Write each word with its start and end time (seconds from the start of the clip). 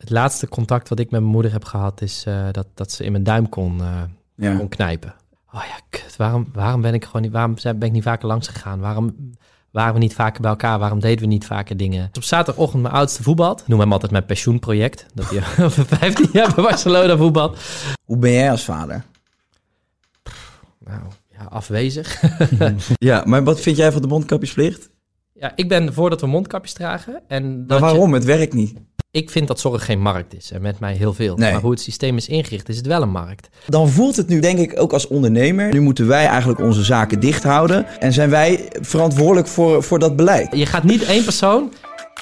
Het 0.00 0.10
laatste 0.10 0.48
contact 0.48 0.88
wat 0.88 0.98
ik 0.98 1.10
met 1.10 1.20
mijn 1.20 1.32
moeder 1.32 1.52
heb 1.52 1.64
gehad 1.64 2.02
is 2.02 2.24
eh, 2.26 2.46
dat, 2.52 2.66
dat 2.74 2.92
ze 2.92 3.04
in 3.04 3.12
mijn 3.12 3.24
duim 3.24 3.48
kon, 3.48 3.80
eh, 3.80 4.02
Ja. 4.34 4.56
kon 4.56 4.68
knijpen. 4.68 5.14
Oh 5.52 5.62
ja, 5.64 5.80
kut. 5.90 6.16
Waarom, 6.16 6.48
waarom 6.52 6.80
ben 6.80 6.94
ik 6.94 7.04
gewoon 7.04 7.22
niet, 7.22 7.32
waarom 7.32 7.54
ben 7.62 7.82
ik 7.82 7.92
niet 7.92 8.02
vaker 8.02 8.26
langs 8.28 8.48
gegaan? 8.48 8.80
Waarom 8.80 9.30
waren 9.70 9.92
we 9.94 9.98
niet 9.98 10.14
vaker 10.14 10.40
bij 10.40 10.50
elkaar? 10.50 10.78
Waarom 10.78 11.00
deden 11.00 11.20
we 11.20 11.26
niet 11.26 11.46
vaker 11.46 11.76
dingen? 11.76 12.10
Op 12.12 12.22
zaterdagochtend 12.22 12.82
mijn 12.82 12.94
oudste 12.94 13.22
voetbal. 13.22 13.58
Noem 13.66 13.80
hem 13.80 13.92
altijd 13.92 14.12
mijn 14.12 14.26
pensioenproject. 14.26 15.06
Dat 15.14 15.30
hij 15.30 15.38
over 15.66 15.86
15 15.86 16.28
jaar 16.32 16.54
bij 16.54 16.64
Barcelona 16.64 17.16
voetbal. 17.16 17.54
Hoe 18.04 18.16
ben 18.18 18.32
jij 18.32 18.50
als 18.50 18.64
vader? 18.64 19.04
Nou, 20.84 21.00
ja, 21.38 21.44
afwezig. 21.44 22.22
Ja, 22.98 23.22
maar 23.26 23.44
wat 23.44 23.60
vind 23.60 23.76
jij 23.76 23.92
van 23.92 24.02
de 24.02 24.08
mondkapjesplicht? 24.08 24.90
ja, 25.32 25.52
ik 25.54 25.68
ben 25.68 25.94
voor 25.94 26.10
dat 26.10 26.20
we 26.20 26.26
mondkapjes 26.26 26.72
dragen. 26.72 27.20
En 27.28 27.56
Maar 27.58 27.66
dat 27.66 27.78
je- 27.78 27.84
waarom? 27.84 28.12
Het 28.12 28.24
werkt 28.24 28.52
niet. 28.52 28.78
Ik 29.12 29.30
vind 29.30 29.48
dat 29.48 29.60
zorg 29.60 29.84
geen 29.84 30.00
markt 30.00 30.34
is. 30.36 30.50
En 30.52 30.62
met 30.62 30.80
mij 30.80 30.94
heel 30.94 31.12
veel. 31.14 31.36
Nee. 31.36 31.52
Maar 31.52 31.60
hoe 31.60 31.70
het 31.70 31.80
systeem 31.80 32.16
is 32.16 32.28
ingericht, 32.28 32.68
is 32.68 32.76
het 32.76 32.86
wel 32.86 33.02
een 33.02 33.10
markt. 33.10 33.48
Dan 33.66 33.88
voelt 33.88 34.16
het 34.16 34.28
nu 34.28 34.40
denk 34.40 34.58
ik 34.58 34.80
ook 34.80 34.92
als 34.92 35.06
ondernemer. 35.08 35.72
Nu 35.72 35.80
moeten 35.80 36.06
wij 36.06 36.26
eigenlijk 36.26 36.60
onze 36.60 36.84
zaken 36.84 37.20
dicht 37.20 37.42
houden. 37.42 37.86
En 38.00 38.12
zijn 38.12 38.30
wij 38.30 38.68
verantwoordelijk 38.80 39.46
voor, 39.46 39.82
voor 39.82 39.98
dat 39.98 40.16
beleid. 40.16 40.56
Je 40.56 40.66
gaat 40.66 40.82
niet 40.84 41.02
één 41.02 41.24
persoon 41.24 41.72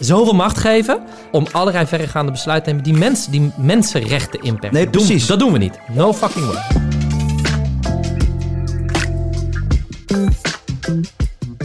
zoveel 0.01 0.33
macht 0.33 0.59
geven 0.59 1.01
om 1.33 1.47
allerlei 1.53 1.87
verregaande 1.87 2.33
besluiten 2.33 2.65
te 2.73 2.79
nemen 2.79 2.93
die, 2.93 3.09
mensen 3.09 3.33
die 3.33 3.53
mensenrechten 3.59 4.41
inperken. 4.43 4.73
Nee, 4.73 4.91
doen- 4.91 4.93
precies. 5.07 5.27
dat 5.27 5.39
doen 5.39 5.53
we 5.53 5.59
niet. 5.59 5.79
No 5.95 6.13
fucking 6.13 6.47
way. 6.47 6.63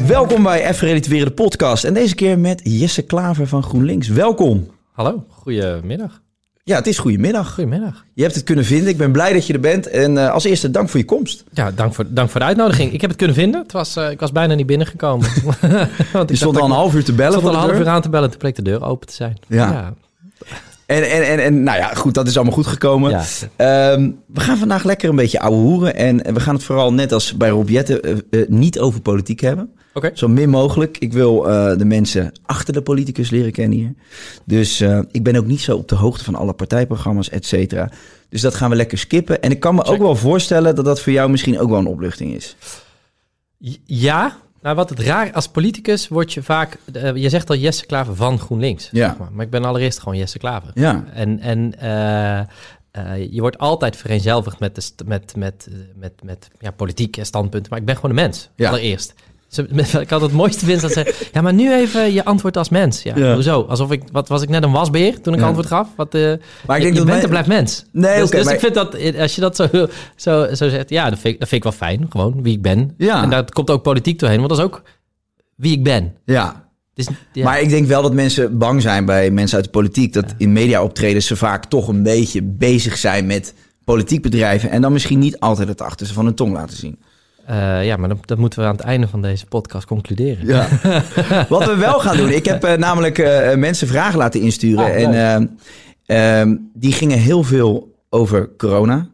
Welkom 0.07 0.43
bij 0.43 0.69
Even 0.69 0.87
Relativeren 0.87 1.27
de 1.27 1.33
podcast. 1.33 1.83
En 1.83 1.93
deze 1.93 2.15
keer 2.15 2.39
met 2.39 2.61
Jesse 2.63 3.01
Klaver 3.01 3.47
van 3.47 3.63
GroenLinks. 3.63 4.07
Welkom. 4.07 4.72
Hallo, 4.93 5.25
goedemiddag. 5.29 6.21
Ja, 6.63 6.75
het 6.75 6.87
is 6.87 6.97
goedemiddag. 6.97 7.53
Goedemiddag. 7.53 8.05
Je 8.13 8.21
hebt 8.21 8.35
het 8.35 8.43
kunnen 8.43 8.65
vinden. 8.65 8.87
Ik 8.87 8.97
ben 8.97 9.11
blij 9.11 9.33
dat 9.33 9.47
je 9.47 9.53
er 9.53 9.59
bent. 9.59 9.87
En 9.87 10.17
eh, 10.17 10.31
als 10.31 10.43
eerste 10.43 10.71
dank 10.71 10.89
voor 10.89 10.99
je 10.99 11.05
komst. 11.05 11.43
Ja, 11.51 11.71
dank 11.71 11.93
voor, 11.93 12.05
dank 12.09 12.29
voor 12.29 12.39
de 12.39 12.45
uitnodiging. 12.45 12.93
Ik 12.93 13.01
heb 13.01 13.09
het 13.09 13.19
kunnen 13.19 13.35
vinden. 13.35 13.61
Het 13.61 13.71
was, 13.71 13.95
eh, 13.95 14.09
ik 14.09 14.19
was 14.19 14.31
bijna 14.31 14.53
niet 14.53 14.65
binnengekomen. 14.65 15.29
Want 16.13 16.29
Je 16.29 16.35
stond 16.35 16.57
al 16.57 16.65
een 16.65 16.71
half 16.71 16.95
uur 16.95 17.03
te 17.03 17.11
Ik 17.11 17.17
bellen 17.17 17.31
stond 17.31 17.45
voor 17.45 17.55
al 17.55 17.63
een 17.63 17.69
half 17.69 17.81
uur 17.81 17.87
aan 17.87 18.01
te 18.01 18.09
bellen. 18.09 18.29
Toen 18.29 18.39
bleek 18.39 18.55
de 18.55 18.61
deur 18.61 18.83
open 18.83 19.07
te 19.07 19.13
zijn. 19.13 19.37
Ja. 19.47 19.93
En, 20.85 21.11
en, 21.11 21.27
en, 21.27 21.39
en 21.39 21.63
nou 21.63 21.77
ja, 21.77 21.93
goed, 21.93 22.13
dat 22.13 22.27
is 22.27 22.35
allemaal 22.35 22.53
goed 22.53 22.67
gekomen. 22.67 23.11
Ja. 23.11 23.23
Ehm, 23.55 24.11
we 24.25 24.39
gaan 24.39 24.57
vandaag 24.57 24.83
lekker 24.83 25.09
een 25.09 25.15
beetje 25.15 25.39
ouwe 25.39 25.57
hoeren. 25.57 25.95
En, 25.95 26.33
we 26.33 26.39
gaan 26.39 26.55
het 26.55 26.63
vooral 26.63 26.93
net 26.93 27.11
als 27.11 27.37
bij 27.37 27.49
Rob 27.49 27.69
Jetten 27.69 28.01
eh, 28.01 28.11
eh, 28.29 28.47
niet 28.49 28.79
over 28.79 29.01
politiek 29.01 29.39
hebben. 29.39 29.69
Zo 30.13 30.27
min 30.27 30.49
mogelijk. 30.49 30.97
Ik 30.97 31.13
wil 31.13 31.49
eh, 31.49 31.77
de 31.77 31.85
mensen 31.85 32.31
achter 32.45 32.73
de 32.73 32.81
politicus 32.81 33.29
leren 33.29 33.51
kennen 33.51 33.77
hier. 33.77 33.93
Dus 34.45 34.79
eh, 34.79 34.99
ik 35.11 35.23
ben 35.23 35.35
ook 35.35 35.45
niet 35.45 35.61
zo 35.61 35.75
op 35.75 35.87
de 35.87 35.95
hoogte 35.95 36.23
van 36.23 36.35
alle 36.35 36.53
partijprogramma's, 36.53 37.29
et 37.29 37.45
cetera. 37.45 37.89
Dus 38.29 38.41
dat 38.41 38.55
gaan 38.55 38.69
we 38.69 38.75
lekker 38.75 38.97
skippen. 38.97 39.41
En 39.41 39.51
ik 39.51 39.59
kan 39.59 39.75
me 39.75 39.83
ook 39.83 39.97
wel 39.97 40.15
voorstellen 40.15 40.75
dat 40.75 40.85
dat 40.85 41.01
voor 41.01 41.11
jou 41.13 41.29
misschien 41.29 41.59
ook 41.59 41.69
wel 41.69 41.79
een 41.79 41.87
opluchting 41.87 42.33
is. 42.33 42.55
Ja, 43.85 44.37
nou 44.61 44.75
wat 44.75 44.89
het 44.89 44.99
raar... 44.99 45.31
Als 45.33 45.47
politicus 45.47 46.07
word 46.07 46.33
je 46.33 46.43
vaak... 46.43 46.77
eh, 46.93 47.15
je 47.15 47.29
zegt 47.29 47.49
al 47.49 47.55
Jesse 47.55 47.85
Klaver 47.85 48.15
van 48.15 48.39
GroenLinks. 48.39 48.89
Ja. 48.91 49.07
zeg 49.09 49.17
maar. 49.17 49.29
maar 49.31 49.45
ik 49.45 49.51
ben 49.51 49.65
allereerst 49.65 49.99
gewoon 49.99 50.17
Jesse 50.17 50.37
Klaver. 50.37 50.71
Ja. 50.73 51.03
En, 51.13 51.39
en 51.39 51.73
je 53.31 53.41
wordt 53.41 53.57
altijd 53.57 53.95
vereenzelvigd 53.95 54.59
met, 54.59 54.75
de 54.75 55.03
met, 55.05 55.35
met, 55.35 55.67
met, 55.95 56.13
met 56.23 56.47
ja, 56.59 56.71
politieke 56.71 57.23
standpunten. 57.23 57.69
Maar 57.69 57.79
ik 57.79 57.85
ben 57.85 57.95
gewoon 57.95 58.09
een 58.11 58.23
mens, 58.23 58.49
Ja. 58.55 58.69
allereerst. 58.69 59.13
Ze- 59.53 59.67
ik 60.01 60.11
altijd 60.11 60.21
het 60.21 60.31
mooiste 60.31 60.65
vind, 60.65 60.81
dat 60.81 60.91
ze... 60.91 61.27
Ja, 61.33 61.41
maar 61.41 61.53
nu 61.53 61.73
even 61.73 62.13
je 62.13 62.25
antwoord 62.25 62.57
als 62.57 62.69
mens. 62.69 63.03
Ja, 63.03 63.13
Ja. 63.15 63.33
Hoezo? 63.33 63.61
Alsof 63.61 63.91
ik... 63.91 64.03
Wat 64.11 64.27
was 64.27 64.41
ik 64.41 64.49
net 64.49 64.63
een 64.63 64.71
wasbeer 64.71 65.21
toen 65.21 65.33
ik 65.33 65.39
Ja. 65.39 65.45
antwoord 65.45 65.67
gaf? 65.67 65.87
Wat, 65.95 66.15
eh, 66.15 66.21
Maar 66.21 66.29
ik 66.31 66.37
je 66.37 66.41
denk 66.67 66.83
je 66.83 66.83
dat 66.83 66.93
bent 66.93 67.05
mijn- 67.05 67.21
en 67.21 67.29
blijft 67.29 67.47
mens. 67.47 67.85
Nee, 67.91 68.19
dus 68.19 68.29
dus 68.29 68.43
maar- 68.45 68.53
ik 68.53 68.59
vind 68.59 68.73
dat, 68.73 68.93
eh, 68.93 69.19
als 69.21 69.35
je 69.35 69.41
dat 69.41 69.55
zo, 69.55 69.67
zo, 70.15 70.53
zo 70.53 70.69
zegt... 70.69 70.89
Ja, 70.89 71.09
dat 71.09 71.19
vind, 71.19 71.33
ik, 71.33 71.39
dat 71.39 71.49
vind 71.49 71.65
ik 71.65 71.71
wel 71.71 71.87
fijn. 71.89 72.05
Gewoon 72.09 72.43
wie 72.43 72.53
ik 72.53 72.61
ben. 72.61 72.93
Ja. 72.97 73.23
En 73.23 73.29
daar 73.29 73.51
komt 73.51 73.69
ook 73.69 73.83
politiek 73.83 74.19
doorheen. 74.19 74.37
Want 74.37 74.49
dat 74.49 74.57
is 74.59 74.63
ook 74.65 74.81
wie 75.55 75.71
ik 75.71 75.83
ben. 75.83 76.13
Ja. 76.25 76.61
Ja. 77.33 77.43
Maar 77.43 77.61
ik 77.61 77.69
denk 77.69 77.87
wel 77.87 78.01
dat 78.01 78.13
mensen 78.13 78.57
bang 78.57 78.81
zijn 78.81 79.05
bij 79.05 79.31
mensen 79.31 79.55
uit 79.55 79.65
de 79.65 79.71
politiek. 79.71 80.13
Dat 80.13 80.33
in 80.37 80.51
media 80.53 80.83
optredens 80.83 81.25
ze 81.25 81.35
vaak 81.35 81.65
toch 81.65 81.87
een 81.87 82.03
beetje 82.03 82.41
bezig 82.43 82.97
zijn 82.97 83.25
met 83.25 83.53
politiek 83.83 84.21
bedrijven. 84.21 84.69
En 84.69 84.81
dan 84.81 84.93
misschien 84.93 85.19
niet 85.19 85.39
altijd 85.39 85.67
het 85.67 85.81
achterste 85.81 86.13
van 86.13 86.25
hun 86.25 86.33
tong 86.35 86.53
laten 86.53 86.77
zien. 86.77 86.99
Eh, 87.45 87.85
ja, 87.85 87.97
maar 87.97 88.09
dat, 88.09 88.17
dat 88.27 88.37
moeten 88.37 88.59
we 88.59 88.65
aan 88.65 88.75
het 88.75 88.85
einde 88.85 89.07
van 89.07 89.21
deze 89.21 89.45
podcast 89.45 89.85
concluderen. 89.85 90.47
Ja. 90.47 90.67
Wat 91.49 91.65
we 91.65 91.75
wel 91.75 91.99
gaan 91.99 92.17
doen. 92.17 92.29
Ik 92.29 92.45
heb 92.45 92.63
eh, 92.63 92.77
namelijk 92.77 93.17
eh, 93.19 93.55
mensen 93.55 93.87
vragen 93.87 94.17
laten 94.17 94.41
insturen. 94.41 94.85
Ah, 94.85 95.01
en 95.01 95.49
ehm, 96.05 96.55
die 96.73 96.91
gingen 96.93 97.17
heel 97.17 97.43
veel 97.43 97.95
over 98.09 98.49
corona. 98.57 99.11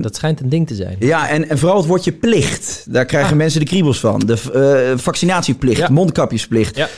Dat 0.00 0.16
schijnt 0.16 0.40
een 0.40 0.48
ding 0.48 0.66
te 0.66 0.74
zijn. 0.74 0.96
ja, 0.98 1.28
en, 1.28 1.48
en 1.48 1.58
vooral 1.58 1.76
het 1.76 1.86
woordje 1.86 2.12
plicht. 2.12 2.86
Daar 2.88 3.04
krijgen 3.04 3.30
Ah. 3.30 3.36
mensen 3.36 3.60
de 3.60 3.66
kriebels 3.66 4.00
van. 4.00 4.18
De 4.20 4.94
vaccinatieplicht, 4.96 5.80
Ja. 5.80 5.88
mondkapjesplicht, 5.90 6.76
Ja. 6.76 6.88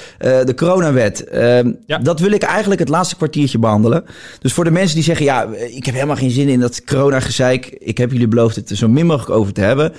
de 0.45 0.55
coronawet. 0.55 1.25
Ehm, 1.25 1.73
Ja. 1.87 1.99
Dat 1.99 2.21
wil 2.21 2.31
ik 2.33 2.43
eigenlijk 2.43 2.81
het 2.81 2.89
laatste 2.89 3.17
kwartiertje 3.17 3.59
behandelen. 3.59 4.05
Dus 4.41 4.53
voor 4.53 4.65
de 4.65 4.71
mensen 4.71 4.95
die 4.95 5.05
zeggen... 5.05 5.25
ja, 5.25 5.47
ik 5.69 5.85
heb 5.87 5.95
helemaal 5.95 6.17
geen 6.17 6.31
zin 6.31 6.49
in 6.49 6.61
dat 6.61 6.85
coronagezeik. 6.85 7.67
Ik 7.67 7.99
heb 7.99 8.13
jullie 8.13 8.29
beloofd 8.29 8.57
het 8.57 8.71
er 8.71 8.77
zo 8.77 8.89
min 8.89 9.07
mogelijk 9.07 9.31
over 9.41 9.53
te 9.53 9.61
hebben. 9.61 9.93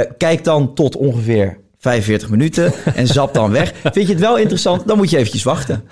Eh, 0.00 0.10
kijk 0.18 0.44
dan 0.44 0.74
tot 0.74 0.96
ongeveer 0.96 1.58
45 1.78 2.30
minuten 2.30 2.72
en 2.94 3.06
zap 3.06 3.34
dan 3.34 3.50
weg. 3.50 3.72
Vind 3.82 4.06
je 4.06 4.12
het 4.12 4.20
wel 4.20 4.36
interessant? 4.38 4.86
Dan 4.88 4.96
moet 4.96 5.10
je 5.10 5.16
eventjes 5.16 5.42
wachten. 5.42 5.84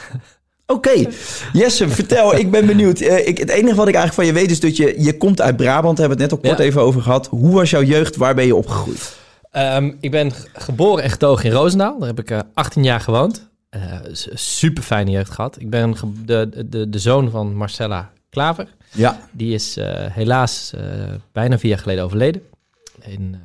Oké, 0.67 1.05
Jesse, 1.53 1.89
vertel. 1.89 2.37
Ik 2.37 2.51
ben 2.51 2.67
benieuwd. 2.67 3.01
Eh, 3.01 3.27
ik, 3.29 3.39
het 3.39 3.49
enige 3.51 3.75
wat 3.75 3.89
ik 3.89 3.95
eigenlijk 3.95 4.15
van 4.15 4.27
je 4.27 4.33
weet 4.33 4.51
is 4.51 4.61
dat 4.61 4.77
je, 4.77 5.03
je 5.03 5.17
komt 5.17 5.41
uit 5.41 5.57
Brabant. 5.57 5.97
Daar 5.97 6.09
hebben 6.09 6.17
we 6.17 6.23
het 6.23 6.33
net 6.33 6.43
al 6.45 6.51
kort 6.51 6.63
Ja. 6.63 6.71
even 6.71 6.83
over 6.83 7.03
gehad. 7.03 7.27
Hoe 7.27 7.53
was 7.55 7.71
jouw 7.71 7.83
jeugd? 7.83 8.17
Waar 8.17 8.35
ben 8.35 8.47
je 8.47 8.55
opgegroeid? 8.57 9.17
Ehm, 9.51 9.93
ik 10.01 10.11
ben 10.11 10.33
geboren 10.53 11.05
en 11.05 11.11
getogen 11.11 11.45
in 11.45 11.53
Roosendaal. 11.53 11.99
Daar 11.99 12.09
heb 12.09 12.19
ik 12.19 12.31
eh, 12.31 12.39
18 12.55 12.85
jaar 12.85 13.01
gewoond. 13.01 13.51
S- 14.13 14.29
super 14.35 14.83
fijne 14.83 15.11
jeugd 15.11 15.31
gehad. 15.31 15.57
Ik 15.61 15.71
ben 15.71 15.95
de, 16.25 16.67
de, 16.69 16.89
de 16.89 16.99
zoon 16.99 17.31
van 17.31 17.55
Marcella 17.57 18.11
Klaver. 18.31 18.67
Ja, 18.93 19.19
Die 19.33 19.55
is 19.55 19.77
helaas 20.11 20.73
bijna 21.33 21.59
vier 21.59 21.71
jaar 21.71 21.79
geleden 21.79 22.05
overleden. 22.05 22.43
In, 23.07 23.37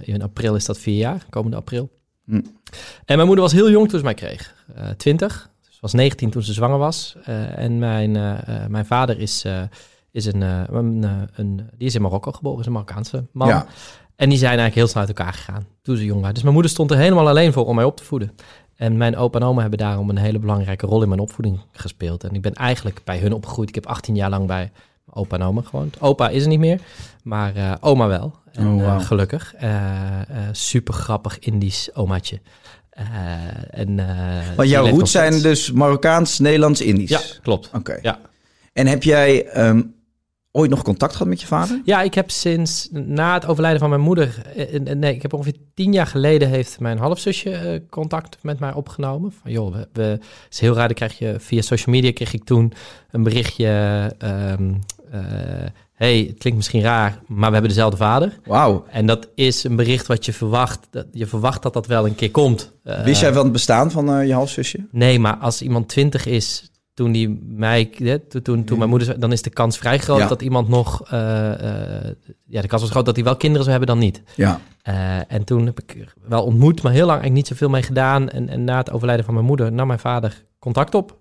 in 0.00 0.22
april 0.22 0.54
is 0.54 0.64
dat 0.64 0.78
vier 0.78 0.96
jaar, 0.96 1.26
komende 1.30 1.56
april. 1.56 1.90
Hm. 2.24 2.40
En 3.04 3.16
mijn 3.16 3.26
moeder 3.26 3.44
was 3.44 3.52
heel 3.52 3.70
jong 3.70 3.88
toen 3.88 3.98
ze 3.98 4.04
mij 4.04 4.14
kreeg. 4.14 4.54
Eh 4.74 4.88
20. 4.88 5.50
Ze 5.60 5.78
was 5.80 5.92
19 5.92 6.30
toen 6.30 6.42
ze 6.42 6.52
zwanger 6.52 6.78
was. 6.78 7.16
Eh, 7.24 7.58
en 7.58 7.78
mijn, 7.78 8.16
eh, 8.16 8.32
eh, 8.32 8.68
mijn 8.68 8.86
vader 8.86 9.18
is, 9.18 9.44
eh, 9.44 9.62
is 10.10 10.26
een, 10.26 10.42
eh, 10.42 10.62
een, 10.70 11.04
eh, 11.04 11.10
een... 11.34 11.70
Die 11.76 11.86
is 11.86 11.94
in 11.94 12.02
Marokko 12.02 12.32
geboren, 12.32 12.60
is 12.60 12.66
een 12.66 12.72
Marokkaanse 12.72 13.24
man. 13.32 13.48
Ja. 13.48 13.66
En 14.16 14.28
die 14.28 14.38
zijn 14.38 14.58
eigenlijk 14.58 14.78
heel 14.78 14.86
snel 14.86 15.00
uit 15.06 15.18
elkaar 15.18 15.32
gegaan 15.32 15.66
toen 15.82 15.96
ze 15.96 16.04
jong 16.04 16.18
waren. 16.18 16.34
Dus 16.34 16.42
mijn 16.42 16.54
moeder 16.54 16.72
stond 16.72 16.90
er 16.90 16.96
helemaal 16.96 17.28
alleen 17.28 17.52
voor 17.52 17.66
om 17.66 17.74
mij 17.74 17.84
op 17.84 17.96
te 17.96 18.04
voeden. 18.04 18.32
En 18.76 18.96
mijn 18.96 19.16
opa 19.16 19.38
en 19.38 19.44
oma 19.44 19.60
hebben 19.60 19.78
daarom 19.78 20.10
een 20.10 20.18
hele 20.18 20.38
belangrijke 20.38 20.86
rol 20.86 21.02
in 21.02 21.08
mijn 21.08 21.20
opvoeding 21.20 21.60
gespeeld. 21.72 22.24
En 22.24 22.34
ik 22.34 22.42
ben 22.42 22.54
eigenlijk 22.54 23.00
bij 23.04 23.18
hun 23.18 23.32
opgegroeid. 23.32 23.68
Ik 23.68 23.74
heb 23.74 23.86
18 23.86 24.14
jaar 24.14 24.30
lang 24.30 24.46
bij 24.46 24.70
opa 25.10 25.36
en 25.36 25.42
oma 25.42 25.60
gewoond. 25.62 26.00
Opa 26.00 26.28
is 26.28 26.42
er 26.42 26.48
niet 26.48 26.58
meer, 26.58 26.80
maar 27.22 27.56
eh, 27.56 27.72
oma 27.80 28.06
wel. 28.06 28.34
En, 28.56 28.66
Oh, 28.66 28.82
eh, 28.82 29.00
gelukkig. 29.00 29.54
Eh, 29.54 30.20
eh, 30.20 30.26
super 30.52 30.94
grappig 30.94 31.38
Indisch 31.38 31.94
omaatje. 31.94 32.40
En, 33.70 34.00
jouw 34.62 34.86
roots 34.86 35.10
zijn 35.10 35.42
dus 35.42 35.72
Marokkaans, 35.72 36.38
Nederlands, 36.38 36.80
Indisch. 36.80 37.10
Ja, 37.10 37.20
klopt. 37.42 37.70
Oké. 37.74 37.98
Ja. 38.02 38.18
En 38.72 38.86
heb 38.86 39.02
jij 39.02 39.46
ehm, 39.46 39.82
ooit 40.50 40.70
nog 40.70 40.82
contact 40.82 41.12
gehad 41.12 41.28
met 41.28 41.40
je 41.40 41.46
vader? 41.46 41.80
Ja, 41.84 42.02
ik 42.02 42.14
heb 42.14 42.30
sinds 42.30 42.88
na 42.92 43.34
het 43.34 43.46
overlijden 43.46 43.80
van 43.80 43.88
mijn 43.88 44.00
moeder... 44.00 44.42
nee, 44.94 45.14
ik 45.14 45.22
heb 45.22 45.32
ongeveer 45.32 45.56
tien 45.74 45.92
jaar 45.92 46.06
geleden... 46.06 46.48
heeft 46.48 46.80
mijn 46.80 46.98
halfzusje 46.98 47.82
contact 47.90 48.38
met 48.42 48.58
mij 48.58 48.72
opgenomen. 48.72 49.32
Van 49.42 49.50
joh, 49.50 49.76
we, 49.92 50.18
is 50.50 50.60
heel 50.60 50.74
raar. 50.74 50.86
Dan 50.86 50.96
krijg 50.96 51.18
je 51.18 51.36
via 51.38 51.62
social 51.62 51.94
media 51.94 52.12
kreeg 52.12 52.32
ik 52.32 52.44
toen 52.44 52.72
een 53.10 53.22
berichtje... 53.22 53.66
ehm, 54.18 54.72
eh, 55.10 55.66
hey, 55.96 56.18
het 56.28 56.38
klinkt 56.38 56.58
misschien 56.58 56.82
raar, 56.82 57.20
maar 57.26 57.46
we 57.46 57.52
hebben 57.52 57.68
dezelfde 57.70 57.96
vader. 57.96 58.38
Wauw. 58.44 58.84
En 58.90 59.06
dat 59.06 59.28
is 59.34 59.64
een 59.64 59.76
bericht 59.76 60.06
wat 60.06 60.24
je 60.24 60.32
verwacht. 60.32 60.86
Dat, 60.90 61.06
je 61.12 61.26
verwacht 61.26 61.62
dat 61.62 61.72
dat 61.72 61.86
wel 61.86 62.06
een 62.06 62.14
keer 62.14 62.30
komt. 62.30 62.72
Eh, 62.82 63.02
Wist 63.04 63.20
jij 63.20 63.32
van 63.32 63.42
het 63.42 63.52
bestaan 63.52 63.90
van 63.90 64.10
eh, 64.12 64.26
je 64.26 64.32
halfzusje? 64.32 64.86
Nee, 64.90 65.18
maar 65.18 65.36
als 65.36 65.62
iemand 65.62 65.88
twintig 65.88 66.26
is, 66.26 66.70
toen 66.94 67.12
die 67.12 67.40
mij, 67.46 67.90
hè, 67.96 68.18
toen, 68.18 68.42
toen, 68.42 68.64
toen 68.64 68.78
mijn 68.78 68.90
moeder, 68.90 69.20
dan 69.20 69.32
is 69.32 69.42
de 69.42 69.50
kans 69.50 69.78
vrij 69.78 69.98
groot 69.98 70.18
Ja. 70.18 70.26
dat 70.26 70.42
iemand 70.42 70.68
nog, 70.68 71.02
eh, 71.02 71.10
ja, 72.46 72.60
de 72.60 72.66
kans 72.68 72.82
was 72.82 72.90
groot 72.90 73.04
dat 73.06 73.14
hij 73.16 73.24
wel 73.24 73.36
kinderen 73.36 73.64
zou 73.66 73.76
hebben 73.78 73.96
dan 73.96 74.04
niet. 74.04 74.22
Ja. 74.34 74.60
En 75.28 75.44
toen 75.44 75.66
heb 75.66 75.80
ik 75.80 76.14
wel 76.28 76.44
ontmoet, 76.44 76.82
maar 76.82 76.92
heel 76.92 77.06
lang 77.06 77.20
eigenlijk 77.20 77.36
niet 77.38 77.46
zoveel 77.46 77.68
mee 77.68 77.82
gedaan. 77.82 78.28
En, 78.28 78.48
en 78.48 78.64
na 78.64 78.76
het 78.76 78.90
overlijden 78.90 79.24
van 79.24 79.34
mijn 79.34 79.46
moeder 79.46 79.72
nam 79.72 79.86
mijn 79.86 79.98
vader 79.98 80.44
contact 80.58 80.94
op. 80.94 81.16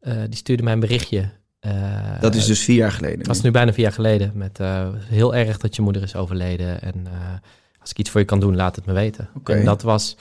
Die 0.00 0.36
stuurde 0.36 0.62
mij 0.62 0.72
een 0.72 0.80
berichtje. 0.80 1.30
Eh, 1.64 2.20
Dat 2.20 2.34
is 2.34 2.46
dus 2.46 2.60
vier 2.60 2.76
jaar 2.76 2.92
geleden. 2.92 3.24
dat 3.24 3.36
is 3.36 3.42
nu 3.42 3.50
bijna 3.50 3.72
vier 3.72 3.84
jaar 3.84 3.92
geleden. 3.92 4.30
Met 4.34 4.60
eh, 4.60 4.88
heel 4.98 5.34
erg 5.34 5.58
dat 5.58 5.76
je 5.76 5.82
moeder 5.82 6.02
is 6.02 6.16
overleden. 6.16 6.82
En 6.82 7.06
eh, 7.06 7.12
als 7.80 7.90
ik 7.90 7.98
iets 7.98 8.10
voor 8.10 8.20
je 8.20 8.26
kan 8.26 8.40
doen, 8.40 8.56
laat 8.56 8.76
het 8.76 8.86
me 8.86 8.92
weten. 8.92 9.28
Oké. 9.36 9.52
En 9.52 9.64
dat 9.64 9.82
was, 9.82 10.16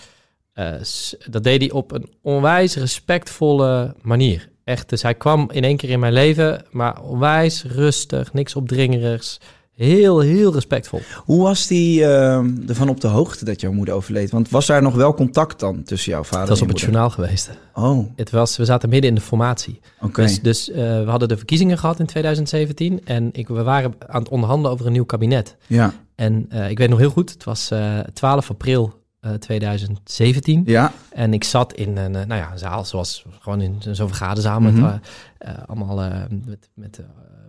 dat 1.30 1.44
deed 1.44 1.62
hij 1.62 1.72
op 1.72 1.92
een 1.92 2.10
onwijs 2.22 2.76
respectvolle 2.76 3.96
manier. 4.02 4.50
Echt, 4.64 4.90
dus 4.90 5.02
hij 5.02 5.14
kwam 5.14 5.50
in 5.52 5.64
één 5.64 5.78
keer 5.78 5.90
in 5.90 6.00
mijn 6.00 6.14
leven, 6.14 6.66
maar 6.72 7.02
onwijs 7.02 7.64
rustig, 7.64 8.34
niks 8.34 8.56
opdringerigs. 8.56 9.40
Heel, 9.76 10.20
heel 10.20 10.54
respectvol. 10.54 11.02
Hoe 11.26 11.44
was 11.44 11.68
die 11.68 12.06
ehm, 12.06 12.52
ervan 12.68 12.90
op 12.90 13.02
de 13.02 13.08
hoogte 13.08 13.46
dat 13.46 13.62
jouw 13.62 13.72
moeder 13.72 13.94
overleed? 13.96 14.32
Want 14.32 14.50
was 14.50 14.66
daar 14.66 14.82
nog 14.82 14.96
wel 14.96 15.14
contact 15.14 15.60
dan 15.60 15.84
tussen 15.84 16.12
jouw 16.12 16.24
vader 16.24 16.40
Het 16.40 16.50
was 16.50 16.62
en 16.62 16.70
op 16.70 16.70
je 16.80 16.86
het 16.86 16.94
moeder? 16.94 17.10
journaal 17.16 17.28
geweest. 17.28 17.50
Oh, 17.74 18.08
Het 18.16 18.30
was, 18.30 18.58
we 18.58 18.66
zaten 18.66 18.90
midden 18.90 19.10
in 19.10 19.16
de 19.16 19.22
formatie. 19.22 19.80
oké. 20.02 20.22
Dus, 20.22 20.42
dus 20.42 20.70
eh, 20.72 20.76
we 20.78 21.06
hadden 21.10 21.28
de 21.28 21.38
verkiezingen 21.38 21.78
gehad 21.78 22.00
in 22.00 22.06
2017 22.06 23.06
en 23.06 23.30
ik, 23.32 23.48
we 23.48 23.64
waren 23.64 23.94
aan 24.08 24.22
het 24.22 24.30
onderhandelen 24.32 24.72
over 24.72 24.86
een 24.86 24.92
nieuw 24.92 25.06
kabinet. 25.06 25.56
Ja. 25.68 25.94
En 26.16 26.46
eh, 26.50 26.70
ik 26.70 26.78
weet 26.78 26.90
nog 26.90 27.00
heel 27.00 27.10
goed, 27.10 27.30
het 27.34 27.44
was 27.44 27.72
eh 27.72 28.00
12 28.14 28.50
april 28.50 29.02
eh, 29.20 29.32
2017. 29.34 30.62
Ja. 30.66 30.92
En 31.10 31.34
ik 31.34 31.44
zat 31.44 31.74
in 31.74 31.98
een, 31.98 32.12
nou 32.12 32.36
ja, 32.36 32.52
een 32.52 32.58
zaal, 32.58 32.86
zoals 32.86 33.26
gewoon 33.40 33.62
in 33.62 33.76
zo'n 33.92 34.08
vergaderzaal 34.08 34.60
met 34.60 34.74
Mhm. 34.74 34.98
allemaal 35.66 36.12
met, 36.46 36.70
met 36.74 37.00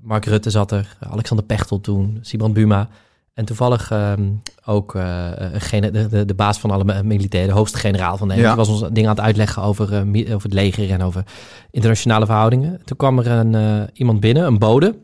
Mark 0.05 0.25
Rutte 0.25 0.51
zat 0.51 0.71
er, 0.73 0.97
Alexander 1.01 1.47
Pechtel 1.47 1.81
toen, 1.81 2.19
Simon 2.23 2.53
Buma. 2.53 2.89
En 3.35 3.45
toevallig 3.45 3.91
ehm, 3.91 4.23
ook 4.65 4.95
eh, 4.95 5.31
gene- 5.53 5.91
de, 5.91 6.09
de, 6.09 6.25
de 6.25 6.35
baas 6.35 6.59
van 6.59 6.71
alle 6.71 6.85
mi- 6.85 7.03
militairen, 7.03 7.49
de 7.51 7.57
hoogste 7.57 7.79
generaal 7.79 8.17
van 8.17 8.29
Nederland. 8.29 8.57
Ja. 8.57 8.63
Die 8.65 8.73
was 8.73 8.83
ons 8.83 8.93
dingen 8.95 9.11
aan 9.11 9.17
het 9.17 9.25
uitleggen 9.25 9.63
over, 9.63 9.93
eh, 9.93 10.35
over 10.35 10.43
het 10.49 10.53
leger 10.53 10.91
en 10.91 11.03
over 11.03 11.25
internationale 11.71 12.27
verhoudingen. 12.27 12.81
Toen 12.85 12.97
kwam 12.97 13.19
er 13.19 13.27
een, 13.27 13.55
eh, 13.55 13.83
iemand 13.93 14.21
binnen, 14.21 14.47
een 14.47 14.59
bode. 14.59 14.95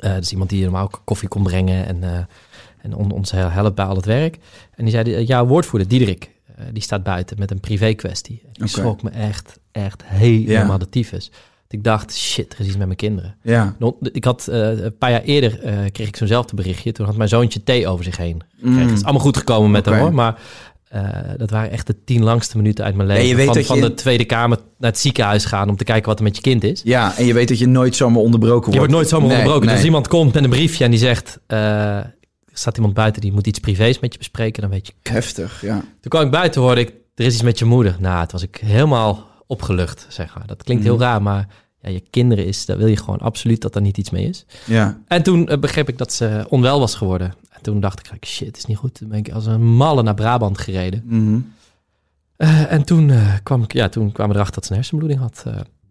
Eh 0.00 0.14
dus 0.16 0.30
iemand 0.32 0.50
die 0.50 0.62
normaal 0.62 0.84
ook 0.84 1.00
koffie 1.04 1.28
kon 1.28 1.42
brengen 1.42 1.86
en, 1.86 2.02
eh, 2.04 2.18
en 2.82 2.94
on- 2.94 3.10
ons 3.12 3.30
helpt 3.30 3.74
bij 3.74 3.84
al 3.84 3.96
het 3.96 4.04
werk. 4.04 4.38
En 4.74 4.84
die 4.84 4.92
zei, 4.94 5.14
eh, 5.14 5.26
jouw 5.26 5.46
woordvoerder, 5.46 5.88
Diederik, 5.88 6.30
eh, 6.56 6.64
die 6.72 6.82
staat 6.82 7.02
buiten 7.02 7.38
met 7.38 7.50
een 7.50 7.60
privé 7.60 7.92
kwestie. 7.94 8.42
Die 8.52 8.68
schrok 8.68 9.02
me 9.02 9.10
echt, 9.10 9.58
echt 9.72 10.02
helemaal 10.04 10.66
Ja. 10.72 10.78
de 10.78 10.88
tyfus. 10.88 11.30
Dat 11.68 11.78
ik 11.78 11.84
dacht, 11.84 12.16
shit, 12.16 12.52
er 12.52 12.60
is 12.60 12.66
iets 12.66 12.76
met 12.76 12.86
mijn 12.86 12.98
kinderen. 12.98 13.36
Ja. 13.42 13.76
Ik 14.12 14.24
had 14.24 14.48
eh, 14.48 14.68
een 14.78 14.96
paar 14.98 15.10
jaar 15.10 15.22
eerder 15.22 15.60
eh, 15.62 15.74
kreeg 15.92 16.08
ik 16.08 16.16
zo'nzelfde 16.16 16.56
berichtje. 16.56 16.92
Toen 16.92 17.06
had 17.06 17.16
mijn 17.16 17.28
zoontje 17.28 17.62
thee 17.62 17.88
over 17.88 18.04
zich 18.04 18.16
heen. 18.16 18.40
Mm. 18.60 18.78
Het 18.78 18.90
is 18.90 19.02
allemaal 19.02 19.22
goed 19.22 19.36
gekomen 19.36 19.70
met 19.70 19.84
hem 19.84 19.98
hoor. 19.98 20.14
Maar 20.14 20.40
eh, 20.88 21.02
dat 21.36 21.50
waren 21.50 21.70
echt 21.70 21.86
de 21.86 22.04
tien 22.04 22.22
langste 22.22 22.56
minuten 22.56 22.84
uit 22.84 22.94
mijn 22.94 23.08
leven. 23.08 23.26
je 23.26 23.34
weet 23.34 23.46
van 23.46 23.62
van 23.64 23.76
je- 23.76 23.82
de 23.82 23.94
Tweede 23.94 24.24
Kamer 24.24 24.58
naar 24.78 24.90
het 24.90 25.00
ziekenhuis 25.00 25.44
gaan 25.44 25.68
om 25.68 25.76
te 25.76 25.84
kijken 25.84 26.08
wat 26.08 26.18
er 26.18 26.24
met 26.24 26.36
je 26.36 26.42
kind 26.42 26.64
is. 26.64 26.80
Ja, 26.84 27.16
en 27.16 27.24
je 27.26 27.34
weet 27.34 27.48
dat 27.48 27.58
je 27.58 27.66
nooit 27.66 27.96
zomaar 27.96 28.22
onderbroken 28.22 28.56
wordt. 28.60 28.72
Je 28.72 28.78
wordt 28.78 28.92
nooit 28.92 29.08
zomaar 29.08 29.26
Nee, 29.26 29.36
onderbroken. 29.36 29.66
nee. 29.66 29.76
Als 29.76 29.84
iemand 29.84 30.08
komt 30.08 30.34
met 30.34 30.44
een 30.44 30.50
briefje 30.50 30.84
en 30.84 30.90
die 30.90 30.98
zegt... 31.00 31.38
er 31.46 32.14
staat 32.52 32.76
iemand 32.76 32.94
buiten 32.94 33.20
die 33.20 33.32
moet 33.32 33.46
iets 33.46 33.58
privés 33.58 34.00
met 34.00 34.12
je 34.12 34.18
bespreken, 34.18 34.62
dan 34.62 34.70
weet 34.70 34.86
je... 34.86 34.92
Heftig, 35.10 35.60
ja. 35.62 35.74
Toen 35.74 36.10
kwam 36.10 36.22
ik 36.24 36.30
buiten, 36.30 36.60
hoorde 36.60 36.80
ik, 36.80 36.92
er 37.14 37.24
is 37.24 37.34
iets 37.34 37.42
met 37.42 37.58
je 37.58 37.64
moeder. 37.64 37.96
Nou, 37.98 38.20
het 38.20 38.32
was 38.32 38.42
ik 38.42 38.60
helemaal 38.64 39.26
opgelucht, 39.46 40.06
zeg 40.08 40.34
maar. 40.38 40.46
Dat 40.46 40.62
klinkt 40.62 40.84
heel 40.84 40.94
Mhm. 40.94 41.02
raar, 41.02 41.22
maar 41.22 41.48
ja, 41.80 41.88
je 41.88 42.02
kinderen 42.10 42.46
is, 42.46 42.66
daar 42.66 42.76
wil 42.76 42.86
je 42.86 42.96
gewoon 42.96 43.18
absoluut 43.18 43.60
dat 43.60 43.74
er 43.74 43.80
niet 43.80 43.98
iets 43.98 44.10
mee 44.10 44.28
is. 44.28 44.44
Ja. 44.66 45.00
En 45.08 45.22
toen 45.22 45.48
eh, 45.48 45.58
begreep 45.58 45.88
ik 45.88 45.98
dat 45.98 46.12
ze 46.12 46.46
onwel 46.48 46.78
was 46.80 46.94
geworden. 46.94 47.34
En 47.50 47.62
toen 47.62 47.80
dacht 47.80 48.10
ik, 48.12 48.26
shit, 48.26 48.46
het 48.46 48.56
is 48.56 48.64
niet 48.66 48.76
goed. 48.76 48.94
Toen 48.94 49.08
ben 49.08 49.18
ik 49.18 49.30
als 49.30 49.46
een 49.46 49.64
malle 49.64 50.02
naar 50.02 50.14
Brabant 50.14 50.58
gereden. 50.58 51.02
Mhm. 51.04 51.38
Eh, 52.36 52.72
en 52.72 52.84
toen, 52.84 53.10
eh, 53.10 53.34
kwam 53.42 53.62
ik, 53.62 53.72
ja, 53.72 53.88
toen 53.88 54.12
kwamen 54.12 54.32
we 54.32 54.38
erachter 54.38 54.54
dat 54.54 54.64
ze 54.64 54.70
een 54.70 54.78
hersenbloeding 54.78 55.20
had, 55.20 55.44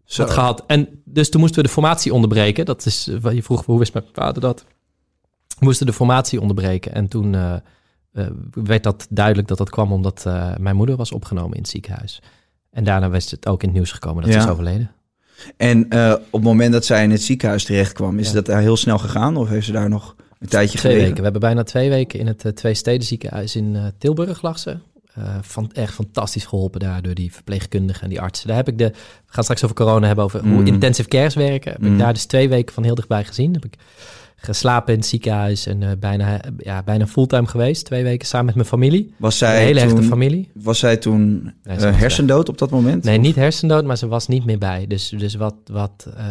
had 0.07 0.31
gehad. 0.31 0.63
En 0.67 0.87
dus 1.03 1.29
toen 1.29 1.41
moesten 1.41 1.61
we 1.61 1.67
de 1.67 1.73
formatie 1.73 2.13
onderbreken. 2.13 2.65
Dat 2.65 2.85
is 2.85 3.09
wat 3.21 3.33
je 3.33 3.43
vroeg, 3.43 3.65
hoe 3.65 3.79
wist 3.79 3.93
mijn 3.93 4.05
vader 4.13 4.41
dat? 4.41 4.65
We 5.47 5.65
moesten 5.65 5.85
de 5.85 5.93
formatie 5.93 6.41
onderbreken. 6.41 6.93
En 6.93 7.07
toen 7.07 7.35
werd 8.51 8.83
dat 8.83 9.07
duidelijk 9.09 9.47
dat 9.47 9.57
dat 9.57 9.69
kwam 9.69 9.91
omdat 9.91 10.23
mijn 10.57 10.75
moeder 10.75 10.95
was 10.95 11.11
opgenomen 11.11 11.55
in 11.55 11.61
het 11.61 11.71
ziekenhuis. 11.71 12.21
En 12.75 12.83
daarna 12.83 13.09
was 13.09 13.31
het 13.31 13.47
ook 13.47 13.61
in 13.61 13.67
het 13.67 13.77
nieuws 13.77 13.91
gekomen 13.91 14.23
dat 14.23 14.33
Ja. 14.33 14.39
ze 14.39 14.45
is 14.45 14.51
overleden. 14.53 14.91
En 15.57 15.89
eh, 15.89 16.11
op 16.11 16.31
het 16.31 16.43
moment 16.43 16.73
dat 16.73 16.85
zij 16.85 17.03
in 17.03 17.11
het 17.11 17.21
ziekenhuis 17.21 17.63
terecht 17.63 17.93
kwam, 17.93 18.19
is 18.19 18.27
Ja. 18.27 18.33
dat 18.33 18.45
daar 18.45 18.61
heel 18.61 18.77
snel 18.77 18.97
gegaan? 18.97 19.37
Of 19.37 19.49
heeft 19.49 19.65
ze 19.65 19.71
daar 19.71 19.89
nog 19.89 20.15
een 20.39 20.47
tijdje 20.47 20.69
Twee 20.77 20.81
gelegen? 20.81 21.01
weken. 21.01 21.17
We 21.17 21.23
hebben 21.23 21.41
bijna 21.41 21.63
twee 21.63 21.89
weken 21.89 22.19
in 22.19 22.27
het 22.27 22.45
uh, 22.45 22.51
Twee 22.51 22.73
Steden 22.73 23.07
ziekenhuis 23.07 23.55
in 23.55 23.75
eh, 23.75 23.83
Tilburg 23.97 24.41
lag 24.41 24.59
ze. 24.59 24.77
Van, 25.41 25.71
echt 25.71 25.93
fantastisch 25.93 26.45
geholpen 26.45 26.79
daar 26.79 27.01
door 27.01 27.13
die 27.13 27.33
verpleegkundigen 27.33 28.03
en 28.03 28.09
die 28.09 28.21
artsen. 28.21 28.47
Daar 28.47 28.55
heb 28.57 28.67
ik 28.67 28.77
de, 28.77 28.87
we 28.89 28.93
gaan 29.33 29.43
straks 29.43 29.63
over 29.63 29.75
corona 29.75 30.07
hebben, 30.07 30.25
over 30.25 30.39
hoe 30.41 30.49
Mm. 30.59 30.67
intensive 30.67 31.07
cares 31.09 31.33
werken. 31.35 31.71
Heb 31.71 31.81
Mm. 31.81 31.93
ik 31.93 31.99
daar 31.99 32.13
dus 32.13 32.25
twee 32.25 32.49
weken 32.49 32.73
van 32.73 32.83
heel 32.83 32.95
dichtbij 32.95 33.23
gezien. 33.23 33.53
Heb 33.53 33.65
ik 33.65 33.73
geslapen 34.35 34.93
in 34.93 34.99
het 34.99 35.07
ziekenhuis 35.07 35.65
en 35.65 35.83
eh, 35.83 35.91
bijna, 35.99 36.41
ja, 36.57 36.83
bijna 36.83 37.07
fulltime 37.07 37.47
geweest. 37.47 37.85
Twee 37.85 38.03
weken 38.03 38.27
samen 38.27 38.45
met 38.45 38.55
mijn 38.55 38.67
familie. 38.67 39.13
Was 39.17 39.41
Een 39.41 39.47
zij, 39.47 39.63
hele 39.63 39.79
hechte 39.79 39.95
toen, 39.95 40.03
familie. 40.03 40.51
was 40.53 40.79
zij 40.79 40.97
toen 40.97 41.53
Nee, 41.63 41.77
eh, 41.77 41.97
hersendood 41.99 42.49
op 42.49 42.57
dat 42.57 42.69
moment? 42.69 43.03
Nee, 43.03 43.17
niet 43.17 43.35
hersendood, 43.35 43.85
maar 43.85 43.97
ze 43.97 44.07
was 44.07 44.27
niet 44.27 44.45
meer 44.45 44.57
bij. 44.57 44.87
Dus, 44.87 45.09
dus 45.09 45.35
wat... 45.35 45.55
wat 45.71 46.07
eh, 46.17 46.23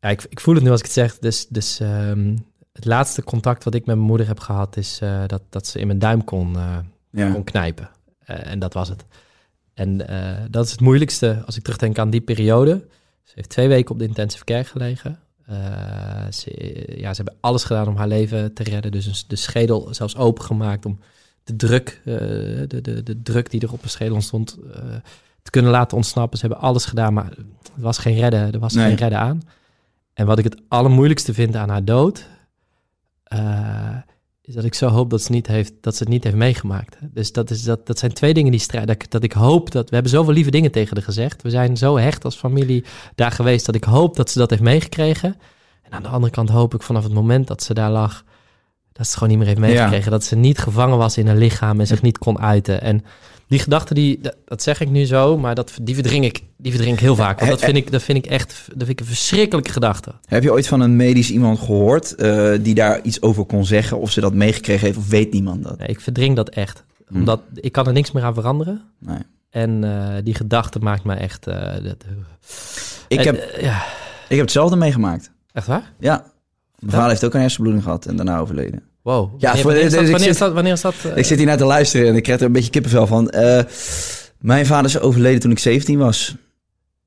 ja, 0.00 0.08
ik, 0.08 0.26
ik 0.28 0.40
voel 0.40 0.54
het 0.54 0.64
nu 0.64 0.70
als 0.70 0.78
ik 0.78 0.84
het 0.84 0.94
zeg. 0.94 1.18
Dus, 1.18 1.46
dus 1.48 1.80
ehm, 1.80 2.36
het 2.72 2.84
laatste 2.84 3.22
contact 3.22 3.64
wat 3.64 3.74
ik 3.74 3.86
met 3.86 3.94
mijn 3.96 4.08
moeder 4.08 4.26
heb 4.26 4.40
gehad... 4.40 4.76
is 4.76 5.00
dat, 5.26 5.42
dat 5.50 5.66
ze 5.66 5.78
in 5.78 5.86
mijn 5.86 5.98
duim 5.98 6.24
kon, 6.24 6.56
Ja. 7.10 7.32
kon 7.32 7.44
knijpen. 7.44 7.90
En 8.24 8.58
dat 8.58 8.74
was 8.74 8.88
het. 8.88 9.04
En 9.74 9.96
dat 10.50 10.64
is 10.64 10.70
het 10.70 10.80
moeilijkste 10.80 11.42
als 11.46 11.56
ik 11.56 11.62
terugdenk 11.62 11.98
aan 11.98 12.10
die 12.10 12.20
periode. 12.20 12.86
Ze 13.24 13.32
heeft 13.34 13.48
twee 13.48 13.68
weken 13.68 13.90
op 13.92 13.98
de 13.98 14.06
intensive 14.06 14.44
care 14.44 14.64
gelegen. 14.64 15.18
Eh, 15.46 15.56
ze, 16.30 16.50
ja, 16.96 17.14
ze 17.14 17.22
hebben 17.22 17.36
alles 17.40 17.64
gedaan 17.64 17.88
om 17.88 17.96
haar 17.96 18.08
leven 18.08 18.52
te 18.54 18.62
redden. 18.62 18.92
Dus 18.92 19.26
de 19.26 19.36
schedel 19.36 19.88
zelfs 19.94 20.16
opengemaakt 20.16 20.86
om 20.86 20.98
de 21.44 21.56
druk, 21.56 22.00
eh, 22.04 22.14
de, 22.68 22.78
de, 22.82 23.02
de 23.02 23.22
druk 23.22 23.50
die 23.50 23.60
er 23.60 23.72
op 23.72 23.82
de 23.82 23.88
schedel 23.88 24.20
stond, 24.20 24.58
eh, 24.74 24.82
te 25.42 25.50
kunnen 25.50 25.70
laten 25.70 25.96
ontsnappen. 25.96 26.38
Ze 26.38 26.46
hebben 26.46 26.64
alles 26.64 26.84
gedaan, 26.84 27.14
maar 27.14 27.30
er 27.30 27.44
was 27.76 27.98
geen 27.98 28.14
redden, 28.18 28.52
er 28.52 28.58
was 28.58 28.74
Nee. 28.74 28.86
geen 28.86 28.96
redden 28.96 29.18
aan. 29.18 29.42
En 30.14 30.26
wat 30.26 30.38
ik 30.38 30.44
het 30.44 30.60
allermoeilijkste 30.68 31.34
vind 31.34 31.56
aan 31.56 31.68
haar 31.68 31.84
dood, 31.84 32.26
eh, 33.24 33.96
is 34.44 34.54
dat 34.54 34.64
ik 34.64 34.74
zo 34.74 34.88
hoop 34.88 35.10
dat 35.10 35.22
ze, 35.22 35.32
niet 35.32 35.46
heeft, 35.46 35.72
dat 35.80 35.96
ze 35.96 36.02
het 36.02 36.12
niet 36.12 36.24
heeft 36.24 36.36
meegemaakt. 36.36 36.96
Dus 37.00 37.32
dat, 37.32 37.50
is, 37.50 37.62
dat, 37.62 37.86
dat 37.86 37.98
zijn 37.98 38.12
twee 38.12 38.34
dingen 38.34 38.50
die 38.50 38.60
strijden. 38.60 38.94
Dat, 38.94 39.02
ik- 39.04 39.10
dat 39.10 39.22
ik 39.22 39.32
hoop 39.32 39.70
dat... 39.70 39.88
We 39.88 39.94
hebben 39.94 40.12
zoveel 40.12 40.32
lieve 40.32 40.50
dingen 40.50 40.70
tegen 40.70 40.96
haar 40.96 41.04
gezegd. 41.04 41.42
We 41.42 41.50
zijn 41.50 41.76
zo 41.76 41.98
hecht 41.98 42.24
als 42.24 42.36
familie 42.36 42.84
daar 43.14 43.30
geweest... 43.30 43.66
dat 43.66 43.74
ik 43.74 43.84
hoop 43.84 44.16
dat 44.16 44.30
ze 44.30 44.38
dat 44.38 44.50
heeft 44.50 44.62
meegekregen. 44.62 45.36
En 45.82 45.92
aan 45.92 46.02
de 46.02 46.08
andere 46.08 46.32
kant 46.32 46.48
hoop 46.48 46.74
ik 46.74 46.82
vanaf 46.82 47.02
het 47.02 47.12
moment 47.12 47.46
dat 47.46 47.62
ze 47.62 47.74
daar 47.74 47.90
lag... 47.90 48.12
dat 48.12 48.22
ze 48.92 49.00
het 49.02 49.12
gewoon 49.12 49.28
niet 49.28 49.38
meer 49.38 49.46
heeft 49.46 49.60
meegekregen. 49.60 50.10
Dat 50.10 50.24
ze 50.24 50.36
niet 50.36 50.58
gevangen 50.58 50.98
was 50.98 51.16
in 51.18 51.26
haar 51.26 51.36
lichaam 51.36 51.80
en 51.80 51.86
zich 51.86 52.02
niet 52.02 52.18
kon 52.18 52.38
uiten. 52.38 52.80
En 52.82 53.04
die 53.52 53.60
gedachte, 53.60 53.94
die, 53.94 54.20
dat, 54.44 54.62
zeg 54.62 54.80
ik 54.80 54.90
nu 54.90 55.04
zo... 55.04 55.38
maar 55.38 55.54
dat, 55.54 55.72
die, 55.82 55.94
verdring 55.94 56.24
ik, 56.24 56.42
die 56.56 56.72
verdring 56.72 56.96
ik 56.96 57.02
heel 57.02 57.16
vaak. 57.16 57.38
Want 57.38 57.50
dat 57.50 57.60
vind 57.60 57.76
ik, 57.76 57.90
dat 57.92 58.02
vind 58.02 58.18
ik 58.18 58.26
echt 58.26 58.64
dat 58.68 58.76
vind 58.76 58.88
ik 58.88 59.00
een 59.00 59.06
verschrikkelijke 59.06 59.70
gedachte. 59.70 60.12
Heb 60.24 60.42
je 60.42 60.52
ooit 60.52 60.66
van 60.66 60.80
een 60.80 60.96
medisch 60.96 61.30
iemand 61.30 61.58
gehoord 61.58 62.14
eh, 62.14 62.52
die 62.60 62.74
daar 62.74 63.00
iets 63.02 63.22
over 63.22 63.44
kon 63.44 63.64
zeggen? 63.64 63.98
Of 63.98 64.10
ze 64.10 64.20
dat 64.20 64.34
meegekregen 64.34 64.86
heeft 64.86 64.98
of 64.98 65.08
weet 65.08 65.32
niemand 65.32 65.62
dat? 65.62 65.78
Nee, 65.78 65.88
ik 65.88 66.00
verdring 66.00 66.36
dat 66.36 66.48
echt. 66.48 66.84
Hm. 67.06 67.16
Omdat 67.16 67.40
ik 67.54 67.72
kan 67.72 67.86
er 67.86 67.92
niks 67.92 68.12
meer 68.12 68.22
aan 68.22 68.34
veranderen. 68.34 68.82
Nee. 68.98 69.18
En 69.50 69.84
eh, 69.84 70.24
die 70.24 70.34
gedachte 70.34 70.78
maakt 70.78 71.04
me 71.04 71.14
echt... 71.14 71.46
eh, 71.46 71.84
dat, 71.84 72.04
Ik, 73.08 73.18
En, 73.18 73.24
heb, 73.24 73.60
ja, 73.60 73.82
ik 74.28 74.36
heb 74.36 74.40
hetzelfde 74.40 74.76
meegemaakt. 74.76 75.30
echt 75.52 75.66
waar? 75.66 75.92
Ja. 75.98 76.24
Mijn 76.78 76.92
vader 76.92 77.08
heeft 77.10 77.24
ook 77.24 77.34
een 77.34 77.40
hersenbloeding 77.40 77.84
gehad 77.84 78.06
en 78.06 78.16
daarna 78.16 78.38
overleden. 78.38 78.82
Wow. 79.02 79.40
Ja, 79.40 79.48
wanneer, 79.48 79.64
wanneer 79.64 79.84
is 79.84 79.92
dat? 79.92 80.00
ik 80.02 80.10
Wanneer 80.10 80.28
is 80.28 80.36
zit- 80.36 80.38
dat? 80.38 80.52
Wanneer 80.52 80.72
is 80.72 80.80
dat 80.80 80.94
Ik 81.14 81.24
zit 81.24 81.38
hier 81.38 81.46
naar 81.46 81.56
te 81.56 81.64
luisteren 81.64 82.08
en 82.08 82.16
ik 82.16 82.22
krijg 82.22 82.40
er 82.40 82.46
een 82.46 82.52
beetje 82.52 82.70
kippenvel 82.70 83.06
van. 83.06 83.30
Eh, 83.30 83.62
mijn 84.38 84.66
vader 84.66 84.86
is 84.86 84.98
overleden 84.98 85.40
toen 85.40 85.50
ik 85.50 85.58
17 85.58 85.98
was. 85.98 86.36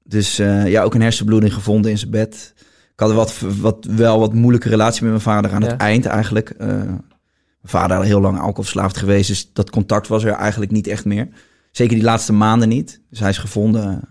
Dus 0.04 0.40
eh, 0.40 0.68
ja, 0.68 0.84
ook 0.84 0.94
een 0.94 1.02
hersenbloeding 1.02 1.54
gevonden 1.54 1.92
in 1.92 1.98
zijn 1.98 2.12
bed. 2.12 2.54
Ik 2.94 3.00
had 3.00 3.12
wat, 3.14 3.34
wat, 3.60 3.86
wel 3.90 4.20
wat 4.20 4.34
moeilijke 4.34 4.70
relatie 4.70 5.02
met 5.02 5.10
mijn 5.12 5.24
vader 5.24 5.52
aan 5.52 5.62
Ja. 5.62 5.68
het 5.68 5.80
eind 5.82 6.06
eigenlijk. 6.06 6.50
Eh, 6.50 6.68
mijn 6.68 7.02
vader 7.64 7.98
al 7.98 8.04
heel 8.04 8.22
lang 8.22 8.38
alcoholverslaafd 8.40 8.98
geweest, 8.98 9.28
dus 9.28 9.50
dat 9.54 9.70
contact 9.70 10.08
was 10.08 10.24
er 10.24 10.32
eigenlijk 10.34 10.72
niet 10.72 10.88
echt 10.88 11.06
meer. 11.06 11.28
Zeker 11.72 11.96
die 11.96 12.04
laatste 12.06 12.34
maanden 12.34 12.70
niet. 12.70 13.02
Dus 13.10 13.20
hij 13.20 13.30
is 13.30 13.38
gevonden 13.38 14.02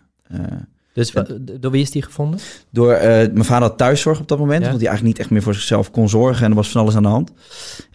Dus 0.94 1.12
door 1.60 1.70
wie 1.70 1.82
is 1.82 1.90
die 1.90 2.02
gevonden? 2.02 2.40
door... 2.70 2.92
eh, 2.92 3.08
mijn 3.32 3.44
vader 3.44 3.68
had 3.68 3.78
thuiszorg 3.78 4.20
op 4.20 4.28
dat 4.28 4.38
moment, 4.38 4.60
Ja. 4.60 4.64
omdat 4.66 4.80
hij 4.80 4.88
eigenlijk 4.88 5.16
niet 5.16 5.18
echt 5.26 5.30
meer 5.34 5.42
voor 5.42 5.54
zichzelf 5.54 5.90
kon 5.90 6.08
zorgen. 6.08 6.44
En 6.44 6.50
er 6.50 6.56
was 6.56 6.68
van 6.70 6.80
alles 6.80 6.96
aan 6.96 7.02
de 7.02 7.08
hand. 7.08 7.32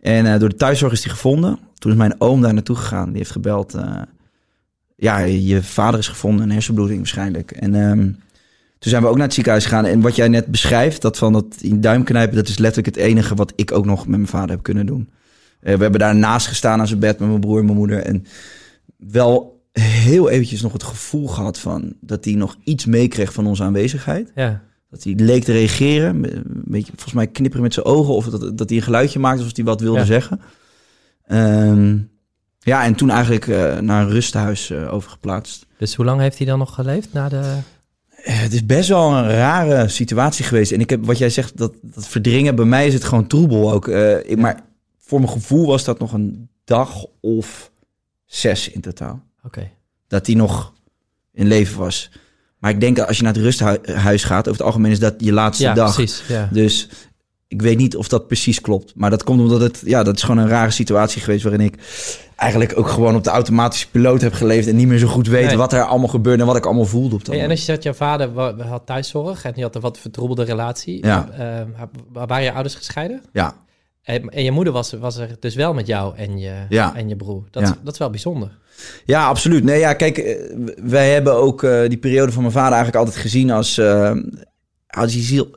En 0.02 0.34
eh, 0.34 0.40
door 0.40 0.50
de 0.50 0.56
thuiszorg 0.56 0.92
is 0.94 1.04
hij 1.04 1.14
gevonden. 1.14 1.60
Toen 1.78 1.92
is 1.92 1.98
mijn 1.98 2.16
oom 2.22 2.42
daar 2.42 2.54
naartoe 2.54 2.76
gegaan. 2.76 3.08
Die 3.08 3.18
heeft 3.18 3.32
gebeld. 3.32 3.74
eh, 3.74 4.02
ja, 4.96 5.20
je 5.20 5.64
vader 5.64 6.00
is 6.00 6.08
gevonden, 6.08 6.44
een 6.46 6.52
hersenbloeding 6.52 6.98
waarschijnlijk. 6.98 7.52
En 7.52 7.76
ehm, 7.76 7.98
toen 8.80 8.92
zijn 8.92 9.02
we 9.02 9.08
ook 9.08 9.16
naar 9.16 9.26
het 9.26 9.34
ziekenhuis 9.34 9.64
gegaan. 9.66 9.86
En 9.86 10.02
wat 10.02 10.16
jij 10.16 10.28
net 10.28 10.46
beschrijft, 10.46 11.02
dat 11.02 11.18
van 11.18 11.34
dat 11.34 11.46
in 11.62 11.82
duim 11.82 12.04
knijpen, 12.04 12.36
dat 12.36 12.48
is 12.48 12.58
letterlijk 12.58 12.96
het 12.96 13.06
enige 13.06 13.36
wat 13.36 13.54
ik 13.56 13.72
ook 13.72 13.86
nog 13.86 14.00
met 14.08 14.18
mijn 14.18 14.28
vader 14.28 14.50
heb 14.50 14.64
kunnen 14.64 14.86
doen. 14.86 15.10
We 15.60 15.70
hebben 15.70 16.00
daarnaast 16.00 16.48
gestaan 16.48 16.80
aan 16.80 16.88
zijn 16.88 17.00
bed 17.00 17.20
met 17.20 17.28
mijn 17.28 17.40
broer 17.42 17.60
en 17.60 17.66
mijn 17.66 17.78
moeder. 17.78 18.00
En 18.00 18.26
wel 18.98 19.59
heel 19.72 20.30
eventjes 20.30 20.62
nog 20.62 20.74
het 20.74 20.84
gevoel 20.84 21.28
gehad 21.28 21.60
van 21.60 21.94
dat 22.02 22.26
hij 22.26 22.34
nog 22.34 22.56
iets 22.64 22.86
meekreeg 22.86 23.34
van 23.34 23.48
onze 23.48 23.64
aanwezigheid. 23.64 24.32
Ja. 24.36 24.62
Dat 24.90 25.04
hij 25.04 25.14
leek 25.16 25.44
te 25.44 25.52
reageren. 25.52 26.36
Een 26.36 26.44
beetje, 26.66 26.92
volgens 26.92 27.14
mij 27.14 27.28
knipperen 27.28 27.64
met 27.64 27.74
zijn 27.74 27.86
ogen. 27.86 28.14
Of 28.14 28.26
dat, 28.26 28.58
dat 28.58 28.70
hij 28.70 28.78
een 28.78 28.84
geluidje 28.84 29.20
maakte 29.20 29.40
alsof 29.40 29.56
hij 29.56 29.66
wat 29.66 29.82
wilde 29.82 30.00
Ja. 30.00 30.06
zeggen. 30.06 30.42
Ehm, 31.26 31.98
ja, 32.60 32.84
en 32.84 32.96
toen 32.96 33.10
eigenlijk 33.10 33.48
eh, 33.48 33.78
naar 33.80 34.04
een 34.04 34.10
rusthuis 34.10 34.70
eh, 34.70 34.94
overgeplaatst. 34.94 35.66
Dus 35.78 35.96
hoe 35.96 36.06
lang 36.06 36.22
heeft 36.22 36.38
hij 36.38 36.48
dan 36.48 36.60
nog 36.60 36.74
geleefd 36.74 37.14
na 37.14 37.30
de... 37.30 37.38
Eh, 38.10 38.40
Het 38.42 38.54
is 38.54 38.66
best 38.66 38.90
wel 38.90 39.12
een 39.12 39.30
rare 39.30 39.88
situatie 39.88 40.46
geweest. 40.46 40.72
En 40.72 40.80
ik 40.80 40.90
heb 40.90 41.06
wat 41.06 41.18
jij 41.18 41.30
zegt, 41.30 41.58
dat, 41.58 41.74
dat 41.82 42.08
verdringen, 42.08 42.56
bij 42.56 42.66
mij 42.66 42.88
is 42.88 42.94
het 42.94 43.04
gewoon 43.04 43.28
troebel 43.28 43.72
ook. 43.72 43.88
Ik, 43.88 44.38
Maar 44.38 44.60
voor 44.98 45.20
mijn 45.20 45.32
gevoel 45.32 45.66
was 45.68 45.84
dat 45.84 46.00
nog 46.00 46.14
een 46.14 46.50
dag 46.64 47.06
of 47.22 47.72
zes 48.26 48.70
in 48.70 48.82
totaal. 48.82 49.24
Oké. 49.44 49.70
Dat 50.08 50.26
hij 50.26 50.36
nog 50.36 50.74
in 51.34 51.48
leven 51.48 51.80
was. 51.80 52.12
Maar 52.60 52.72
ik 52.72 52.80
denk 52.80 52.96
dat 52.96 53.08
als 53.08 53.18
je 53.18 53.24
naar 53.24 53.34
het 53.34 53.42
rusthuis 53.42 54.24
gaat, 54.24 54.40
over 54.48 54.52
het 54.52 54.62
algemeen 54.62 54.92
is 54.92 55.00
dat 55.00 55.14
je 55.18 55.34
laatste 55.34 55.64
Ja, 55.64 55.74
dag. 55.74 55.94
precies. 55.96 56.24
Ja. 56.28 56.50
Dus 56.52 56.90
ik 57.48 57.62
weet 57.62 57.78
niet 57.78 57.96
of 57.96 58.08
dat 58.08 58.28
precies 58.28 58.62
klopt. 58.62 58.94
Maar 58.96 59.10
dat 59.10 59.24
komt 59.24 59.40
omdat 59.40 59.62
het, 59.62 59.82
ja, 59.86 60.04
dat 60.04 60.16
is 60.16 60.22
gewoon 60.24 60.38
een 60.38 60.48
rare 60.50 60.72
situatie 60.72 61.22
geweest 61.22 61.44
waarin 61.44 61.62
ik 61.62 61.76
eigenlijk 62.36 62.78
ook 62.78 62.88
gewoon 62.88 63.16
op 63.16 63.24
de 63.24 63.30
automatische 63.30 63.90
piloot 63.90 64.22
heb 64.22 64.34
geleefd 64.34 64.68
en 64.68 64.76
niet 64.76 64.88
meer 64.88 64.98
zo 64.98 65.08
goed 65.08 65.28
weet 65.28 65.46
Nee. 65.46 65.58
wat 65.58 65.74
er 65.74 65.84
allemaal 65.84 66.08
gebeurde 66.08 66.42
en 66.42 66.48
wat 66.48 66.58
ik 66.58 66.66
allemaal 66.66 66.86
voelde 66.86 67.16
op 67.16 67.20
dat 67.26 67.28
Hey, 67.28 67.36
en 67.36 67.42
moment. 67.42 67.60
als 67.60 67.68
je 67.68 67.72
zegt, 67.74 67.84
jouw 67.84 67.94
vader 67.94 68.40
had 68.68 68.86
thuiszorg 68.86 69.44
en 69.46 69.54
die 69.54 69.64
had 69.64 69.76
een 69.76 69.82
wat 69.82 69.98
vertroebelde 69.98 70.44
relatie. 70.44 71.06
Ja. 71.06 71.30
Eh, 71.30 71.88
wa- 72.12 72.26
waren 72.26 72.44
je 72.44 72.52
ouders 72.54 72.76
gescheiden? 72.76 73.22
Ja, 73.34 73.56
En, 74.10 74.44
je 74.44 74.52
moeder 74.52 74.74
was, 74.74 74.94
was 74.94 75.18
er 75.18 75.30
dus 75.40 75.56
wel 75.56 75.74
met 75.74 75.88
jou 75.88 76.16
en 76.16 76.38
je, 76.40 76.54
Ja. 76.70 76.96
en 76.96 77.10
je 77.10 77.16
broer. 77.16 77.44
Dat, 77.52 77.64
Ja. 77.64 77.78
dat 77.84 77.94
is 77.94 78.00
wel 78.00 78.10
bijzonder. 78.10 78.58
ja, 79.06 79.26
absoluut. 79.28 79.64
Nee, 79.64 79.80
ja, 79.80 79.94
kijk, 79.94 80.18
eh, 80.18 80.36
wij 80.84 81.14
hebben 81.14 81.34
ook 81.34 81.64
eh, 81.64 81.80
die 81.88 81.98
periode 81.98 82.32
van 82.32 82.42
mijn 82.42 82.54
vader 82.54 82.74
eigenlijk 82.74 83.06
altijd 83.06 83.22
gezien 83.22 83.52
als, 83.52 83.78
eh, 83.78 84.12
als, 84.88 85.16
iets 85.16 85.30
heel, 85.30 85.48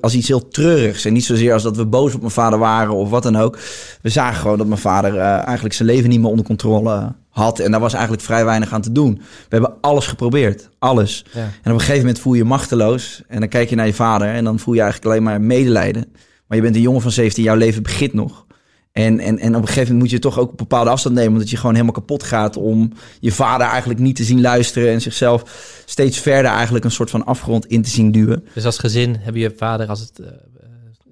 als 0.00 0.14
iets 0.14 0.28
heel 0.28 0.48
treurigs. 0.48 1.04
En 1.04 1.12
niet 1.12 1.24
zozeer 1.24 1.52
als 1.52 1.62
dat 1.62 1.76
we 1.76 1.86
boos 1.86 2.14
op 2.14 2.20
mijn 2.20 2.32
vader 2.32 2.58
waren 2.58 2.94
of 2.94 3.10
wat 3.10 3.22
dan 3.22 3.36
ook. 3.36 3.58
We 4.02 4.08
zagen 4.08 4.40
gewoon 4.40 4.58
dat 4.58 4.66
mijn 4.66 4.80
vader 4.80 5.18
eigenlijk 5.18 5.74
zijn 5.74 5.88
leven 5.88 6.08
niet 6.08 6.20
meer 6.20 6.30
onder 6.30 6.44
controle 6.44 7.14
had. 7.28 7.58
En 7.58 7.70
daar 7.70 7.80
was 7.80 7.92
eigenlijk 7.92 8.22
vrij 8.22 8.44
weinig 8.44 8.72
aan 8.72 8.80
te 8.82 8.92
doen. 8.92 9.14
We 9.18 9.22
hebben 9.48 9.74
alles 9.80 10.06
geprobeerd. 10.06 10.68
Alles. 10.78 11.24
Ja. 11.32 11.40
En 11.40 11.48
op 11.48 11.78
een 11.78 11.80
gegeven 11.80 11.98
moment 12.00 12.18
voel 12.18 12.32
je 12.32 12.38
je 12.38 12.44
machteloos. 12.44 13.22
En 13.28 13.40
dan 13.40 13.48
kijk 13.48 13.70
je 13.70 13.76
naar 13.76 13.86
je 13.86 13.94
vader 13.94 14.28
en 14.28 14.44
dan 14.44 14.58
voel 14.58 14.74
je 14.74 14.80
eigenlijk 14.80 15.10
alleen 15.10 15.22
maar 15.24 15.40
medelijden. 15.40 16.04
Maar 16.50 16.58
je 16.58 16.64
bent 16.64 16.76
een 16.76 16.82
jongen 16.82 17.02
van 17.02 17.10
17, 17.10 17.44
jouw 17.44 17.56
leven 17.56 17.82
begint 17.82 18.12
nog. 18.12 18.46
En, 18.92 19.20
en, 19.20 19.38
en 19.38 19.54
op 19.54 19.60
een 19.60 19.68
gegeven 19.68 19.82
moment 19.82 20.00
moet 20.00 20.10
je 20.10 20.18
toch 20.18 20.38
ook 20.38 20.50
een 20.50 20.56
bepaalde 20.56 20.90
afstand 20.90 21.14
nemen. 21.14 21.32
Omdat 21.32 21.50
je 21.50 21.56
gewoon 21.56 21.72
helemaal 21.72 21.94
kapot 21.94 22.22
gaat 22.22 22.56
om 22.56 22.92
je 23.20 23.32
vader 23.32 23.66
eigenlijk 23.66 24.00
niet 24.00 24.16
te 24.16 24.24
zien 24.24 24.40
luisteren. 24.40 24.92
En 24.92 25.00
zichzelf 25.00 25.42
steeds 25.84 26.18
verder 26.18 26.50
eigenlijk 26.50 26.84
een 26.84 26.90
soort 26.90 27.10
van 27.10 27.24
afgrond 27.24 27.66
in 27.66 27.82
te 27.82 27.90
zien 27.90 28.12
duwen. 28.12 28.44
Dus 28.54 28.64
als 28.64 28.78
gezin 28.78 29.16
heb 29.20 29.34
je 29.34 29.54
vader, 29.56 29.86
als 29.86 30.00
het, 30.00 30.18
eh, 30.18 30.26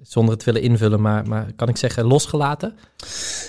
zonder 0.01 0.33
het 0.33 0.43
willen 0.43 0.61
invullen, 0.61 1.01
maar, 1.01 1.27
maar 1.27 1.51
kan 1.55 1.69
ik 1.69 1.77
zeggen, 1.77 2.05
losgelaten? 2.05 2.73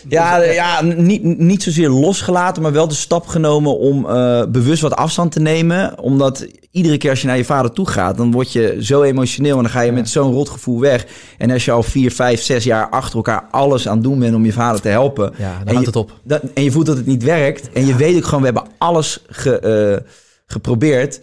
Ja, 0.08 0.42
ja 0.42 0.82
niet, 0.82 1.22
niet 1.22 1.62
zozeer 1.62 1.88
losgelaten, 1.88 2.62
maar 2.62 2.72
wel 2.72 2.88
de 2.88 2.94
stap 2.94 3.26
genomen 3.26 3.78
om 3.78 4.06
eh, 4.06 4.46
bewust 4.46 4.82
wat 4.82 4.96
afstand 4.96 5.32
te 5.32 5.40
nemen. 5.40 5.98
Omdat 5.98 6.46
iedere 6.70 6.96
keer 6.98 7.10
als 7.10 7.20
je 7.20 7.26
naar 7.26 7.36
je 7.36 7.44
vader 7.44 7.72
toe 7.72 7.88
gaat, 7.88 8.16
dan 8.16 8.30
word 8.32 8.52
je 8.52 8.76
zo 8.80 9.02
emotioneel 9.02 9.56
en 9.56 9.62
dan 9.62 9.72
ga 9.72 9.80
je 9.80 9.86
Ja. 9.86 9.92
met 9.92 10.08
zo'n 10.08 10.32
rotgevoel 10.32 10.80
weg. 10.80 11.06
En 11.38 11.50
als 11.50 11.64
je 11.64 11.70
al 11.70 11.82
vier, 11.82 12.12
vijf, 12.12 12.42
zes 12.42 12.64
jaar 12.64 12.88
achter 12.88 13.16
elkaar 13.16 13.44
alles 13.50 13.88
aan 13.88 13.94
het 13.94 14.04
doen 14.04 14.18
bent 14.18 14.34
om 14.34 14.44
je 14.44 14.52
vader 14.52 14.80
te 14.80 14.88
helpen. 14.88 15.32
Ja, 15.38 15.58
dan 15.58 15.66
en 15.66 15.74
houdt 15.74 15.80
je, 15.80 15.86
het 15.86 15.96
op. 15.96 16.20
en 16.54 16.62
je 16.64 16.70
voelt 16.70 16.86
dat 16.86 16.96
het 16.96 17.06
niet 17.06 17.22
werkt. 17.22 17.72
En 17.72 17.86
je 17.86 17.96
weet 17.96 18.16
ook 18.16 18.24
gewoon, 18.24 18.40
we 18.40 18.44
hebben 18.46 18.66
alles 18.78 19.24
ge, 19.28 19.58
eh, 19.58 20.12
geprobeerd. 20.46 21.20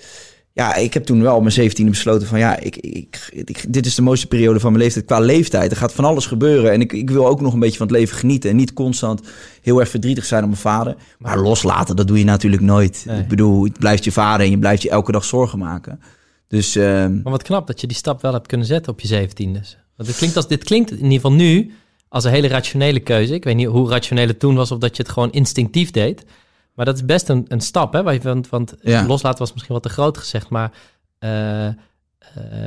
Ja, 0.58 0.76
ik 0.76 0.94
heb 0.94 1.04
toen 1.06 1.22
wel 1.22 1.36
op 1.36 1.44
mijn 1.44 1.72
17e 1.72 1.84
besloten 1.90 2.28
van 2.28 2.40
ja, 2.40 2.60
ik, 2.60 2.76
ik, 2.78 3.30
ik- 3.46 3.66
dit 3.74 3.86
is 3.86 3.96
de 3.96 4.02
mooiste 4.02 4.28
periode 4.28 4.60
van 4.60 4.72
mijn 4.72 4.84
leeftijd 4.84 5.06
qua 5.06 5.20
leeftijd. 5.20 5.72
Er 5.72 5.78
gaat 5.78 5.94
van 5.94 6.06
alles 6.06 6.26
gebeuren 6.26 6.72
en 6.72 6.82
ik, 6.82 6.94
ik 6.94 7.10
wil 7.10 7.28
ook 7.28 7.42
nog 7.42 7.54
een 7.54 7.60
beetje 7.60 7.78
van 7.78 7.88
het 7.88 7.96
leven 7.96 8.18
genieten. 8.18 8.50
En 8.50 8.56
niet 8.56 8.74
constant 8.74 9.22
heel 9.62 9.80
erg 9.80 9.90
verdrietig 9.90 10.26
zijn 10.26 10.44
om 10.44 10.50
mijn 10.50 10.62
vader. 10.62 10.96
Maar 11.20 11.40
loslaten, 11.40 11.96
dat 11.96 12.08
doe 12.08 12.18
je 12.18 12.24
natuurlijk 12.24 12.62
nooit. 12.62 13.04
Nee. 13.08 13.20
Ik 13.20 13.28
bedoel, 13.28 13.64
het 13.64 13.80
blijft 13.80 14.04
je 14.04 14.12
vader 14.12 14.46
en 14.46 14.52
je 14.52 14.60
blijft 14.60 14.82
je 14.82 14.90
elke 14.90 15.12
dag 15.12 15.24
zorgen 15.26 15.60
maken. 15.60 16.00
Dus 16.48 16.76
ehm, 16.76 17.14
Maar 17.22 17.32
wat 17.32 17.44
knap 17.44 17.68
dat 17.68 17.82
je 17.82 17.88
die 17.88 17.98
stap 17.98 18.22
wel 18.22 18.34
hebt 18.34 18.48
kunnen 18.48 18.68
zetten 18.68 18.92
op 18.92 19.00
je 19.00 19.08
17 19.08 19.54
dus. 19.54 19.78
Want 19.96 20.10
dit 20.10 20.18
klinkt, 20.18 20.36
als, 20.36 20.48
dit 20.48 20.64
klinkt 20.64 20.92
in 20.92 20.98
ieder 20.98 21.12
geval 21.12 21.34
nu 21.34 21.72
als 22.10 22.24
een 22.24 22.32
hele 22.32 22.48
rationele 22.48 23.00
keuze. 23.00 23.34
Ik 23.34 23.44
weet 23.44 23.56
niet 23.56 23.68
hoe 23.68 23.90
rationeel 23.90 24.28
het 24.28 24.40
toen 24.40 24.56
was 24.56 24.72
of 24.72 24.80
dat 24.80 24.98
je 24.98 25.04
het 25.04 25.12
gewoon 25.12 25.32
instinctief 25.32 25.92
deed. 25.92 26.24
Maar 26.78 26.86
dat 26.86 26.96
is 26.96 27.06
best 27.06 27.30
een, 27.30 27.46
een 27.48 27.62
stap, 27.62 27.94
hè? 27.94 28.04
Want, 28.22 28.50
want 28.50 28.74
Ja. 28.82 29.06
loslaten 29.06 29.40
was 29.40 29.54
misschien 29.54 29.74
wat 29.74 29.84
te 29.84 29.90
groot 29.90 30.18
gezegd, 30.18 30.50
maar 30.50 30.72
eh, 31.20 31.66
eh, 31.68 31.74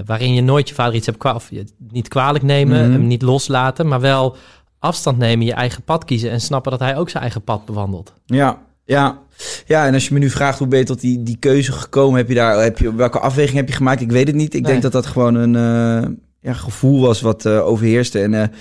waarin 0.04 0.34
je 0.34 0.42
nooit 0.42 0.68
je 0.68 0.74
vader 0.74 0.94
iets 0.94 1.06
hebt 1.06 1.18
kwa 1.18 1.34
of 1.34 1.50
je- 1.50 1.64
niet 1.90 2.08
kwalijk 2.08 2.44
nemen, 2.44 2.82
Mhm. 2.82 2.92
hem 2.92 3.06
niet 3.06 3.22
loslaten, 3.22 3.88
maar 3.88 4.00
wel 4.00 4.36
afstand 4.78 5.18
nemen, 5.18 5.46
je 5.46 5.52
eigen 5.52 5.82
pad 5.82 6.04
kiezen 6.04 6.30
en 6.30 6.40
snappen 6.40 6.70
dat 6.70 6.80
hij 6.80 6.96
ook 6.96 7.08
zijn 7.10 7.22
eigen 7.22 7.42
pad 7.42 7.64
bewandelt. 7.64 8.12
Ja, 8.26 8.58
ja. 8.84 9.18
Ja, 9.66 9.86
en 9.86 9.94
als 9.94 10.08
je 10.08 10.14
me 10.14 10.20
nu 10.20 10.30
vraagt 10.30 10.58
hoe 10.58 10.68
ben 10.68 10.78
je 10.78 10.84
tot 10.84 11.00
die, 11.00 11.22
die 11.22 11.36
keuze 11.36 11.72
gekomen, 11.72 12.18
heb 12.18 12.28
je 12.28 12.34
daar, 12.34 12.62
heb 12.62 12.78
je, 12.78 12.94
welke 12.94 13.18
afweging 13.20 13.56
heb 13.56 13.68
je 13.68 13.74
gemaakt? 13.74 14.00
Ik 14.00 14.10
weet 14.10 14.26
het 14.26 14.36
niet. 14.36 14.54
Ik 14.54 14.62
Nee. 14.62 14.70
denk 14.70 14.82
dat 14.82 14.92
dat 14.92 15.06
gewoon 15.06 15.34
een 15.34 15.56
eh, 15.56 16.08
ja, 16.40 16.52
gevoel 16.52 17.00
was 17.00 17.20
wat 17.20 17.46
eh, 17.46 17.66
overheerste. 17.66 18.20
En 18.22 18.52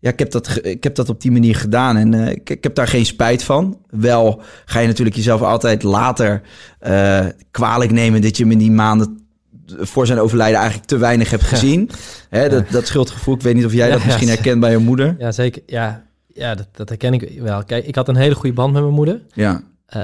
ja, 0.00 0.10
ik 0.10 0.18
heb, 0.18 0.30
dat, 0.30 0.58
ik 0.62 0.82
heb 0.82 0.94
dat 0.94 1.08
op 1.08 1.20
die 1.20 1.30
manier 1.30 1.54
gedaan 1.56 1.96
en 1.96 2.14
eh, 2.14 2.30
ik, 2.30 2.50
ik 2.50 2.62
heb 2.62 2.74
daar 2.74 2.88
geen 2.88 3.06
spijt 3.06 3.42
van. 3.42 3.78
Wel 3.90 4.42
ga 4.64 4.80
je 4.80 4.86
natuurlijk 4.86 5.16
jezelf 5.16 5.42
altijd 5.42 5.82
later 5.82 6.42
eh, 6.78 7.26
kwalijk 7.50 7.90
nemen 7.90 8.22
dat 8.22 8.36
je 8.36 8.42
hem 8.42 8.52
in 8.52 8.58
die 8.58 8.70
maanden 8.70 9.26
voor 9.66 10.06
zijn 10.06 10.18
overlijden 10.18 10.58
eigenlijk 10.58 10.88
te 10.88 10.96
weinig 10.98 11.30
hebt 11.30 11.42
gezien. 11.42 11.90
Hè, 12.28 12.48
dat, 12.48 12.70
dat 12.70 12.86
schuldgevoel, 12.86 13.34
ik 13.34 13.42
weet 13.42 13.54
niet 13.54 13.64
of 13.64 13.72
jij 13.72 13.86
Ja, 13.86 13.92
dat 13.94 14.04
misschien 14.04 14.28
herkent 14.28 14.60
bij 14.60 14.70
je 14.70 14.78
moeder. 14.78 15.14
Ja, 15.18 15.32
zeker. 15.32 15.62
Ja, 15.66 16.04
ja 16.26 16.54
dat, 16.54 16.68
dat 16.72 16.88
herken 16.88 17.12
ik 17.12 17.40
wel. 17.40 17.64
Kijk, 17.64 17.86
ik 17.86 17.94
had 17.94 18.08
een 18.08 18.16
hele 18.16 18.34
goede 18.34 18.52
band 18.54 18.72
met 18.72 18.82
mijn 18.82 18.94
moeder. 18.94 19.22
Ja, 19.32 19.62
Eh, 19.86 20.02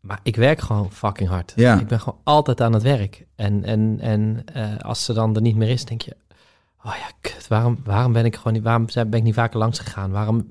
maar 0.00 0.18
ik 0.22 0.36
werk 0.36 0.60
gewoon 0.60 0.92
fucking 0.92 1.28
hard. 1.28 1.52
Ja. 1.56 1.80
Ik 1.80 1.86
ben 1.86 2.00
gewoon 2.00 2.18
altijd 2.24 2.60
aan 2.60 2.72
het 2.72 2.82
werk. 2.82 3.24
En, 3.36 3.64
en, 3.64 3.98
en 4.00 4.44
als 4.80 5.04
ze 5.04 5.12
dan 5.12 5.34
er 5.34 5.40
niet 5.42 5.56
meer 5.56 5.68
is, 5.68 5.84
denk 5.84 6.02
je... 6.02 6.16
Oh 6.86 6.94
ja, 6.96 7.10
kut, 7.20 7.48
waarom, 7.48 7.78
waarom 7.84 8.12
ben 8.12 8.24
ik 8.24 8.36
gewoon 8.36 8.52
niet... 8.52 8.62
Waarom 8.62 8.86
ben 8.94 9.12
ik 9.12 9.22
niet 9.22 9.34
vaker 9.34 9.58
langs 9.58 9.78
gegaan? 9.78 10.10
Waarom 10.10 10.46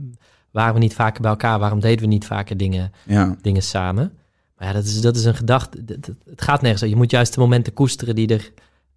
waren 0.52 0.74
we 0.74 0.80
niet 0.80 0.94
vaker 0.94 1.22
bij 1.22 1.32
elkaar? 1.32 1.60
Waarom 1.60 1.80
deden 1.80 2.02
we 2.02 2.08
niet 2.08 2.25
vaker 2.25 2.58
dingen, 2.58 2.92
ja, 3.06 3.36
dingen 3.42 3.63
samen? 3.63 4.13
Maar 4.58 4.68
ja, 4.68 4.74
dat 4.74 4.84
is, 4.84 5.02
dat 5.02 5.16
is 5.16 5.25
een 5.25 5.36
gedachte. 5.36 5.84
Het 6.30 6.42
gaat 6.42 6.62
nergens. 6.62 6.90
Je 6.90 6.96
moet 6.96 7.12
juist 7.12 7.34
de 7.34 7.40
momenten 7.40 7.74
koesteren 7.74 8.16
die 8.16 8.28
er, 8.28 8.52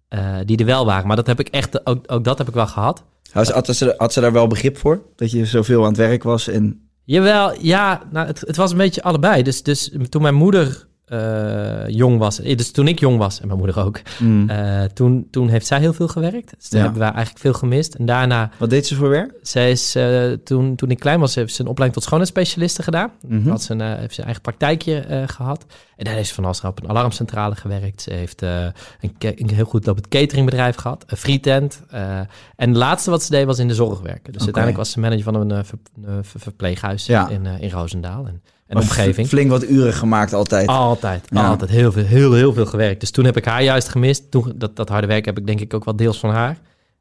eh, 0.07 0.37
die 0.45 0.57
er 0.57 0.65
wel 0.65 0.85
waren. 0.85 1.07
Maar 1.07 1.15
dat 1.15 1.27
heb 1.27 1.39
ik 1.39 1.47
echt... 1.47 1.85
Ook, 1.85 2.11
ook 2.11 2.23
dat 2.23 2.37
heb 2.37 2.47
ik 2.47 2.53
wel 2.53 2.67
gehad. 2.67 3.03
Had, 3.31 3.49
had, 3.49 3.75
ze, 3.75 3.93
had 3.97 4.13
ze 4.13 4.21
daar 4.21 4.31
wel 4.31 4.47
begrip 4.47 4.77
voor? 4.77 5.01
Dat 5.15 5.31
je 5.31 5.45
zoveel 5.45 5.81
aan 5.81 5.87
het 5.87 5.97
werk 5.97 6.23
was 6.23 6.47
en... 6.47 6.81
Jawel, 7.03 7.61
ja, 7.61 8.01
nou, 8.11 8.27
het, 8.27 8.39
het 8.39 8.55
was 8.55 8.71
een 8.71 8.77
beetje 8.77 9.03
allebei. 9.03 9.43
Dus, 9.43 9.63
dus 9.63 9.91
toen 10.09 10.21
mijn 10.21 10.35
moeder 10.35 10.86
eh, 11.07 11.87
jong 11.87 12.17
was, 12.17 12.39
eh, 12.41 12.57
dus 12.57 12.71
toen 12.71 12.87
ik 12.87 12.99
jong 12.99 13.17
was, 13.17 13.39
en 13.41 13.47
mijn 13.47 13.59
moeder 13.59 13.79
ook, 13.85 13.99
Mm. 14.19 14.49
eh, 14.49 14.83
toen, 14.83 15.27
toen 15.31 15.49
heeft 15.49 15.65
zij 15.67 15.79
heel 15.79 15.93
veel 15.93 16.07
gewerkt. 16.07 16.53
Dus 16.57 16.67
toen 16.69 16.79
Ja. 16.79 16.85
hebben 16.85 17.01
wij 17.03 17.11
eigenlijk 17.11 17.39
veel 17.39 17.53
gemist. 17.53 17.93
En 17.93 18.05
daarna, 18.05 18.51
Wat 18.57 18.69
deed 18.69 18.87
ze 18.87 18.95
voor 18.95 19.09
werk? 19.09 19.33
zij 19.41 19.71
is, 19.71 19.95
toen, 20.43 20.75
toen 20.75 20.89
ik 20.91 20.99
klein 20.99 21.19
was, 21.19 21.35
heeft 21.35 21.53
ze 21.53 21.61
een 21.61 21.67
opleiding 21.67 21.93
tot 21.93 22.03
schoonheidsspecialiste 22.03 22.83
gedaan. 22.83 23.11
Mhm. 23.27 23.49
Had 23.49 23.61
ze 23.61 23.73
een, 23.73 23.81
heeft 23.81 24.13
ze 24.13 24.19
een 24.19 24.25
eigen 24.25 24.41
praktijkje 24.43 24.99
eh, 24.99 25.23
gehad. 25.27 25.65
En 25.95 26.05
daar 26.05 26.13
heeft 26.13 26.27
ze 26.27 26.33
van 26.33 26.45
alles 26.45 26.61
op 26.63 26.83
een 26.83 26.89
alarmcentrale 26.89 27.55
gewerkt. 27.55 28.01
Ze 28.01 28.13
heeft 28.13 28.41
een, 28.41 28.73
een 29.19 29.49
heel 29.53 29.65
goed 29.65 29.85
lopend 29.85 30.07
cateringbedrijf 30.07 30.75
gehad, 30.75 31.03
een 31.07 31.17
frietent. 31.17 31.81
en 31.89 32.27
het 32.69 32.75
laatste 32.75 33.09
wat 33.09 33.23
ze 33.23 33.29
deed 33.31 33.45
was 33.45 33.59
in 33.59 33.67
de 33.67 33.73
zorg 33.75 33.99
werken. 33.99 34.33
Dus 34.33 34.41
uiteindelijk 34.43 34.83
was 34.83 34.91
ze 34.91 34.99
manager 34.99 35.23
van 35.23 35.35
een, 35.35 35.65
ver- 35.65 35.77
een 36.05 36.23
ver- 36.23 36.39
verpleeghuis 36.39 37.05
Ja. 37.05 37.29
in, 37.29 37.45
in 37.45 37.69
Roosendaal 37.69 38.27
en, 38.27 38.41
en 38.67 38.77
omgeving. 38.77 39.27
Flink 39.27 39.49
wat 39.49 39.69
uren 39.69 39.93
gemaakt 39.93 40.33
altijd. 40.33 40.67
Altijd, 40.67 41.27
Ja. 41.29 41.47
altijd 41.47 41.69
heel 41.69 41.91
veel, 41.91 42.03
heel, 42.05 42.33
heel 42.33 42.53
veel 42.53 42.65
gewerkt. 42.65 42.99
Dus 42.99 43.11
toen 43.11 43.25
heb 43.25 43.37
ik 43.37 43.45
haar 43.45 43.63
juist 43.63 43.87
gemist. 43.89 44.31
Toen, 44.31 44.53
dat, 44.55 44.75
dat 44.75 44.89
harde 44.89 45.07
werk 45.07 45.25
heb 45.25 45.37
ik 45.37 45.45
denk 45.47 45.59
ik 45.59 45.73
ook 45.73 45.85
wel 45.85 45.95
deels 45.95 46.19
van 46.19 46.29
haar. 46.29 46.57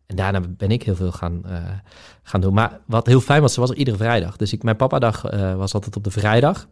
En 0.06 0.16
daarna 0.16 0.40
ben 0.56 0.70
ik 0.70 0.82
heel 0.82 0.96
veel 0.96 1.12
gaan, 1.12 1.40
eh, 1.46 1.56
gaan 2.22 2.40
doen. 2.40 2.54
Maar 2.54 2.80
wat 2.86 3.06
heel 3.06 3.20
fijn 3.20 3.40
was, 3.42 3.54
ze 3.54 3.60
was 3.60 3.70
er 3.70 3.76
iedere 3.76 3.96
vrijdag. 3.96 4.36
Dus 4.36 4.52
ik, 4.52 4.62
mijn 4.62 4.76
papa-dag 4.76 5.24
eh, 5.24 5.54
was 5.54 5.74
altijd 5.74 5.96
op 5.96 6.04
de 6.04 6.10
vrijdag. 6.10 6.66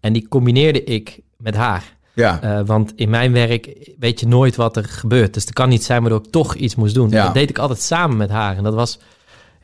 En 0.00 0.12
die 0.12 0.28
combineerde 0.28 0.84
ik 0.84 1.20
met 1.36 1.54
haar. 1.56 1.96
Ja. 2.14 2.40
Eh, 2.42 2.60
want 2.66 2.92
in 2.96 3.10
mijn 3.10 3.32
werk 3.32 3.92
weet 3.98 4.20
je 4.20 4.26
nooit 4.26 4.56
wat 4.56 4.76
er 4.76 4.84
gebeurt. 4.84 5.34
Dus 5.34 5.44
het 5.44 5.52
kan 5.52 5.68
niet 5.68 5.84
zijn 5.84 6.00
waardoor 6.00 6.18
ik 6.24 6.30
toch 6.30 6.54
iets 6.54 6.74
moest 6.74 6.94
doen. 6.94 7.10
Ja. 7.10 7.24
Dat 7.24 7.34
deed 7.34 7.50
ik 7.50 7.58
altijd 7.58 7.80
samen 7.80 8.16
met 8.16 8.30
haar. 8.30 8.56
En 8.56 8.62
dat 8.62 8.74
was, 8.74 8.98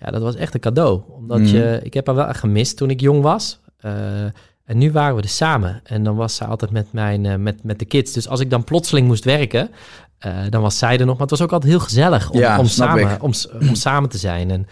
ja, 0.01 0.11
dat 0.11 0.23
was 0.23 0.35
echt 0.35 0.55
een 0.55 0.61
cadeau. 0.61 1.03
Omdat 1.09 1.39
Mhm. 1.39 1.57
je, 1.57 1.81
ik 1.83 1.95
heb 1.95 2.07
haar 2.07 2.15
wel 2.17 2.33
gemist 2.33 2.77
toen 2.77 2.91
ik 2.91 3.01
jong 3.01 3.23
was. 3.23 3.61
Eh, 3.85 4.25
en 4.65 4.79
nu 4.79 4.93
waren 4.93 5.17
we 5.17 5.23
er 5.23 5.29
samen. 5.29 5.81
En 5.85 6.05
dan 6.05 6.17
was 6.17 6.37
ze 6.37 6.45
altijd 6.45 6.71
met, 6.71 6.87
mijn, 6.93 7.27
eh, 7.27 7.35
met, 7.37 7.63
met 7.65 7.79
de 7.79 7.85
kids. 7.85 8.13
Dus 8.13 8.29
als 8.29 8.41
ik 8.41 8.51
dan 8.51 8.65
plotseling 8.65 9.07
moest 9.07 9.25
werken, 9.25 9.71
eh, 10.19 10.33
dan 10.51 10.63
was 10.63 10.79
zij 10.79 10.99
er 10.99 11.07
nog. 11.07 11.13
Maar 11.19 11.27
het 11.27 11.31
was 11.31 11.43
ook 11.43 11.53
altijd 11.53 11.73
heel 11.73 11.81
gezellig 11.81 12.31
om, 12.31 12.39
Ja, 12.39 12.59
om, 12.59 12.67
samen, 12.67 13.21
om, 13.21 13.33
samen 13.73 14.09
te 14.11 14.19
zijn. 14.19 14.51
En 14.51 14.67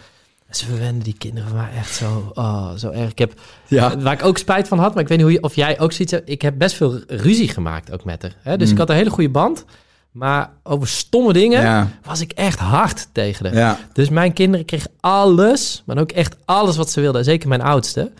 ze 0.50 0.64
verwenden 0.66 1.02
die 1.02 1.14
kinderen 1.18 1.48
van 1.48 1.58
mij 1.58 1.70
echt 1.78 1.94
zo, 1.94 2.30
oh, 2.34 2.72
zo 2.74 2.90
erg. 2.90 3.10
Ik 3.10 3.18
heb, 3.18 3.32
Ja. 3.66 3.98
Waar 3.98 4.12
ik 4.12 4.24
ook 4.24 4.38
spijt 4.38 4.68
van 4.68 4.78
had, 4.78 4.94
maar 4.94 5.02
ik 5.02 5.08
weet 5.08 5.18
niet 5.18 5.26
hoe 5.26 5.36
je, 5.36 5.42
of 5.42 5.54
jij 5.54 5.80
ook 5.80 5.92
zoiets 5.92 6.12
hebt. 6.12 6.28
Ik 6.30 6.42
heb 6.42 6.58
best 6.58 6.76
veel 6.76 7.00
ruzie 7.06 7.48
gemaakt 7.48 7.92
ook 7.92 8.04
met 8.04 8.22
haar. 8.22 8.34
Hè? 8.42 8.56
Dus 8.56 8.66
Mm. 8.66 8.72
ik 8.72 8.78
had 8.78 8.88
een 8.90 8.96
hele 8.96 9.10
goede 9.10 9.30
band. 9.30 9.64
Maar 10.10 10.50
over 10.62 10.88
stomme 10.88 11.32
dingen 11.32 11.60
Ja. 11.62 11.88
was 12.04 12.20
ik 12.20 12.32
echt 12.32 12.58
hard 12.58 13.08
tegen 13.12 13.46
haar. 13.46 13.54
Ja. 13.56 13.78
Dus 13.92 14.08
mijn 14.08 14.32
kinderen 14.32 14.66
kregen 14.66 14.90
alles, 15.00 15.82
maar 15.86 15.98
ook 15.98 16.12
echt 16.12 16.36
alles 16.44 16.76
wat 16.76 16.90
ze 16.90 17.00
wilden. 17.00 17.24
Zeker 17.24 17.48
mijn 17.48 17.62
oudste. 17.62 18.12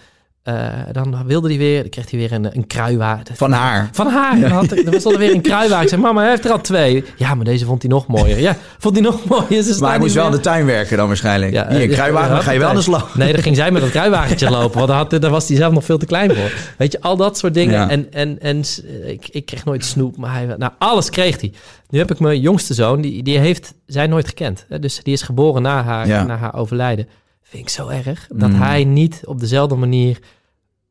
Eh, 0.42 0.68
dan 0.92 1.26
wilde 1.26 1.48
hij 1.48 1.58
weer, 1.58 1.80
dan 1.80 1.90
kreeg 1.90 2.10
hij 2.10 2.18
weer 2.18 2.32
een, 2.32 2.56
een 2.56 2.66
kruiwagen. 2.66 3.36
Van 3.36 3.52
haar. 3.52 3.88
Van 3.92 4.06
haar. 4.06 4.40
Dan 4.40 4.50
had 4.50 4.70
er 4.70 4.90
was 4.90 5.04
er 5.04 5.18
weer 5.18 5.34
een 5.34 5.40
kruiwagen. 5.40 5.82
Ik 5.82 5.88
zei, 5.88 6.00
mama, 6.00 6.20
hij 6.20 6.30
heeft 6.30 6.44
er 6.44 6.50
al 6.50 6.60
twee. 6.60 7.04
Ja, 7.16 7.34
maar 7.34 7.44
deze 7.44 7.64
vond 7.64 7.82
hij 7.82 7.90
nog 7.90 8.06
mooier. 8.06 8.38
Ja, 8.38 8.56
vond 8.78 8.94
hij 8.94 9.04
nog 9.04 9.24
mooier. 9.24 9.62
Ze 9.62 9.80
Maar 9.80 9.90
hij 9.90 9.98
moest 9.98 10.14
wel 10.14 10.26
in 10.26 10.30
de 10.32 10.40
tuin 10.40 10.66
werken 10.66 10.96
dan 10.96 11.06
waarschijnlijk. 11.06 11.52
ja, 11.52 11.68
Hier, 11.68 11.82
een 11.82 11.88
eh, 11.88 11.94
kruiwagen, 11.94 12.28
ja, 12.28 12.34
dan 12.34 12.42
ga 12.44 12.50
je 12.50 12.58
wel 12.58 12.68
aan 12.68 12.74
de 12.74 12.82
slag. 12.82 13.16
Nee, 13.16 13.32
dan 13.32 13.42
ging 13.42 13.56
zij 13.56 13.70
met 13.70 13.82
dat 13.82 13.90
kruiwagentje 13.90 14.50
lopen. 14.60 14.76
Want 14.76 14.88
dan 14.88 14.96
had, 14.96 15.10
daar 15.10 15.30
was 15.30 15.48
hij 15.48 15.56
zelf 15.56 15.72
nog 15.72 15.84
veel 15.84 15.98
te 15.98 16.06
klein 16.06 16.34
voor. 16.34 16.52
Weet 16.78 16.92
je, 16.92 17.00
al 17.00 17.16
dat 17.16 17.38
soort 17.38 17.54
dingen. 17.54 17.74
Ja. 17.74 17.88
En, 17.88 18.12
en, 18.12 18.40
en 18.40 18.62
ik, 19.06 19.28
ik 19.28 19.46
kreeg 19.46 19.64
nooit 19.64 19.84
snoep, 19.84 20.16
maar 20.16 20.32
hij, 20.32 20.54
nou, 20.58 20.72
alles 20.78 21.10
kreeg 21.10 21.40
hij. 21.40 21.52
Nu 21.90 21.98
heb 21.98 22.10
ik 22.10 22.18
mijn 22.18 22.40
jongste 22.40 22.74
zoon, 22.74 23.00
die, 23.00 23.22
die 23.22 23.38
heeft 23.38 23.74
zij 23.86 24.06
nooit 24.06 24.26
gekend. 24.26 24.66
Dus 24.80 25.00
die 25.02 25.12
is 25.12 25.22
geboren 25.22 25.62
na 25.62 25.82
haar, 25.82 26.06
na 26.26 26.36
haar 26.36 26.54
overlijden. 26.54 27.08
Vind 27.52 27.64
ik 27.64 27.68
zo 27.70 27.88
erg 27.88 28.26
dat 28.34 28.48
Mm. 28.50 28.54
hij 28.60 28.84
niet 28.84 29.20
op 29.24 29.40
dezelfde 29.40 29.74
manier 29.74 30.18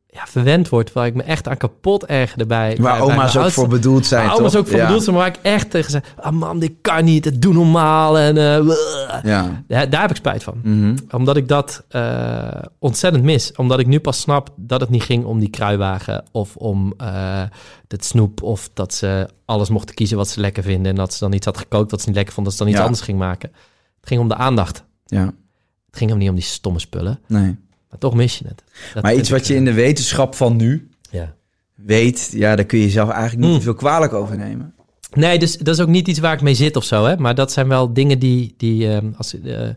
ja, 0.06 0.26
verwend 0.26 0.68
wordt. 0.68 0.92
Waar 0.92 1.06
ik 1.06 1.14
me 1.14 1.22
echt 1.22 1.48
aan 1.48 1.56
kapot 1.56 2.04
ergerde 2.06 2.46
bij. 2.46 2.76
Waar 2.80 2.98
bij 2.98 3.06
oma's 3.06 3.36
ook 3.36 3.50
voor 3.50 3.68
bedoeld 3.68 4.06
zijn, 4.06 4.26
Waar 4.26 4.36
oma's 4.38 4.54
ook 4.56 4.66
voor 4.68 4.76
Ja. 4.76 4.84
bedoeld 4.86 5.02
zijn, 5.02 5.16
maar 5.16 5.24
waar 5.24 5.34
ik 5.36 5.42
echt 5.42 5.70
tegen 5.70 5.90
zei... 5.90 6.02
Ah 6.20 6.32
man, 6.32 6.58
dit 6.58 6.72
kan 6.80 7.04
niet, 7.04 7.24
het 7.24 7.42
doe 7.42 7.54
normaal. 7.54 8.18
En, 8.18 8.36
eh, 8.36 8.74
Ja. 9.22 9.62
daar, 9.68 9.90
daar 9.90 10.00
heb 10.00 10.10
ik 10.10 10.16
spijt 10.16 10.42
van 10.42 10.60
Mhm. 10.62 10.96
omdat 11.10 11.36
ik 11.36 11.48
dat 11.48 11.84
eh, 11.88 12.48
ontzettend 12.78 13.24
mis. 13.24 13.52
Omdat 13.56 13.78
ik 13.78 13.86
nu 13.86 14.00
pas 14.00 14.20
snap 14.20 14.48
dat 14.56 14.80
het 14.80 14.90
niet 14.90 15.02
ging 15.02 15.24
om 15.24 15.38
die 15.38 15.50
kruiwagen 15.50 16.24
of 16.32 16.56
om 16.56 16.94
eh 16.96 17.42
het 17.88 18.04
snoep. 18.04 18.42
Of 18.42 18.70
dat 18.74 18.94
ze 18.94 19.28
alles 19.44 19.68
mochten 19.68 19.94
kiezen 19.94 20.16
wat 20.16 20.28
ze 20.28 20.40
lekker 20.40 20.62
vinden. 20.62 20.90
En 20.90 20.96
dat 20.96 21.12
ze 21.14 21.18
dan 21.18 21.32
iets 21.32 21.46
had 21.46 21.58
gekookt 21.58 21.90
wat 21.90 22.00
ze 22.00 22.06
niet 22.06 22.16
lekker 22.16 22.34
vond. 22.34 22.46
Dat 22.46 22.54
ze 22.56 22.62
dan 22.62 22.72
iets 22.72 22.78
Ja. 22.80 22.84
anders 22.84 23.04
ging 23.04 23.18
maken. 23.18 23.50
Het 24.00 24.08
ging 24.08 24.20
om 24.20 24.28
de 24.28 24.36
aandacht. 24.36 24.84
Ja. 25.06 25.32
Het 25.92 26.00
ging 26.00 26.10
hem 26.10 26.18
niet 26.18 26.28
om 26.28 26.34
die 26.34 26.44
stomme 26.44 26.78
spullen. 26.78 27.18
Nee. 27.26 27.56
Maar 27.90 27.98
toch 27.98 28.14
mis 28.14 28.38
je 28.38 28.44
het. 28.48 28.62
Dat 28.94 29.02
Maar 29.02 29.14
iets 29.14 29.30
wat 29.30 29.46
je 29.46 29.54
in 29.54 29.64
de 29.64 29.72
wetenschap 29.72 30.34
van 30.34 30.56
nu 30.56 30.88
Ja. 31.10 31.34
weet, 31.74 32.28
ja, 32.32 32.56
daar 32.56 32.64
kun 32.64 32.78
je 32.78 32.84
jezelf 32.84 33.08
eigenlijk 33.08 33.40
niet 33.42 33.50
Mm. 33.50 33.56
te 33.58 33.62
veel 33.64 33.74
kwalijk 33.74 34.12
over 34.12 34.36
nemen. 34.36 34.74
Nee, 35.14 35.38
dus 35.38 35.56
dat 35.58 35.74
is 35.74 35.80
ook 35.80 35.88
niet 35.88 36.08
iets 36.08 36.18
waar 36.18 36.32
ik 36.34 36.40
mee 36.42 36.54
zit 36.54 36.76
of 36.76 36.84
zo. 36.84 37.04
Hè? 37.04 37.16
Maar 37.16 37.34
dat 37.34 37.52
zijn 37.52 37.68
wel 37.68 37.92
dingen 37.92 38.18
die, 38.18 38.54
die, 38.56 38.88
ehm, 38.88 39.10
als, 39.16 39.40
eh, 39.40 39.68
eh, 39.68 39.74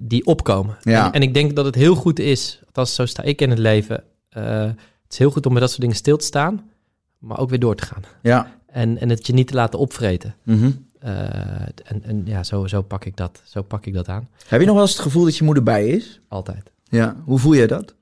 die 0.00 0.26
opkomen. 0.26 0.76
Ja. 0.82 1.06
En, 1.06 1.12
en 1.12 1.22
ik 1.22 1.34
denk 1.34 1.56
dat 1.56 1.64
het 1.64 1.74
heel 1.74 1.94
goed 1.94 2.18
is, 2.18 2.60
althans 2.66 2.94
zo 2.94 3.06
sta 3.06 3.22
ik 3.22 3.40
in 3.40 3.50
het 3.50 3.58
leven. 3.58 4.04
eh, 4.28 4.60
het 5.02 5.12
is 5.12 5.18
heel 5.18 5.30
goed 5.30 5.46
om 5.46 5.52
met 5.52 5.60
dat 5.60 5.70
soort 5.70 5.80
dingen 5.82 5.96
stil 5.96 6.16
te 6.16 6.24
staan, 6.24 6.70
maar 7.18 7.38
ook 7.38 7.50
weer 7.50 7.58
door 7.58 7.74
te 7.76 7.86
gaan. 7.86 8.02
Ja. 8.22 8.52
En, 8.66 8.98
en 9.00 9.08
het 9.08 9.26
je 9.26 9.32
niet 9.32 9.46
te 9.48 9.54
laten 9.54 9.78
opvreten. 9.78 10.34
Mhm. 10.42 10.70
En, 11.06 12.02
en 12.02 12.22
ja, 12.24 12.42
zo, 12.42 12.66
zo, 12.66 12.82
pak 12.82 13.04
ik 13.04 13.16
dat, 13.16 13.42
zo 13.44 13.62
pak 13.62 13.86
ik 13.86 13.94
dat 13.94 14.08
aan. 14.08 14.28
Heb 14.46 14.60
je 14.60 14.66
nog 14.66 14.74
wel 14.74 14.84
eens 14.84 14.92
het 14.92 15.02
gevoel 15.02 15.24
dat 15.24 15.36
je 15.36 15.44
moeder 15.44 15.62
bij 15.62 15.86
is? 15.86 16.20
Altijd. 16.28 16.70
Ja. 16.84 17.16
Hoe 17.24 17.38
voel 17.38 17.52
je 17.52 17.66
dat? 17.66 17.94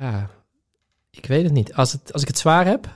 Ja, 0.00 0.30
ik 1.10 1.26
weet 1.26 1.44
het 1.44 1.52
niet. 1.52 1.74
Als, 1.74 1.92
het, 1.92 2.12
als 2.12 2.22
ik 2.22 2.28
het 2.28 2.38
zwaar 2.38 2.66
heb, 2.66 2.88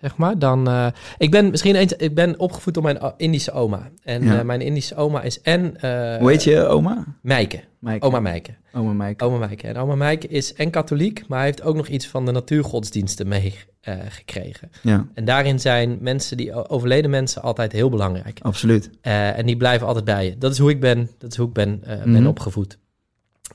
zeg 0.00 0.16
maar, 0.16 0.38
dan... 0.38 0.68
eh, 0.68 0.86
ik 1.18 1.30
ben 1.30 1.50
misschien 1.50 1.74
eens... 1.74 1.92
Ik 1.92 2.14
ben 2.14 2.38
opgevoed 2.38 2.74
door 2.74 2.82
mijn 2.82 2.98
Indische 3.16 3.52
oma. 3.52 3.90
En 4.02 4.24
Ja. 4.24 4.38
eh, 4.38 4.44
mijn 4.44 4.60
Indische 4.60 4.94
oma 4.96 5.22
is 5.22 5.40
en... 5.40 5.76
eh, 5.80 6.16
Hoe 6.16 6.30
heet 6.30 6.44
je 6.44 6.66
oma? 6.66 7.04
Meike. 7.22 7.60
Meike. 7.78 8.06
Oma 8.06 8.20
Meike. 8.20 8.50
Oma 8.72 8.92
Meike. 8.92 9.24
Oma 9.24 9.38
Meike. 9.46 9.66
En 9.66 9.76
oma 9.76 9.94
Meike 9.94 10.28
is 10.28 10.54
en 10.54 10.70
katholiek, 10.70 11.24
maar 11.28 11.38
hij 11.38 11.46
heeft 11.46 11.62
ook 11.62 11.76
nog 11.76 11.86
iets 11.88 12.06
van 12.08 12.24
de 12.26 12.32
natuurgodsdiensten 12.32 13.28
meegekregen. 13.28 13.68
gekregen. 14.10 14.70
Ja, 14.82 15.06
en 15.14 15.24
daarin 15.24 15.60
zijn 15.60 15.98
mensen 16.00 16.36
die 16.36 16.68
overleden 16.68 17.10
mensen 17.10 17.42
altijd 17.42 17.72
heel 17.72 17.88
belangrijk. 17.90 18.38
absoluut. 18.42 18.90
En 19.00 19.46
die 19.46 19.56
blijven 19.56 19.86
altijd 19.86 20.04
bij 20.04 20.24
je. 20.24 20.38
Dat 20.38 20.52
is 20.52 20.58
hoe 20.58 20.70
ik 20.70 20.80
ben, 20.80 21.10
dat 21.18 21.30
is 21.30 21.36
hoe 21.36 21.46
ik 21.46 21.52
ben, 21.52 21.80
ben 21.86 22.10
Mhm. 22.10 22.26
opgevoed. 22.26 22.78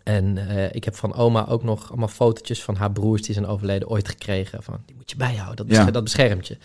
En 0.04 0.48
eh, 0.50 0.66
ik 0.72 0.84
heb 0.84 0.96
van 0.96 1.16
oma 1.16 1.46
ook 1.48 1.64
nog 1.64 1.88
allemaal 1.90 2.08
fotootjes 2.08 2.64
van 2.64 2.76
haar 2.76 2.92
broers 2.92 3.22
die 3.22 3.34
zijn 3.34 3.48
overleden 3.48 3.90
ooit 3.90 4.08
gekregen. 4.08 4.64
Van, 4.64 4.78
die 4.86 4.96
moet 4.96 5.10
je 5.10 5.18
bijhouden, 5.18 5.56
dat, 5.56 5.68
bescher- 5.68 5.86
Ja. 5.86 5.92
dat 5.92 6.04
beschermt 6.04 6.48
je. 6.48 6.58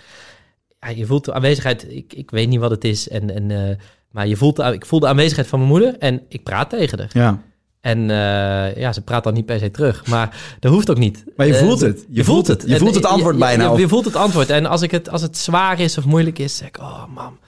Ja, 0.80 0.88
je 0.88 1.06
voelt 1.06 1.24
de 1.24 1.32
aanwezigheid, 1.32 1.86
ik, 1.90 2.12
ik 2.12 2.30
weet 2.30 2.48
niet 2.48 2.60
wat 2.60 2.70
het 2.70 2.84
is. 2.84 3.08
En, 3.08 3.34
en, 3.34 3.50
eh, 3.50 3.76
maar 4.10 4.26
je 4.26 4.36
voelt 4.36 4.58
ik 4.58 4.86
voel 4.86 5.00
de 5.00 5.06
aanwezigheid 5.08 5.46
van 5.48 5.58
mijn 5.58 5.70
moeder 5.70 5.98
en 5.98 6.22
ik 6.28 6.42
praat 6.42 6.70
tegen 6.70 6.98
haar. 6.98 7.10
Ja. 7.12 7.42
En 7.80 8.10
eh, 8.10 8.76
ja, 8.76 8.92
ze 8.92 9.02
praat 9.02 9.24
dan 9.24 9.34
niet 9.34 9.46
per 9.46 9.58
se 9.58 9.70
terug. 9.70 10.06
Maar 10.06 10.56
dat 10.60 10.72
hoeft 10.72 10.90
ook 10.90 10.98
niet. 10.98 11.24
Maar 11.36 11.46
je 11.46 11.54
voelt 11.54 11.80
het. 11.80 12.06
Je 12.08 12.24
voelt 12.24 12.46
het. 12.46 12.64
Je 12.66 12.78
voelt 12.78 12.94
het 12.94 13.04
antwoord 13.04 13.38
bijna. 13.38 13.72
Je, 13.72 13.78
je 13.80 13.88
voelt 13.88 14.04
het 14.04 14.16
antwoord. 14.16 14.50
En 14.50 14.66
als, 14.66 14.82
ik 14.82 14.90
het, 14.90 15.08
als 15.08 15.22
het 15.22 15.36
zwaar 15.38 15.80
is 15.80 15.98
of 15.98 16.04
moeilijk 16.04 16.38
is, 16.38 16.56
zeg 16.56 16.68
ik... 16.68 16.78
Oh, 16.78 17.04
mam, 17.14 17.38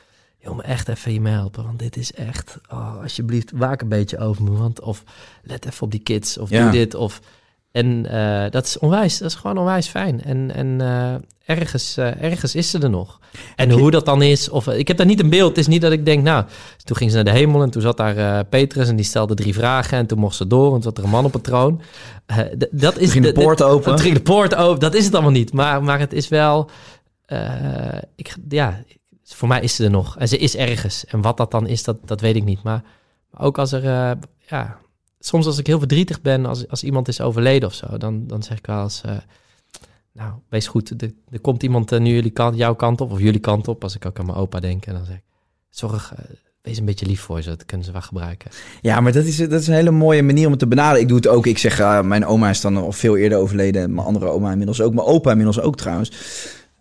je 0.42 0.48
wil 0.48 0.56
me 0.56 0.62
echt 0.62 0.88
even 0.88 1.10
hiermee 1.10 1.32
helpen. 1.32 1.64
Want 1.64 1.78
dit 1.78 1.96
is 1.96 2.12
echt... 2.12 2.58
Oh, 2.70 3.02
alsjeblieft, 3.02 3.50
waak 3.54 3.80
een 3.82 3.88
beetje 3.88 4.18
over 4.18 4.42
me. 4.42 4.50
Want, 4.50 4.80
of 4.80 5.02
let 5.42 5.66
even 5.66 5.82
op 5.82 5.90
die 5.90 6.00
kids. 6.00 6.38
Of 6.38 6.50
Ja. 6.50 6.62
doe 6.62 6.70
dit. 6.70 6.94
Of, 6.94 7.20
en 7.72 8.06
eh, 8.10 8.50
dat 8.50 8.66
is 8.66 8.78
onwijs. 8.78 9.18
Dat 9.18 9.28
is 9.30 9.34
gewoon 9.36 9.58
onwijs 9.58 9.86
fijn. 9.88 10.22
En, 10.22 10.54
en 10.54 10.80
eh, 10.80 11.56
ergens, 11.56 11.96
eh, 11.96 12.22
ergens 12.22 12.54
is 12.54 12.70
ze 12.70 12.78
er 12.78 12.90
nog. 12.90 13.20
En 13.56 13.70
hoe 13.70 13.90
dat 13.90 14.04
dan 14.04 14.22
is... 14.22 14.48
Of, 14.48 14.66
ik 14.68 14.88
heb 14.88 14.96
daar 14.96 15.06
niet 15.06 15.20
een 15.20 15.30
beeld. 15.30 15.48
Het 15.48 15.58
is 15.58 15.66
niet 15.66 15.80
dat 15.82 15.92
ik 15.92 16.04
denk... 16.04 16.22
Nou, 16.22 16.44
toen 16.84 16.96
ging 16.96 17.10
ze 17.10 17.16
naar 17.16 17.24
de 17.24 17.38
hemel 17.38 17.62
en 17.62 17.70
toen 17.70 17.82
zat 17.82 17.96
daar 17.96 18.44
Petrus... 18.44 18.88
en 18.88 18.96
die 18.96 19.04
stelde 19.04 19.34
drie 19.34 19.54
vragen 19.54 19.98
en 19.98 20.06
toen 20.06 20.18
mocht 20.18 20.36
ze 20.36 20.46
door... 20.46 20.66
en 20.66 20.72
toen 20.72 20.82
zat 20.82 20.98
er 20.98 21.04
een 21.04 21.10
man 21.10 21.24
op 21.24 21.32
het 21.32 21.44
troon. 21.44 21.80
D- 22.58 22.68
dat 22.70 22.98
is 22.98 23.10
ging 23.12 23.24
de 23.24 23.32
poort 23.32 23.62
open. 23.62 23.90
Toen 23.90 24.04
ging 24.04 24.14
de 24.14 24.22
poort 24.22 24.54
open. 24.54 24.80
Dat 24.80 24.94
is 24.94 25.04
het 25.04 25.14
allemaal 25.14 25.32
niet. 25.32 25.52
Maar, 25.52 25.82
maar 25.82 25.98
het 25.98 26.12
is 26.12 26.28
wel... 26.28 26.70
ik, 28.16 28.36
ja, 28.48 28.82
voor 29.34 29.48
mij 29.48 29.60
is 29.60 29.74
ze 29.74 29.84
er 29.84 29.90
nog. 29.90 30.18
En 30.18 30.28
ze 30.28 30.38
is 30.38 30.56
ergens. 30.56 31.04
En 31.04 31.20
wat 31.20 31.36
dat 31.36 31.50
dan 31.50 31.66
is, 31.66 31.82
dat, 31.84 31.96
dat 32.04 32.20
weet 32.20 32.36
ik 32.36 32.44
niet. 32.44 32.62
Maar, 32.62 32.82
ook 33.36 33.58
als 33.58 33.72
er... 33.72 33.84
eh, 33.84 34.16
ja, 34.38 34.78
soms 35.20 35.46
als 35.46 35.58
ik 35.58 35.66
heel 35.66 35.78
verdrietig 35.78 36.20
ben... 36.20 36.46
als, 36.46 36.68
als 36.68 36.84
iemand 36.84 37.08
is 37.08 37.20
overleden 37.20 37.68
of 37.68 37.74
zo... 37.74 37.98
dan, 37.98 38.26
dan 38.26 38.42
zeg 38.42 38.58
ik 38.58 38.66
wel 38.66 38.82
eens... 38.82 39.00
eh, 39.04 39.16
nou, 40.12 40.32
wees 40.48 40.66
goed. 40.66 41.02
Er, 41.30 41.40
komt 41.40 41.62
iemand 41.62 41.92
eh, 41.92 42.00
nu 42.00 42.14
jullie 42.14 42.30
kant, 42.30 42.56
jouw 42.56 42.74
kant 42.74 43.00
op... 43.00 43.12
of 43.12 43.20
jullie 43.20 43.40
kant 43.40 43.68
op, 43.68 43.82
als 43.82 43.94
ik 43.94 44.06
ook 44.06 44.18
aan 44.18 44.26
mijn 44.26 44.38
opa 44.38 44.60
denk. 44.60 44.86
En 44.86 44.94
dan 44.94 45.04
zeg 45.04 45.16
ik... 45.16 45.24
Zorg... 45.70 46.14
Wees 46.62 46.78
een 46.78 46.84
beetje 46.84 47.06
lief 47.06 47.20
voor 47.20 47.42
ze, 47.42 47.48
dat 47.48 47.64
kunnen 47.64 47.86
ze 47.86 47.92
wel 47.92 48.00
gebruiken. 48.00 48.50
Ja, 48.80 49.00
maar 49.00 49.12
dat 49.12 49.24
is, 49.24 49.36
dat 49.36 49.60
is 49.60 49.66
een 49.66 49.74
hele 49.74 49.90
mooie 49.90 50.22
manier 50.22 50.44
om 50.44 50.50
het 50.50 50.60
te 50.60 50.66
benaderen. 50.66 51.00
Ik 51.00 51.08
doe 51.08 51.16
het 51.16 51.26
ook. 51.26 51.46
Ik 51.46 51.58
zeg, 51.58 52.02
mijn 52.02 52.26
oma 52.26 52.50
is 52.50 52.60
dan 52.60 52.76
al 52.76 52.92
veel 52.92 53.16
eerder 53.16 53.38
overleden. 53.38 53.94
Mijn 53.94 54.06
andere 54.06 54.26
oma 54.26 54.50
inmiddels 54.50 54.80
ook. 54.80 54.94
Mijn 54.94 55.06
opa 55.06 55.30
inmiddels 55.30 55.60
ook 55.60 55.76
trouwens. 55.76 56.12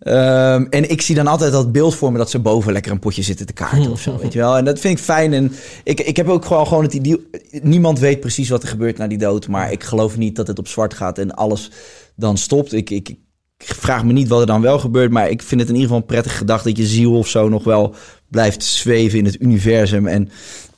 Ehm, 0.01 0.65
en 0.69 0.89
ik 0.89 1.01
zie 1.01 1.15
dan 1.15 1.27
altijd 1.27 1.51
dat 1.51 1.71
beeld 1.71 1.95
voor 1.95 2.11
me 2.11 2.17
dat 2.17 2.29
ze 2.29 2.39
boven 2.39 2.73
lekker 2.73 2.91
een 2.91 2.99
potje 2.99 3.21
zitten 3.21 3.45
te 3.45 3.53
kaarten 3.53 3.91
of 3.91 4.01
zo, 4.01 4.17
weet 4.17 4.33
je 4.33 4.39
wel. 4.39 4.57
En 4.57 4.65
dat 4.65 4.79
vind 4.79 4.97
ik 4.97 5.03
fijn. 5.03 5.33
En 5.33 5.51
ik, 5.83 5.99
ik 5.99 6.17
heb 6.17 6.27
ook 6.27 6.45
gewoon, 6.45 6.67
gewoon 6.67 6.83
het 6.83 6.93
idee... 6.93 7.29
Niemand 7.61 7.99
weet 7.99 8.19
precies 8.19 8.49
wat 8.49 8.63
er 8.63 8.69
gebeurt 8.69 8.97
na 8.97 9.07
die 9.07 9.17
dood. 9.17 9.47
Maar 9.47 9.71
ik 9.71 9.83
geloof 9.83 10.17
niet 10.17 10.35
dat 10.35 10.47
het 10.47 10.59
op 10.59 10.67
zwart 10.67 10.93
gaat 10.93 11.17
en 11.17 11.33
alles 11.33 11.71
dan 12.15 12.37
stopt. 12.37 12.73
Ik, 12.73 12.89
ik, 12.89 13.09
ik 13.57 13.75
vraag 13.75 14.03
me 14.03 14.13
niet 14.13 14.27
wat 14.27 14.39
er 14.39 14.45
dan 14.45 14.61
wel 14.61 14.79
gebeurt, 14.79 15.11
maar 15.11 15.29
ik 15.29 15.41
vind 15.41 15.61
het 15.61 15.69
in 15.69 15.75
ieder 15.75 15.89
geval 15.89 16.01
een 16.01 16.13
prettige 16.13 16.37
gedachte 16.37 16.67
dat 16.67 16.77
je 16.77 16.85
ziel 16.85 17.17
of 17.17 17.27
zo 17.27 17.49
nog 17.49 17.63
wel 17.63 17.95
blijft 18.27 18.63
zweven 18.63 19.19
in 19.19 19.25
het 19.25 19.41
universum. 19.41 20.07
En 20.07 20.29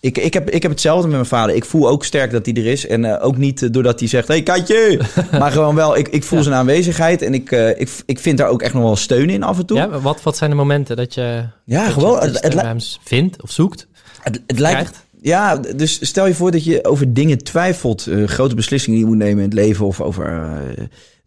ik, 0.04 0.18
ik, 0.18 0.34
heb, 0.34 0.50
ik 0.50 0.62
heb 0.62 0.72
hetzelfde 0.72 1.08
met 1.08 1.16
mijn 1.16 1.26
vader. 1.26 1.56
Ik 1.56 1.66
voel 1.66 1.90
ook 1.90 2.06
sterk 2.06 2.32
dat 2.32 2.46
hij 2.46 2.56
er 2.56 2.66
is. 2.66 2.88
En 2.88 3.06
eh, 3.06 3.26
ook 3.26 3.38
niet 3.38 3.62
eh, 3.64 3.70
doordat 3.72 4.00
hij 4.00 4.10
zegt, 4.10 4.28
hey 4.28 4.44
Katje! 4.44 5.00
maar 5.40 5.52
gewoon 5.52 5.76
wel, 5.76 5.98
ik, 5.98 6.08
ik 6.08 6.24
voel 6.24 6.44
zijn 6.44 6.56
aanwezigheid. 6.56 7.22
En 7.22 7.34
ik, 7.34 7.52
eh, 7.52 7.70
ik, 7.70 7.90
ik 8.06 8.20
vind 8.20 8.38
daar 8.38 8.48
ook 8.48 8.62
echt 8.62 8.74
nog 8.74 8.84
wel 8.84 8.96
steun 8.96 9.30
in 9.30 9.44
af 9.44 9.58
en 9.60 9.66
toe. 9.66 9.78
Ja, 9.78 10.00
wat, 10.00 10.22
wat 10.24 10.38
zijn 10.38 10.50
de 10.50 10.56
momenten 10.56 10.96
dat 10.96 11.14
je, 11.14 11.46
Ja, 11.66 11.84
dat 11.84 11.94
gewoon, 11.94 12.20
je 12.20 12.26
het- 12.28 12.44
het 12.44 12.62
hem 12.62 12.78
vindt 13.04 13.42
of 13.42 13.52
zoekt? 13.52 13.88
Het, 14.22 14.42
het 14.48 14.60
lijkt... 14.60 15.02
Ja, 15.22 15.58
dus 15.58 16.06
stel 16.08 16.28
je 16.28 16.34
voor 16.34 16.52
dat 16.52 16.64
je 16.64 16.86
over 16.86 17.14
dingen 17.14 17.38
twijfelt. 17.38 18.08
grote 18.26 18.56
beslissingen 18.56 18.98
die 19.00 19.08
je 19.10 19.14
moet 19.16 19.24
nemen 19.24 19.44
in 19.44 19.50
het 19.50 19.54
leven. 19.60 19.86
Of 19.86 20.02
over, 20.02 20.50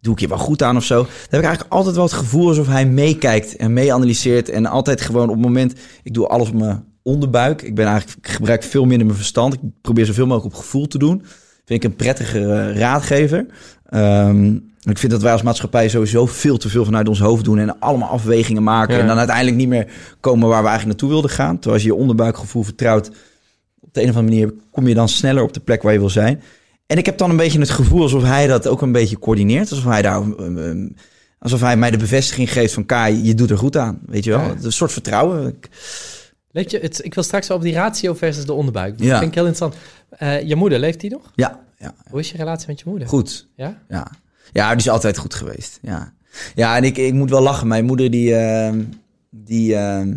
doe 0.01 0.13
ik 0.13 0.21
je 0.21 0.29
wel 0.29 0.39
goed 0.39 0.63
aan 0.63 0.77
of 0.77 0.85
zo. 0.85 0.95
Dan 0.97 1.07
heb 1.31 1.41
ik 1.41 1.47
eigenlijk 1.47 1.75
altijd 1.75 1.95
wel 1.95 2.05
het 2.05 2.13
gevoel 2.13 2.49
alsof 2.49 2.67
hij 2.67 2.87
meekijkt 2.87 3.57
en 3.57 3.73
meeanalyseert. 3.73 4.49
En 4.49 4.67
altijd 4.67 5.01
gewoon 5.01 5.29
op 5.29 5.35
het 5.35 5.45
moment... 5.45 5.75
Ik 6.03 6.15
doe 6.15 6.27
alles 6.27 6.49
op 6.49 6.55
mijn 6.55 6.85
onderbuik. 7.07 7.63
Ik, 7.63 7.75
ben 7.75 7.87
eigenlijk, 7.87 8.27
ik 8.27 8.33
gebruik 8.33 8.63
veel 8.63 8.85
minder 8.85 9.07
mijn 9.07 9.19
verstand. 9.19 9.55
Ik 9.55 9.61
probeer 9.83 10.07
zoveel 10.07 10.27
mogelijk 10.27 10.55
op 10.55 10.61
gevoel 10.61 10.87
te 10.87 10.99
doen. 10.99 11.23
Vind 11.65 11.85
ik 11.85 11.91
een 11.91 11.97
prettige 11.97 12.39
eh, 12.41 12.79
raadgever. 12.79 13.47
Ehm, 13.85 14.55
ik 14.83 14.99
vind 14.99 15.13
dat 15.13 15.23
wij 15.23 15.33
als 15.33 15.43
maatschappij 15.43 15.89
sowieso 15.89 16.27
veel 16.27 16.57
te 16.57 16.69
veel 16.69 16.85
vanuit 16.85 17.09
ons 17.09 17.21
hoofd 17.21 17.45
doen. 17.45 17.59
En 17.59 17.79
allemaal 17.79 18.09
afwegingen 18.09 18.63
maken. 18.63 18.95
Ja. 18.95 19.01
En 19.01 19.07
dan 19.07 19.19
uiteindelijk 19.19 19.57
niet 19.57 19.69
meer 19.69 19.87
komen 20.21 20.49
waar 20.49 20.63
we 20.63 20.69
eigenlijk 20.69 20.87
naartoe 20.87 21.09
wilden 21.09 21.31
gaan. 21.37 21.55
Terwijl 21.55 21.75
als 21.75 21.83
je 21.83 21.89
je 21.89 21.95
onderbuikgevoel 21.95 22.63
vertrouwt 22.63 23.11
op 23.81 23.95
de 23.95 24.03
een 24.03 24.11
of 24.11 24.17
andere 24.17 24.35
manier 24.35 24.55
kom 24.71 24.89
je 24.89 24.95
dan 24.95 25.09
sneller 25.09 25.43
op 25.43 25.53
de 25.53 25.61
plek 25.61 25.83
waar 25.83 25.93
je 25.93 25.99
wil 25.99 26.11
zijn. 26.11 26.43
En 26.87 26.99
ik 26.99 27.07
heb 27.07 27.19
dan 27.19 27.31
een 27.31 27.37
beetje 27.37 27.59
het 27.59 27.71
gevoel 27.71 28.03
alsof 28.03 28.23
hij 28.23 28.47
dat 28.47 28.67
ook 28.67 28.83
een 28.83 28.93
beetje 28.93 29.19
coördineert. 29.19 29.71
Alsof 29.71 29.85
hij 29.85 30.03
daar, 30.03 30.21
um, 30.23 30.59
um, 30.59 30.95
alsof 31.39 31.61
hij 31.61 31.77
mij 31.77 31.91
de 31.91 31.97
bevestiging 31.97 32.53
geeft 32.53 32.75
van 32.75 32.87
Kai, 32.87 33.25
je 33.25 33.35
doet 33.35 33.51
er 33.51 33.59
goed 33.59 33.77
aan. 33.77 33.99
Weet 34.07 34.25
je 34.25 34.31
wel? 34.31 34.41
Ja. 34.41 34.55
Een 34.63 34.73
soort 34.73 34.93
vertrouwen. 34.93 35.47
Ik- 35.47 35.69
Weet 36.57 36.71
je, 36.71 36.79
het, 36.79 37.05
ik 37.05 37.15
wil 37.15 37.23
straks 37.23 37.49
wel 37.49 37.57
op 37.57 37.63
die 37.63 37.75
ratio 37.75 38.15
versus 38.15 38.45
de 38.47 38.53
onderbuik. 38.53 38.99
Dat 38.99 39.07
Ja. 39.07 39.19
vind 39.19 39.29
ik 39.31 39.35
heel 39.35 39.47
interessant. 39.47 39.83
Eh, 40.11 40.43
je 40.49 40.57
moeder, 40.57 40.79
leeft 40.79 41.01
die 41.01 41.11
nog? 41.11 41.33
Ja, 41.35 41.61
ja, 41.79 41.95
Hoe 42.11 42.21
is 42.21 42.31
je 42.31 42.37
relatie 42.37 42.67
met 42.69 42.79
je 42.81 42.85
moeder? 42.89 43.09
goed. 43.09 43.49
Ja? 43.57 43.79
Ja. 43.89 44.07
ja, 44.53 44.69
die 44.69 44.77
is 44.79 44.89
altijd 44.89 45.19
goed 45.19 45.35
geweest. 45.35 45.79
Ja, 45.83 46.13
ja 46.55 46.77
en 46.77 46.85
ik, 46.85 46.97
ik 46.97 47.13
moet 47.13 47.31
wel 47.31 47.41
lachen. 47.43 47.67
Mijn 47.69 47.85
moeder 47.85 48.11
die, 48.11 48.35
ehm, 48.37 48.83
die 49.31 49.75
ehm, 49.75 50.09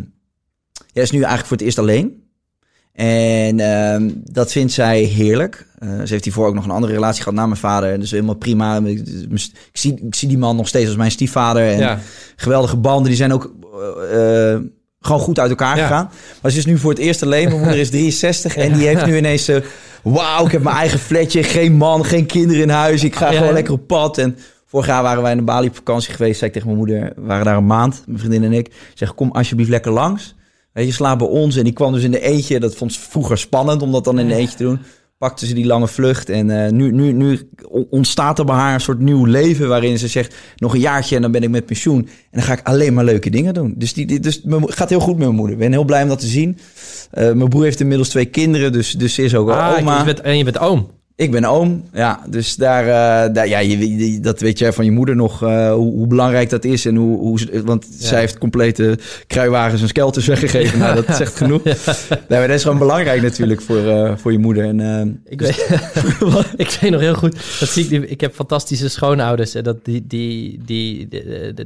ja, 0.92 1.02
is 1.02 1.10
nu 1.10 1.16
eigenlijk 1.18 1.46
voor 1.46 1.56
het 1.56 1.66
eerst 1.66 1.78
alleen. 1.78 2.24
En 2.92 3.60
ehm, 3.60 4.10
dat 4.14 4.52
vindt 4.52 4.72
zij 4.72 5.02
heerlijk. 5.02 5.66
Eh, 5.78 5.88
ze 5.88 6.12
heeft 6.12 6.24
hiervoor 6.24 6.46
ook 6.46 6.54
nog 6.54 6.64
een 6.64 6.70
andere 6.70 6.92
relatie 6.92 7.22
gehad 7.22 7.38
na 7.38 7.46
mijn 7.46 7.60
vader. 7.60 8.00
Dus 8.00 8.10
helemaal 8.10 8.34
prima. 8.34 8.76
Ik, 8.78 8.98
ik 9.08 9.50
zie, 9.72 10.00
ik 10.06 10.14
zie 10.14 10.28
die 10.28 10.38
man 10.38 10.56
nog 10.56 10.68
steeds 10.68 10.86
als 10.86 10.96
mijn 10.96 11.10
stiefvader. 11.10 11.68
En 11.72 11.78
Ja. 11.78 11.98
geweldige 12.36 12.76
banden. 12.76 13.06
Die 13.08 13.16
zijn 13.16 13.32
ook 13.32 13.54
eh, 14.12 14.58
gewoon 15.00 15.20
goed 15.20 15.38
uit 15.38 15.50
elkaar 15.50 15.76
Ja. 15.76 15.82
gegaan. 15.86 16.10
Maar 16.42 16.50
ze 16.50 16.58
is 16.58 16.66
nu 16.66 16.78
voor 16.78 16.90
het 16.90 16.98
eerst 16.98 17.22
alleen. 17.22 17.48
Mijn 17.48 17.60
moeder 17.60 17.78
is 17.78 17.90
63 18.00 18.56
en 18.56 18.72
die 18.72 18.86
heeft 18.86 19.06
nu 19.06 19.16
ineens 19.16 19.44
zo... 19.44 19.60
Wauw, 20.02 20.44
ik 20.46 20.52
heb 20.52 20.62
mijn 20.62 20.76
eigen 20.76 20.98
flatje. 20.98 21.42
Geen 21.42 21.72
man, 21.76 22.04
geen 22.04 22.26
kinderen 22.26 22.62
in 22.62 22.68
huis. 22.68 23.04
Ik 23.04 23.16
ga 23.16 23.30
Ja, 23.30 23.38
gewoon 23.38 23.52
lekker 23.52 23.72
op 23.72 23.86
pad. 23.86 24.18
En 24.18 24.36
vorig 24.66 24.86
jaar 24.86 25.02
waren 25.02 25.22
wij 25.22 25.30
in 25.30 25.36
de 25.36 25.44
Bali 25.44 25.68
op 25.68 25.74
vakantie 25.74 26.12
geweest. 26.14 26.38
Zei 26.38 26.46
ik 26.46 26.52
tegen 26.52 26.66
mijn 26.68 26.78
moeder, 26.78 27.12
we 27.16 27.26
waren 27.26 27.44
daar 27.44 27.56
een 27.56 27.66
maand. 27.66 28.02
Mijn 28.06 28.18
vriendin 28.18 28.44
en 28.44 28.52
ik. 28.52 28.66
Ik 28.66 28.74
zeg, 28.94 29.14
kom 29.14 29.30
alsjeblieft 29.30 29.70
lekker 29.70 29.92
langs. 29.92 30.34
Weet 30.72 30.86
je, 30.86 30.92
slaap 30.92 31.18
bij 31.18 31.28
ons. 31.28 31.56
En 31.56 31.64
die 31.64 31.72
kwam 31.72 31.92
dus 31.92 32.02
in 32.02 32.10
de 32.10 32.20
eentje. 32.20 32.60
Dat 32.60 32.74
vond 32.74 32.92
ze 32.92 33.00
vroeger 33.00 33.38
spannend 33.38 33.82
om 33.82 33.92
dat 33.92 34.04
dan 34.04 34.18
in 34.18 34.28
de 34.28 34.34
eentje 34.34 34.56
te 34.56 34.62
doen. 34.62 34.78
Pakte 35.20 35.46
ze 35.46 35.54
die 35.54 35.66
lange 35.66 35.88
vlucht. 35.88 36.28
En 36.28 36.64
eh, 36.64 36.70
nu, 36.72 36.92
nu, 36.92 37.12
nu 37.12 37.40
ontstaat 37.90 38.38
er 38.38 38.44
bij 38.44 38.54
haar 38.54 38.74
een 38.74 38.80
soort 38.80 38.98
nieuw 39.00 39.24
leven. 39.24 39.68
Waarin 39.68 39.98
ze 39.98 40.08
zegt, 40.08 40.34
nog 40.56 40.74
een 40.74 40.80
jaartje 40.80 41.16
en 41.16 41.22
dan 41.22 41.30
ben 41.32 41.42
ik 41.42 41.48
met 41.50 41.66
pensioen. 41.66 41.98
En 42.06 42.08
dan 42.30 42.42
ga 42.42 42.52
ik 42.52 42.60
alleen 42.62 42.94
maar 42.94 43.04
leuke 43.04 43.30
dingen 43.30 43.54
doen. 43.54 43.74
Dus, 43.76 43.92
die, 43.92 44.06
die- 44.06 44.20
dus 44.20 44.40
het 44.44 44.74
gaat 44.74 44.88
heel 44.88 45.00
goed 45.00 45.16
met 45.16 45.24
mijn 45.24 45.34
moeder. 45.34 45.54
Ik 45.54 45.60
ben 45.60 45.72
heel 45.72 45.84
blij 45.84 46.02
om 46.02 46.08
dat 46.08 46.18
te 46.20 46.26
zien. 46.26 46.58
Eh, 47.10 47.32
mijn 47.32 47.48
broer 47.48 47.62
heeft 47.64 47.80
inmiddels 47.80 48.08
twee 48.08 48.24
kinderen. 48.24 48.72
Dus, 48.72 48.92
dus 48.92 49.14
ze 49.14 49.22
is 49.22 49.34
ook 49.34 49.50
Ah, 49.50 49.76
oma. 49.78 49.98
je 49.98 50.04
bent, 50.04 50.20
en 50.20 50.38
je 50.38 50.44
bent 50.44 50.58
oom. 50.58 50.90
Ik 51.20 51.30
ben 51.30 51.44
oom, 51.44 51.84
ja. 51.92 52.20
Dus 52.28 52.56
daar, 52.56 52.82
eh, 52.82 53.34
daar 53.34 53.48
ja, 53.48 53.58
je, 53.58 53.96
je- 54.12 54.20
dat 54.20 54.40
weet 54.40 54.58
jij 54.58 54.72
van 54.72 54.84
je 54.84 54.90
moeder 54.90 55.16
nog, 55.16 55.42
eh, 55.42 55.72
hoe, 55.72 55.92
hoe 55.92 56.06
belangrijk 56.06 56.50
dat 56.50 56.64
is. 56.64 56.86
En 56.86 56.96
hoe, 56.96 57.18
hoe 57.18 57.62
want 57.64 57.86
zij 57.98 58.20
heeft 58.20 58.38
complete 58.38 58.98
kruiwagens 59.26 59.82
en 59.82 59.88
skelters 59.88 60.26
weggegeven. 60.26 60.78
Nou, 60.78 61.02
dat 61.04 61.16
zegt 61.16 61.36
genoeg. 61.36 61.62
Nee, 62.28 62.38
maar 62.38 62.46
dat 62.48 62.56
is 62.56 62.62
gewoon 62.62 62.78
belangrijk 62.78 63.22
natuurlijk 63.22 63.60
voor, 63.60 63.86
eh, 63.88 64.12
voor 64.16 64.32
je 64.32 64.38
moeder. 64.38 64.64
En, 64.64 65.20
Ik 65.28 65.40
weet, 65.40 65.66
ik 66.56 66.78
weet 66.80 66.90
nog 66.90 67.00
heel 67.00 67.14
goed, 67.14 67.32
dat 67.60 67.68
zie 67.68 67.88
ik, 67.88 68.10
ik 68.10 68.20
heb 68.20 68.34
fantastische 68.34 68.88
schoonouders. 68.88 69.54
En 69.54 69.62
dat 69.64 69.84
die, 69.84 70.04
die, 70.06 70.60
die, 70.64 71.08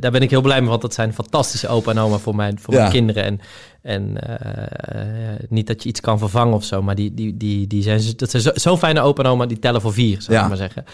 daar 0.01 0.11
ben 0.11 0.23
ik 0.23 0.31
heel 0.31 0.41
blij 0.43 0.61
mee, 0.61 0.69
want 0.69 0.83
dat 0.83 0.95
zijn 0.95 1.15
fantastische 1.15 1.69
opa 1.69 1.91
en 1.91 1.99
oma 1.99 2.19
voor 2.19 2.35
mijn, 2.37 2.59
voor 2.61 2.75
Ja. 2.75 2.81
mijn 2.81 2.93
kinderen. 2.93 3.25
En, 3.25 3.41
en 3.85 4.21
eh, 4.21 5.33
eh, 5.35 5.41
niet 5.49 5.67
dat 5.67 5.83
je 5.83 5.89
iets 5.89 6.01
kan 6.01 6.19
vervangen 6.19 6.55
of 6.55 6.65
zo, 6.65 6.83
maar 6.83 6.95
die, 6.95 7.15
die, 7.15 7.37
die, 7.37 7.67
die 7.67 7.83
zijn, 7.83 8.03
dat 8.17 8.31
zijn 8.31 8.43
zo- 8.43 8.51
zo'n 8.55 8.79
fijne 8.79 9.01
opa 9.01 9.23
en 9.23 9.29
oma, 9.31 9.47
die 9.47 9.59
tellen 9.59 9.81
voor 9.81 9.93
vier, 9.93 10.23
zou 10.23 10.37
Ja. 10.37 10.43
ik 10.43 10.49
maar 10.49 10.57
zeggen. 10.57 10.85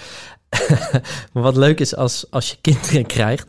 maar 1.32 1.42
wat 1.42 1.56
leuk 1.56 1.80
is 1.80 1.96
als, 1.96 2.26
als 2.30 2.50
je 2.50 2.56
kinderen 2.60 3.06
krijgt, 3.06 3.46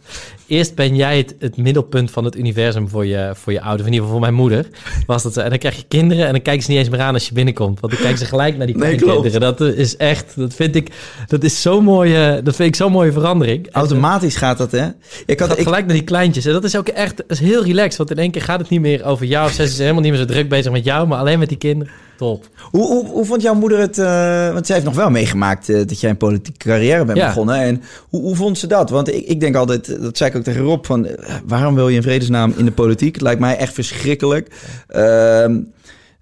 eerst 0.52 0.76
ben 0.76 0.96
jij 0.96 1.18
het, 1.18 1.36
het 1.40 1.58
middelpunt 1.58 2.12
van 2.12 2.26
het 2.26 2.36
universum 2.38 2.90
voor 2.90 3.06
je, 3.06 3.32
voor 3.34 3.54
je 3.54 3.62
ouders. 3.62 3.88
In 3.88 3.94
ieder 3.94 4.08
geval 4.08 4.12
voor 4.12 4.20
mijn 4.30 4.34
moeder 4.42 4.66
was 5.08 5.24
dat 5.24 5.34
zo. 5.34 5.40
En 5.40 5.50
dan 5.50 5.58
krijg 5.60 5.76
je 5.76 5.84
kinderen 5.88 6.26
en 6.26 6.32
dan 6.32 6.42
kijken 6.42 6.64
ze 6.64 6.70
niet 6.70 6.80
eens 6.80 6.90
meer 6.90 7.00
aan 7.00 7.14
als 7.14 7.28
je 7.28 7.34
binnenkomt. 7.34 7.80
Want 7.80 7.94
dan 7.94 8.02
kijken 8.02 8.20
ze 8.20 8.26
gelijk 8.26 8.58
naar 8.58 8.68
die 8.68 8.78
Nee, 8.78 8.96
kinderen. 8.96 9.40
Dat 9.42 9.62
is 9.62 9.98
echt, 9.98 10.34
dat 10.36 10.54
vind 10.54 10.76
ik, 10.76 10.90
dat 11.28 11.44
is 11.44 11.62
zo'n 11.62 11.84
mooie, 11.84 12.42
dat 12.44 12.56
vind 12.56 12.70
ik 12.70 12.76
zo'n 12.76 12.92
mooie 12.92 13.12
verandering. 13.12 13.66
En 13.66 13.74
automatisch 13.74 14.36
gaat 14.36 14.58
dat, 14.58 14.72
hè? 14.72 14.88
Ik 15.26 15.40
ze 15.40 15.46
had, 15.46 15.58
ik, 15.58 15.64
gelijk 15.64 15.86
naar 15.86 15.96
die 15.96 16.04
kleintjes. 16.04 16.46
En 16.46 16.54
dat 16.54 16.64
is 16.64 16.76
ook 16.78 16.88
echt 16.88 17.18
dat 17.18 17.26
is 17.30 17.40
heel 17.40 17.64
relaxed. 17.64 17.98
Want 17.98 18.12
in 18.12 18.18
één 18.18 18.32
keer 18.32 18.42
gaat 18.42 18.60
het 18.60 18.70
niet 18.70 18.82
meer 18.82 19.06
over 19.06 19.26
jou. 19.26 19.52
Zij 19.52 19.66
is 19.66 19.78
helemaal 19.78 20.02
niet 20.02 20.12
meer 20.12 20.20
zo 20.20 20.26
druk 20.26 20.50
bezig 20.50 20.72
met 20.72 20.84
jou, 20.84 21.08
maar 21.08 21.20
alleen 21.20 21.40
met 21.40 21.50
die 21.50 21.58
kinderen. 21.58 21.94
Top. 22.18 22.48
hoe, 22.62 22.88
hoe, 22.88 23.08
hoe 23.08 23.26
vond 23.26 23.42
jouw 23.42 23.54
moeder 23.54 23.80
het? 23.80 23.98
eh, 23.98 24.54
want 24.54 24.66
zij 24.66 24.76
heeft 24.76 24.88
nog 24.88 24.96
wel 24.96 25.10
meegemaakt 25.10 25.70
eh, 25.70 25.76
dat 25.88 26.00
jij 26.00 26.10
een 26.10 26.18
politieke 26.18 26.68
carrière 26.70 27.06
bent 27.06 27.18
Ja. 27.18 27.28
begonnen. 27.28 27.56
En 27.56 27.82
hoe, 28.10 28.22
hoe 28.22 28.36
vond 28.36 28.58
ze 28.58 28.68
dat? 28.68 28.90
Want 28.90 29.14
ik, 29.14 29.26
ik 29.28 29.40
denk 29.40 29.56
altijd, 29.56 30.02
dat 30.02 30.18
zei 30.18 30.30
ik 30.30 30.36
ook 30.36 30.41
tegen 30.44 30.62
Rob, 30.62 30.86
van 30.86 31.06
eh, 31.06 31.36
waarom 31.46 31.76
wil 31.76 31.90
je 31.90 31.96
in 31.96 32.02
vredesnaam 32.02 32.54
in 32.58 32.66
de 32.66 32.72
politiek? 32.72 33.14
Het 33.14 33.24
lijkt 33.24 33.40
mij 33.40 33.58
echt 33.58 33.74
verschrikkelijk. 33.74 34.56
Ehm, 34.88 35.60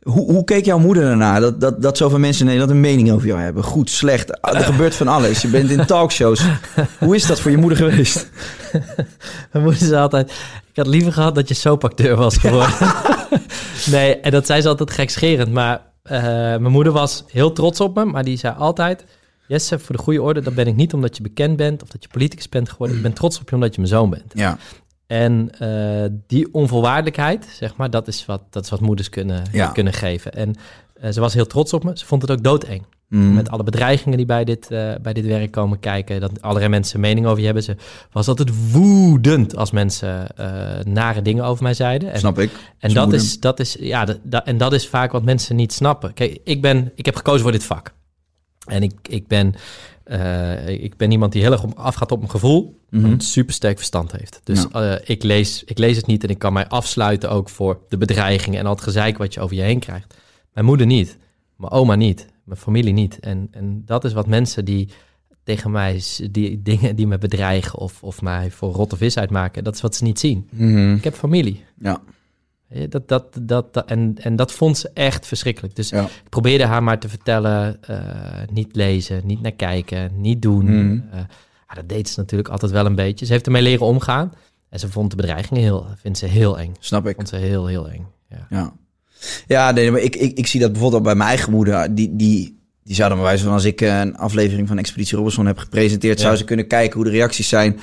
hoe, 0.02 0.32
hoe 0.32 0.44
keek 0.44 0.66
jouw 0.66 0.80
moeder 0.80 1.04
ernaar? 1.04 1.40
Dat, 1.42 1.62
dat, 1.62 1.82
dat 1.82 1.98
zoveel 1.98 2.20
mensen 2.20 2.42
in 2.42 2.46
Nederland 2.52 2.72
een 2.72 2.82
mening 2.82 3.12
over 3.12 3.28
jou 3.28 3.40
hebben. 3.40 3.64
Goed, 3.64 3.90
slecht. 3.90 4.42
Ah, 4.42 4.56
Er 4.56 4.64
gebeurt 4.64 4.96
van 4.96 5.08
alles. 5.08 5.42
Je 5.42 5.48
bent 5.48 5.70
in 5.70 5.86
talkshows. 5.86 6.44
Hoe 7.00 7.16
is 7.16 7.26
dat 7.26 7.40
voor 7.40 7.52
je 7.52 7.58
moeder 7.58 7.78
geweest? 7.78 8.30
Mijn 9.52 9.64
moeder 9.64 9.82
zei 9.82 10.02
altijd, 10.02 10.32
ik 10.70 10.76
had 10.76 10.88
liever 10.88 11.14
gehad 11.14 11.36
dat 11.36 11.48
je 11.48 11.54
soapacteur 11.54 12.16
was 12.16 12.38
geworden. 12.38 12.74
nee, 13.92 14.20
en 14.20 14.32
dat 14.32 14.46
zei 14.46 14.62
ze 14.62 14.68
altijd 14.68 14.92
gekscherend. 14.92 15.52
Maar 15.52 15.82
eh, 16.04 16.22
mijn 16.32 16.72
moeder 16.72 16.94
was 16.94 17.24
heel 17.28 17.52
trots 17.52 17.80
op 17.80 17.96
me. 17.96 18.06
Maar 18.06 18.24
die 18.24 18.38
zei 18.38 18.56
altijd, 18.58 19.06
Jesse, 19.50 19.80
voor 19.80 19.96
de 19.96 20.02
goede 20.02 20.22
orde, 20.22 20.42
dat 20.42 20.54
ben 20.56 20.68
ik 20.68 20.76
niet 20.76 20.94
omdat 20.94 21.18
je 21.18 21.24
bekend 21.24 21.58
bent 21.58 21.82
of 21.82 21.88
dat 21.90 22.04
je 22.04 22.10
politicus 22.10 22.50
bent 22.50 22.70
geworden. 22.70 22.96
Ik 22.98 23.04
ben 23.04 23.14
trots 23.14 23.40
op 23.40 23.50
je 23.50 23.56
omdat 23.56 23.76
je 23.76 23.82
mijn 23.82 23.94
zoon 23.94 24.10
bent. 24.10 24.32
Ja, 24.34 24.58
En 25.08 25.50
eh, 25.60 26.10
die 26.28 26.54
onvoorwaardelijkheid, 26.54 27.48
zeg 27.52 27.76
maar, 27.76 27.90
dat 27.90 28.08
is 28.08 28.26
wat, 28.26 28.42
dat 28.50 28.64
is 28.64 28.70
wat 28.70 28.80
moeders 28.80 29.10
kunnen, 29.10 29.44
Ja. 29.52 29.68
kunnen 29.68 29.94
geven. 29.94 30.34
En 30.34 30.56
eh, 30.94 31.12
ze 31.12 31.20
was 31.20 31.34
heel 31.34 31.48
trots 31.48 31.74
op 31.74 31.84
me. 31.84 31.92
Ze 31.98 32.06
vond 32.06 32.22
het 32.22 32.32
ook 32.32 32.44
doodeng. 32.44 32.84
Mm. 33.08 33.34
Met 33.34 33.50
alle 33.50 33.64
bedreigingen 33.64 34.18
die 34.18 34.26
bij 34.26 34.44
dit, 34.44 34.72
eh, 34.72 34.92
bij 35.02 35.14
dit 35.14 35.26
werk 35.26 35.52
komen 35.52 35.80
kijken. 35.80 36.20
Dat 36.22 36.42
allerlei 36.42 36.70
mensen 36.70 36.96
een 36.96 37.02
mening 37.02 37.26
over 37.26 37.40
je 37.40 37.46
hebben. 37.46 37.64
Ze 37.64 37.76
was 38.12 38.28
altijd 38.28 38.72
woedend 38.72 39.56
als 39.56 39.72
mensen 39.72 40.28
nare 40.84 41.22
dingen 41.22 41.44
over 41.44 41.64
mij 41.64 41.74
zeiden. 41.74 42.12
En, 42.12 42.20
snap 42.20 42.40
ik. 42.40 42.52
en 42.80 42.94
dat 42.94 43.14
is, 43.14 43.40
dat, 43.40 43.60
is, 43.60 43.78
ja, 43.80 44.06
dat, 44.06 44.20
dat- 44.24 44.46
en 44.46 44.58
dat 44.58 44.74
is 44.74 44.88
vaak 44.88 45.12
wat 45.12 45.24
mensen 45.24 45.56
niet 45.56 45.74
snappen. 45.74 46.14
Kijk, 46.14 46.40
ik, 46.44 46.62
ben, 46.62 46.92
ik 46.96 47.06
heb 47.06 47.16
gekozen 47.16 47.42
voor 47.42 47.52
dit 47.52 47.64
vak. 47.64 47.94
En 48.70 48.84
ik, 48.84 48.94
ik, 49.10 49.28
ben, 49.28 49.56
eh, 50.04 50.68
ik 50.68 50.98
ben 50.98 51.12
iemand 51.12 51.32
die 51.32 51.42
heel 51.42 51.52
erg 51.52 51.76
afgaat 51.76 52.12
op 52.12 52.18
mijn 52.18 52.32
gevoel. 52.32 52.80
Mhm. 52.90 53.06
En 53.06 53.12
een 53.12 53.22
supersterk 53.22 53.78
verstand 53.78 54.12
heeft. 54.12 54.42
Dus 54.44 54.68
eh, 54.72 54.94
ik, 55.04 55.24
lees, 55.24 55.64
ik 55.64 55.78
lees 55.78 55.96
het 55.96 56.06
niet 56.06 56.24
en 56.24 56.30
ik 56.30 56.40
kan 56.40 56.54
mij 56.54 56.68
afsluiten 56.68 57.30
ook 57.30 57.50
voor 57.50 57.80
de 57.90 57.98
bedreigingen 57.98 58.60
en 58.60 58.66
al 58.66 58.74
het 58.74 58.82
gezeik 58.82 59.18
wat 59.18 59.34
je 59.34 59.40
over 59.40 59.56
je 59.56 59.62
heen 59.62 59.80
krijgt. 59.80 60.16
Mijn 60.54 60.66
moeder 60.66 60.86
niet. 60.86 61.18
Mijn 61.56 61.72
oma 61.72 61.96
niet. 61.96 62.28
Mijn 62.44 62.60
familie 62.60 62.94
niet. 62.94 63.20
En, 63.20 63.48
en 63.52 63.82
dat 63.86 64.04
is 64.04 64.14
wat 64.14 64.28
mensen 64.28 64.66
die 64.66 64.90
tegen 65.44 65.72
mij, 65.72 66.02
die 66.32 66.62
dingen 66.62 66.96
die 66.96 67.08
me 67.08 67.18
bedreigen 67.18 67.80
of, 67.80 68.04
of 68.04 68.22
mij 68.22 68.52
voor 68.52 68.74
rotte 68.74 68.98
vis 68.98 69.18
uitmaken, 69.18 69.64
dat 69.64 69.76
is 69.76 69.82
wat 69.82 69.96
ze 69.96 70.04
niet 70.04 70.20
zien. 70.20 70.48
Mhm. 70.52 70.94
Ik 70.96 71.04
heb 71.04 71.14
familie. 71.14 71.64
Ja, 71.80 72.02
Dat, 72.90 73.08
dat, 73.08 73.26
dat, 73.42 73.74
dat- 73.74 73.86
en, 73.90 74.16
en 74.22 74.36
dat 74.36 74.52
vond 74.52 74.78
ze 74.78 74.90
echt 74.94 75.28
verschrikkelijk. 75.28 75.76
Dus 75.76 75.90
ja. 75.90 76.04
ik 76.04 76.30
probeerde 76.30 76.66
haar 76.66 76.84
maar 76.84 77.00
te 77.00 77.10
vertellen, 77.10 77.78
eh, 77.84 77.98
niet 78.52 78.76
lezen, 78.76 79.22
niet 79.26 79.42
naar 79.42 79.52
kijken, 79.52 80.12
niet 80.16 80.42
doen. 80.42 81.04
Ja, 81.68 81.76
dat 81.76 81.90
deed 81.90 82.10
ze 82.10 82.20
natuurlijk 82.20 82.50
altijd 82.50 82.72
wel 82.72 82.86
een 82.86 82.96
beetje. 82.96 83.26
Ze 83.26 83.32
heeft 83.32 83.46
ermee 83.46 83.62
leren 83.62 83.86
omgaan. 83.86 84.34
En 84.70 84.80
ze 84.80 84.90
vond 84.90 85.10
de 85.10 85.16
bedreigingen 85.16 85.62
heel, 85.64 85.86
vindt 85.98 86.18
ze 86.18 86.26
heel 86.26 86.60
eng. 86.60 86.74
snap 86.80 87.08
ik. 87.08 87.16
Vond 87.16 87.30
ze 87.30 87.36
heel, 87.36 87.66
heel 87.68 87.90
eng. 87.90 88.08
Ja. 88.30 88.48
Ja, 88.50 88.74
ja 89.48 89.72
nee, 89.72 89.92
maar 89.92 90.02
ik, 90.02 90.16
ik, 90.16 90.38
ik 90.38 90.48
zie 90.48 90.60
dat 90.60 90.72
bijvoorbeeld 90.72 91.04
bij 91.04 91.16
mijn 91.16 91.30
eigen 91.30 91.52
moeder. 91.52 91.96
Die, 91.96 92.16
die, 92.16 92.60
die 92.84 92.96
zouden 92.96 93.18
maar 93.18 93.28
wijzen 93.28 93.46
van 93.46 93.56
als 93.56 93.66
ik 93.66 93.82
een 93.82 94.18
aflevering 94.18 94.68
van 94.68 94.78
Expeditie 94.78 95.18
Robinson 95.18 95.46
heb 95.46 95.58
gepresenteerd, 95.58 96.20
zou 96.20 96.36
ze 96.36 96.44
kunnen 96.44 96.68
kijken 96.68 96.96
hoe 96.96 97.04
de 97.04 97.10
reacties 97.12 97.50
zijn 97.50 97.80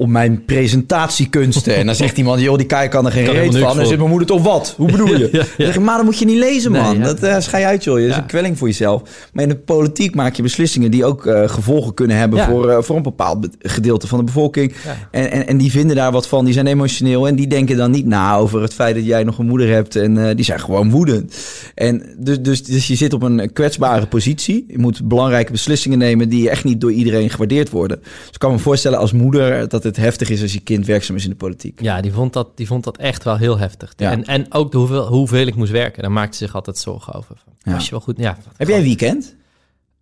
op 0.00 0.08
mijn 0.08 0.44
presentatiekunsten. 0.44 1.76
en 1.76 1.86
dan 1.86 1.94
zegt 1.94 2.18
iemand, 2.18 2.40
joh, 2.40 2.56
die 2.56 2.66
kijk 2.66 2.90
kan 2.90 3.06
er 3.06 3.12
geen 3.12 3.24
Kan 3.24 3.34
reet 3.34 3.56
van. 3.56 3.78
En 3.80 3.86
zit 3.86 3.96
mijn 3.98 4.08
moeder 4.10 4.28
toch 4.28 4.42
wat? 4.42 4.74
Hoe 4.76 4.90
bedoel 4.96 5.06
je? 5.16 5.18
Ja, 5.18 5.38
ja. 5.38 5.38
Dan 5.38 5.66
zeg 5.66 5.74
ik, 5.74 5.80
maar 5.80 5.96
dat 5.96 6.04
moet 6.04 6.18
je 6.18 6.24
niet 6.24 6.38
lezen, 6.38 6.72
man. 6.72 6.82
Nee, 6.90 6.98
ja. 6.98 7.04
Dat 7.04 7.22
uh, 7.24 7.36
schij 7.38 7.64
uit, 7.66 7.84
joh. 7.84 7.94
Dat 8.00 8.04
is 8.08 8.16
een 8.16 8.26
kwelling 8.26 8.58
voor 8.58 8.66
jezelf. 8.68 9.02
Maar 9.32 9.42
in 9.42 9.48
de 9.48 9.56
politiek 9.56 10.14
maak 10.14 10.34
je 10.34 10.42
beslissingen 10.42 10.90
die 10.90 11.04
ook 11.04 11.26
eh, 11.26 11.48
gevolgen 11.48 11.94
kunnen 11.94 12.16
hebben 12.16 12.38
Ja. 12.38 12.46
voor, 12.48 12.70
eh, 12.70 12.82
voor 12.82 12.96
een 12.96 13.02
bepaald 13.02 13.40
be- 13.40 13.50
gedeelte 13.58 14.06
van 14.06 14.18
de 14.18 14.24
bevolking. 14.24 14.72
Ja. 14.84 15.08
En, 15.10 15.30
en, 15.30 15.46
en 15.46 15.56
die 15.58 15.70
vinden 15.70 15.96
daar 15.96 16.12
wat 16.12 16.28
van. 16.28 16.44
Die 16.44 16.54
zijn 16.54 16.66
emotioneel. 16.66 17.28
En 17.28 17.34
die 17.34 17.46
denken 17.46 17.76
dan 17.76 17.90
niet 17.90 18.06
na 18.06 18.36
over 18.36 18.62
het 18.62 18.74
feit 18.74 18.94
dat 18.94 19.04
jij 19.04 19.24
nog 19.24 19.38
een 19.38 19.46
moeder 19.46 19.68
hebt. 19.68 19.96
En 19.96 20.28
eh, 20.28 20.36
die 20.36 20.44
zijn 20.44 20.60
gewoon 20.60 20.90
woedend. 20.90 21.34
En 21.74 22.02
dus, 22.18 22.40
dus, 22.40 22.64
dus 22.64 22.86
je 22.86 22.94
zit 22.94 23.12
op 23.12 23.22
een 23.22 23.52
kwetsbare 23.52 24.06
positie. 24.06 24.64
Je 24.68 24.78
moet 24.78 25.08
belangrijke 25.08 25.52
beslissingen 25.52 25.98
nemen 25.98 26.28
die 26.28 26.50
echt 26.50 26.64
niet 26.64 26.80
door 26.80 26.92
iedereen 26.92 27.30
gewaardeerd 27.30 27.70
worden. 27.70 27.98
Dus 28.00 28.28
ik 28.32 28.38
kan 28.38 28.52
me 28.52 28.58
voorstellen 28.58 28.98
als 28.98 29.12
moeder 29.12 29.68
dat 29.68 29.82
het 29.82 29.89
heftig 29.96 30.30
is 30.30 30.42
als 30.42 30.52
je 30.52 30.60
kind 30.60 30.86
werkzaam 30.86 31.16
is 31.16 31.24
in 31.24 31.30
de 31.30 31.36
politiek. 31.36 31.80
Ja, 31.80 32.00
die 32.00 32.12
vond 32.12 32.32
dat, 32.32 32.56
die 32.56 32.66
vond 32.66 32.84
dat 32.84 32.96
echt 32.96 33.24
wel 33.24 33.36
heel 33.36 33.58
heftig. 33.58 33.92
Ja. 33.96 34.10
En, 34.10 34.24
en 34.24 34.52
ook 34.52 34.72
de 34.72 34.78
hoeveel, 34.78 35.06
hoeveel 35.06 35.46
ik 35.46 35.54
moest 35.54 35.72
werken. 35.72 36.02
Daar 36.02 36.12
maakte 36.12 36.36
ze 36.36 36.44
zich 36.44 36.54
altijd 36.54 36.78
zorgen 36.78 37.14
over. 37.14 37.36
Ja. 37.58 37.72
Was 37.72 37.84
je 37.84 37.90
wel 37.90 38.00
goed? 38.00 38.18
Ja. 38.18 38.38
Heb 38.56 38.68
jij 38.68 38.76
een 38.76 38.84
weekend? 38.84 39.38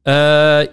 Eh, 0.03 0.15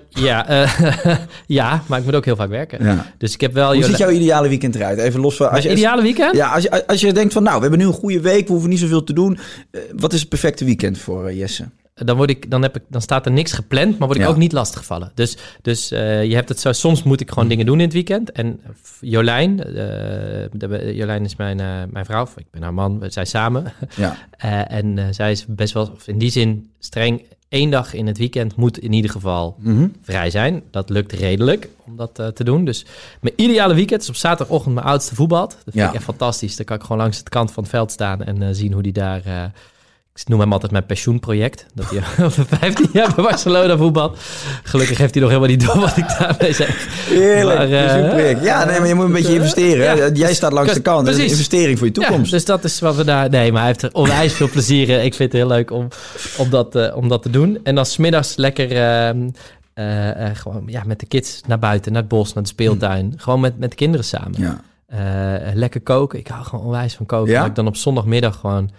ja, 0.09 0.47
eh, 0.47 1.15
ja, 1.59 1.83
maar 1.87 1.99
ik 1.99 2.05
moet 2.05 2.15
ook 2.15 2.25
heel 2.25 2.35
vaak 2.35 2.49
werken. 2.49 2.83
Ja. 2.83 3.13
Dus 3.17 3.33
ik 3.33 3.41
heb 3.41 3.53
wel... 3.53 3.73
Hoe 3.73 3.83
ziet 3.83 3.97
jouw 3.97 4.09
ideale 4.09 4.47
weekend 4.47 4.75
eruit? 4.75 4.99
Even 4.99 5.19
los 5.19 5.35
van... 5.35 5.49
Als 5.49 5.63
je, 5.63 5.71
ideale 5.71 6.01
weekend? 6.01 6.35
Ja, 6.35 6.53
als 6.53 6.63
je, 6.63 6.87
als 6.87 7.01
je 7.01 7.13
denkt 7.13 7.33
van 7.33 7.43
nou, 7.43 7.55
we 7.55 7.61
hebben 7.61 7.79
nu 7.79 7.85
een 7.85 7.93
goede 7.93 8.21
week, 8.21 8.45
we 8.45 8.51
hoeven 8.51 8.69
niet 8.69 8.79
zoveel 8.79 9.03
te 9.03 9.13
doen. 9.13 9.37
Eh, 9.71 9.81
wat 9.95 10.13
is 10.13 10.19
het 10.19 10.29
perfecte 10.29 10.65
weekend 10.65 10.97
voor 10.97 11.33
Jesse? 11.33 11.65
Dan, 12.03 12.15
word 12.17 12.29
ik, 12.29 12.49
dan, 12.51 12.61
heb 12.61 12.75
ik, 12.75 12.81
dan 12.89 13.01
staat 13.01 13.25
er 13.25 13.31
niks 13.31 13.51
gepland, 13.51 13.97
maar 13.97 14.07
word 14.07 14.19
ik 14.19 14.25
Ja. 14.25 14.29
ook 14.31 14.37
niet 14.37 14.51
lastiggevallen. 14.51 15.11
Dus, 15.13 15.37
dus 15.61 15.91
eh, 15.91 16.23
je 16.25 16.35
hebt 16.35 16.49
het 16.49 16.59
zo, 16.59 16.71
soms 16.71 17.03
moet 17.03 17.21
ik 17.21 17.29
gewoon 17.31 17.47
dingen 17.47 17.65
doen 17.65 17.77
in 17.77 17.83
het 17.85 17.93
weekend. 17.93 18.31
En 18.31 18.59
Jolijn, 18.99 19.63
eh, 19.63 19.73
de- 20.51 20.91
Jolijn 20.95 21.23
is 21.25 21.35
mijn, 21.35 21.57
mijn 21.91 22.05
vrouw, 22.05 22.27
ik 22.35 22.45
ben 22.51 22.61
haar 22.61 22.73
man, 22.73 22.99
we 22.99 23.09
zijn 23.09 23.27
samen. 23.27 23.73
Ja. 23.95 24.17
En 24.67 25.13
zij 25.13 25.31
is 25.31 25.45
best 25.47 25.73
wel, 25.73 25.89
of 25.95 26.07
in 26.07 26.17
die 26.17 26.29
zin, 26.31 26.69
streng. 26.79 27.23
Eén 27.49 27.69
dag 27.69 27.93
in 27.93 28.07
het 28.07 28.17
weekend 28.17 28.55
moet 28.55 28.77
in 28.79 28.93
ieder 28.93 29.11
geval 29.11 29.55
Mhm. 29.59 29.87
vrij 30.01 30.29
zijn. 30.29 30.63
Dat 30.71 30.89
lukt 30.89 31.11
redelijk 31.11 31.69
om 31.85 31.95
dat 31.95 32.15
te 32.33 32.43
doen. 32.43 32.65
Dus 32.65 32.85
mijn 33.21 33.33
ideale 33.37 33.73
weekend 33.73 34.01
is 34.01 34.09
op 34.09 34.15
zaterdagochtend 34.15 34.73
mijn 34.75 34.87
oudste 34.87 35.15
voetbalt. 35.15 35.49
Dat 35.49 35.61
vind 35.63 35.75
Ja. 35.75 35.87
ik 35.87 35.93
echt 35.95 36.03
fantastisch. 36.03 36.55
Dan 36.55 36.65
kan 36.65 36.75
ik 36.75 36.81
gewoon 36.81 36.97
langs 36.97 37.23
de 37.23 37.29
kant 37.29 37.51
van 37.51 37.63
het 37.63 37.71
veld 37.71 37.91
staan 37.91 38.23
en 38.23 38.55
zien 38.55 38.73
hoe 38.73 38.83
die 38.83 38.93
daar... 38.93 39.51
ik 40.21 40.27
noem 40.27 40.39
hem 40.39 40.53
altijd 40.53 40.71
mijn 40.71 40.85
pensioenproject. 40.85 41.65
Dat 41.73 41.89
hij 41.89 42.03
over 42.25 42.45
15 42.45 42.89
jaar 42.93 43.13
bij 43.15 43.23
Barcelona 43.23 43.77
voetbalt. 43.77 44.17
Gelukkig 44.63 44.97
heeft 44.97 45.13
hij 45.13 45.23
nog 45.23 45.31
helemaal 45.31 45.55
niet 45.55 45.65
door 45.65 45.79
wat 45.79 45.97
ik 45.97 46.15
daarmee 46.19 46.53
zeg. 46.53 46.87
Heerlijk, 47.09 47.57
Maar, 47.57 47.71
eh, 47.71 47.85
pensioenproject. 47.85 48.43
Ja, 48.43 48.65
nee, 48.65 48.79
maar 48.79 48.87
je 48.87 48.95
moet 48.95 49.05
een 49.05 49.11
beetje 49.11 49.33
investeren. 49.33 49.97
Ja. 49.97 50.09
Jij 50.13 50.33
staat 50.33 50.51
langs 50.51 50.73
de 50.73 50.81
kant. 50.81 51.05
Dat 51.05 51.15
is 51.15 51.21
een 51.21 51.29
investering 51.29 51.77
voor 51.77 51.87
je 51.87 51.93
toekomst. 51.93 52.25
Ja, 52.25 52.31
dus 52.31 52.45
dat 52.45 52.63
is 52.63 52.79
wat 52.79 52.95
we 52.95 53.03
daar... 53.03 53.29
Nee, 53.29 53.51
maar 53.51 53.59
hij 53.59 53.69
heeft 53.69 53.81
er 53.81 53.89
onwijs 53.93 54.33
veel 54.33 54.49
plezier 54.49 54.89
in. 54.89 55.03
Ik 55.03 55.13
vind 55.13 55.31
het 55.31 55.41
heel 55.41 55.49
leuk 55.49 55.71
om, 55.71 55.87
om, 56.37 56.49
dat, 56.49 56.75
eh, 56.75 56.97
om 56.97 57.07
dat 57.07 57.21
te 57.21 57.29
doen. 57.29 57.59
En 57.63 57.75
dan 57.75 57.85
smiddags 57.85 58.35
lekker... 58.35 58.71
ehm, 58.71 59.29
eh, 59.73 60.29
gewoon 60.33 60.63
ja, 60.65 60.83
met 60.85 60.99
de 60.99 61.05
kids 61.05 61.41
naar 61.47 61.59
buiten, 61.59 61.91
naar 61.91 62.01
het 62.01 62.09
bos, 62.09 62.33
naar 62.33 62.43
de 62.43 62.49
speeltuin. 62.49 63.13
Gewoon 63.17 63.39
met, 63.39 63.59
met 63.59 63.69
de 63.69 63.75
kinderen 63.75 64.05
samen. 64.05 64.39
Ja. 64.39 64.61
Lekker 65.53 65.81
koken. 65.81 66.19
Ik 66.19 66.27
hou 66.27 66.43
gewoon 66.45 66.65
onwijs 66.65 66.95
van 66.95 67.05
koken. 67.05 67.31
Ja? 67.31 67.39
Dat 67.39 67.47
ik 67.47 67.55
dan 67.55 67.67
op 67.67 67.75
zondagmiddag 67.75 68.35
gewoon 68.35 68.69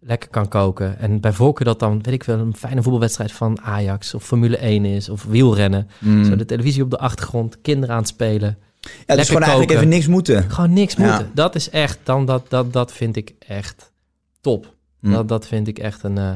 lekker 0.00 0.28
kan 0.28 0.48
koken. 0.48 0.98
En 0.98 1.20
bij 1.20 1.32
voorkeur 1.32 1.66
dat 1.66 1.78
dan, 1.78 2.02
weet 2.02 2.14
ik 2.14 2.22
wel, 2.22 2.38
een 2.38 2.56
fijne 2.56 2.82
voetbalwedstrijd 2.82 3.32
van 3.32 3.60
Ajax 3.60 4.14
of 4.14 4.24
Formule 4.24 4.56
1 4.56 4.84
is 4.84 5.08
of 5.08 5.24
wielrennen. 5.24 5.88
Mm. 5.98 6.24
Zo 6.24 6.36
de 6.36 6.44
televisie 6.44 6.82
op 6.82 6.90
de 6.90 6.98
achtergrond, 6.98 7.60
kinderen 7.60 7.94
aan 7.94 8.00
het 8.00 8.08
spelen. 8.10 8.58
Ja, 9.06 9.16
dus 9.16 9.26
gewoon 9.26 9.42
eigenlijk 9.42 9.72
even 9.72 9.88
niks 9.88 10.06
moeten. 10.06 10.50
Gewoon 10.50 10.72
niks 10.72 10.94
Ja. 10.94 11.06
moeten. 11.08 11.30
Dat 11.34 11.54
is 11.54 11.70
echt, 11.70 11.98
dan, 12.02 12.24
dat, 12.26 12.50
dat, 12.50 12.72
dat 12.72 12.92
vind 12.92 13.16
ik 13.16 13.34
echt 13.38 13.92
top. 14.40 14.74
Mm. 15.00 15.12
Dat, 15.12 15.28
dat 15.28 15.46
vind 15.46 15.68
ik 15.68 15.78
echt 15.78 16.02
een 16.02 16.18
eh, 16.18 16.32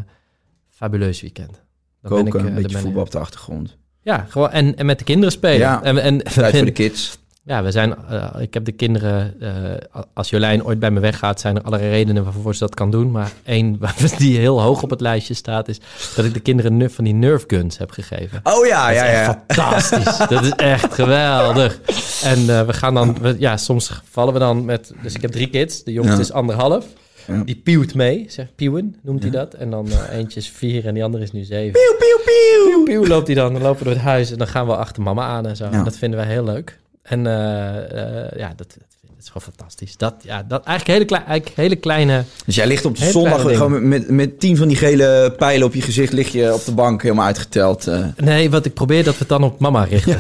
fabuleus 0.70 1.20
weekend. 1.20 1.62
Dan 2.02 2.10
Koken, 2.10 2.24
ben 2.24 2.40
ik, 2.40 2.48
eh, 2.48 2.54
een 2.56 2.62
beetje 2.62 2.78
voetbal 2.78 3.02
op 3.02 3.10
de 3.10 3.18
achtergrond. 3.18 3.76
Ja, 4.02 4.26
gewoon 4.28 4.50
en, 4.50 4.76
en 4.76 4.86
met 4.86 4.98
de 4.98 5.04
kinderen 5.04 5.32
spelen. 5.32 5.58
Ja. 5.58 5.82
En, 5.82 5.98
en, 5.98 6.18
Tijd 6.18 6.54
voor 6.56 6.64
de 6.64 6.72
kids. 6.72 7.18
Ja, 7.46 7.62
we 7.62 7.70
zijn, 7.70 7.94
eh, 8.10 8.34
ik 8.40 8.54
heb 8.54 8.64
de 8.64 8.72
kinderen, 8.72 9.40
eh, 9.40 10.00
als 10.14 10.30
Jolijn 10.30 10.64
ooit 10.64 10.78
bij 10.78 10.90
me 10.90 11.00
weggaat, 11.00 11.40
zijn 11.40 11.56
er 11.56 11.62
allerlei 11.62 11.90
redenen 11.90 12.24
waarvoor 12.24 12.52
ze 12.54 12.58
dat 12.60 12.74
kan 12.74 12.90
doen. 12.90 13.10
Maar 13.10 13.32
één 13.42 13.80
die 14.18 14.38
heel 14.38 14.62
hoog 14.62 14.82
op 14.82 14.90
het 14.90 15.00
lijstje 15.00 15.34
staat, 15.34 15.68
is 15.68 15.80
dat 16.16 16.24
ik 16.24 16.34
de 16.34 16.40
kinderen 16.40 16.90
van 16.90 17.04
die 17.04 17.14
Nerf 17.14 17.44
guns 17.46 17.78
heb 17.78 17.90
gegeven. 17.90 18.40
Oh 18.42 18.66
ja, 18.66 18.90
ja, 18.90 19.04
ja. 19.10 19.24
fantastisch. 19.46 20.16
dat 20.28 20.42
is 20.42 20.50
echt 20.50 20.94
geweldig. 20.94 21.80
En 22.22 22.38
eh, 22.58 22.66
we 22.66 22.72
gaan 22.72 22.94
dan, 22.94 23.16
we- 23.20 23.36
ja, 23.38 23.56
soms 23.56 24.00
vallen 24.10 24.32
we 24.32 24.38
dan 24.38 24.64
met, 24.64 24.92
dus 25.02 25.14
ik 25.14 25.22
heb 25.22 25.30
drie 25.32 25.50
kids. 25.50 25.82
De 25.84 25.92
jongste 25.92 26.14
Ja. 26.16 26.20
is 26.20 26.32
anderhalf. 26.32 26.86
Ja. 27.26 27.42
Die 27.44 27.56
pieuwt 27.64 27.94
mee, 27.94 28.24
zeg 28.28 28.46
pieuwen 28.54 28.96
noemt 29.02 29.22
hij 29.22 29.30
dat. 29.30 29.54
En 29.54 29.70
dan 29.70 29.88
eentje 30.10 30.40
is 30.40 30.48
vier 30.50 30.86
en 30.86 30.94
die 30.94 31.04
andere 31.04 31.22
is 31.24 31.32
nu 31.32 31.42
zeven. 31.42 31.72
Pieuw, 31.72 31.96
pieuw, 31.98 32.18
pieuw. 32.24 32.82
Pieuw 32.84 33.06
loopt 33.06 33.26
hij 33.26 33.36
dan, 33.36 33.52
dan 33.52 33.62
lopen 33.62 33.78
we 33.78 33.84
door 33.84 33.92
het 33.92 34.02
huis 34.02 34.30
en 34.30 34.38
dan 34.38 34.46
gaan 34.46 34.66
we 34.66 34.76
achter 34.76 35.02
mama 35.02 35.22
aan 35.26 35.46
en 35.46 35.56
zo. 35.56 35.68
Ja. 35.70 35.82
Dat 35.84 35.96
vinden 35.96 36.18
wij 36.18 36.28
heel 36.28 36.44
leuk. 36.44 36.78
En 37.04 37.26
eh, 37.26 38.24
eh, 38.26 38.38
ja, 38.38 38.54
dat, 38.54 38.78
is 39.24 39.30
gewoon 39.32 39.54
fantastisch. 39.56 39.96
Dat, 39.96 40.14
ja, 40.22 40.44
dat 40.48 40.64
eigenlijk 40.64 41.08
hele, 41.10 41.22
eigenlijk 41.22 41.56
hele 41.56 41.76
kleine... 41.76 42.24
Dus 42.46 42.54
jij 42.54 42.66
ligt 42.66 42.84
op 42.84 42.98
de 42.98 43.10
zondag 43.10 43.40
gewoon 43.40 43.88
met, 43.88 44.10
met 44.10 44.40
tien 44.40 44.56
van 44.56 44.68
die 44.68 44.76
gele 44.76 45.34
pijlen 45.38 45.66
op 45.66 45.74
je 45.74 45.82
gezicht, 45.82 46.12
lig 46.12 46.32
je 46.32 46.54
op 46.54 46.64
de 46.64 46.72
bank 46.72 47.02
helemaal 47.02 47.26
uitgeteld. 47.26 47.86
eh. 47.86 47.98
Nee, 48.16 48.50
wat 48.50 48.64
ik 48.64 48.74
probeer 48.74 49.04
dat 49.04 49.12
we 49.12 49.18
het 49.18 49.28
dan 49.28 49.42
op 49.42 49.60
mama 49.60 49.82
richten. 49.84 50.16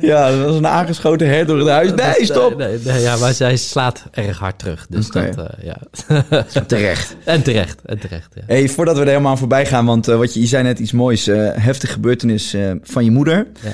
Ja, 0.00 0.30
dat 0.36 0.44
was 0.46 0.56
een 0.56 0.66
aangeschoten 0.66 1.28
hert 1.28 1.48
door 1.48 1.58
het 1.58 1.68
huis. 1.68 1.92
Nee, 1.94 2.24
stop! 2.24 2.56
Nee, 2.56 2.78
nee, 2.84 3.00
ja, 3.00 3.16
maar 3.16 3.34
zij 3.34 3.56
slaat 3.56 4.04
erg 4.10 4.38
hard 4.38 4.58
terug. 4.58 4.86
Dus 4.88 5.08
dat, 5.08 5.24
eh, 5.24 5.44
ja. 5.62 5.76
Terecht. 6.66 7.16
en 7.24 7.42
terecht, 7.42 7.78
en 7.84 7.98
terecht, 7.98 8.28
ja. 8.34 8.42
Hey, 8.46 8.68
voordat 8.68 8.94
we 8.94 9.00
er 9.02 9.08
helemaal 9.08 9.30
aan 9.30 9.38
voorbij 9.38 9.66
gaan, 9.66 9.86
want 9.86 10.08
eh, 10.08 10.16
wat 10.16 10.34
je, 10.34 10.40
je 10.40 10.46
zei 10.46 10.62
net 10.62 10.78
iets 10.78 10.92
moois. 10.92 11.26
heftige 11.26 11.92
gebeurtenis 11.92 12.56
van 12.82 13.04
je 13.04 13.10
moeder. 13.10 13.46
ja. 13.60 13.70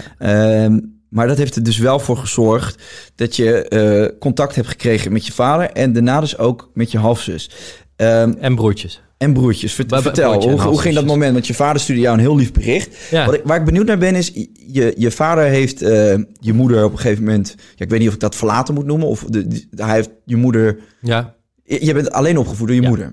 Ehm, 0.49 0.79
maar 1.09 1.27
dat 1.27 1.37
heeft 1.39 1.57
er 1.57 1.63
dus 1.63 1.79
wel 1.79 1.99
voor 1.99 2.17
gezorgd 2.17 2.83
dat 3.15 3.37
je 3.37 3.69
eh, 3.69 4.19
contact 4.19 4.55
hebt 4.55 4.69
gekregen 4.69 5.13
met 5.13 5.27
je 5.27 5.33
vader 5.33 5.71
en 5.71 5.93
daarna 5.93 6.21
dus 6.21 6.39
ook 6.39 6.71
met 6.75 6.91
je 6.91 6.99
halfzus. 6.99 7.51
Ehm, 7.97 8.33
En 8.41 8.55
broertjes. 8.55 9.03
en 9.19 9.33
broertjes. 9.33 9.73
Vertel, 9.73 10.01
broertje 10.01 10.23
en 10.23 10.51
hoe, 10.51 10.61
hoe 10.61 10.81
ging 10.81 10.95
dat 10.95 11.07
moment? 11.07 11.33
Want 11.33 11.47
je 11.47 11.55
vader 11.55 11.81
stuurde 11.81 12.01
jou 12.03 12.15
een 12.15 12.21
heel 12.23 12.37
lief 12.37 12.53
bericht. 12.53 12.97
Ja. 13.11 13.25
Wat 13.27 13.35
ik, 13.35 13.41
waar 13.45 13.59
ik 13.59 13.65
benieuwd 13.65 13.87
naar 13.87 13.99
ben 13.99 14.15
is, 14.15 14.31
je, 14.67 14.95
je 14.97 15.11
vader 15.11 15.45
heeft 15.45 15.83
eh, 15.83 16.15
je 16.41 16.53
moeder 16.53 16.85
op 16.85 16.93
een 16.93 16.99
gegeven 16.99 17.25
moment... 17.25 17.55
Ja, 17.77 17.85
ik 17.85 17.91
weet 17.91 17.99
niet 17.99 18.09
of 18.09 18.15
ik 18.15 18.21
dat 18.21 18.35
verlaten 18.37 18.75
moet 18.75 18.87
noemen. 18.87 19.07
Of 19.09 19.25
de, 19.29 19.67
hij 19.77 19.95
heeft 19.95 20.11
je 20.25 20.37
moeder... 20.37 20.79
ja. 21.01 21.35
Je 21.65 21.85
je 21.85 21.95
bent 21.95 22.11
alleen 22.11 22.39
opgevoed 22.39 22.67
door 22.67 22.77
je 22.77 22.83
Ja. 22.83 22.89
moeder. 22.89 23.07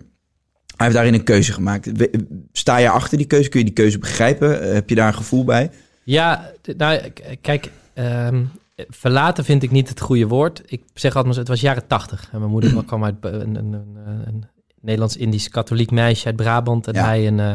Hij 0.76 0.86
heeft 0.86 0.94
daarin 0.94 1.14
een 1.14 1.24
keuze 1.24 1.54
gemaakt. 1.54 1.92
Sta 2.52 2.78
je 2.78 2.90
achter 2.90 3.18
die 3.18 3.28
keuze? 3.28 3.50
Kun 3.50 3.60
je 3.60 3.66
die 3.66 3.74
keuze 3.74 3.98
begrijpen? 4.00 4.62
Eh, 4.62 4.74
Heb 4.74 4.90
je 4.90 4.96
daar 4.96 5.08
een 5.08 5.14
gevoel 5.14 5.44
bij? 5.44 5.70
Ja, 6.06 6.52
nou, 6.78 7.00
kijk, 7.42 7.72
ehm, 7.94 8.44
verlaten 8.76 9.46
vind 9.46 9.64
ik 9.64 9.72
niet 9.72 9.90
het 9.90 10.02
goede 10.02 10.28
woord. 10.28 10.62
Ik 10.66 10.82
zeg 10.94 11.16
altijd, 11.16 11.36
het 11.36 11.48
was 11.48 11.62
jaren 11.62 11.88
tachtig. 11.88 12.30
En 12.32 12.40
mijn 12.40 12.52
moeder 12.52 12.86
kwam 12.86 13.04
uit 13.04 13.16
een, 13.22 13.56
een, 13.56 13.74
een, 13.74 13.98
een 14.26 14.44
Nederlands-Indisch 14.82 15.50
katholiek 15.50 15.92
meisje 15.92 16.26
uit 16.26 16.36
Brabant. 16.36 16.88
En 16.88 16.94
Ja. 16.94 17.06
hij 17.06 17.28
een, 17.28 17.40
eh, 17.40 17.52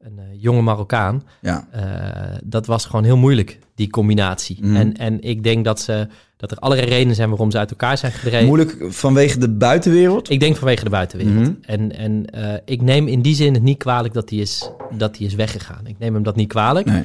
een 0.00 0.18
eh, 0.18 0.24
jonge 0.38 0.62
Marokkaan. 0.62 1.22
Ja. 1.40 1.68
Eh, 1.70 2.36
dat 2.44 2.66
was 2.66 2.84
gewoon 2.86 3.04
heel 3.04 3.16
moeilijk, 3.16 3.58
die 3.74 3.90
combinatie. 3.90 4.58
Mhm. 4.60 4.76
En, 4.76 4.96
en 4.96 5.20
ik 5.22 5.42
denk 5.42 5.64
dat, 5.64 5.80
ze, 5.80 6.08
dat 6.36 6.50
er 6.50 6.58
allerlei 6.58 6.88
redenen 6.88 7.14
zijn 7.14 7.28
waarom 7.28 7.50
ze 7.50 7.58
uit 7.58 7.70
elkaar 7.70 7.98
zijn 7.98 8.12
gedreven. 8.12 8.46
Moeilijk 8.46 8.76
vanwege 8.88 9.38
de 9.38 9.50
buitenwereld? 9.50 10.30
Ik 10.30 10.40
denk 10.40 10.56
vanwege 10.56 10.84
de 10.84 10.90
buitenwereld. 10.90 11.34
Mhm. 11.34 11.52
En, 11.60 11.96
en 11.96 12.24
ik 12.64 12.82
neem 12.82 13.06
in 13.06 13.22
die 13.22 13.34
zin 13.34 13.54
het 13.54 13.62
niet 13.62 13.78
kwalijk 13.78 14.14
dat 14.14 14.30
hij 14.30 14.38
is, 14.38 14.70
dat 14.90 15.18
is 15.18 15.34
weggegaan. 15.34 15.86
Ik 15.86 15.98
neem 15.98 16.14
hem 16.14 16.22
dat 16.22 16.36
niet 16.36 16.48
kwalijk. 16.48 16.86
Nee. 16.86 17.04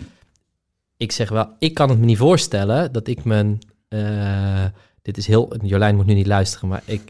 Ik 0.99 1.11
zeg 1.11 1.29
wel, 1.29 1.55
ik 1.59 1.73
kan 1.73 1.89
het 1.89 1.99
me 1.99 2.05
niet 2.05 2.17
voorstellen 2.17 2.91
dat 2.91 3.07
ik 3.07 3.23
mijn... 3.23 3.59
eh, 3.87 4.65
dit 5.01 5.17
is 5.17 5.27
heel... 5.27 5.55
Jolijn 5.65 5.95
moet 5.95 6.05
nu 6.05 6.13
niet 6.13 6.27
luisteren, 6.27 6.69
maar 6.69 6.81
ik, 6.85 7.01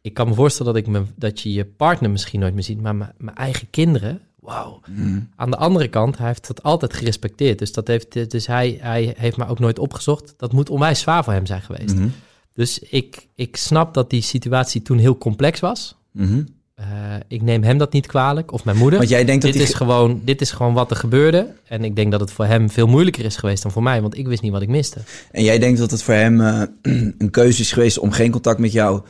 ik 0.00 0.14
kan 0.14 0.28
me 0.28 0.34
voorstellen 0.34 0.74
dat, 0.74 0.82
ik 0.82 0.88
me, 0.88 1.02
dat 1.16 1.40
je 1.40 1.52
je 1.52 1.64
partner 1.64 2.10
misschien 2.10 2.40
nooit 2.40 2.54
meer 2.54 2.62
ziet. 2.62 2.80
Maar 2.80 2.94
mijn, 2.94 3.36
eigen 3.36 3.70
kinderen, 3.70 4.20
wauw. 4.40 4.80
Mhm. 4.88 5.20
Aan 5.36 5.50
de 5.50 5.56
andere 5.56 5.88
kant, 5.88 6.18
hij 6.18 6.26
heeft 6.26 6.46
dat 6.46 6.62
altijd 6.62 6.92
gerespecteerd. 6.92 7.58
Dus, 7.58 7.72
dat 7.72 7.86
heeft, 7.86 8.30
dus 8.30 8.46
hij, 8.46 8.78
hij 8.80 9.14
heeft 9.18 9.36
me 9.36 9.46
ook 9.46 9.58
nooit 9.58 9.78
opgezocht. 9.78 10.34
Dat 10.36 10.52
moet 10.52 10.70
onwijs 10.70 11.00
zwaar 11.00 11.24
voor 11.24 11.32
hem 11.32 11.46
zijn 11.46 11.62
geweest. 11.62 11.94
Mhm. 11.94 12.08
Dus 12.52 12.78
ik, 12.78 13.28
ik 13.34 13.56
snap 13.56 13.94
dat 13.94 14.10
die 14.10 14.22
situatie 14.22 14.82
toen 14.82 14.98
heel 14.98 15.18
complex 15.18 15.60
was. 15.60 15.96
Mhm. 16.10 16.42
Eh, 16.82 17.16
ik 17.28 17.42
neem 17.42 17.62
hem 17.62 17.78
dat 17.78 17.92
niet 17.92 18.06
kwalijk, 18.06 18.52
of 18.52 18.64
mijn 18.64 18.76
moeder. 18.76 18.98
Want 18.98 19.10
jij 19.10 19.24
denkt 19.24 19.42
dat 19.42 19.52
dit, 19.52 19.60
die... 19.60 19.70
is 19.70 19.76
gewoon, 19.76 20.20
dit 20.24 20.40
is 20.40 20.50
gewoon 20.50 20.74
wat 20.74 20.90
er 20.90 20.96
gebeurde. 20.96 21.54
En 21.66 21.84
ik 21.84 21.96
denk 21.96 22.10
dat 22.10 22.20
het 22.20 22.32
voor 22.32 22.44
hem 22.44 22.70
veel 22.70 22.86
moeilijker 22.86 23.24
is 23.24 23.36
geweest 23.36 23.62
dan 23.62 23.72
voor 23.72 23.82
mij, 23.82 24.00
want 24.00 24.18
ik 24.18 24.26
wist 24.26 24.42
niet 24.42 24.52
wat 24.52 24.62
ik 24.62 24.68
miste. 24.68 25.00
En 25.30 25.44
jij 25.44 25.58
denkt 25.58 25.78
dat 25.78 25.90
het 25.90 26.02
voor 26.02 26.14
hem 26.14 26.40
eh, 26.40 26.62
een 27.18 27.30
keuze 27.30 27.60
is 27.60 27.72
geweest 27.72 27.98
om 27.98 28.10
geen 28.10 28.30
contact 28.30 28.58
met 28.58 28.72
jou 28.72 29.02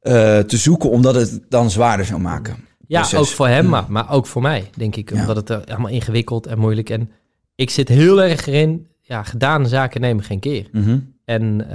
eh, 0.00 0.38
te 0.38 0.56
zoeken, 0.56 0.90
omdat 0.90 1.14
het 1.14 1.40
dan 1.48 1.70
zwaarder 1.70 2.06
zou 2.06 2.20
maken. 2.20 2.56
Ja, 2.86 3.00
proces. 3.00 3.18
ook 3.18 3.26
voor 3.26 3.48
hem, 3.48 3.64
Mm. 3.64 3.70
maar, 3.70 3.84
maar 3.88 4.10
ook 4.10 4.26
voor 4.26 4.42
mij, 4.42 4.70
denk 4.76 4.96
ik. 4.96 5.10
Ja. 5.12 5.20
Omdat 5.20 5.36
het 5.36 5.50
eh, 5.50 5.58
allemaal 5.74 5.90
ingewikkeld 5.90 6.46
en 6.46 6.58
moeilijk. 6.58 6.90
En 6.90 7.10
ik 7.54 7.70
zit 7.70 7.88
heel 7.88 8.22
erg 8.22 8.46
erin, 8.46 8.86
ja, 9.00 9.22
gedane 9.22 9.68
zaken 9.68 10.00
nemen 10.00 10.24
geen 10.24 10.40
keer. 10.40 10.68
Mhm. 10.72 10.98
En 11.24 11.66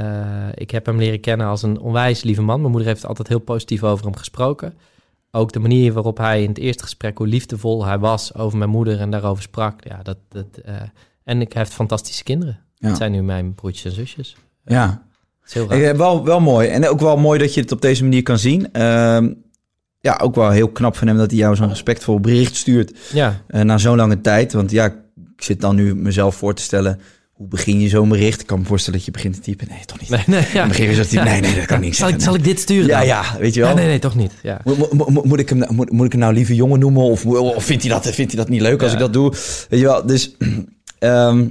ik 0.55 0.71
heb 0.71 0.85
hem 0.85 0.97
leren 0.97 1.19
kennen 1.19 1.47
als 1.47 1.63
een 1.63 1.79
onwijs 1.79 2.23
lieve 2.23 2.41
man. 2.41 2.59
Mijn 2.59 2.71
moeder 2.71 2.89
heeft 2.89 3.05
altijd 3.05 3.27
heel 3.27 3.39
positief 3.39 3.83
over 3.83 4.05
hem 4.05 4.15
gesproken. 4.15 4.73
Ook 5.31 5.51
de 5.51 5.59
manier 5.59 5.93
waarop 5.93 6.17
hij 6.17 6.43
in 6.43 6.49
het 6.49 6.57
eerste 6.57 6.83
gesprek, 6.83 7.17
hoe 7.17 7.27
liefdevol 7.27 7.85
hij 7.85 7.99
was 7.99 8.33
over 8.33 8.57
mijn 8.57 8.69
moeder 8.69 8.99
en 8.99 9.11
daarover 9.11 9.43
sprak. 9.43 9.83
Ja, 9.83 9.99
dat, 10.03 10.17
dat, 10.29 10.45
eh, 10.65 10.75
en 11.23 11.41
ik 11.41 11.53
heeft 11.53 11.73
fantastische 11.73 12.23
kinderen. 12.23 12.59
Ja. 12.75 12.87
Dat 12.87 12.97
zijn 12.97 13.11
nu 13.11 13.21
mijn 13.23 13.53
broertjes 13.53 13.83
en 13.83 13.91
zusjes. 13.91 14.35
Ja. 14.65 14.87
Dat 14.87 15.47
is 15.47 15.53
heel 15.53 15.69
raar. 15.69 15.81
Eh, 15.81 15.97
wel, 15.97 16.25
wel 16.25 16.39
mooi. 16.39 16.67
En 16.67 16.87
ook 16.87 16.99
wel 16.99 17.17
mooi 17.17 17.39
dat 17.39 17.53
je 17.53 17.61
het 17.61 17.71
op 17.71 17.81
deze 17.81 18.03
manier 18.03 18.23
kan 18.23 18.39
zien. 18.39 18.73
Ehm, 18.73 19.29
ja, 19.99 20.19
ook 20.21 20.35
wel 20.35 20.49
heel 20.49 20.69
knap 20.69 20.95
van 20.95 21.07
hem 21.07 21.17
dat 21.17 21.29
hij 21.29 21.39
jou 21.39 21.55
zo'n 21.55 21.67
respectvol 21.67 22.19
bericht 22.19 22.55
stuurt 22.55 22.97
Ja, 23.13 23.41
eh, 23.47 23.61
na 23.61 23.77
zo'n 23.77 23.95
lange 23.95 24.21
tijd. 24.21 24.53
Want 24.53 24.71
ja, 24.71 24.85
ik 24.85 25.43
zit 25.43 25.61
dan 25.61 25.75
nu 25.75 25.95
mezelf 25.95 26.35
voor 26.35 26.53
te 26.53 26.61
stellen. 26.61 26.99
Hoe 27.37 27.47
begin 27.47 27.79
je 27.79 27.89
zo'n 27.89 28.09
bericht? 28.09 28.41
Ik 28.41 28.47
kan 28.47 28.59
me 28.59 28.65
voorstellen 28.65 28.97
dat 28.97 29.07
je 29.07 29.13
begint 29.13 29.33
te 29.33 29.39
typen. 29.39 29.67
Nee, 29.69 29.85
toch 29.85 29.99
niet. 29.99 30.09
nee, 30.09 30.23
nee, 30.25 30.41
ja. 30.53 30.59
Dan 30.59 30.67
begin 30.67 30.85
je 30.85 30.93
zo 30.93 31.01
te 31.01 31.07
typen. 31.07 31.25
Nee, 31.25 31.41
nee, 31.41 31.55
dat 31.55 31.65
kan 31.65 31.79
niet 31.79 31.95
Zal, 31.95 32.07
ik, 32.07 32.21
zal 32.21 32.35
ik 32.35 32.43
dit 32.43 32.59
sturen 32.59 32.87
Ja, 32.87 32.97
dan? 32.97 33.07
ja, 33.07 33.23
weet 33.39 33.53
je 33.53 33.59
wel. 33.59 33.69
Ja, 33.69 33.75
nee, 33.75 33.85
nee, 33.85 33.99
toch 33.99 34.15
niet. 34.15 34.31
Ja. 34.43 34.61
Moet, 34.63 35.25
moet, 35.25 35.39
ik 35.39 35.49
hem, 35.49 35.63
moet, 35.69 35.91
moet 35.91 36.05
ik 36.05 36.11
hem 36.11 36.21
nou 36.21 36.33
lieve 36.33 36.55
jongen 36.55 36.79
noemen? 36.79 37.03
Of, 37.03 37.25
of 37.25 37.63
vindt, 37.63 37.83
hij 37.83 37.91
dat, 37.91 38.07
vindt 38.07 38.31
hij 38.31 38.41
dat 38.41 38.49
niet 38.49 38.61
leuk 38.61 38.81
als 38.83 38.93
ik 38.93 38.99
dat 38.99 39.13
doe? 39.13 39.29
Weet 39.69 39.79
je 39.79 39.85
wel, 39.85 40.05
dus... 40.05 40.35
ehm, 40.99 41.47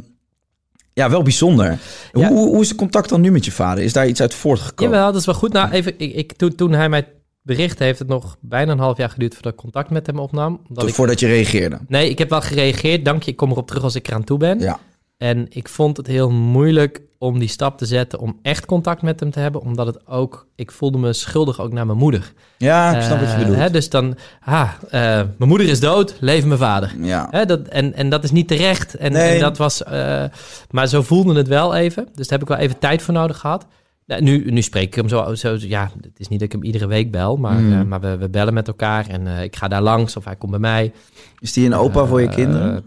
ja, 0.92 1.10
wel 1.10 1.22
bijzonder. 1.22 1.78
Hoe, 2.12 2.26
hoe 2.26 2.60
is 2.60 2.68
het 2.68 2.78
contact 2.78 3.08
dan 3.08 3.20
nu 3.20 3.30
met 3.30 3.44
je 3.44 3.52
vader? 3.52 3.84
Is 3.84 3.92
daar 3.92 4.06
iets 4.06 4.20
uit 4.20 4.34
voortgekomen? 4.34 4.94
Jawel, 4.94 5.12
dat 5.12 5.20
is 5.20 5.26
wel 5.26 5.34
goed. 5.34 5.52
Nou, 5.52 5.70
even, 5.70 5.94
ik, 5.98 6.14
ik, 6.14 6.32
toen, 6.32 6.54
toen 6.54 6.72
hij 6.72 6.88
mij 6.88 7.08
berichtte, 7.42 7.84
heeft 7.84 7.98
het 7.98 8.08
nog 8.08 8.36
bijna 8.40 8.72
een 8.72 8.78
half 8.78 8.96
jaar 8.96 9.10
geduurd 9.10 9.34
voordat 9.34 9.52
ik 9.52 9.58
contact 9.58 9.90
met 9.90 10.06
hem 10.06 10.18
opnam. 10.18 10.52
Omdat 10.52 10.76
Tot 10.78 10.88
ik, 10.88 10.94
Voordat 10.94 11.20
je 11.20 11.26
reageerde. 11.26 11.78
nee, 11.88 12.10
ik 12.10 12.18
heb 12.18 12.30
wel 12.30 12.40
gereageerd. 12.40 13.04
Dank 13.04 13.22
je, 13.22 13.30
ik 13.30 13.36
kom 13.36 13.50
erop 13.50 13.66
terug 13.66 13.82
als 13.82 13.94
ik 13.94 14.08
eraan 14.08 14.24
toe 14.24 14.38
ben. 14.38 14.58
Ja. 14.58 14.80
En 15.16 15.46
ik 15.48 15.68
vond 15.68 15.96
het 15.96 16.06
heel 16.06 16.30
moeilijk 16.30 17.00
om 17.18 17.38
die 17.38 17.48
stap 17.48 17.78
te 17.78 17.86
zetten 17.86 18.18
om 18.18 18.38
echt 18.42 18.66
contact 18.66 19.02
met 19.02 19.20
hem 19.20 19.30
te 19.30 19.40
hebben. 19.40 19.60
Omdat 19.60 19.86
het 19.86 20.06
ook, 20.06 20.46
ik 20.54 20.70
voelde 20.72 20.98
me 20.98 21.12
schuldig 21.12 21.60
ook 21.60 21.72
naar 21.72 21.86
mijn 21.86 21.98
moeder. 21.98 22.32
Ja, 22.58 22.96
ik 22.96 23.02
snap 23.02 23.18
wat 23.18 23.28
je 23.28 23.32
Eh, 23.34 23.38
bedoelt. 23.38 23.56
Hè, 23.58 23.70
dus 23.70 23.90
dan, 23.90 24.16
ah, 24.44 24.70
eh, 24.90 24.90
mijn 25.38 25.48
moeder 25.50 25.68
is 25.68 25.80
dood, 25.80 26.16
leef 26.20 26.44
mijn 26.44 26.58
vader. 26.58 26.94
ja. 27.00 27.26
Hè, 27.30 27.44
dat, 27.46 27.60
en, 27.68 27.94
en 27.94 28.08
dat 28.08 28.24
is 28.24 28.30
niet 28.30 28.48
terecht. 28.48 28.94
En, 28.94 29.12
Nee. 29.12 29.34
en 29.34 29.40
dat 29.40 29.56
was, 29.56 29.82
eh, 29.82 30.24
maar 30.70 30.86
zo 30.86 31.02
voelde 31.02 31.34
het 31.34 31.48
wel 31.48 31.74
even. 31.74 32.08
Dus 32.14 32.28
daar 32.28 32.38
heb 32.38 32.48
ik 32.48 32.54
wel 32.54 32.64
even 32.64 32.78
tijd 32.78 33.02
voor 33.02 33.14
nodig 33.14 33.38
gehad. 33.38 33.66
Nou, 34.06 34.22
nu, 34.22 34.50
nu 34.50 34.62
spreek 34.62 34.86
ik 34.86 34.94
hem 34.94 35.08
zo, 35.08 35.34
zo. 35.34 35.56
Ja, 35.58 35.90
het 36.00 36.18
is 36.20 36.28
niet 36.28 36.38
dat 36.38 36.48
ik 36.48 36.54
hem 36.54 36.64
iedere 36.64 36.86
week 36.86 37.10
bel, 37.10 37.36
maar, 37.36 37.58
Mm. 37.60 37.72
eh, 37.80 37.82
maar 37.86 38.00
we, 38.00 38.16
we 38.16 38.28
bellen 38.28 38.54
met 38.54 38.68
elkaar. 38.68 39.06
En 39.08 39.26
ik 39.26 39.56
ga 39.56 39.68
daar 39.68 39.82
langs 39.82 40.16
of 40.16 40.24
hij 40.24 40.36
komt 40.36 40.50
bij 40.50 40.60
mij. 40.60 40.92
Is 41.38 41.52
die 41.52 41.66
een 41.66 41.74
opa 41.74 42.04
voor 42.06 42.20
je 42.20 42.28
kinderen? 42.28 42.84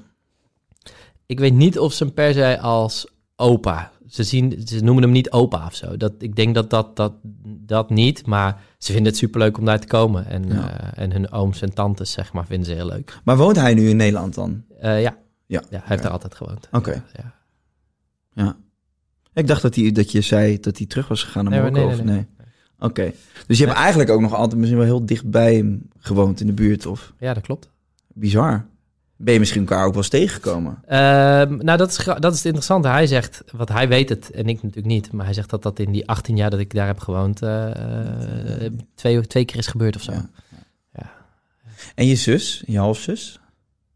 Ik 1.29 1.39
weet 1.39 1.53
niet 1.53 1.79
of 1.79 1.93
ze 1.93 2.03
hem 2.03 2.13
per 2.13 2.33
se 2.33 2.59
als 2.59 3.07
opa. 3.35 3.91
Ze, 4.07 4.23
zien, 4.23 4.61
ze 4.67 4.79
noemen 4.83 5.03
hem 5.03 5.11
niet 5.11 5.31
opa 5.31 5.65
of 5.65 5.75
zo. 5.75 5.97
Dat, 5.97 6.13
ik 6.17 6.35
denk 6.35 6.55
dat 6.55 6.69
dat, 6.69 6.95
dat 6.95 7.13
dat 7.65 7.89
niet. 7.89 8.25
Maar 8.25 8.61
ze 8.77 8.91
vinden 8.91 9.11
het 9.11 9.21
superleuk 9.21 9.57
om 9.57 9.65
daar 9.65 9.79
te 9.79 9.87
komen. 9.87 10.25
En, 10.25 10.47
Ja. 10.47 10.79
eh, 10.93 11.03
en 11.03 11.11
hun 11.11 11.31
ooms 11.31 11.61
en 11.61 11.73
tantes, 11.73 12.11
zeg 12.11 12.33
maar, 12.33 12.45
vinden 12.45 12.65
ze 12.65 12.73
heel 12.73 12.85
leuk. 12.85 13.19
Maar 13.23 13.37
woont 13.37 13.55
hij 13.55 13.73
nu 13.73 13.89
in 13.89 13.95
Nederland 13.97 14.33
dan? 14.35 14.63
Eh, 14.79 15.01
ja. 15.01 15.17
Ja. 15.45 15.61
ja, 15.69 15.77
hij 15.77 15.81
heeft 15.85 16.03
er 16.03 16.09
altijd 16.11 16.35
gewoond. 16.35 16.67
Oké. 16.71 17.03
Ja. 17.13 17.33
Ja. 18.33 18.57
Ik 19.33 19.47
dacht 19.47 19.61
dat, 19.61 19.75
hij, 19.75 19.91
dat 19.91 20.11
je 20.11 20.21
zei 20.21 20.59
dat 20.59 20.77
hij 20.77 20.87
terug 20.87 21.07
was 21.07 21.23
gegaan 21.23 21.43
naar 21.43 21.53
Nee, 21.61 21.71
Marokko. 21.71 21.95
nee, 21.95 22.03
nee, 22.05 22.15
nee? 22.15 22.47
Oké. 22.79 23.11
Dus 23.47 23.57
je 23.57 23.65
hebt 23.65 23.77
eigenlijk 23.77 24.09
ook 24.09 24.21
nog 24.21 24.33
altijd 24.33 24.57
misschien 24.59 24.79
wel 24.79 24.87
heel 24.87 25.05
dicht 25.05 25.29
bij 25.29 25.55
hem 25.55 25.89
gewoond 25.97 26.39
in 26.41 26.47
de 26.47 26.53
buurt. 26.53 26.85
Of 26.85 27.13
ja, 27.19 27.33
dat 27.33 27.43
klopt. 27.43 27.69
bizar. 28.13 28.67
Ben 29.21 29.33
je 29.33 29.39
misschien 29.39 29.61
elkaar 29.61 29.81
ook 29.85 29.89
wel 29.93 29.97
eens 30.01 30.09
tegengekomen? 30.09 30.81
Ehm, 30.87 31.55
nou, 31.57 31.77
dat 31.77 31.89
is, 31.89 31.95
dat 32.19 32.31
is 32.31 32.37
het 32.37 32.45
interessante. 32.45 32.87
Hij 32.87 33.07
zegt, 33.07 33.43
wat 33.51 33.69
hij 33.69 33.87
weet 33.87 34.09
het 34.09 34.31
en 34.31 34.47
ik 34.47 34.55
natuurlijk 34.55 34.85
niet, 34.85 35.11
maar 35.11 35.25
hij 35.25 35.33
zegt 35.33 35.49
dat 35.49 35.63
dat 35.63 35.79
in 35.79 35.91
die 35.91 36.07
18 36.07 36.35
jaar 36.35 36.49
dat 36.49 36.59
ik 36.59 36.73
daar 36.73 36.87
heb 36.87 36.99
gewoond, 36.99 37.41
eh, 37.41 37.71
twee, 38.95 39.27
twee 39.27 39.45
keer 39.45 39.57
is 39.57 39.67
gebeurd 39.67 39.95
of 39.95 40.01
zo. 40.01 40.11
Ja. 40.11 40.29
Ja, 40.93 41.11
En 41.95 42.05
je 42.05 42.15
zus, 42.15 42.63
je 42.65 42.77
halfzus? 42.77 43.39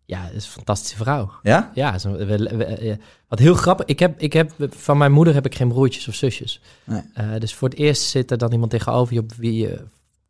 ja 0.06 0.24
dat 0.26 0.34
is 0.34 0.46
een 0.46 0.52
fantastische 0.52 0.98
vrouw. 0.98 1.32
Ja? 1.44 1.72
Ja, 1.74 1.96
we- 2.04 2.26
we- 2.38 2.64
eh, 2.66 2.96
wat 3.28 3.40
heel 3.40 3.56
grappig. 3.56 3.86
Ik 3.86 4.00
heb, 4.00 4.20
ik 4.22 4.34
heb, 4.34 4.52
van 4.70 4.98
mijn 4.98 5.12
moeder 5.12 5.34
heb 5.34 5.46
ik 5.46 5.56
geen 5.56 5.68
broertjes 5.68 6.08
of 6.08 6.16
zusjes. 6.16 6.62
Nee. 6.84 7.02
Eh, 7.14 7.26
dus 7.40 7.54
voor 7.54 7.70
het 7.70 7.78
eerst 7.78 8.02
zit 8.02 8.32
er 8.32 8.38
dan 8.38 8.52
iemand 8.52 8.72
tegenover 8.72 9.14
je 9.14 9.20
op 9.20 9.34
wie 9.34 9.58
je, 9.58 9.82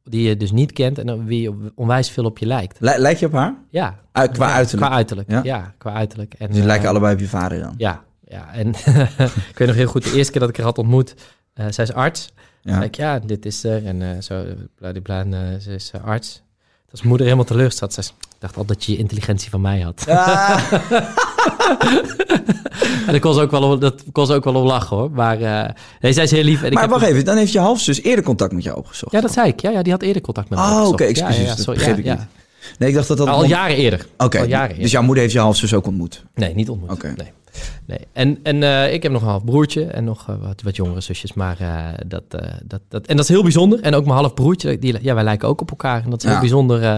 die 0.03 0.27
je 0.27 0.37
dus 0.37 0.51
niet 0.51 0.71
kent 0.71 0.97
en 0.99 1.05
dan 1.05 1.25
wie 1.25 1.49
onwijs 1.75 2.09
veel 2.09 2.25
op 2.25 2.37
je 2.37 2.45
lijkt. 2.45 2.77
Li- 2.79 2.97
lijk 2.97 3.17
je 3.17 3.25
op 3.25 3.33
haar? 3.33 3.55
Ja. 3.69 3.99
Uit- 4.11 4.31
qua 4.31 4.47
Ja, 4.47 4.53
uiterlijk? 4.53 4.85
Qua 4.87 4.95
uiterlijk, 4.95 5.31
Ja? 5.31 5.39
ja. 5.43 5.73
qua 5.77 5.93
uiterlijk. 5.93 6.33
En, 6.33 6.47
Dus 6.47 6.55
die 6.55 6.65
lijken 6.65 6.83
eh, 6.85 6.89
allebei 6.89 7.13
op 7.13 7.19
je 7.19 7.27
vader 7.27 7.59
dan? 7.59 7.73
Ja, 7.77 8.03
ja. 8.27 8.53
En 8.53 8.67
ik 9.51 9.57
weet 9.57 9.67
nog 9.67 9.75
heel 9.75 9.87
goed, 9.87 10.03
de 10.03 10.13
eerste 10.13 10.31
keer 10.31 10.41
dat 10.41 10.49
ik 10.49 10.55
haar 10.57 10.65
had 10.65 10.77
ontmoet, 10.77 11.15
eh 11.53 11.65
zij 11.69 11.83
is 11.83 11.93
arts. 11.93 12.33
Ja. 12.61 12.83
Ik, 12.83 12.95
ja, 12.95 13.19
dit 13.19 13.45
is 13.45 13.63
er. 13.63 13.85
En 13.85 14.01
eh, 14.01 14.21
zo, 14.21 14.43
bladibla, 14.75 15.25
ze 15.59 15.73
is 15.73 15.91
arts. 16.05 16.41
Dat 16.89 17.03
moeder 17.03 17.25
helemaal 17.25 17.45
teleurgesteld. 17.47 17.93
Ze 17.93 18.01
dacht 18.39 18.57
altijd 18.57 18.77
dat 18.77 18.85
je 18.87 18.91
je 18.91 18.97
intelligentie 18.97 19.49
van 19.49 19.61
mij 19.61 19.79
had. 19.81 20.07
Ah, 20.07 20.71
en 23.07 23.19
kon 23.19 23.33
ze 23.33 23.41
ook 23.41 23.51
wel 23.51 23.79
dat 23.79 24.03
kon 24.11 24.25
ze 24.25 24.33
ook 24.33 24.43
wel 24.43 24.55
om 24.55 24.65
lachen, 24.65 24.97
hoor. 24.97 25.11
Maar 25.11 25.41
eh, 25.41 25.69
nee, 25.99 26.13
zij 26.13 26.23
is 26.23 26.31
heel 26.31 26.43
lief. 26.43 26.61
En 26.61 26.67
ik 26.67 26.73
maar 26.73 26.81
heb- 26.81 26.91
wacht 26.91 27.05
even, 27.05 27.25
dan 27.25 27.37
heeft 27.37 27.51
je 27.51 27.59
halfzus 27.59 28.01
eerder 28.01 28.25
contact 28.25 28.51
met 28.51 28.63
jou 28.63 28.77
opgezocht. 28.77 29.11
Ja, 29.11 29.21
dat 29.21 29.33
zei 29.33 29.47
ik. 29.47 29.61
Ja, 29.61 29.69
ja, 29.69 29.81
die 29.81 29.91
had 29.91 30.01
eerder 30.01 30.21
contact 30.21 30.49
met 30.49 30.59
me. 30.59 30.65
Oh, 30.65 30.87
oké, 30.87 31.03
excuses, 31.03 31.37
Ja, 31.37 31.43
ja, 31.43 31.55
dat 31.55 31.65
begreep 31.65 31.97
ik 31.97 32.05
ja. 32.05 32.27
Nee, 32.77 32.89
ik 32.89 32.95
dacht 32.95 33.07
dat 33.07 33.17
dat... 33.17 33.27
Al 33.27 33.45
jaren 33.45 33.75
eerder. 33.75 34.05
Oké, 34.17 34.39
Al 34.39 34.45
jaren 34.45 34.79
dus 34.79 34.91
jouw 34.91 35.01
moeder 35.01 35.23
heeft 35.23 35.35
je 35.35 35.39
halfzus 35.39 35.73
ook 35.73 35.87
ontmoet? 35.87 36.23
Nee, 36.35 36.55
niet 36.55 36.69
ontmoet. 36.69 36.91
Oké. 36.91 37.13
Nee. 37.17 37.31
nee. 37.85 37.99
En, 38.13 38.39
en 38.43 38.63
eh, 38.63 38.93
ik 38.93 39.03
heb 39.03 39.11
nog 39.11 39.21
een 39.21 39.27
half 39.27 39.43
broertje 39.43 39.83
en 39.85 40.03
nog 40.03 40.29
eh, 40.29 40.35
wat, 40.41 40.61
wat 40.61 40.75
jongere 40.75 41.01
zusjes. 41.01 41.33
Maar 41.33 41.59
eh, 41.59 41.77
dat, 42.07 42.23
eh, 42.29 42.51
dat, 42.63 42.81
dat... 42.89 43.05
En 43.05 43.15
dat 43.15 43.25
is 43.25 43.31
heel 43.31 43.43
bijzonder. 43.43 43.81
En 43.81 43.95
ook 43.95 44.05
mijn 44.05 44.17
half 44.17 44.33
broertje, 44.33 44.79
die, 44.79 44.97
ja, 45.01 45.13
wij 45.13 45.23
lijken 45.23 45.47
ook 45.47 45.61
op 45.61 45.69
elkaar. 45.69 46.03
En 46.03 46.09
dat 46.09 46.23
is 46.23 46.29
heel 46.29 46.39
bijzonder 46.39 46.83
eh, 46.83 46.95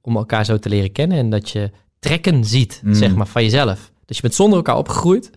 om 0.00 0.16
elkaar 0.16 0.44
zo 0.44 0.58
te 0.58 0.68
leren 0.68 0.92
kennen. 0.92 1.18
En 1.18 1.30
dat 1.30 1.50
je 1.50 1.70
trekken 1.98 2.44
ziet, 2.44 2.80
Mm. 2.84 2.94
zeg 2.94 3.14
maar, 3.14 3.26
van 3.26 3.42
jezelf. 3.42 3.90
Dus 4.04 4.16
je 4.16 4.22
bent 4.22 4.34
zonder 4.34 4.56
elkaar 4.56 4.76
opgegroeid. 4.76 5.30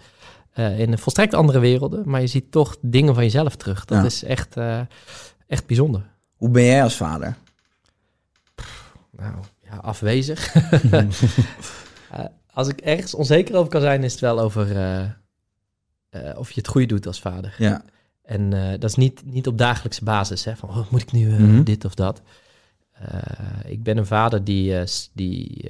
eh, 0.52 0.80
in 0.80 0.97
volstrekt 0.97 1.34
andere 1.34 1.60
werelden. 1.60 2.10
Maar 2.10 2.21
je 2.21 2.28
ziet 2.28 2.52
toch 2.52 2.78
dingen 2.82 3.13
van 3.13 3.24
jezelf 3.24 3.56
terug. 3.56 3.86
Dat 3.86 3.97
Ja. 3.97 4.06
is 4.06 4.24
echt, 4.24 4.58
eh, 4.58 4.80
echt 5.47 5.65
bijzonder. 5.65 6.10
Hoe 6.36 6.50
ben 6.50 6.63
jij 6.63 6.84
als 6.84 6.95
vader? 6.95 7.38
Nou, 9.12 9.34
ja, 9.63 9.76
afwezig. 9.76 10.54
Eh, 12.12 12.26
als 12.54 12.67
ik 12.67 12.80
ergens 12.82 13.13
onzeker 13.13 13.56
over 13.56 13.69
kan 13.71 13.82
zijn, 13.82 14.04
is 14.04 14.12
het 14.12 14.21
wel 14.21 14.39
over 14.39 14.67
of 16.36 16.52
je 16.52 16.60
het 16.60 16.67
goede 16.69 16.88
doet 16.88 17.08
als 17.08 17.19
vader. 17.19 17.56
Ja. 17.58 17.82
En 18.24 18.50
dat 18.80 18.84
is 18.89 18.95
niet, 18.95 19.21
niet 19.26 19.47
op 19.47 19.58
dagelijkse 19.58 20.04
basis, 20.04 20.45
hè, 20.45 20.56
van 20.56 20.69
oh, 20.69 20.91
moet 20.91 21.02
ik 21.02 21.12
nu 21.12 21.30
Mhm. 21.30 21.63
dit 21.63 21.86
of 21.86 21.93
dat. 21.93 22.21
Ik 23.65 23.84
ben 23.84 23.97
een 23.97 24.06
vader 24.06 24.43
die, 24.43 24.84
die 25.13 25.69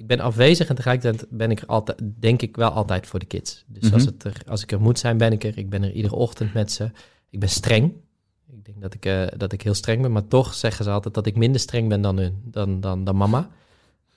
ik 0.00 0.06
ben 0.06 0.20
afwezig 0.20 0.68
en 0.68 0.74
tegelijkertijd 0.74 1.26
ben 1.30 1.50
ik 1.50 1.60
er 1.60 1.66
altijd, 1.66 1.98
denk 2.20 2.42
ik 2.42 2.56
wel 2.56 2.70
altijd 2.70 3.06
voor 3.06 3.18
de 3.18 3.26
kids. 3.26 3.64
Dus 3.66 3.82
Mhm. 3.82 3.94
als, 3.94 4.04
het 4.04 4.24
er, 4.24 4.32
als 4.46 4.62
ik 4.62 4.72
er 4.72 4.80
moet 4.80 4.98
zijn, 4.98 5.16
ben 5.18 5.32
ik 5.32 5.44
er. 5.44 5.58
Ik 5.58 5.70
ben 5.70 5.82
er 5.82 5.92
iedere 5.92 6.14
ochtend 6.14 6.54
met 6.54 6.72
ze. 6.72 6.90
Ik 7.30 7.40
ben 7.40 7.48
streng. 7.48 7.92
Ik 8.52 8.64
denk 8.64 8.80
dat 8.80 8.94
ik, 8.94 9.04
eh, 9.06 9.22
dat 9.36 9.52
ik 9.52 9.62
heel 9.62 9.74
streng 9.74 10.02
ben, 10.02 10.12
maar 10.12 10.26
toch 10.28 10.54
zeggen 10.54 10.84
ze 10.84 10.90
altijd 10.90 11.14
dat 11.14 11.26
ik 11.26 11.36
minder 11.36 11.60
streng 11.60 11.88
ben 11.88 12.00
dan 12.00 12.16
hun, 12.18 12.34
dan, 12.44 12.80
dan, 12.80 13.04
dan 13.04 13.16
mama. 13.16 13.48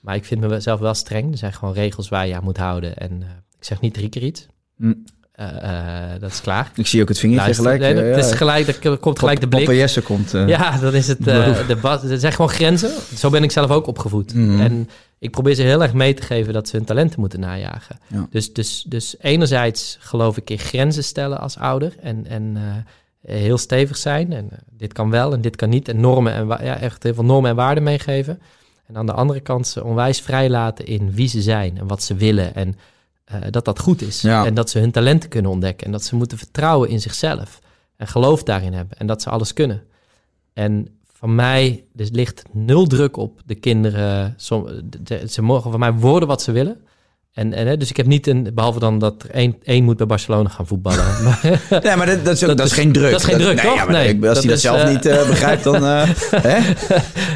Maar 0.00 0.14
ik 0.14 0.24
vind 0.24 0.40
mezelf 0.40 0.80
wel 0.80 0.94
streng. 0.94 1.32
Er 1.32 1.38
zijn 1.38 1.52
gewoon 1.52 1.74
regels 1.74 2.08
waar 2.08 2.26
je 2.26 2.34
aan 2.34 2.44
moet 2.44 2.56
houden. 2.56 2.96
En 2.96 3.22
eh, 3.22 3.28
ik 3.58 3.64
zeg 3.64 3.80
niet 3.80 3.94
drie 3.94 4.08
keer 4.08 4.22
iets. 4.22 4.46
Hm. 4.76 4.92
Eh, 5.32 6.10
dat 6.20 6.30
is 6.30 6.40
klaar. 6.40 6.72
Ik 6.74 6.86
zie 6.86 7.02
ook 7.02 7.08
het 7.08 7.18
vingertje 7.18 7.44
Luister, 7.44 7.64
gelijk. 7.72 7.94
nee, 7.94 8.12
dat 8.12 8.24
ja. 8.24 8.30
is 8.30 8.36
gelijk, 8.36 8.84
er 8.84 8.98
komt 8.98 9.18
gelijk 9.18 9.40
de 9.40 9.48
blik. 9.48 9.64
Papa 9.64 9.76
Jesse 9.76 10.02
komt. 10.02 10.30
Ja, 10.30 10.78
dan 10.78 10.94
is 10.94 11.08
het 11.08 11.24
de 11.24 11.78
bas. 11.80 12.02
Er 12.02 12.18
zijn 12.18 12.32
gewoon 12.32 12.50
grenzen. 12.50 12.90
Zo 13.16 13.30
ben 13.30 13.42
ik 13.42 13.50
zelf 13.50 13.70
ook 13.70 13.86
opgevoed. 13.86 14.34
Mhm. 14.34 14.60
En 14.60 14.88
ik 15.24 15.30
probeer 15.30 15.54
ze 15.54 15.62
heel 15.62 15.82
erg 15.82 15.92
mee 15.92 16.14
te 16.14 16.22
geven 16.22 16.52
dat 16.52 16.68
ze 16.68 16.76
hun 16.76 16.84
talenten 16.84 17.20
moeten 17.20 17.40
najagen. 17.40 17.98
Ja. 18.08 18.26
Dus, 18.30 18.52
dus, 18.52 18.84
dus 18.88 19.16
enerzijds 19.20 19.96
geloof 20.00 20.36
ik 20.36 20.50
in 20.50 20.58
grenzen 20.58 21.04
stellen 21.04 21.40
als 21.40 21.58
ouder 21.58 21.94
en, 22.00 22.26
en 22.26 22.56
eh, 22.56 23.36
heel 23.36 23.58
stevig 23.58 23.96
zijn. 23.96 24.32
En 24.32 24.48
eh, 24.50 24.58
dit 24.70 24.92
kan 24.92 25.10
wel 25.10 25.32
en 25.32 25.40
dit 25.40 25.56
kan 25.56 25.68
niet. 25.68 25.88
En 25.88 26.00
normen 26.00 26.32
en 26.34 26.46
ja, 26.46 26.78
echt 26.78 27.02
heel 27.02 27.14
veel 27.14 27.24
normen 27.24 27.50
en 27.50 27.56
waarden 27.56 27.82
meegeven. 27.82 28.40
En 28.86 28.96
aan 28.96 29.06
de 29.06 29.12
andere 29.12 29.40
kant 29.40 29.66
ze 29.66 29.84
onwijs 29.84 30.20
vrijlaten 30.20 30.86
in 30.86 31.12
wie 31.12 31.28
ze 31.28 31.42
zijn 31.42 31.78
en 31.78 31.86
wat 31.86 32.02
ze 32.02 32.14
willen. 32.14 32.54
En 32.54 32.74
eh, 33.24 33.40
dat 33.50 33.64
dat 33.64 33.78
goed 33.78 34.02
is. 34.02 34.20
Ja. 34.20 34.44
En 34.46 34.54
dat 34.54 34.70
ze 34.70 34.78
hun 34.78 34.90
talenten 34.90 35.28
kunnen 35.28 35.50
ontdekken. 35.50 35.86
En 35.86 35.92
dat 35.92 36.04
ze 36.04 36.16
moeten 36.16 36.38
vertrouwen 36.38 36.88
in 36.88 37.00
zichzelf. 37.00 37.60
En 37.96 38.06
geloof 38.06 38.42
daarin 38.42 38.72
hebben. 38.72 38.98
En 38.98 39.06
dat 39.06 39.22
ze 39.22 39.30
alles 39.30 39.52
kunnen. 39.52 39.82
En 40.52 40.93
van 41.24 41.34
mij, 41.34 41.84
er 41.96 42.08
ligt 42.12 42.42
nul 42.52 42.86
druk 42.86 43.16
op 43.16 43.40
de 43.46 43.54
kinderen. 43.54 44.34
Som, 44.36 44.68
ze 45.28 45.42
mogen 45.42 45.70
van 45.70 45.80
mij 45.80 45.92
worden 45.92 46.28
wat 46.28 46.42
ze 46.42 46.52
willen. 46.52 46.76
En, 47.32 47.52
en, 47.52 47.78
dus 47.78 47.90
ik 47.90 47.96
heb 47.96 48.06
niet 48.06 48.26
een, 48.26 48.50
behalve 48.54 48.78
dan 48.78 48.98
dat 48.98 49.22
er 49.22 49.30
één, 49.30 49.56
één 49.62 49.84
moet 49.84 49.96
bij 49.96 50.06
Barcelona 50.06 50.48
gaan 50.48 50.66
voetballen. 50.66 51.04
Maar, 51.24 51.60
Nee, 51.82 51.96
maar 51.96 52.06
dat, 52.06 52.24
dat, 52.24 52.34
is, 52.34 52.42
ook, 52.42 52.48
Dat 52.48 52.56
dat 52.56 52.66
is 52.66 52.72
is- 52.72 52.78
geen 52.78 52.92
druk. 52.92 53.10
dat 53.10 53.20
is 53.20 53.26
geen 53.26 53.38
druk, 53.38 53.54
nee, 53.56 53.64
toch? 53.64 53.74
Ja, 53.74 53.84
maar 53.84 53.92
Nee, 53.92 54.28
als 54.28 54.38
hij 54.38 54.48
dat 54.48 54.60
zelf 54.60 54.82
eh, 54.82 54.88
niet 54.90 55.06
eh, 55.06 55.28
begrijpt, 55.28 55.64
dan... 55.64 55.74
eh, 55.84 56.08
hè? 56.50 56.72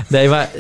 nee, 0.09 0.28
maar 0.28 0.51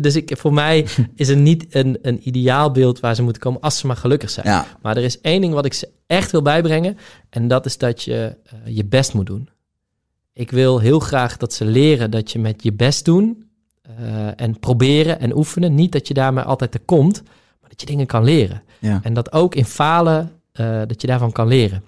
dus 0.00 0.16
ik, 0.16 0.36
voor 0.38 0.52
mij 0.52 0.86
is 1.14 1.28
er 1.28 1.36
niet 1.36 1.66
een, 1.70 1.98
een 2.02 2.28
ideaalbeeld 2.28 3.00
waar 3.00 3.14
ze 3.14 3.22
moeten 3.22 3.42
komen 3.42 3.60
als 3.60 3.78
ze 3.78 3.86
maar 3.86 3.96
gelukkig 3.96 4.30
zijn. 4.30 4.46
Ja. 4.46 4.66
Maar 4.82 4.96
er 4.96 5.04
is 5.04 5.20
één 5.20 5.40
ding 5.40 5.54
wat 5.54 5.64
ik 5.64 5.74
ze 5.74 5.88
echt 6.06 6.30
wil 6.30 6.42
bijbrengen. 6.42 6.98
En 7.30 7.48
dat 7.48 7.66
is 7.66 7.78
dat 7.78 8.02
je 8.02 8.36
je 8.64 8.84
best 8.84 9.14
moet 9.14 9.26
doen. 9.26 9.48
Ik 10.36 10.50
wil 10.50 10.78
heel 10.78 11.00
graag 11.00 11.36
dat 11.36 11.52
ze 11.52 11.64
leren 11.64 12.10
dat 12.10 12.32
je 12.32 12.38
met 12.38 12.62
je 12.62 12.72
best 12.72 13.04
doen 13.04 13.48
eh, 13.82 14.40
en 14.40 14.58
proberen 14.60 15.20
en 15.20 15.36
oefenen. 15.36 15.74
Niet 15.74 15.92
dat 15.92 16.08
je 16.08 16.14
daarmee 16.14 16.44
altijd 16.44 16.74
er 16.74 16.80
komt, 16.80 17.22
maar 17.60 17.70
dat 17.70 17.80
je 17.80 17.86
dingen 17.86 18.06
kan 18.06 18.24
leren. 18.24 18.62
Ja. 18.80 19.00
En 19.02 19.14
dat 19.14 19.32
ook 19.32 19.54
in 19.54 19.64
falen, 19.64 20.32
eh, 20.52 20.82
dat 20.86 21.00
je 21.00 21.06
daarvan 21.06 21.32
kan 21.32 21.48
leren. 21.48 21.84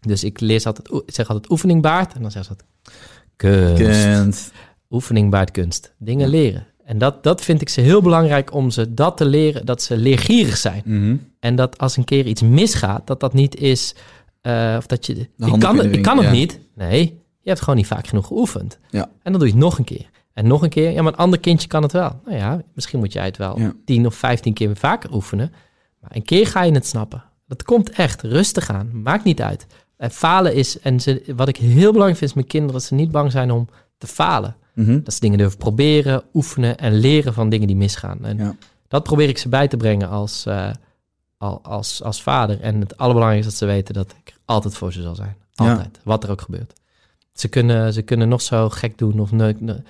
Dus 0.00 0.24
ik 0.24 0.40
leer 0.40 0.58
ze 0.58 0.66
altijd, 0.66 1.02
zeg 1.06 1.28
altijd 1.28 1.50
oefening 1.50 1.82
baart. 1.82 2.14
En 2.14 2.22
dan 2.22 2.30
zeggen 2.30 2.56
ze 2.56 2.62
dat 2.62 2.94
kunst. 3.36 4.52
Oefening 4.90 5.30
baart 5.30 5.50
kunst. 5.50 5.94
Dingen 5.98 6.28
leren. 6.28 6.66
En 6.84 6.98
dat, 6.98 7.22
dat 7.22 7.40
vind 7.40 7.60
ik 7.60 7.68
ze 7.68 7.80
heel 7.80 8.02
belangrijk 8.02 8.54
om 8.54 8.70
ze 8.70 8.94
dat 8.94 9.16
te 9.16 9.24
leren, 9.24 9.66
dat 9.66 9.82
ze 9.82 9.96
leergierig 9.96 10.56
zijn. 10.56 10.82
Mhm. 10.84 11.16
En 11.40 11.56
dat 11.56 11.78
als 11.78 11.96
een 11.96 12.04
keer 12.04 12.26
iets 12.26 12.42
misgaat, 12.42 13.06
dat 13.06 13.20
dat 13.20 13.32
niet 13.32 13.56
is, 13.56 13.94
eh, 14.40 14.74
of 14.78 14.86
dat 14.86 15.06
je, 15.06 15.14
ik 15.14 15.58
kan, 15.58 15.78
het, 15.78 15.96
ik 15.96 16.02
kan 16.02 16.16
het 16.16 16.26
ja. 16.26 16.32
niet. 16.32 16.58
Nee, 16.74 17.26
je 17.48 17.54
hebt 17.54 17.60
gewoon 17.64 17.76
niet 17.78 17.86
vaak 17.88 18.06
genoeg 18.06 18.26
geoefend. 18.26 18.78
Ja. 18.90 19.02
En 19.22 19.32
dan 19.32 19.32
doe 19.32 19.46
je 19.46 19.54
het 19.54 19.62
nog 19.62 19.78
een 19.78 19.84
keer. 19.84 20.10
En 20.32 20.46
nog 20.46 20.62
een 20.62 20.68
keer. 20.68 20.90
Ja, 20.90 21.02
maar 21.02 21.12
een 21.12 21.18
ander 21.18 21.40
kindje 21.40 21.68
kan 21.68 21.82
het 21.82 21.92
wel. 21.92 22.20
Nou 22.24 22.36
ja, 22.36 22.62
misschien 22.74 22.98
moet 22.98 23.12
jij 23.12 23.24
het 23.24 23.36
wel 23.36 23.58
Ja. 23.60 23.72
tien 23.84 24.06
of 24.06 24.14
vijftien 24.14 24.52
keer 24.54 24.76
vaker 24.76 25.12
oefenen. 25.14 25.52
Maar 26.00 26.10
een 26.14 26.22
keer 26.24 26.46
ga 26.46 26.62
je 26.62 26.72
het 26.72 26.86
snappen. 26.86 27.24
Dat 27.46 27.62
komt 27.62 27.90
echt. 27.90 28.22
Rustig 28.22 28.70
aan. 28.70 29.02
Maakt 29.02 29.24
niet 29.24 29.42
uit. 29.42 29.66
En 29.96 30.10
falen 30.10 30.54
is, 30.54 30.78
en 30.80 31.00
ze, 31.00 31.32
wat 31.36 31.48
ik 31.48 31.56
heel 31.56 31.90
belangrijk 31.92 32.16
vind 32.18 32.30
is 32.30 32.36
met 32.36 32.46
kinderen, 32.46 32.74
dat 32.74 32.84
ze 32.84 32.94
niet 32.94 33.10
bang 33.10 33.32
zijn 33.32 33.50
om 33.50 33.68
te 33.98 34.06
falen. 34.06 34.56
Mhm. 34.74 35.00
Dat 35.02 35.14
ze 35.14 35.20
dingen 35.20 35.38
durven 35.38 35.58
proberen, 35.58 36.22
oefenen 36.34 36.78
en 36.78 36.94
leren 36.94 37.34
van 37.34 37.48
dingen 37.48 37.66
die 37.66 37.76
misgaan. 37.76 38.24
En 38.24 38.36
Ja. 38.36 38.54
dat 38.88 39.02
probeer 39.02 39.28
ik 39.28 39.38
ze 39.38 39.48
bij 39.48 39.68
te 39.68 39.76
brengen 39.76 40.08
als, 40.08 40.46
eh, 40.46 40.70
al- 41.38 41.60
als, 41.62 42.02
als 42.02 42.22
vader. 42.22 42.60
En 42.60 42.80
het 42.80 42.96
allerbelangrijkste 42.96 43.52
is 43.52 43.58
dat 43.58 43.68
ze 43.68 43.74
weten 43.74 43.94
dat 43.94 44.14
ik 44.24 44.34
altijd 44.44 44.74
voor 44.74 44.92
ze 44.92 45.02
zal 45.02 45.14
zijn. 45.14 45.36
Ja. 45.52 45.70
Altijd. 45.70 46.00
Wat 46.04 46.24
er 46.24 46.30
ook 46.30 46.40
gebeurt. 46.40 46.72
Ze 47.38 47.48
kunnen, 47.48 47.92
ze 47.92 48.02
kunnen 48.02 48.28
nog 48.28 48.42
zo 48.42 48.68
gek 48.68 48.98
doen 48.98 49.20
of 49.20 49.32
nee, 49.32 49.56
nee. 49.58 49.82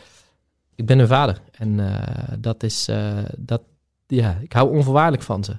Ik 0.74 0.86
ben 0.86 0.98
hun 0.98 1.08
vader. 1.08 1.40
En 1.52 1.80
eh, 1.80 2.34
dat 2.38 2.62
is, 2.62 2.88
eh, 2.88 3.18
dat, 3.36 3.62
ja, 4.06 4.38
ik 4.40 4.52
hou 4.52 4.76
onvoorwaardelijk 4.76 5.22
van 5.22 5.44
ze. 5.44 5.56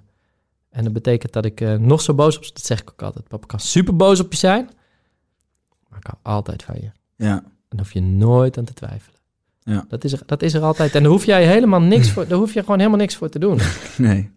En 0.70 0.84
dat 0.84 0.94
betekent 0.94 1.34
dat 1.34 1.46
ik 1.46 1.62
eh, 1.62 1.76
nog 1.76 2.02
zo 2.02 2.14
boos 2.14 2.38
op 2.38 2.44
ze, 2.44 2.54
dat 2.54 2.66
zeg 2.66 2.82
ik 2.82 2.92
ook 2.92 3.02
altijd. 3.02 3.28
Papa 3.28 3.46
kan 3.46 3.60
super 3.60 3.96
boos 3.96 4.20
op 4.20 4.32
je 4.32 4.38
zijn, 4.38 4.70
maar 5.88 6.00
ik 6.00 6.08
hou 6.08 6.18
altijd 6.36 6.64
van 6.64 6.76
je. 6.82 6.92
Ja. 7.16 7.44
En 7.70 7.78
hoef 7.78 7.94
je 7.94 8.02
nooit 8.02 8.58
aan 8.58 8.66
te 8.66 8.74
twijfelen. 8.74 9.20
Ja. 9.60 9.86
Dat, 9.88 10.04
is 10.04 10.12
er, 10.12 10.22
dat 10.26 10.42
is 10.42 10.54
er 10.54 10.62
altijd. 10.62 10.96
En 10.96 11.04
daar 11.04 11.12
hoef 11.12 11.26
jij 11.26 11.48
helemaal 11.48 11.82
niks 11.82 12.10
voor. 12.14 12.28
Daar 12.28 12.38
hoef 12.38 12.54
je 12.54 12.60
gewoon 12.60 12.78
helemaal 12.78 13.00
niks 13.00 13.16
voor 13.16 13.30
te 13.30 13.40
doen. 13.40 13.60
Nee. 13.98 14.32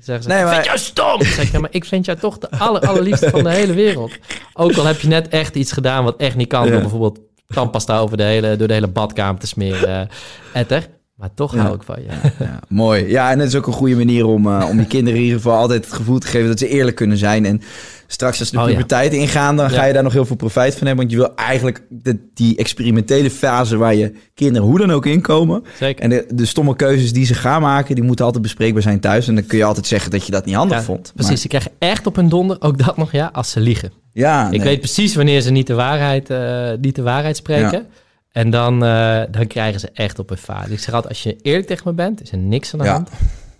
Zeggen 0.00 0.22
ze, 0.24 0.28
Nee, 0.30 0.38
ik 0.38 0.44
maar- 0.44 0.54
vind 0.54 0.66
jou 0.66 0.78
stom. 0.78 1.18
Dan 1.18 1.26
zeg 1.26 1.44
ik, 1.46 1.52
ja, 1.52 1.58
maar 1.60 1.70
ik 1.72 1.84
vind 1.84 2.04
jou 2.04 2.18
toch 2.18 2.38
de 2.38 2.50
aller, 2.50 2.80
allerliefste 2.80 3.30
van 3.30 3.42
de 3.42 3.50
hele 3.50 3.72
wereld. 3.74 4.12
Ook 4.52 4.76
al 4.76 4.84
heb 4.86 5.00
je 5.00 5.08
net 5.08 5.28
echt 5.28 5.54
iets 5.54 5.72
gedaan 5.72 6.04
wat 6.04 6.16
echt 6.16 6.36
niet 6.36 6.48
kan. 6.48 6.64
Ja. 6.64 6.70
Door 6.70 6.80
bijvoorbeeld 6.80 7.18
tandpasta 7.48 7.98
over 7.98 8.16
de 8.16 8.22
hele, 8.22 8.56
door 8.56 8.68
de 8.68 8.74
hele 8.74 8.88
badkamer 8.88 9.40
te 9.40 9.46
smeren. 9.46 9.88
eh, 9.88 10.60
etter. 10.60 10.86
Maar 11.14 11.34
toch 11.34 11.54
Ja. 11.54 11.60
hou 11.60 11.74
ik 11.74 11.82
van 11.82 11.96
je. 12.02 12.08
Ja, 12.38 12.60
mooi. 12.68 13.08
Ja, 13.08 13.30
en 13.30 13.38
het 13.38 13.48
is 13.48 13.54
ook 13.54 13.66
een 13.66 13.72
goede 13.72 13.96
manier 13.96 14.26
om, 14.26 14.46
eh, 14.46 14.66
om 14.68 14.78
je 14.78 14.86
kinderen 14.86 15.18
in 15.18 15.24
ieder 15.24 15.40
geval 15.40 15.58
altijd 15.58 15.84
het 15.84 15.94
gevoel 15.94 16.18
te 16.18 16.26
geven 16.26 16.48
dat 16.48 16.58
ze 16.58 16.68
eerlijk 16.68 16.96
kunnen 16.96 17.16
zijn. 17.16 17.44
En 17.44 17.62
straks 18.06 18.40
als 18.40 18.50
de 18.50 18.56
Oh, 18.58 18.62
ja. 18.64 18.70
puberteit 18.70 19.12
ingaan, 19.12 19.56
dan 19.56 19.70
Ja. 19.70 19.76
ga 19.76 19.84
je 19.84 19.92
daar 19.92 20.02
nog 20.02 20.12
heel 20.12 20.24
veel 20.24 20.36
profijt 20.36 20.74
van 20.76 20.86
hebben. 20.86 21.06
Want 21.06 21.10
je 21.16 21.26
wil 21.26 21.34
eigenlijk 21.36 21.82
de, 21.88 22.18
die 22.34 22.56
experimentele 22.56 23.30
fase 23.30 23.76
waar 23.76 23.94
je 23.94 24.12
kinderen 24.34 24.68
hoe 24.68 24.78
dan 24.78 24.90
ook 24.90 25.06
inkomen. 25.06 25.64
Zeker. 25.78 26.02
En 26.04 26.10
de, 26.10 26.26
de 26.34 26.44
stomme 26.46 26.76
keuzes 26.76 27.12
die 27.12 27.24
ze 27.26 27.34
gaan 27.34 27.60
maken, 27.62 27.94
die 27.94 28.04
moeten 28.04 28.24
altijd 28.24 28.42
bespreekbaar 28.42 28.82
zijn 28.82 29.00
thuis. 29.00 29.28
En 29.28 29.34
dan 29.34 29.46
kun 29.46 29.58
je 29.58 29.64
altijd 29.64 29.86
zeggen 29.86 30.10
dat 30.10 30.26
je 30.26 30.32
dat 30.32 30.44
niet 30.44 30.54
handig 30.54 30.76
Ja, 30.78 30.82
vond. 30.82 31.12
Precies, 31.14 31.40
ze 31.40 31.48
krijgen 31.48 31.70
echt 31.78 32.06
op 32.06 32.16
hun 32.16 32.28
donder, 32.28 32.56
ook 32.60 32.78
dat 32.84 32.96
nog 32.96 33.12
ja, 33.12 33.30
als 33.32 33.50
ze 33.50 33.60
liegen. 33.60 33.92
Ja, 34.12 34.44
Ik 34.46 34.50
nee. 34.50 34.60
weet 34.60 34.78
precies 34.80 35.14
wanneer 35.14 35.40
ze 35.40 35.50
niet 35.50 35.66
de 35.66 35.74
waarheid, 35.74 36.30
eh, 36.30 36.70
niet 36.80 36.94
de 36.94 37.02
waarheid 37.02 37.36
spreken. 37.36 37.86
En 38.32 38.50
dan, 38.50 38.84
eh, 38.84 39.22
dan 39.30 39.46
krijgen 39.46 39.80
ze 39.80 39.90
echt 39.92 40.18
op 40.18 40.28
hun 40.28 40.38
vader. 40.38 40.72
Ik 40.72 40.78
zeg 40.80 40.94
altijd, 40.94 41.12
als 41.12 41.22
je 41.22 41.36
eerlijk 41.42 41.66
tegen 41.66 41.82
me 41.86 41.92
bent, 41.94 42.22
is 42.22 42.32
er 42.32 42.38
niks 42.38 42.72
aan 42.72 42.78
de 42.78 42.88
hand. 42.88 43.10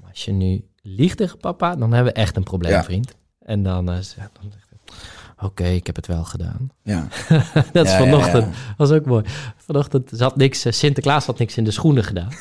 Maar 0.00 0.10
als 0.10 0.24
je 0.24 0.32
nu 0.32 0.64
liegt 0.82 1.16
tegen 1.16 1.38
papa, 1.38 1.76
dan 1.76 1.92
hebben 1.92 2.12
we 2.12 2.20
echt 2.20 2.36
een 2.36 2.42
probleem, 2.42 2.72
Ja. 2.72 2.84
vriend. 2.84 3.14
En 3.46 3.62
dan, 3.62 3.88
eh, 3.90 3.94
zegt 4.00 4.30
dan 4.40 4.52
oké, 5.40 5.64
ik 5.64 5.86
heb 5.86 5.96
het 5.96 6.06
wel 6.06 6.24
gedaan. 6.24 6.70
Ja. 6.82 7.06
Dat 7.72 7.84
is 7.86 7.92
Ja, 7.92 7.98
vanochtend. 7.98 8.44
ja. 8.44 8.74
was 8.76 8.90
ook 8.90 9.04
mooi. 9.06 9.24
Vanochtend 9.66 10.10
zat 10.12 10.36
niks, 10.36 10.64
eh, 10.64 10.72
Sinterklaas 10.72 11.26
had 11.26 11.38
niks 11.38 11.56
in 11.56 11.64
de 11.64 11.70
schoenen 11.70 12.04
gedaan. 12.04 12.28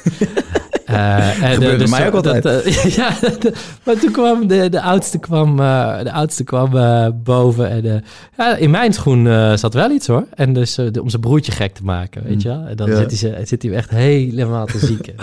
Eh, 0.85 1.43
en, 1.43 1.53
Gebeurde 1.53 1.77
dus 1.77 1.89
mij 1.89 2.05
ook 2.13 2.23
dat- 2.23 2.25
altijd. 2.45 2.65
eh, 2.65 2.83
ja, 2.95 3.11
dat- 3.21 3.53
maar 3.83 3.97
toen 3.99 4.11
kwam 4.11 4.47
de, 4.47 4.69
de 4.69 4.81
oudste 4.81 5.17
kwam, 5.19 5.59
eh, 5.59 5.99
de 6.03 6.11
oudste 6.11 6.43
kwam 6.43 6.77
eh, 6.77 7.07
boven. 7.13 7.69
En 7.69 7.85
eh, 7.95 8.01
ja, 8.37 8.55
in 8.55 8.69
mijn 8.71 8.93
schoen 8.93 9.27
eh, 9.27 9.55
zat 9.55 9.73
wel 9.73 9.91
iets 9.91 10.07
hoor. 10.07 10.25
En 10.33 10.53
dus 10.53 10.77
eh, 10.77 10.85
de- 10.91 11.01
om 11.01 11.09
zijn 11.09 11.21
broertje 11.21 11.51
gek 11.51 11.73
te 11.73 11.83
maken, 11.83 12.23
weet 12.23 12.41
je 12.41 12.47
wel. 12.47 12.63
En 12.65 12.75
dan 12.75 12.89
Ja. 12.89 13.09
zit, 13.09 13.21
hij, 13.21 13.45
zit 13.45 13.61
hij 13.63 13.71
echt 13.73 13.89
helemaal 13.89 14.65
te 14.65 14.79
zieken. 14.79 15.15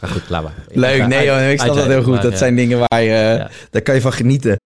maar 0.00 0.10
goed, 0.10 0.28
laat 0.28 0.42
maar. 0.42 0.54
Leuk, 0.72 1.06
nee 1.06 1.26
joh, 1.26 1.50
ik 1.50 1.60
snap 1.60 1.74
dat 1.74 1.86
heel 1.86 2.02
goed. 2.02 2.22
Dat 2.22 2.38
zijn 2.38 2.56
dingen 2.56 2.78
waar 2.88 3.02
je, 3.02 3.10
eh, 3.10 3.36
Ja. 3.36 3.48
daar 3.70 3.82
kan 3.82 3.94
je 3.94 4.00
van 4.00 4.12
genieten. 4.12 4.56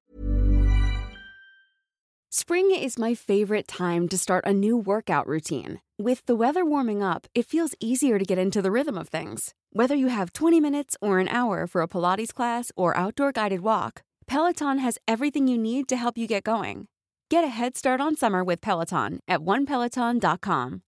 Spring 2.33 2.71
is 2.71 2.97
my 2.97 3.13
favorite 3.13 3.67
time 3.67 4.07
to 4.09 4.17
start 4.17 4.45
a 4.47 4.53
new 4.53 4.77
workout 4.77 5.27
routine. 5.27 5.81
With 5.99 6.25
the 6.27 6.37
weather 6.37 6.65
warming 6.65 7.03
up, 7.03 7.27
it 7.35 7.45
feels 7.45 7.75
easier 7.81 8.21
to 8.21 8.25
get 8.25 8.39
into 8.39 8.63
the 8.63 8.71
rhythm 8.71 8.97
of 8.97 9.09
things. 9.09 9.53
Whether 9.73 9.97
you 9.97 10.07
have 10.11 10.33
20 10.33 10.61
minutes 10.61 10.97
or 11.01 11.19
an 11.19 11.27
hour 11.29 11.67
for 11.67 11.83
a 11.83 11.89
Pilates 11.89 12.33
class 12.33 12.71
or 12.77 12.97
outdoor 12.97 13.33
guided 13.33 13.63
walk, 13.63 14.03
Peloton 14.29 14.79
has 14.79 14.97
everything 15.09 15.49
you 15.49 15.59
need 15.59 15.89
to 15.89 15.97
help 15.97 16.17
you 16.17 16.29
get 16.29 16.45
going. 16.45 16.87
Get 17.31 17.43
a 17.43 17.49
head 17.49 17.77
start 17.77 18.01
on 18.01 18.15
summer 18.17 18.45
with 18.45 18.61
Peloton 18.61 19.19
at 19.27 19.41
onepeloton.com. 19.45 20.83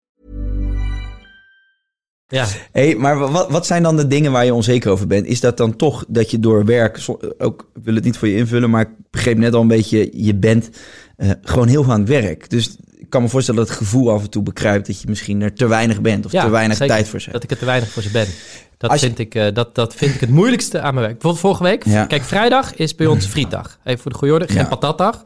Ja, 2.28 2.46
Hey, 2.72 2.96
maar 2.96 3.18
wat, 3.32 3.50
wat 3.52 3.66
zijn 3.66 3.84
dan 3.84 3.96
de 3.98 4.08
dingen 4.08 4.32
waar 4.32 4.46
je 4.46 4.54
onzeker 4.54 4.92
over 4.92 5.08
bent? 5.08 5.26
Is 5.26 5.40
dat 5.40 5.58
dan 5.58 5.76
toch 5.76 6.06
dat 6.08 6.32
je 6.32 6.40
door 6.40 6.66
werk, 6.66 6.98
zo- 6.98 7.20
ook 7.38 7.70
ik 7.76 7.84
wil 7.84 7.96
het 7.96 8.04
niet 8.04 8.18
voor 8.18 8.28
je 8.28 8.36
invullen, 8.38 8.70
maar 8.70 8.82
ik 8.82 8.90
begreep 9.10 9.38
net 9.38 9.54
al 9.54 9.62
een 9.62 9.68
beetje, 9.68 10.10
je 10.26 10.36
bent 10.36 10.70
eh, 11.20 11.30
gewoon 11.44 11.68
heel 11.68 11.84
veel 11.84 11.94
aan 11.94 12.00
het 12.00 12.10
werk. 12.10 12.50
Dus 12.50 12.76
ik 12.98 13.10
kan 13.10 13.22
me 13.22 13.30
voorstellen 13.30 13.60
dat 13.60 13.70
het 13.70 13.78
gevoel 13.78 14.12
af 14.12 14.22
en 14.22 14.30
toe 14.30 14.44
bekruipt 14.44 14.88
dat 14.88 15.02
je 15.02 15.08
misschien 15.10 15.42
er 15.42 15.54
te 15.54 15.68
weinig 15.68 16.02
bent 16.02 16.26
of 16.26 16.32
ja, 16.32 16.44
te 16.44 16.50
weinig 16.50 16.78
zeker. 16.78 16.96
tijd 16.96 17.08
voor 17.08 17.20
hebt. 17.20 17.32
Dat 17.32 17.44
ik 17.44 17.52
er 17.52 17.58
te 17.58 17.66
weinig 17.66 17.90
voor 17.90 18.02
ze 18.04 18.10
ben. 18.12 18.28
Dat, 18.78 18.90
Als 18.90 19.00
je- 19.00 19.06
vind 19.06 19.20
ik, 19.20 19.36
eh, 19.36 19.54
dat, 19.54 19.76
dat 19.76 19.96
vind 19.96 20.14
ik 20.16 20.20
het 20.20 20.30
moeilijkste 20.30 20.78
aan 20.82 20.94
mijn 20.94 21.06
werk. 21.06 21.20
Bijvoorbeeld 21.20 21.42
vorige 21.42 21.64
week. 21.64 21.86
Ja. 21.86 22.06
Kijk, 22.06 22.24
vrijdag 22.24 22.76
is 22.76 22.96
bij 22.96 23.08
ons 23.08 23.26
frietdag. 23.34 23.80
Even 23.84 24.02
voor 24.02 24.12
de 24.12 24.18
goeie 24.18 24.34
orde. 24.34 24.48
Geen 24.48 24.68
patatdag. 24.68 25.24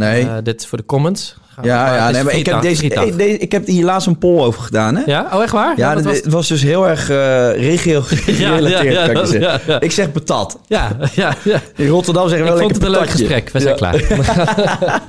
Nee. 0.00 0.22
Eh, 0.26 0.36
dit 0.42 0.66
voor 0.66 0.78
de 0.78 0.84
comments. 0.84 1.36
Gaan 1.54 1.64
ja, 1.64 1.94
ja 1.94 2.10
nee, 2.10 2.22
maar 2.22 2.34
ik 2.34 2.46
heb, 2.46 2.60
deze, 2.62 2.86
hey, 2.86 3.16
deze- 3.16 3.38
ik 3.38 3.52
heb 3.52 3.66
hier 3.66 3.84
laatst 3.84 4.06
een 4.06 4.18
poll 4.18 4.40
over 4.40 4.62
gedaan. 4.62 4.96
Hè? 4.96 5.02
Ja? 5.06 5.28
Oh, 5.32 5.42
echt 5.42 5.52
waar? 5.52 5.76
Ja, 5.76 5.94
dat- 5.94 6.04
was 6.04 6.16
het 6.16 6.26
was 6.32 6.48
dus 6.48 6.62
heel 6.62 6.88
erg 6.88 7.10
eh 7.10 7.16
regio 7.52 8.00
gerelateerd, 8.06 8.94
ja, 8.94 9.08
kan 9.08 9.22
ik 9.22 9.28
zeggen. 9.28 9.40
ja, 9.40 9.60
ja. 9.66 9.80
Ik 9.80 9.92
zeg 9.92 10.12
patat. 10.12 10.58
Ja, 10.66 10.96
ja, 11.14 11.34
ja. 11.44 11.60
In 11.76 11.88
Rotterdam 11.88 12.28
zeggen 12.28 12.46
we 12.46 12.52
Ik 12.52 12.58
wel 12.58 12.68
vond 12.68 12.74
het 12.74 12.84
een 12.84 12.90
lekker 12.90 13.08
leuk 13.08 13.18
gesprek. 13.18 13.50
We 13.50 13.60
zijn 13.60 13.76
klaar. 13.76 13.94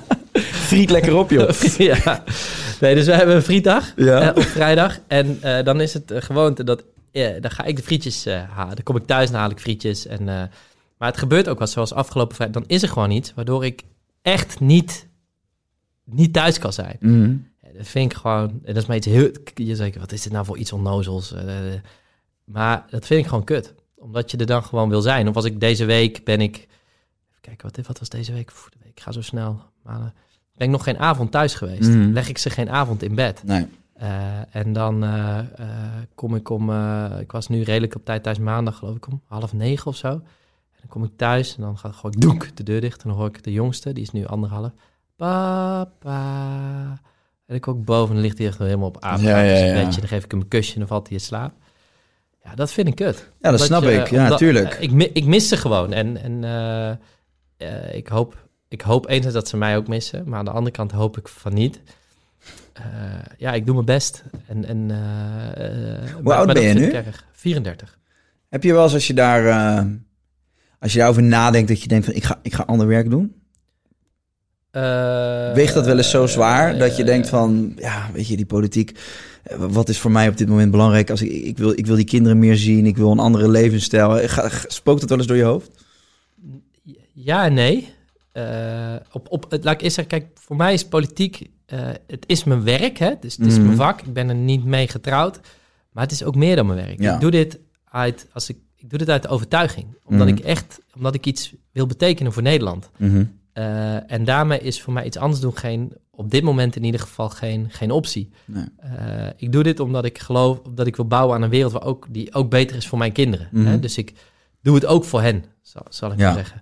Friet 0.67 0.89
lekker 0.89 1.15
op, 1.15 1.29
joh. 1.29 1.49
ja. 1.77 2.23
Nee, 2.79 2.95
dus 2.95 3.05
we 3.05 3.13
hebben 3.13 3.35
een 3.35 3.41
frietdag 3.41 3.85
Ja. 3.95 4.21
eh, 4.21 4.35
op 4.37 4.43
vrijdag. 4.43 4.97
En 5.07 5.37
eh, 5.41 5.63
dan 5.63 5.81
is 5.81 5.93
het 5.93 6.11
uh, 6.11 6.17
gewoonte 6.21 6.63
dat... 6.63 6.83
eh, 7.11 7.27
dan 7.41 7.51
ga 7.51 7.63
ik 7.63 7.75
de 7.75 7.83
frietjes 7.83 8.25
eh, 8.25 8.35
halen. 8.55 8.75
Dan 8.75 8.83
kom 8.83 8.95
ik 8.95 9.05
thuis 9.05 9.29
en 9.29 9.35
haal 9.35 9.49
ik 9.49 9.59
frietjes. 9.59 10.07
En, 10.07 10.19
eh, 10.29 10.35
maar 10.97 11.09
het 11.09 11.17
gebeurt 11.17 11.49
ook 11.49 11.59
wat 11.59 11.69
zoals 11.69 11.93
afgelopen 11.93 12.35
vrijdag. 12.35 12.61
Dan 12.61 12.69
is 12.75 12.81
er 12.81 12.89
gewoon 12.89 13.11
iets 13.11 13.31
waardoor 13.35 13.65
ik 13.65 13.81
echt 14.22 14.59
niet, 14.59 15.07
niet 16.03 16.34
thuis 16.34 16.59
kan 16.59 16.74
zijn. 16.74 16.97
Mhm. 16.99 17.36
Dat 17.78 17.88
vind 17.88 18.11
ik 18.11 18.17
gewoon... 18.17 18.49
en 18.49 18.74
Dat 18.74 18.76
is 18.76 18.86
maar 18.86 18.95
iets 18.97 19.05
heel... 19.07 19.32
Je 19.53 19.76
zegt, 19.76 19.97
wat 19.97 20.11
is 20.11 20.22
dit 20.22 20.32
nou 20.32 20.45
voor 20.45 20.57
iets 20.57 20.72
onnozels? 20.74 21.34
Eh, 21.34 21.45
maar 22.43 22.86
dat 22.89 23.05
vind 23.05 23.19
ik 23.24 23.28
gewoon 23.28 23.43
kut. 23.43 23.74
Omdat 23.95 24.32
je 24.32 24.38
er 24.38 24.45
dan 24.45 24.63
gewoon 24.63 24.89
wil 24.89 25.01
zijn. 25.01 25.28
Of 25.28 25.36
als 25.36 25.45
ik 25.45 25.59
deze 25.59 25.86
week 25.86 26.24
ben 26.24 26.41
ik... 26.41 26.55
Even 26.55 27.41
kijken, 27.41 27.72
wat, 27.76 27.88
wat 27.88 27.99
was 27.99 28.09
deze 28.09 28.34
week? 28.34 28.51
Week 28.84 28.99
gaat 28.99 29.13
zo 29.13 29.22
snel. 29.22 29.61
Maar 29.84 29.99
eh, 29.99 30.05
ben 30.55 30.67
ik 30.67 30.69
nog 30.69 30.84
geen 30.84 30.97
avond 30.99 31.32
thuis 31.32 31.53
geweest. 31.53 31.89
Mhm. 31.89 32.11
Leg 32.11 32.30
ik 32.30 32.38
ze 32.38 32.49
geen 32.49 32.69
avond 32.69 33.03
in 33.03 33.15
bed. 33.15 33.43
Nee. 33.43 33.65
Eh, 33.93 34.55
en 34.55 34.74
dan 34.74 35.03
eh, 35.03 35.39
eh, 35.39 35.45
kom 36.15 36.36
ik 36.36 36.49
om... 36.49 36.69
eh, 36.69 37.11
ik 37.19 37.32
was 37.32 37.47
nu 37.47 37.61
redelijk 37.61 37.95
op 37.95 38.05
tijd 38.05 38.24
thuis 38.24 38.39
maandag, 38.39 38.78
geloof 38.78 38.95
ik, 38.95 39.07
om 39.07 39.22
half 39.26 39.53
negen 39.53 39.86
of 39.88 39.95
zo. 39.95 40.22
Kom 40.91 41.03
ik 41.03 41.11
thuis 41.15 41.55
en 41.55 41.61
dan 41.61 41.77
gaat 41.77 41.95
gewoon 41.95 42.15
doek 42.17 42.55
de 42.55 42.63
deur 42.63 42.81
dicht. 42.81 43.03
En 43.03 43.09
dan 43.09 43.17
hoor 43.17 43.27
ik 43.27 43.43
de 43.43 43.51
jongste, 43.51 43.93
die 43.93 44.03
is 44.03 44.11
nu 44.11 44.25
anderhalf. 44.25 44.71
Papa. 45.15 46.99
En 47.45 47.55
ik 47.55 47.67
ook 47.67 47.85
boven 47.85 48.15
en 48.15 48.21
ligt 48.21 48.37
hij 48.37 48.47
echt 48.47 48.57
helemaal 48.57 48.87
op 48.87 49.03
aap. 49.03 49.19
Ja, 49.19 49.41
ja, 49.41 49.83
dan 49.83 49.93
geef 50.07 50.23
ik 50.23 50.31
hem 50.31 50.39
een 50.39 50.47
kusje 50.47 50.73
en 50.73 50.79
dan 50.79 50.87
valt 50.87 51.07
hij 51.07 51.17
in 51.17 51.23
slaap. 51.23 51.53
Ja, 52.43 52.55
dat 52.55 52.71
vind 52.71 52.87
ik 52.87 52.95
kut. 52.95 53.15
Ja, 53.17 53.23
dat 53.51 53.51
Omdat 53.51 53.67
snap 53.67 53.83
je- 53.83 53.91
ik. 53.91 54.07
Ja, 54.09 54.23
omdat- 54.23 54.37
tuurlijk. 54.37 54.73
eh, 54.73 54.81
ik, 54.81 55.09
ik 55.13 55.25
mis 55.25 55.47
ze 55.47 55.57
gewoon. 55.57 55.93
En, 55.93 56.17
en, 56.21 56.43
eh, 56.43 56.89
eh, 57.57 57.95
ik, 57.95 58.07
hoop, 58.07 58.47
ik 58.67 58.81
hoop 58.81 59.07
enerzijds 59.07 59.35
dat 59.35 59.47
ze 59.47 59.57
mij 59.57 59.77
ook 59.77 59.87
missen, 59.87 60.29
maar 60.29 60.39
aan 60.39 60.45
de 60.45 60.51
andere 60.51 60.75
kant 60.75 60.91
hoop 60.91 61.17
ik 61.17 61.27
van 61.27 61.53
niet. 61.53 61.81
Ja, 63.37 63.53
ik 63.53 63.65
doe 63.65 63.73
mijn 63.73 63.85
best. 63.85 64.23
En, 64.47 64.65
en, 64.65 64.91
eh, 64.91 64.97
maar- 66.23 66.35
oud 66.37 66.45
maar 66.45 66.53
ben 66.55 66.63
je 66.63 66.73
nu? 66.73 66.85
ik 66.85 66.93
erg. 66.93 67.25
34. 67.31 67.99
Heb 68.49 68.63
je 68.63 68.73
wel 68.73 68.83
eens 68.83 68.93
als 68.93 69.07
je 69.07 69.13
daar, 69.13 69.85
als 70.82 70.91
je 70.91 70.97
daarover 70.97 71.23
nadenkt, 71.23 71.67
dat 71.67 71.82
je 71.82 71.88
denkt 71.88 72.05
van 72.05 72.15
ik 72.15 72.23
ga, 72.23 72.39
ik 72.43 72.53
ga 72.53 72.63
ander 72.63 72.88
werk 72.88 73.09
doen? 73.09 73.34
Eh, 74.71 75.53
Weegt 75.53 75.73
dat 75.73 75.86
wel 75.86 75.97
eens 75.97 76.09
zo 76.09 76.27
zwaar 76.27 76.77
dat 76.77 76.95
je 76.95 77.01
eh, 77.01 77.07
denkt 77.07 77.29
van, 77.29 77.73
ja, 77.77 78.09
weet 78.13 78.27
je, 78.27 78.36
die 78.36 78.45
politiek, 78.45 78.99
eh, 79.43 79.57
wat 79.59 79.89
is 79.89 79.99
voor 79.99 80.11
mij 80.11 80.27
op 80.27 80.38
dit 80.38 80.47
moment 80.49 80.71
belangrijk? 80.71 81.09
Als 81.09 81.21
ik, 81.21 81.32
ik, 81.32 81.57
wil, 81.57 81.71
ik 81.71 81.86
wil 81.86 81.95
die 81.95 82.05
kinderen 82.05 82.39
meer 82.39 82.55
zien, 82.57 82.86
ik 82.86 82.97
wil 82.97 83.11
een 83.11 83.19
andere 83.19 83.47
levensstijl. 83.49 84.19
Eh, 84.19 84.29
Ga, 84.29 84.49
spookt 84.67 84.99
dat 84.99 85.09
wel 85.09 85.17
eens 85.17 85.27
door 85.27 85.38
je 85.38 85.43
hoofd? 85.43 85.71
Ja 87.13 87.45
en 87.45 87.53
nee. 87.53 87.93
Eh, 88.32 88.95
op, 89.11 89.27
op, 89.32 89.45
laat 89.61 89.73
ik 89.73 89.82
eerst 89.82 89.95
zeggen, 89.95 90.19
kijk, 90.19 90.38
voor 90.39 90.55
mij 90.55 90.73
is 90.73 90.86
politiek, 90.88 91.49
eh, 91.65 91.79
het 92.07 92.23
is 92.27 92.43
mijn 92.43 92.63
werk, 92.63 92.97
hè? 92.97 93.11
dus 93.19 93.38
het 93.38 93.45
is 93.47 93.55
Mhm. 93.55 93.65
mijn 93.65 93.77
vak. 93.77 94.01
Ik 94.01 94.13
ben 94.13 94.29
er 94.29 94.36
niet 94.36 94.65
mee 94.65 94.88
getrouwd, 94.88 95.39
maar 95.91 96.03
het 96.03 96.11
is 96.11 96.23
ook 96.23 96.36
meer 96.36 96.55
dan 96.55 96.65
mijn 96.65 96.86
werk. 96.86 97.01
Ja. 97.01 97.13
Ik 97.13 97.19
doe 97.19 97.32
dit 97.32 97.59
uit, 97.89 98.27
als 98.34 98.49
ik, 98.49 98.57
ik 98.82 98.89
doe 98.89 98.99
dit 98.99 99.09
uit 99.09 99.21
de 99.21 99.27
overtuiging, 99.27 99.88
omdat 100.05 100.27
Mhm. 100.27 100.38
ik 100.38 100.43
echt, 100.43 100.79
omdat 100.95 101.13
ik 101.15 101.25
iets 101.25 101.53
wil 101.71 101.86
betekenen 101.86 102.34
voor 102.34 102.41
Nederland. 102.41 102.89
Eh, 103.53 104.11
en 104.11 104.23
daarmee 104.25 104.59
is 104.59 104.82
voor 104.82 104.93
mij 104.93 105.05
iets 105.05 105.17
anders 105.17 105.41
doen 105.41 105.57
geen, 105.57 105.93
op 106.11 106.32
dit 106.32 106.43
moment 106.43 106.75
in 106.75 106.84
ieder 106.84 106.99
geval 106.99 107.29
geen, 107.29 107.67
geen 107.69 107.91
optie. 107.91 108.29
Nee. 108.45 108.65
Eh, 108.77 109.27
ik 109.38 109.51
doe 109.51 109.63
dit 109.63 109.79
omdat 109.79 110.05
ik 110.05 110.19
geloof 110.19 110.61
dat 110.73 110.88
ik 110.88 110.95
wil 110.95 111.05
bouwen 111.07 111.36
aan 111.36 111.41
een 111.41 111.49
wereld 111.49 111.71
waar 111.71 111.84
ook, 111.84 112.07
die 112.09 112.34
ook 112.34 112.49
beter 112.49 112.75
is 112.75 112.88
voor 112.88 112.97
mijn 112.97 113.11
kinderen. 113.11 113.47
Mhm. 113.51 113.65
Hè? 113.65 113.79
Dus 113.79 113.97
ik 113.97 114.13
doe 114.61 114.75
het 114.75 114.86
ook 114.86 115.03
voor 115.05 115.21
hen, 115.21 115.45
zal, 115.61 115.86
zal 115.89 116.11
ik 116.11 116.19
Ja. 116.19 116.25
maar 116.25 116.34
zeggen. 116.34 116.61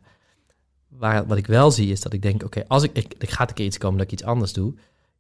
Waar, 0.88 1.26
wat 1.28 1.38
ik 1.38 1.48
wel 1.48 1.72
zie 1.72 1.92
is 1.92 2.02
dat 2.02 2.14
ik 2.14 2.22
denk, 2.22 2.44
oké, 2.44 2.64
als 2.68 2.84
ik, 2.84 2.92
ik, 2.94 3.14
ik 3.18 3.30
gaat 3.30 3.50
een 3.50 3.56
keer 3.56 3.66
iets 3.66 3.78
komen 3.78 3.98
dat 3.98 4.06
ik 4.06 4.14
iets 4.14 4.24
anders 4.24 4.54
doe, 4.54 4.74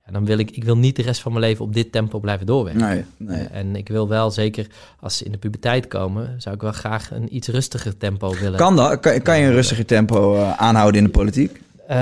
ja, 0.10 0.16
dan 0.16 0.26
wil 0.26 0.38
ik, 0.38 0.51
ik 0.51 0.64
wil 0.64 0.78
niet 0.78 0.95
de 0.95 1.01
rest 1.01 1.22
van 1.22 1.32
mijn 1.32 1.43
leven 1.43 1.66
op 1.66 1.74
dit 1.74 1.91
tempo 1.91 2.20
blijven 2.20 2.45
doorwerken. 2.45 2.82
Nee, 2.82 3.03
nee. 3.18 3.43
En 3.47 3.76
ik 3.76 3.88
wil 3.88 4.07
wel 4.07 4.32
zeker, 4.32 4.68
als 4.99 5.18
ze 5.18 5.24
in 5.26 5.32
de 5.32 5.38
puberteit 5.38 5.88
komen, 5.88 6.36
zou 6.41 6.55
ik 6.55 6.62
wel 6.62 6.72
graag 6.72 7.12
een 7.12 7.36
iets 7.36 7.47
rustiger 7.47 7.97
tempo 7.97 8.34
willen. 8.39 8.57
Kan 8.60 8.76
dat? 8.76 8.99
Kan, 8.99 9.22
kan 9.22 9.39
je 9.39 9.45
een 9.45 9.51
rustiger 9.51 9.86
tempo 9.86 10.36
eh, 10.36 10.51
aanhouden 10.57 11.01
in 11.01 11.05
de 11.07 11.14
politiek? 11.14 11.62
Eh, 11.88 11.97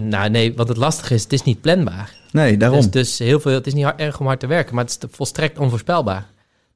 nou 0.00 0.28
nee, 0.30 0.54
wat 0.56 0.68
het 0.68 0.76
lastige 0.76 1.14
is, 1.14 1.22
het 1.22 1.32
is 1.32 1.42
niet 1.42 1.60
planbaar. 1.60 2.14
Nee, 2.32 2.56
daarom. 2.56 2.80
Dus, 2.80 2.90
dus 2.90 3.18
heel 3.18 3.40
veel, 3.40 3.52
het 3.52 3.66
is 3.66 3.74
niet 3.74 3.84
hard- 3.84 4.00
erg 4.00 4.20
om 4.20 4.26
hard 4.26 4.40
te 4.40 4.46
werken, 4.46 4.74
maar 4.74 4.84
het 4.84 4.98
is 5.02 5.08
volstrekt 5.10 5.58
onvoorspelbaar. 5.58 6.26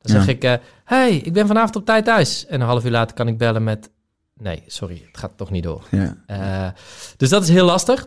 Dan 0.02 0.16
Ja. 0.16 0.22
zeg 0.22 0.34
ik, 0.34 0.44
eh 0.44 0.54
hey, 0.84 1.16
ik 1.16 1.32
ben 1.32 1.46
vanavond 1.46 1.76
op 1.76 1.84
tijd 1.86 2.04
thuis. 2.04 2.46
En 2.46 2.60
een 2.60 2.66
half 2.66 2.84
uur 2.84 2.90
later 2.90 3.16
kan 3.16 3.28
ik 3.28 3.38
bellen 3.38 3.64
met, 3.64 3.90
nee, 4.38 4.62
sorry, 4.66 5.02
het 5.06 5.18
gaat 5.18 5.32
toch 5.36 5.50
niet 5.50 5.62
door. 5.62 5.82
ja. 5.90 6.74
Dus 7.16 7.28
dat 7.28 7.42
is 7.42 7.48
heel 7.48 7.64
lastig. 7.66 8.06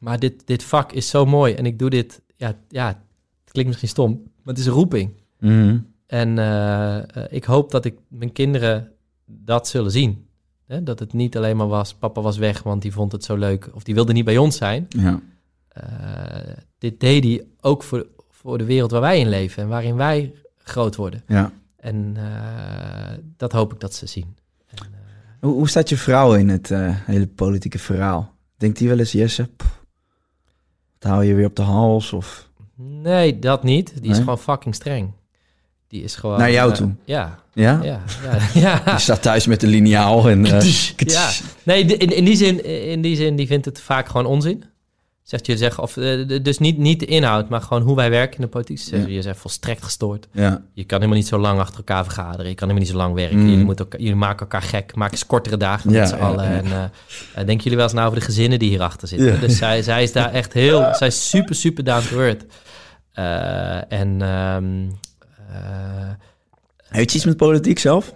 Maar 0.00 0.18
dit, 0.18 0.46
dit 0.46 0.62
vak 0.62 0.92
is 0.92 1.08
zo 1.08 1.24
mooi 1.26 1.54
en 1.54 1.66
ik 1.66 1.78
doe 1.78 1.90
dit, 1.90 2.20
ja, 2.36 2.54
ja, 2.68 2.86
het 2.86 3.52
klinkt 3.52 3.68
misschien 3.68 3.88
stom, 3.88 4.10
maar 4.12 4.54
het 4.54 4.58
is 4.58 4.66
een 4.66 4.72
roeping. 4.72 5.12
Mhm. 5.38 5.78
En 6.06 6.38
eh, 6.38 6.96
eh, 6.98 7.04
ik 7.30 7.44
hoop 7.44 7.70
dat 7.70 7.84
ik 7.84 7.98
mijn 8.08 8.32
kinderen 8.32 8.92
dat 9.24 9.68
zullen 9.68 9.90
zien. 9.90 10.26
Hè? 10.66 10.82
Dat 10.82 10.98
het 10.98 11.12
niet 11.12 11.36
alleen 11.36 11.56
maar 11.56 11.68
was, 11.68 11.94
papa 11.94 12.20
was 12.20 12.36
weg, 12.38 12.62
want 12.62 12.82
die 12.82 12.92
vond 12.92 13.12
het 13.12 13.24
zo 13.24 13.36
leuk. 13.36 13.70
Of 13.74 13.82
die 13.82 13.94
wilde 13.94 14.12
niet 14.12 14.24
bij 14.24 14.38
ons 14.38 14.56
zijn. 14.56 14.86
ja. 14.88 15.20
Eh, 15.68 15.82
dit 16.78 17.00
deed 17.00 17.24
hij 17.24 17.44
ook 17.60 17.82
voor, 17.82 18.06
voor 18.30 18.58
de 18.58 18.64
wereld 18.64 18.90
waar 18.90 19.00
wij 19.00 19.20
in 19.20 19.28
leven 19.28 19.62
en 19.62 19.68
waarin 19.68 19.96
wij 19.96 20.34
groot 20.58 20.96
worden. 20.96 21.22
ja. 21.26 21.52
En 21.76 22.16
dat 23.36 23.52
hoop 23.52 23.72
ik 23.72 23.80
dat 23.80 23.94
ze 23.94 24.06
zien. 24.06 24.36
En, 24.66 24.86
Hoe, 25.40 25.52
hoe 25.52 25.68
staat 25.68 25.88
je 25.88 25.96
vrouw 25.96 26.34
in 26.34 26.48
het 26.48 26.68
hele 27.04 27.26
politieke 27.26 27.78
verhaal? 27.78 28.34
Denkt 28.56 28.78
die 28.78 28.88
wel 28.88 28.98
eens, 28.98 29.12
Jesse, 29.12 29.48
pff, 29.56 29.79
wat 31.00 31.10
hou 31.10 31.24
je 31.24 31.34
weer 31.34 31.46
op 31.46 31.56
de 31.56 31.62
hals? 31.62 32.12
Of... 32.12 32.48
nee, 32.76 33.38
dat 33.38 33.62
niet. 33.62 34.02
Die 34.02 34.10
is 34.10 34.18
gewoon 34.18 34.38
fucking 34.38 34.74
streng. 34.74 35.12
Die 35.88 36.02
is 36.02 36.14
gewoon... 36.14 36.38
Naar 36.38 36.50
jou 36.50 36.70
eh, 36.70 36.76
toe? 36.76 36.94
Ja, 37.04 37.38
Ja? 37.52 37.80
ja, 37.82 38.00
ja. 38.24 38.38
ja. 38.84 38.92
Je 38.92 38.98
staat 38.98 39.22
thuis 39.22 39.46
met 39.46 39.60
de 39.60 39.66
lineaal 39.66 40.28
en... 40.28 40.46
eh, 40.46 40.62
Ja, 40.96 41.30
nee, 41.62 41.84
in, 41.84 42.16
in, 42.16 42.24
die 42.24 42.36
zin, 42.36 42.64
in 42.64 43.02
die 43.02 43.16
zin, 43.16 43.36
die 43.36 43.46
vindt 43.46 43.64
het 43.64 43.80
vaak 43.80 44.06
gewoon 44.06 44.26
onzin. 44.26 44.64
Zegt 45.30 45.46
je 45.46 45.56
zeggen, 45.56 45.82
of 45.82 45.96
eh, 45.96 46.26
dus 46.42 46.58
niet, 46.58 46.78
niet 46.78 47.00
de 47.00 47.06
inhoud, 47.06 47.48
maar 47.48 47.60
gewoon 47.62 47.82
hoe 47.82 47.96
wij 47.96 48.10
werken 48.10 48.36
in 48.36 48.42
de 48.42 48.48
politiek. 48.48 48.78
Ze 48.78 48.84
zeggen, 48.88 49.08
Ja. 49.08 49.14
Je 49.14 49.22
zegt 49.22 49.38
volstrekt 49.38 49.82
gestoord. 49.82 50.28
ja. 50.32 50.62
Je 50.72 50.84
kan 50.84 50.98
helemaal 50.98 51.18
niet 51.20 51.28
zo 51.28 51.38
lang 51.38 51.58
achter 51.60 51.76
elkaar 51.76 52.04
vergaderen. 52.04 52.48
Je 52.48 52.54
kan 52.54 52.68
helemaal 52.68 52.82
niet 52.88 52.88
zo 52.88 52.96
lang 52.96 53.14
werken. 53.14 53.38
Mm. 53.38 53.48
Jullie, 53.48 53.64
moeten 53.64 53.84
elkaar, 53.84 54.00
jullie 54.00 54.16
maken 54.16 54.40
elkaar 54.40 54.62
gek. 54.62 54.94
Maak 54.94 55.12
eens 55.12 55.26
kortere 55.26 55.56
dagen 55.56 55.90
Ja, 55.90 55.98
met 56.00 56.08
z'n 56.08 56.14
allen. 56.14 56.44
En 56.44 56.64
eh, 56.64 57.44
denken 57.46 57.56
jullie 57.62 57.76
wel 57.78 57.82
eens 57.86 57.92
na 57.92 58.04
over 58.06 58.18
de 58.18 58.24
gezinnen 58.24 58.58
die 58.58 58.68
hierachter 58.68 59.08
zitten? 59.08 59.40
Dus 59.40 59.56
zij, 59.56 59.82
zij 59.82 60.02
is 60.02 60.12
daar 60.12 60.32
echt 60.32 60.52
heel... 60.52 60.88
Zij 60.98 61.06
is 61.06 61.28
super, 61.30 61.54
super 61.54 61.84
down 61.84 62.08
to 62.08 62.18
earth. 62.20 62.44
Eh, 63.12 63.92
en... 63.92 64.22
eh, 64.22 66.10
Heeft 66.88 67.10
je 67.10 67.16
iets 67.16 67.26
met 67.26 67.36
politiek 67.36 67.78
zelf? 67.78 68.14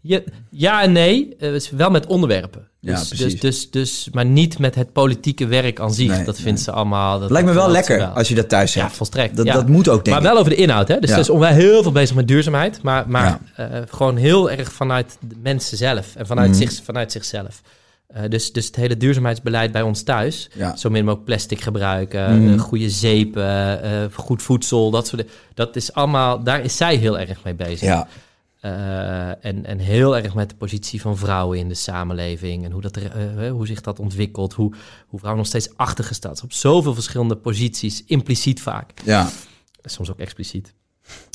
ja, 0.00 0.20
ja 0.50 0.82
en 0.82 0.92
nee, 0.92 1.36
wel 1.76 1.90
met 1.90 2.06
onderwerpen. 2.06 2.68
Ja, 2.86 2.98
Dus, 2.98 3.08
precies. 3.08 3.40
dus, 3.40 3.40
dus, 3.40 3.70
dus, 3.70 4.08
maar 4.12 4.24
niet 4.26 4.58
met 4.58 4.74
het 4.74 4.92
politieke 4.92 5.46
werk 5.46 5.80
aan 5.80 5.94
zich. 5.94 6.08
Nee, 6.08 6.24
dat 6.24 6.34
nee. 6.34 6.42
vindt 6.44 6.60
ze 6.60 6.70
allemaal. 6.72 7.20
Dat, 7.20 7.30
Lijkt 7.30 7.48
me 7.48 7.54
wel 7.54 7.64
ze 7.66 7.70
lekker 7.70 8.04
als 8.04 8.28
je 8.28 8.34
dat 8.34 8.48
thuis 8.48 8.74
Ja, 8.74 8.82
hebt. 8.82 8.96
volstrekt. 8.96 9.36
dat, 9.36 9.46
ja. 9.46 9.52
dat 9.52 9.68
moet 9.68 9.88
ook, 9.88 10.04
denk 10.04 10.16
maar 10.20 10.32
wel 10.32 10.38
over 10.38 10.50
de 10.50 10.56
inhoud, 10.56 10.88
hè? 10.88 10.98
Dus 11.00 11.08
Ja. 11.08 11.14
er 11.14 11.20
is 11.22 11.30
onwijs 11.30 11.54
heel 11.56 11.82
veel 11.82 11.92
bezig 11.92 12.16
met 12.16 12.28
duurzaamheid, 12.28 12.82
maar, 12.82 13.04
maar 13.08 13.38
Ja. 13.56 13.68
eh, 13.68 13.80
gewoon 13.88 14.16
heel 14.16 14.50
erg 14.50 14.72
vanuit 14.72 15.16
de 15.20 15.36
mensen 15.42 15.76
zelf 15.76 16.14
en 16.16 16.26
vanuit, 16.26 16.48
Mhm. 16.50 16.58
zich, 16.58 16.80
vanuit 16.84 17.12
zichzelf. 17.12 17.60
Eh, 18.06 18.22
dus, 18.28 18.52
dus 18.52 18.66
het 18.66 18.76
hele 18.76 18.96
duurzaamheidsbeleid 18.96 19.72
bij 19.72 19.82
ons 19.82 20.02
thuis, 20.02 20.48
Ja. 20.54 20.76
zo 20.76 20.90
min 20.90 21.04
mogelijk 21.04 21.24
plastic 21.26 21.60
gebruiken, 21.60 22.42
Mhm. 22.42 22.52
eh, 22.54 22.60
goede 22.60 22.90
zeepen, 22.90 24.10
goed 24.14 24.42
voedsel, 24.42 24.90
dat 24.90 25.06
soort 25.06 25.20
dingen. 25.22 25.36
Dat 25.54 25.76
is 25.76 25.92
allemaal, 25.92 26.42
daar 26.42 26.60
is 26.64 26.76
zij 26.76 26.96
heel 26.96 27.18
erg 27.18 27.38
mee 27.44 27.54
bezig. 27.54 27.80
Ja. 27.80 28.08
Eh, 28.66 29.44
en, 29.44 29.64
en 29.64 29.78
heel 29.78 30.16
erg 30.16 30.34
met 30.34 30.50
de 30.50 30.56
positie 30.56 31.00
van 31.00 31.16
vrouwen 31.16 31.58
in 31.58 31.68
de 31.68 31.74
samenleving 31.74 32.64
en 32.64 32.70
hoe, 32.70 32.80
dat 32.82 32.96
er, 32.96 33.10
eh, 33.40 33.50
hoe 33.50 33.66
zich 33.66 33.80
dat 33.80 33.98
ontwikkelt, 33.98 34.52
hoe, 34.52 34.72
hoe 35.06 35.18
vrouwen 35.18 35.42
nog 35.42 35.50
steeds 35.50 35.76
achtergesteld 35.76 36.38
zijn 36.38 36.50
op 36.50 36.56
zoveel 36.56 36.94
verschillende 36.94 37.36
posities, 37.36 38.04
impliciet 38.06 38.60
vaak. 38.62 38.92
ja. 39.04 39.28
Soms 39.88 40.10
ook 40.10 40.18
expliciet. 40.18 40.74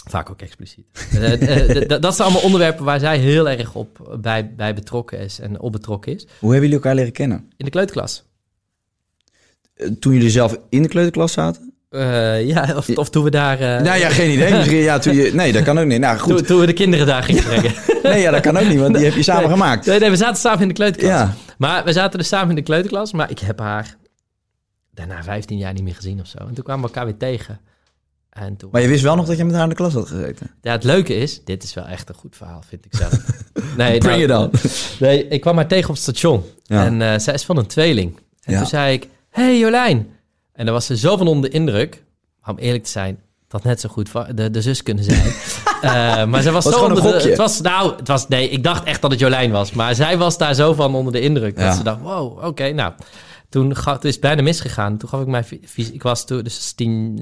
Vaak 0.09 0.29
ook 0.29 0.41
expliciet. 0.41 0.85
Eh, 1.11 1.81
eh, 1.81 2.01
dat 2.01 2.15
zijn 2.15 2.27
allemaal 2.27 2.45
onderwerpen 2.45 2.85
waar 2.85 2.99
zij 2.99 3.17
heel 3.17 3.49
erg 3.49 3.75
op 3.75 4.17
bij, 4.21 4.55
bij 4.55 4.73
betrokken 4.73 5.19
is 5.19 5.39
en 5.39 5.59
op 5.59 5.71
betrokken 5.71 6.13
is. 6.13 6.23
Hoe 6.23 6.51
hebben 6.51 6.59
jullie 6.69 6.73
elkaar 6.73 6.95
leren 6.95 7.11
kennen? 7.11 7.37
In 7.57 7.65
de 7.65 7.71
kleuterklas. 7.71 8.23
Eh, 9.73 9.87
Toen 9.99 10.13
jullie 10.13 10.29
zelf 10.29 10.57
in 10.69 10.81
de 10.81 10.87
kleuterklas 10.87 11.31
zaten? 11.31 11.70
Eh, 11.91 12.45
ja, 12.47 12.73
of, 12.75 12.89
of 12.89 13.09
toen 13.09 13.23
we 13.23 13.29
daar... 13.29 13.59
eh, 13.59 13.81
nou 13.81 13.99
ja, 13.99 14.09
geen 14.09 14.31
idee. 14.31 14.51
Misschien, 14.57 14.77
ja, 14.77 14.99
toen 14.99 15.13
je, 15.15 15.33
nee, 15.33 15.51
dat 15.51 15.63
kan 15.63 15.79
ook 15.79 15.85
niet. 15.85 15.99
Nou 15.99 16.17
toen, 16.17 16.31
goed. 16.31 16.47
toen 16.47 16.59
we 16.59 16.65
de 16.65 16.73
kinderen 16.73 17.05
daar 17.05 17.23
gingen 17.23 17.43
brengen. 17.43 17.73
Nee, 18.03 18.21
ja, 18.21 18.31
dat 18.31 18.41
kan 18.41 18.57
ook 18.57 18.67
niet, 18.67 18.79
want 18.79 18.95
die 18.95 19.05
heb 19.05 19.13
je 19.13 19.23
samen 19.23 19.41
Nee. 19.43 19.51
gemaakt. 19.51 19.85
nee, 19.85 19.99
nee, 19.99 20.09
we 20.09 20.15
zaten 20.15 20.35
samen 20.41 20.61
in 20.61 20.67
de 20.67 20.73
kleuterklas. 20.73 21.11
Ja. 21.11 21.33
Maar 21.57 21.83
we 21.83 21.93
zaten 21.93 22.19
dus 22.19 22.27
samen 22.27 22.49
in 22.49 22.55
de 22.55 22.61
kleuterklas. 22.61 23.11
Maar 23.11 23.29
ik 23.29 23.39
heb 23.39 23.59
haar 23.59 23.95
daarna 24.93 25.23
15 25.23 25.57
jaar 25.57 25.73
niet 25.73 25.83
meer 25.83 25.95
gezien 25.95 26.19
of 26.19 26.27
zo. 26.27 26.37
En 26.37 26.53
toen 26.53 26.63
kwamen 26.63 26.81
we 26.81 26.87
elkaar 26.87 27.05
weer 27.05 27.17
tegen. 27.17 27.59
En 28.29 28.57
toen, 28.57 28.69
Maar 28.71 28.81
je 28.81 28.87
wist 28.87 29.03
wel 29.03 29.15
nog 29.15 29.25
dat 29.25 29.37
je 29.37 29.43
met 29.45 29.53
haar 29.53 29.63
in 29.63 29.69
de 29.69 29.75
klas 29.75 29.93
had 29.93 30.07
gezeten. 30.07 30.51
Ja, 30.61 30.71
het 30.71 30.83
leuke 30.83 31.15
is, 31.15 31.41
dit 31.43 31.63
is 31.63 31.73
wel 31.73 31.85
echt 31.85 32.09
een 32.09 32.15
goed 32.15 32.35
verhaal, 32.35 32.63
vind 32.67 32.85
ik 32.85 32.95
zelf. 32.95 33.13
Nee, 33.77 33.97
Bring 33.97 34.27
nou, 34.27 34.45
it 34.49 34.53
on. 34.53 34.69
Nee, 34.99 35.27
ik 35.27 35.41
kwam 35.41 35.55
haar 35.55 35.67
tegen 35.67 35.89
op 35.89 35.93
het 35.95 36.03
station. 36.03 36.43
Ja. 36.63 36.85
En 36.85 37.01
eh, 37.01 37.19
zij 37.19 37.33
is 37.33 37.43
van 37.45 37.57
een 37.57 37.67
tweeling. 37.67 38.19
En 38.43 38.51
Ja. 38.53 38.57
toen 38.59 38.67
zei 38.67 38.93
ik, 38.93 39.07
hey 39.29 39.57
Jolijn. 39.59 40.07
En 40.53 40.65
dan 40.65 40.73
was 40.73 40.85
ze 40.85 40.97
zo 40.97 41.17
van 41.17 41.27
onder 41.27 41.49
de 41.49 41.55
indruk. 41.55 42.03
Om 42.45 42.57
eerlijk 42.57 42.83
te 42.83 42.89
zijn, 42.89 43.19
had 43.51 43.63
net 43.63 43.79
zo 43.79 43.89
goed 43.89 44.11
de, 44.35 44.51
de 44.51 44.61
zus 44.61 44.83
kunnen 44.83 45.03
zijn. 45.03 45.33
Eh, 45.81 46.25
maar 46.25 46.41
ze 46.41 46.51
was, 46.51 46.63
Was 46.63 46.73
zo 46.73 46.85
onder 46.85 47.01
de. 47.03 47.29
Het 47.29 47.37
was, 47.37 47.61
nou, 47.61 47.95
het 47.95 48.07
was, 48.07 48.27
nee, 48.27 48.49
ik 48.49 48.63
dacht 48.63 48.83
echt 48.83 49.01
dat 49.01 49.11
het 49.11 49.19
Jolijn 49.19 49.51
was. 49.51 49.71
Maar 49.71 49.95
zij 49.95 50.17
was 50.17 50.37
daar 50.37 50.53
zo 50.53 50.73
van 50.73 50.95
onder 50.95 51.13
de 51.13 51.21
indruk. 51.21 51.57
Ja. 51.57 51.67
Dat 51.67 51.75
ze 51.75 51.83
dacht, 51.83 52.01
wow, 52.01 52.45
oké, 52.45 52.71
nou. 52.71 52.93
Toen 53.49 53.75
ga, 53.75 53.93
het 53.93 54.05
is 54.05 54.11
het 54.11 54.21
bijna 54.21 54.41
misgegaan. 54.41 54.97
Toen 54.97 55.09
gaf 55.09 55.21
ik 55.21 55.27
mijn... 55.27 55.45
Ik 55.75 56.03
was 56.03 56.25
toen, 56.25 56.43
dus 56.43 56.55
dat 56.55 56.77
tien, 56.77 57.19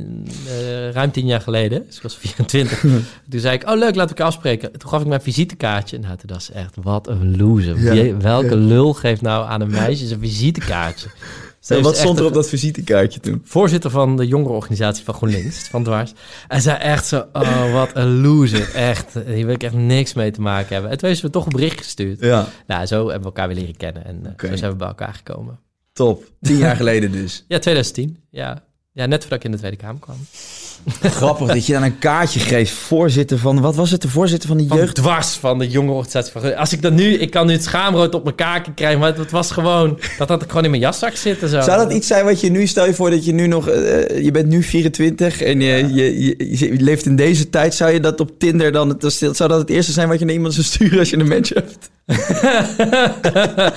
eh, 0.47 0.91
ruim 0.91 1.11
tien 1.11 1.25
jaar 1.25 1.41
geleden. 1.41 1.85
Dus 1.85 1.95
ik 1.95 2.01
was 2.01 2.17
24. 2.17 2.79
toen 3.29 3.39
zei 3.39 3.55
ik, 3.55 3.69
oh 3.69 3.77
leuk, 3.77 3.93
we 3.93 3.99
elkaar 3.99 4.25
afspreken. 4.25 4.71
Toen 4.77 4.89
gaf 4.89 5.01
ik 5.01 5.07
mijn 5.07 5.21
visitekaartje. 5.21 5.99
Nou, 5.99 6.17
toen 6.17 6.27
dacht 6.27 6.43
ze 6.43 6.53
echt, 6.53 6.75
wat 6.81 7.07
een 7.07 7.37
loser. 7.37 7.93
Ja. 7.93 8.17
Welke 8.17 8.55
lul 8.55 8.93
geeft 8.93 9.21
nou 9.21 9.47
aan 9.47 9.61
een 9.61 9.71
meisje 9.71 10.07
zijn 10.07 10.19
visitekaartje? 10.19 11.09
En 11.67 11.81
wat 11.81 11.97
stond 11.97 12.19
er 12.19 12.25
op 12.25 12.33
dat 12.33 12.49
visitekaartje 12.49 13.19
toen? 13.19 13.41
Voorzitter 13.43 13.89
van 13.91 14.17
de 14.17 14.27
jongerenorganisatie 14.27 15.03
van 15.03 15.13
GroenLinks, 15.13 15.67
van 15.67 15.83
Dwars. 15.83 16.13
En 16.47 16.61
zei 16.61 16.77
echt 16.77 17.05
zo, 17.05 17.25
oh 17.33 17.73
wat 17.73 17.89
een 17.93 18.21
loser. 18.21 18.75
Echt, 18.75 19.13
hier 19.25 19.45
wil 19.45 19.55
ik 19.55 19.63
echt 19.63 19.73
niks 19.73 20.13
mee 20.13 20.31
te 20.31 20.41
maken 20.41 20.73
hebben. 20.73 20.91
En 20.91 20.97
toen 20.97 21.07
heeft 21.07 21.19
ze 21.19 21.25
me 21.25 21.31
toch 21.31 21.45
een 21.45 21.51
bericht 21.51 21.77
gestuurd. 21.77 22.19
Ja, 22.19 22.47
Nou, 22.67 22.85
zo 22.85 22.97
hebben 22.97 23.19
we 23.19 23.25
elkaar 23.25 23.47
weer 23.47 23.57
leren 23.57 23.77
kennen. 23.77 24.05
En 24.05 24.35
eh, 24.37 24.49
zo 24.49 24.55
zijn 24.55 24.71
we 24.71 24.77
bij 24.77 24.87
elkaar 24.87 25.13
gekomen. 25.13 25.59
top. 25.93 26.23
Tien 26.41 26.57
jaar 26.57 26.75
geleden 26.75 27.11
dus. 27.11 27.45
Ja, 27.47 27.59
2010. 27.59 28.17
Ja, 28.29 28.63
Ja, 28.91 29.05
net 29.05 29.19
voordat 29.21 29.39
ik 29.39 29.45
in 29.45 29.51
de 29.51 29.57
Tweede 29.57 29.77
Kamer 29.77 29.99
kwam. 30.01 30.15
Grappig 31.11 31.47
dat 31.47 31.65
je 31.65 31.73
dan 31.73 31.83
een 31.83 31.99
kaartje 31.99 32.39
geeft. 32.39 32.71
Voorzitter 32.71 33.37
van, 33.37 33.61
wat 33.61 33.75
was 33.75 33.91
het? 33.91 34.01
De 34.01 34.09
voorzitter 34.09 34.47
van 34.49 34.57
de 34.57 34.67
Van 34.67 34.77
jeugd. 34.77 34.95
dwars 34.95 35.27
van 35.27 35.59
de 35.59 35.67
jonge 35.67 35.91
organisatie. 35.91 36.57
Als 36.57 36.73
ik 36.73 36.81
dat 36.81 36.93
nu, 36.93 37.13
ik 37.13 37.29
kan 37.31 37.47
nu 37.47 37.53
het 37.53 37.63
schaamrood 37.63 38.15
op 38.15 38.23
mijn 38.23 38.35
kaken 38.35 38.73
krijgen, 38.73 38.99
maar 38.99 39.15
het 39.17 39.31
was 39.31 39.51
gewoon, 39.51 39.99
dat 40.17 40.29
had 40.29 40.41
ik 40.41 40.47
gewoon 40.47 40.63
in 40.63 40.69
mijn 40.69 40.81
jaszak 40.81 41.15
zitten 41.15 41.49
zo. 41.49 41.61
Zou 41.61 41.77
dat 41.77 41.93
iets 41.93 42.07
zijn 42.07 42.25
wat 42.25 42.39
je 42.41 42.49
nu, 42.49 42.67
stel 42.67 42.85
je 42.85 42.93
voor 42.93 43.09
dat 43.09 43.25
je 43.25 43.31
nu 43.33 43.47
nog, 43.47 43.67
eh, 43.67 44.23
je 44.23 44.31
bent 44.31 44.47
nu 44.47 44.63
24 44.63 45.41
en 45.41 45.59
je, 45.61 45.93
je, 45.93 46.19
je, 46.25 46.57
je 46.57 46.81
leeft 46.81 47.05
in 47.05 47.15
deze 47.15 47.49
tijd, 47.49 47.73
zou 47.75 47.91
je 47.91 47.99
dat 47.99 48.19
op 48.19 48.39
Tinder 48.39 48.71
dan, 48.71 48.95
zou 49.09 49.33
dat 49.33 49.59
het 49.59 49.69
eerste 49.69 49.91
zijn 49.91 50.07
wat 50.07 50.19
je 50.19 50.25
naar 50.25 50.33
iemand 50.33 50.53
zou 50.53 50.65
sturen 50.65 50.99
als 50.99 51.09
je 51.09 51.17
een 51.17 51.27
match 51.27 51.49
hebt? 51.53 51.89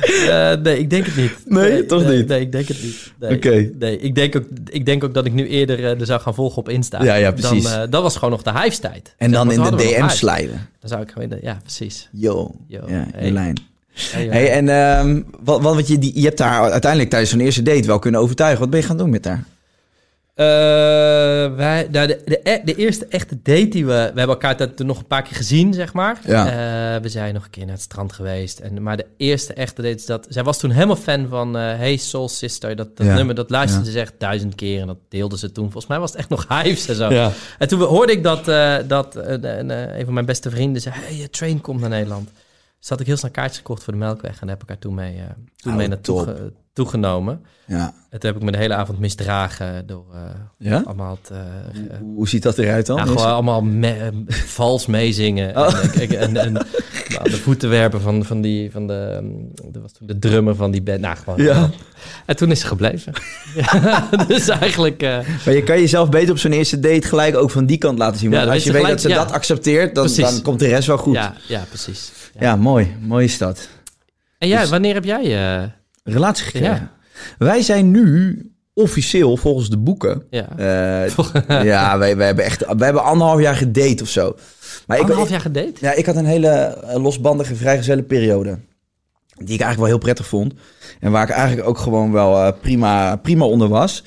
Eh, 0.00 0.52
nee, 0.62 0.78
ik 0.78 0.90
denk 0.90 1.06
het 1.06 1.16
niet. 1.16 1.32
Nee, 1.44 1.86
toch 1.86 2.04
nee, 2.04 2.16
niet? 2.16 2.26
Nee, 2.28 2.40
ik 2.40 2.52
denk 2.52 2.68
het 2.68 2.82
niet. 2.82 3.12
Nee, 3.20 3.36
Oké. 3.36 3.70
Nee, 3.78 3.98
ik 3.98 4.14
denk, 4.14 4.36
ook, 4.36 4.44
ik 4.70 4.86
denk 4.86 5.04
ook 5.04 5.14
dat 5.14 5.26
ik 5.26 5.32
nu 5.32 5.48
eerder 5.48 5.78
eh, 5.78 6.00
er 6.00 6.06
zou 6.06 6.20
gaan 6.20 6.34
volgen 6.34 6.58
op 6.58 6.68
Insta. 6.68 7.02
Ja, 7.04 7.14
ja, 7.14 7.30
precies. 7.32 7.62
Dan, 7.64 7.80
eh, 7.80 7.90
dat 7.90 8.02
was 8.02 8.14
gewoon 8.14 8.30
nog 8.30 8.42
de 8.42 8.60
hives-tijd. 8.60 9.14
En 9.18 9.30
Zeg 9.30 9.38
dan 9.38 9.52
in 9.52 9.62
de 9.62 9.76
DM 9.76 10.02
hives. 10.02 10.18
slijden. 10.18 10.68
Dan 10.80 10.88
zou 10.88 11.02
ik 11.02 11.10
gewoon, 11.10 11.28
ja, 11.42 11.58
precies. 11.62 12.08
Yo. 12.12 12.54
Yo. 12.68 12.80
Ja, 12.86 13.06
Hey. 13.14 13.54
Hey, 14.10 14.26
Hey, 14.26 14.50
en 14.50 14.68
ehm, 14.68 15.22
wat, 15.44 15.62
wat, 15.62 15.74
wat 15.74 15.88
je, 15.88 15.98
die, 15.98 16.12
je 16.14 16.24
hebt 16.24 16.38
daar 16.38 16.70
uiteindelijk 16.70 17.10
tijdens 17.10 17.30
zo'n 17.30 17.40
eerste 17.40 17.62
date 17.62 17.86
wel 17.86 17.98
kunnen 17.98 18.20
overtuigen. 18.20 18.60
Wat 18.60 18.70
ben 18.70 18.80
je 18.80 18.86
gaan 18.86 18.96
doen 18.96 19.10
met 19.10 19.24
haar? 19.24 19.44
Eh, 20.34 20.44
wij, 21.56 21.88
nou, 21.90 22.06
de, 22.06 22.20
de, 22.24 22.40
e- 22.42 22.60
de 22.64 22.74
eerste 22.74 23.06
echte 23.06 23.38
date 23.42 23.68
die 23.68 23.86
we... 23.86 23.92
We 23.92 23.96
hebben 24.18 24.28
elkaar 24.28 24.74
toen- 24.74 24.86
nog 24.86 24.98
een 24.98 25.06
paar 25.06 25.22
keer 25.22 25.36
gezien, 25.36 25.74
zeg 25.74 25.92
maar. 25.92 26.20
Ja. 26.26 26.46
Eh, 26.96 27.02
we 27.02 27.08
zijn 27.08 27.34
nog 27.34 27.44
een 27.44 27.50
keer 27.50 27.64
naar 27.64 27.74
het 27.74 27.82
strand 27.82 28.12
geweest. 28.12 28.58
En, 28.58 28.82
maar 28.82 28.96
de 28.96 29.06
eerste 29.16 29.52
echte 29.52 29.82
date 29.82 29.94
is 29.94 30.06
dat... 30.06 30.26
Zij 30.28 30.42
was 30.42 30.58
toen 30.58 30.70
helemaal 30.70 30.96
fan 30.96 31.28
van 31.28 31.56
eh, 31.56 31.62
Hey 31.62 31.96
Soul 31.96 32.28
Sister. 32.28 32.76
Dat, 32.76 32.96
dat 32.96 33.06
Ja. 33.06 33.14
nummer, 33.14 33.34
dat 33.34 33.50
luisterde 33.50 33.86
Ja. 33.86 33.92
ze 33.92 34.00
echt 34.00 34.12
duizend 34.18 34.54
keer. 34.54 34.80
En 34.80 34.86
dat 34.86 34.98
deelde 35.08 35.38
ze 35.38 35.52
toen. 35.52 35.64
Volgens 35.64 35.86
mij 35.86 35.98
was 35.98 36.10
het 36.10 36.18
echt 36.18 36.28
nog 36.28 36.46
hives 36.62 36.88
en 36.88 36.94
zo. 36.94 37.10
Ja. 37.12 37.32
En 37.58 37.68
toen 37.68 37.80
hoorde 37.80 38.12
ik 38.12 38.22
dat, 38.22 38.44
dat 38.88 39.14
een, 39.16 39.70
een 39.98 40.04
van 40.04 40.14
mijn 40.14 40.26
beste 40.26 40.50
vrienden 40.50 40.82
zei... 40.82 40.94
Hey, 40.98 41.16
je 41.16 41.30
train 41.30 41.60
komt 41.60 41.80
naar 41.80 41.90
Nederland. 41.90 42.30
Dus 42.80 42.88
had 42.88 43.00
ik 43.00 43.06
heel 43.06 43.16
snel 43.16 43.30
kaartjes 43.30 43.56
gekocht 43.58 43.82
voor 43.84 43.92
de 43.92 43.98
Melkweg. 43.98 44.32
En 44.32 44.46
daar 44.46 44.48
heb 44.56 44.62
ik 44.62 44.68
haar 44.68 44.78
toen 44.78 44.94
mee, 44.94 45.20
toen 45.56 45.72
Oh, 45.72 45.78
mee 45.78 45.88
naartoe 45.88 46.52
toegenomen. 46.74 47.44
Ja. 47.66 47.94
En 48.10 48.20
toen 48.20 48.30
heb 48.30 48.36
ik 48.38 48.44
me 48.44 48.50
de 48.52 48.58
hele 48.58 48.74
avond 48.74 48.98
misdragen 48.98 49.86
door... 49.86 50.04
eh, 50.14 50.20
Ja? 50.58 50.82
allemaal 50.86 51.18
het, 51.22 51.30
eh, 51.30 51.38
Hoe, 52.00 52.14
hoe 52.14 52.28
ziet 52.28 52.42
dat 52.42 52.58
eruit 52.58 52.86
dan? 52.86 52.98
Is- 52.98 53.04
gewoon 53.08 53.26
allemaal 53.26 53.62
me- 53.62 53.88
eh, 54.28 54.34
vals 54.46 54.86
meezingen. 54.86 55.56
Oh. 55.56 55.74
En, 55.94 56.00
ik- 56.02 56.12
en, 56.12 56.36
en, 56.36 56.52
nou, 57.14 57.30
de 57.30 57.36
voeten 57.42 57.68
werpen 57.70 58.00
van, 58.00 58.24
van, 58.24 58.40
die, 58.40 58.70
van 58.70 58.86
de, 58.86 59.14
um, 59.22 59.50
dat 59.72 59.82
was 59.82 59.92
toen 59.92 60.06
de 60.06 60.18
drummer 60.18 60.54
van 60.56 60.70
die 60.70 60.82
band. 60.82 61.00
Nou, 61.00 61.16
gewoon, 61.16 61.42
Ja. 61.42 61.70
En 62.26 62.36
toen 62.36 62.50
is 62.50 62.60
ze 62.60 62.66
gebleven. 62.66 63.12
ja, 63.72 64.08
dus 64.28 64.48
eigenlijk... 64.48 65.00
Maar 65.44 65.54
je 65.54 65.62
kan 65.62 65.80
jezelf 65.80 66.08
beter 66.08 66.30
op 66.30 66.38
zo'n 66.38 66.52
eerste 66.52 66.80
date 66.80 67.06
gelijk 67.08 67.36
ook 67.36 67.50
van 67.50 67.66
die 67.66 67.78
kant 67.78 67.98
laten 67.98 68.18
zien. 68.18 68.30
Want 68.30 68.48
als 68.48 68.64
je 68.64 68.72
weet 68.72 68.86
dat 68.86 69.00
ze 69.00 69.08
dat 69.08 69.32
accepteert, 69.32 69.94
dan, 69.94 70.08
dan 70.16 70.42
komt 70.42 70.58
de 70.58 70.68
rest 70.68 70.86
wel 70.86 70.98
goed. 70.98 71.14
Ja, 71.14 71.34
ja, 71.48 71.58
ja, 71.58 71.64
precies. 71.68 72.12
Ja. 72.40 72.56
mooi. 72.56 72.96
Mooi 73.00 73.24
is 73.24 73.38
dat. 73.38 73.68
En 74.38 74.48
jij, 74.48 74.60
Dus- 74.60 74.70
wanneer 74.70 74.94
heb 74.94 75.04
jij... 75.04 75.72
Relatie 76.04 76.44
gekregen. 76.44 76.74
Ja. 76.74 76.90
Wij 77.38 77.62
zijn 77.62 77.90
nu 77.90 78.38
officieel 78.74 79.36
volgens 79.36 79.68
de 79.70 79.78
boeken. 79.78 80.22
ja, 80.30 80.48
eh, 80.56 81.08
ja, 81.64 81.98
wij, 81.98 82.16
wij, 82.16 82.26
hebben 82.26 82.44
echt, 82.44 82.64
wij 82.66 82.84
hebben 82.84 83.02
anderhalf 83.04 83.40
jaar 83.40 83.56
gedate 83.56 84.02
of 84.02 84.08
zo. 84.08 84.36
Maar 84.86 84.96
ik, 84.96 85.02
anderhalf 85.02 85.26
ik, 85.28 85.32
jaar 85.32 85.42
gedate? 85.42 85.72
ja, 85.80 85.92
ik 85.92 86.06
had 86.06 86.16
een 86.16 86.24
hele 86.24 86.48
eh, 86.48 87.02
losbandige, 87.02 87.54
vrijgezelle 87.54 88.02
periode. 88.02 88.58
Die 89.34 89.54
ik 89.54 89.60
eigenlijk 89.60 89.78
wel 89.78 89.86
heel 89.86 89.98
prettig 89.98 90.26
vond. 90.26 90.54
En 91.00 91.10
waar 91.10 91.22
ik 91.22 91.34
eigenlijk 91.34 91.68
ook 91.68 91.78
gewoon 91.78 92.12
wel 92.12 92.44
eh, 92.44 92.52
prima, 92.60 93.16
prima 93.16 93.44
onder 93.44 93.68
was. 93.68 94.04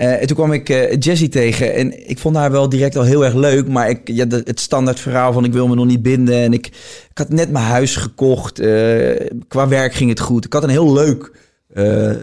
Eh, 0.00 0.20
en 0.20 0.26
toen 0.26 0.36
kwam 0.36 0.52
ik 0.52 0.68
eh, 0.68 0.96
Jessie 0.98 1.28
tegen 1.28 1.74
en 1.74 2.08
ik 2.08 2.18
vond 2.18 2.36
haar 2.36 2.50
wel 2.50 2.68
direct 2.68 2.96
al 2.96 3.02
heel 3.02 3.24
erg 3.24 3.34
leuk. 3.34 3.68
Maar 3.68 3.88
ik, 3.88 4.00
ja, 4.04 4.26
het 4.28 4.60
standaard 4.60 5.00
verhaal 5.00 5.32
van 5.32 5.44
ik 5.44 5.52
wil 5.52 5.68
me 5.68 5.74
nog 5.74 5.86
niet 5.86 6.02
binden. 6.02 6.34
En 6.34 6.52
ik, 6.52 6.66
ik 7.10 7.18
had 7.18 7.28
net 7.28 7.50
mijn 7.50 7.64
huis 7.64 7.96
gekocht. 7.96 8.58
eh, 8.58 9.26
qua 9.48 9.68
werk 9.68 9.94
ging 9.94 10.10
het 10.10 10.20
goed. 10.20 10.44
Ik 10.44 10.52
had 10.52 10.62
een 10.62 10.68
heel 10.68 10.92
leuk 10.92 11.32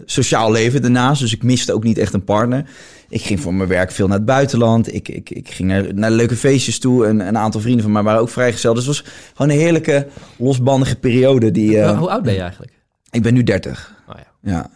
sociaal 0.05 0.51
leven 0.51 0.81
daarnaast. 0.81 1.21
Dus 1.21 1.33
ik 1.33 1.43
miste 1.43 1.73
ook 1.73 1.83
niet 1.83 1.97
echt 1.97 2.13
een 2.13 2.23
partner. 2.23 2.69
Ik 3.09 3.21
ging 3.21 3.39
voor 3.39 3.53
mijn 3.53 3.69
werk 3.69 3.91
veel 3.91 4.07
naar 4.07 4.17
het 4.17 4.25
buitenland. 4.25 4.93
Ik, 4.93 5.09
ik, 5.09 5.29
ik 5.29 5.49
ging 5.49 5.69
naar, 5.69 5.93
naar 5.93 6.11
leuke 6.11 6.35
feestjes 6.35 6.79
toe. 6.79 7.05
En 7.05 7.19
een 7.27 7.37
aantal 7.37 7.61
vrienden 7.61 7.81
van 7.83 7.91
mij 7.91 8.03
waren 8.03 8.21
ook 8.21 8.29
vrijgesteld. 8.29 8.75
Dus 8.75 8.85
het 8.85 8.95
was 8.95 9.11
gewoon 9.35 9.51
een 9.51 9.59
heerlijke, 9.59 10.07
losbandige 10.37 10.95
periode. 10.95 11.51
Die, 11.51 11.83
Hoe- 11.83 11.95
Hoe 11.97 12.09
oud 12.09 12.23
ben 12.23 12.33
je 12.33 12.39
eigenlijk? 12.41 12.71
ik 13.11 13.21
ben 13.21 13.33
nu 13.33 13.43
30. 13.43 13.95
Oh, 14.09 14.15
ja. 14.41 14.51
Ja. 14.51 14.69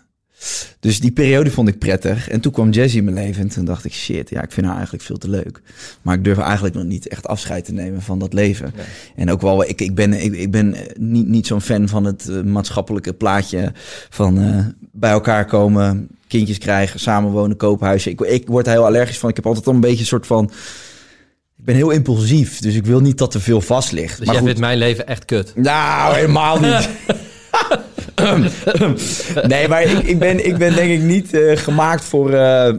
Dus 0.82 1.00
die 1.00 1.12
periode 1.12 1.52
vond 1.52 1.68
ik 1.68 1.80
prettig. 1.80 2.30
En 2.30 2.40
toen 2.40 2.52
kwam 2.52 2.70
Jessie 2.70 3.00
in 3.00 3.14
mijn 3.14 3.26
leven. 3.26 3.42
En 3.42 3.50
toen 3.50 3.66
dacht 3.66 3.86
ik, 3.86 3.94
shit, 3.94 4.30
ja, 4.30 4.42
ik 4.42 4.52
vind 4.52 4.66
haar 4.66 4.76
eigenlijk 4.76 5.04
veel 5.04 5.18
te 5.18 5.30
leuk. 5.30 5.62
Maar 6.02 6.16
ik 6.16 6.24
durf 6.24 6.38
eigenlijk 6.38 6.76
nog 6.76 6.84
niet 6.84 7.08
echt 7.08 7.28
afscheid 7.28 7.66
te 7.66 7.74
nemen 7.74 8.02
van 8.02 8.20
dat 8.20 8.34
leven. 8.34 8.74
Nee. 8.76 8.86
En 9.16 9.32
ook 9.32 9.42
wel, 9.42 9.64
ik, 9.64 9.82
ik 9.82 9.96
ben, 9.96 10.14
ik, 10.14 10.34
ik 10.34 10.52
ben 10.52 10.76
niet, 11.00 11.28
niet 11.28 11.48
zo'n 11.48 11.62
fan 11.62 11.88
van 11.88 12.04
het 12.04 12.30
eh, 12.30 12.42
maatschappelijke 12.42 13.14
plaatje 13.14 13.72
van 14.10 14.40
eh, 14.40 14.66
bij 14.92 15.12
elkaar 15.12 15.46
komen, 15.46 16.08
kindjes 16.28 16.58
krijgen, 16.58 17.00
samenwonen, 17.00 17.58
koophuisje. 17.58 18.10
Ik, 18.10 18.22
ik 18.22 18.48
word 18.48 18.66
daar 18.66 18.74
heel 18.74 18.86
allergisch 18.86 19.18
van. 19.18 19.30
Ik 19.30 19.36
heb 19.36 19.46
altijd 19.46 19.68
al 19.68 19.74
een 19.74 19.80
beetje 19.80 20.00
een 20.00 20.06
soort 20.06 20.28
van... 20.28 20.52
Ik 21.58 21.66
ben 21.68 21.76
heel 21.76 21.90
impulsief, 21.90 22.60
dus 22.60 22.76
ik 22.76 22.86
wil 22.86 23.00
niet 23.00 23.18
dat 23.18 23.34
er 23.34 23.42
veel 23.42 23.62
vast 23.62 23.92
ligt. 23.92 24.18
Dus 24.18 24.26
maar 24.26 24.36
jij 24.36 24.36
goed, 24.36 24.46
vindt 24.46 24.60
mijn 24.60 24.78
leven 24.78 25.08
echt 25.08 25.26
kut? 25.26 25.54
nou, 25.56 26.16
helemaal 26.16 26.60
niet. 26.60 26.90
nee, 29.48 29.68
maar 29.68 29.84
ik, 29.84 30.00
ik, 30.00 30.20
ben, 30.20 30.46
ik 30.46 30.58
ben 30.58 30.76
denk 30.76 30.92
ik 30.92 31.02
niet 31.02 31.34
eh, 31.34 31.58
gemaakt 31.58 32.04
voor, 32.04 32.34
eh, 32.34 32.74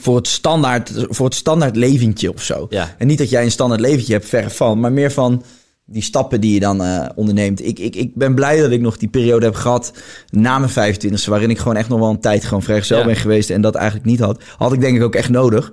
voor, 0.00 0.16
het 0.16 0.28
standaard, 0.28 0.92
voor 1.08 1.26
het 1.26 1.34
standaard 1.34 1.76
leventje 1.76 2.32
of 2.32 2.42
zo. 2.42 2.66
Ja. 2.70 2.94
En 2.98 3.06
niet 3.06 3.18
dat 3.18 3.30
jij 3.30 3.44
een 3.44 3.50
standaard 3.50 3.80
leventje 3.80 4.12
hebt, 4.12 4.28
verre 4.28 4.50
van. 4.50 4.80
Maar 4.80 4.92
meer 4.92 5.12
van 5.12 5.42
die 5.84 6.02
stappen 6.02 6.40
die 6.40 6.54
je 6.54 6.60
dan 6.60 6.82
eh, 6.82 7.08
onderneemt. 7.14 7.66
Ik, 7.66 7.78
ik, 7.78 7.96
ik 7.96 8.14
ben 8.14 8.34
blij 8.34 8.60
dat 8.60 8.70
ik 8.70 8.80
nog 8.80 8.96
die 8.96 9.08
periode 9.08 9.44
heb 9.44 9.54
gehad 9.54 9.92
na 10.30 10.58
mijn 10.58 10.94
25e... 10.94 11.24
waarin 11.26 11.50
ik 11.50 11.58
gewoon 11.58 11.76
echt 11.76 11.88
nog 11.88 11.98
wel 11.98 12.10
een 12.10 12.20
tijd 12.20 12.44
gewoon 12.44 12.62
vrijgezel 12.62 12.98
Ja. 12.98 13.04
ben 13.04 13.16
geweest... 13.16 13.50
en 13.50 13.60
dat 13.60 13.74
eigenlijk 13.74 14.06
niet 14.06 14.20
had. 14.20 14.42
Had 14.56 14.72
ik 14.72 14.80
denk 14.80 14.96
ik 14.96 15.02
ook 15.02 15.14
echt 15.14 15.28
nodig. 15.28 15.72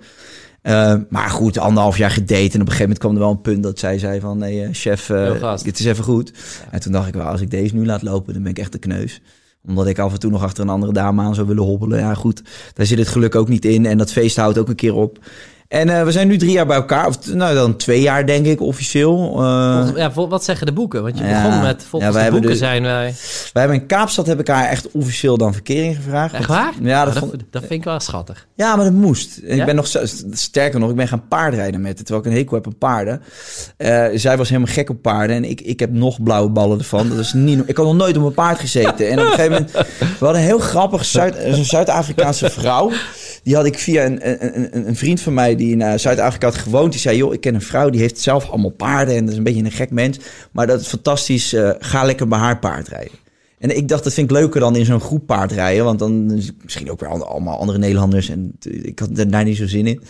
Eh, 0.63 0.95
maar 1.09 1.29
goed, 1.29 1.57
anderhalf 1.57 1.97
jaar 1.97 2.11
gedate. 2.11 2.33
En 2.33 2.41
op 2.41 2.51
een 2.53 2.59
gegeven 2.59 2.81
moment 2.81 2.99
kwam 2.99 3.13
er 3.13 3.19
wel 3.19 3.29
een 3.29 3.41
punt 3.41 3.63
dat 3.63 3.79
zij 3.79 3.99
zei 3.99 4.19
van... 4.19 4.37
nee, 4.37 4.63
eh, 4.63 4.69
chef, 4.71 5.09
eh, 5.09 5.57
dit 5.63 5.79
is 5.79 5.85
even 5.85 6.03
goed. 6.03 6.33
En 6.71 6.79
toen 6.79 6.91
dacht 6.91 7.07
ik 7.07 7.13
wel, 7.13 7.25
als 7.25 7.41
ik 7.41 7.51
deze 7.51 7.75
nu 7.75 7.85
laat 7.85 8.01
lopen, 8.01 8.33
dan 8.33 8.43
ben 8.43 8.51
ik 8.51 8.59
echt 8.59 8.71
de 8.71 8.77
kneus. 8.77 9.21
Omdat 9.65 9.87
ik 9.87 9.99
af 9.99 10.13
en 10.13 10.19
toe 10.19 10.31
nog 10.31 10.43
achter 10.43 10.63
een 10.63 10.69
andere 10.69 10.93
dame 10.93 11.21
aan 11.21 11.35
zou 11.35 11.47
willen 11.47 11.63
hobbelen. 11.63 11.99
Ja 11.99 12.13
goed, 12.13 12.41
daar 12.73 12.85
zit 12.85 12.97
het 12.97 13.07
geluk 13.07 13.35
ook 13.35 13.47
niet 13.47 13.65
in. 13.65 13.85
En 13.85 13.97
dat 13.97 14.11
feest 14.11 14.35
houdt 14.35 14.57
ook 14.57 14.69
een 14.69 14.75
keer 14.75 14.95
op. 14.95 15.19
En 15.73 15.89
eh, 15.89 16.03
we 16.03 16.11
zijn 16.11 16.27
nu 16.27 16.37
drie 16.37 16.51
jaar 16.51 16.65
bij 16.65 16.75
elkaar. 16.75 17.07
Of 17.07 17.33
nou, 17.33 17.55
dan 17.55 17.75
twee 17.75 18.01
jaar 18.01 18.25
denk 18.25 18.45
ik, 18.45 18.61
officieel. 18.61 19.17
Volgens- 19.17 19.97
ja, 19.97 20.11
wat 20.11 20.43
zeggen 20.43 20.65
de 20.65 20.73
boeken? 20.73 21.03
Want 21.03 21.17
je 21.17 21.23
Ja. 21.23 21.43
begon 21.43 21.61
met, 21.61 21.85
volgens 21.89 22.11
Ja, 22.11 22.17
de 22.17 22.23
hebben 22.23 22.41
boeken 22.41 22.49
dus- 22.59 22.67
zijn 22.69 22.83
wij... 22.83 23.13
wij 23.53 23.61
hebben 23.63 23.81
in 23.81 23.85
Kaapstad 23.87 24.27
heb 24.27 24.39
ik 24.39 24.47
haar 24.47 24.67
echt 24.69 24.91
officieel 24.91 25.37
dan 25.37 25.53
verkering 25.53 25.95
gevraagd. 25.95 26.33
Echt 26.33 26.47
waar? 26.47 26.73
Ja, 26.81 27.05
dat, 27.05 27.13
dat, 27.13 27.23
vond, 27.23 27.35
dat 27.49 27.61
vind 27.61 27.71
ik 27.73 27.83
wel 27.83 27.99
schattig. 27.99 28.47
ja, 28.55 28.75
maar 28.75 28.85
dat 28.85 28.93
moest. 28.93 29.37
En? 29.37 29.59
Ik 29.59 29.65
ben 29.65 29.75
nog 29.75 29.87
sterker 30.31 30.79
nog, 30.79 30.89
ik 30.89 30.95
ben 30.95 31.07
gaan 31.07 31.27
paardrijden 31.27 31.81
met 31.81 31.97
het, 31.97 32.05
terwijl 32.05 32.25
ik 32.25 32.31
een 32.31 32.37
hekel 32.37 32.55
heb 32.55 32.65
aan 32.65 32.77
paarden. 32.77 33.21
Eh, 33.77 34.05
zij 34.13 34.37
was 34.37 34.49
helemaal 34.49 34.73
gek 34.73 34.89
op 34.89 35.01
paarden 35.01 35.35
en 35.35 35.43
ik, 35.49 35.61
ik 35.61 35.79
heb 35.79 35.91
nog 35.91 36.23
blauwe 36.23 36.49
ballen 36.49 36.77
ervan. 36.79 37.09
Dat 37.09 37.17
is 37.19 37.33
niet, 37.33 37.63
ik 37.65 37.77
had 37.77 37.85
nog 37.85 37.95
nooit 37.95 38.17
op 38.17 38.23
een 38.23 38.33
paard 38.33 38.59
gezeten. 38.59 39.09
En 39.09 39.19
op 39.19 39.25
een 39.25 39.31
gegeven 39.31 39.51
moment, 39.51 39.71
we 39.71 40.25
hadden 40.25 40.41
een 40.41 40.47
heel 40.47 40.59
grappig 40.59 41.05
Zuid, 41.05 41.35
een 41.37 41.65
Zuid-Afrikaanse 41.65 42.49
vrouw. 42.49 42.91
Die 43.43 43.55
had 43.55 43.65
ik 43.65 43.79
via 43.79 44.05
een, 44.05 44.29
een, 44.57 44.87
een, 44.87 44.95
vriend 44.95 45.21
van 45.21 45.33
mij 45.33 45.55
die 45.55 45.71
in 45.71 45.81
eh, 45.81 45.97
Zuid-Afrika 45.97 46.47
had 46.47 46.55
gewoond. 46.55 46.91
Die 46.91 47.01
zei, 47.01 47.17
joh, 47.17 47.33
ik 47.33 47.41
ken 47.41 47.55
een 47.55 47.61
vrouw 47.61 47.89
die 47.89 48.01
heeft 48.01 48.19
zelf 48.19 48.49
allemaal 48.49 48.69
paarden. 48.69 49.15
En 49.15 49.21
dat 49.21 49.31
is 49.31 49.37
een 49.37 49.43
beetje 49.43 49.63
een 49.63 49.71
gek 49.71 49.91
mens. 49.91 50.19
Maar 50.51 50.67
dat 50.67 50.81
is 50.81 50.87
fantastisch. 50.87 51.53
eh, 51.53 51.69
ga 51.79 52.03
lekker 52.03 52.27
bij 52.27 52.39
haar 52.39 52.59
paard 52.59 52.87
rijden. 52.87 53.21
En 53.59 53.77
ik 53.77 53.87
dacht, 53.87 54.03
dat 54.03 54.13
vind 54.13 54.31
ik 54.31 54.37
leuker 54.37 54.59
dan 54.59 54.75
in 54.75 54.85
zo'n 54.85 54.99
groep 54.99 55.25
paardrijden. 55.25 55.83
Want 55.83 55.99
dan 55.99 56.25
misschien 56.63 56.91
ook 56.91 56.99
weer 56.99 57.09
allemaal 57.09 57.59
andere 57.59 57.77
Nederlanders. 57.77 58.29
En 58.29 58.55
ik 58.61 58.99
had 58.99 59.09
daar 59.29 59.43
niet 59.43 59.57
zo 59.57 59.67
zin 59.67 59.87
in. 59.87 60.01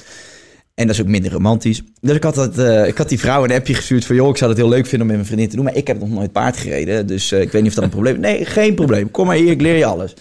En 0.76 0.88
dat 0.88 0.96
is 0.96 1.02
ook 1.02 1.08
minder 1.08 1.32
romantisch. 1.32 1.82
Dus 2.02 2.16
ik 2.16 2.24
had, 2.24 2.58
eh, 2.58 2.88
ik 2.88 2.98
had 2.98 3.10
die 3.10 3.20
vrouw 3.20 3.44
een 3.44 3.52
appje 3.52 3.74
gestuurd 3.74 4.06
van... 4.06 4.16
joh, 4.16 4.30
ik 4.30 4.38
zou 4.38 4.50
het 4.50 4.60
heel 4.60 4.70
leuk 4.70 4.86
vinden 4.86 5.02
om 5.02 5.08
met 5.08 5.16
mijn 5.16 5.26
vriendin 5.26 5.50
te 5.50 5.56
doen... 5.56 5.66
maar 5.66 5.76
ik 5.76 5.88
heb 5.88 6.00
nog 6.00 6.10
nooit 6.10 6.32
paard 6.32 6.58
gereden, 6.58 7.08
dus 7.08 7.32
ik 7.32 7.52
weet 7.52 7.62
niet 7.62 7.72
of 7.72 7.76
dat 7.76 7.84
een 7.84 7.90
probleem 7.90 8.14
is. 8.14 8.22
Nee, 8.22 8.46
geen 8.46 8.76
probleem. 8.76 9.12
Kom 9.12 9.28
maar 9.28 9.36
hier, 9.36 9.52
ik 9.52 9.62
leer 9.62 9.78
je 9.78 9.86
alles. 9.86 10.14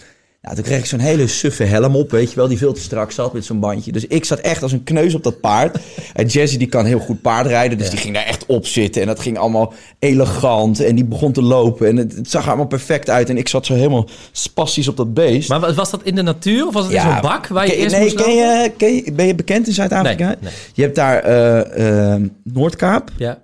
Nou, 0.43 0.55
toen 0.55 0.63
kreeg 0.63 0.79
ik 0.79 0.85
zo'n 0.85 0.99
hele 0.99 1.27
suffe 1.27 1.63
helm 1.63 1.95
op, 1.95 2.11
weet 2.11 2.29
je 2.29 2.35
wel... 2.35 2.47
die 2.47 2.57
veel 2.57 2.73
te 2.73 2.81
strak 2.81 3.11
zat 3.11 3.33
met 3.33 3.45
zo'n 3.45 3.59
bandje. 3.59 3.91
Dus 3.91 4.07
ik 4.07 4.25
zat 4.25 4.39
echt 4.39 4.63
als 4.63 4.71
een 4.71 4.83
kneus 4.83 5.13
op 5.15 5.23
dat 5.23 5.39
paard. 5.39 5.77
En 6.13 6.25
Jessie 6.27 6.57
die 6.59 6.67
kan 6.67 6.85
heel 6.85 6.99
goed 6.99 7.21
paardrijden, 7.21 7.77
dus 7.77 7.89
die 7.89 7.99
ging 7.99 8.13
daar 8.13 8.25
echt 8.25 8.45
op 8.45 8.67
zitten. 8.67 9.01
En 9.01 9.07
dat 9.07 9.19
ging 9.19 9.37
allemaal 9.37 9.73
elegant 9.99 10.79
en 10.79 10.95
die 10.95 11.05
begon 11.05 11.31
te 11.31 11.41
lopen. 11.41 11.87
En 11.87 11.97
het, 11.97 12.15
het 12.15 12.29
zag 12.29 12.41
er 12.41 12.47
allemaal 12.47 12.65
perfect 12.67 13.09
uit. 13.09 13.29
En 13.29 13.37
ik 13.37 13.47
zat 13.47 13.65
zo 13.65 13.73
helemaal 13.73 14.07
spastisch 14.31 14.87
op 14.87 14.97
dat 14.97 15.13
beest. 15.13 15.49
Maar 15.49 15.59
wa- 15.59 15.73
was 15.73 15.89
dat 15.91 16.01
in 16.03 16.15
de 16.15 16.21
natuur 16.21 16.67
of 16.67 16.73
was 16.73 16.83
het 16.85 16.93
in 16.93 17.01
zo'n 17.01 17.21
bak 17.21 17.47
waar 17.47 17.65
je 17.65 17.71
Ken- 17.71 17.79
eerst 17.81 17.95
nee, 17.95 18.03
moest 18.03 18.15
ken 18.15 18.35
je, 18.35 18.71
ken 18.77 18.93
je, 18.95 19.11
ben 19.13 19.27
je 19.27 19.35
bekend 19.35 19.67
in 19.67 19.73
Zuid-Afrika? 19.73 20.27
Nee, 20.27 20.35
nee. 20.39 20.53
Je 20.73 20.81
hebt 20.81 20.95
daar 20.95 21.19
eh, 21.19 22.13
eh, 22.13 22.21
Noordkaap. 22.43 23.11
Ja. 23.17 23.41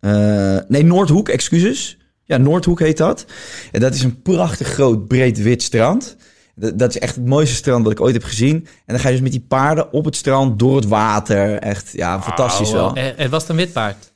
Eh, 0.00 0.56
nee, 0.68 0.84
Noordhoek, 0.84 1.28
excuses. 1.28 1.96
Ja, 2.24 2.36
Noordhoek 2.36 2.80
heet 2.80 2.96
dat. 2.96 3.24
En 3.72 3.80
dat 3.80 3.94
is 3.94 4.02
een 4.02 4.22
prachtig 4.22 4.68
groot, 4.68 5.06
breed, 5.08 5.42
wit 5.42 5.62
strand. 5.62 6.16
Dat, 6.58 6.78
dat 6.78 6.90
is 6.90 6.98
echt 6.98 7.14
het 7.14 7.26
mooiste 7.26 7.54
strand 7.54 7.84
dat 7.84 7.92
ik 7.92 8.00
ooit 8.00 8.14
heb 8.14 8.24
gezien. 8.24 8.54
En 8.54 8.94
dan 8.94 8.98
ga 8.98 9.08
je 9.08 9.14
dus 9.14 9.22
met 9.22 9.32
die 9.32 9.44
paarden 9.48 9.92
op 9.92 10.04
het 10.04 10.16
strand, 10.16 10.58
door 10.58 10.76
het 10.76 10.86
water. 10.86 11.58
Echt, 11.58 11.90
ja, 11.92 12.22
fantastisch 12.22 12.72
wel. 12.72 12.94
En, 12.94 13.18
en 13.18 13.30
was 13.30 13.40
het 13.40 13.50
een 13.50 13.56
wit 13.56 13.72
paard? 13.72 14.14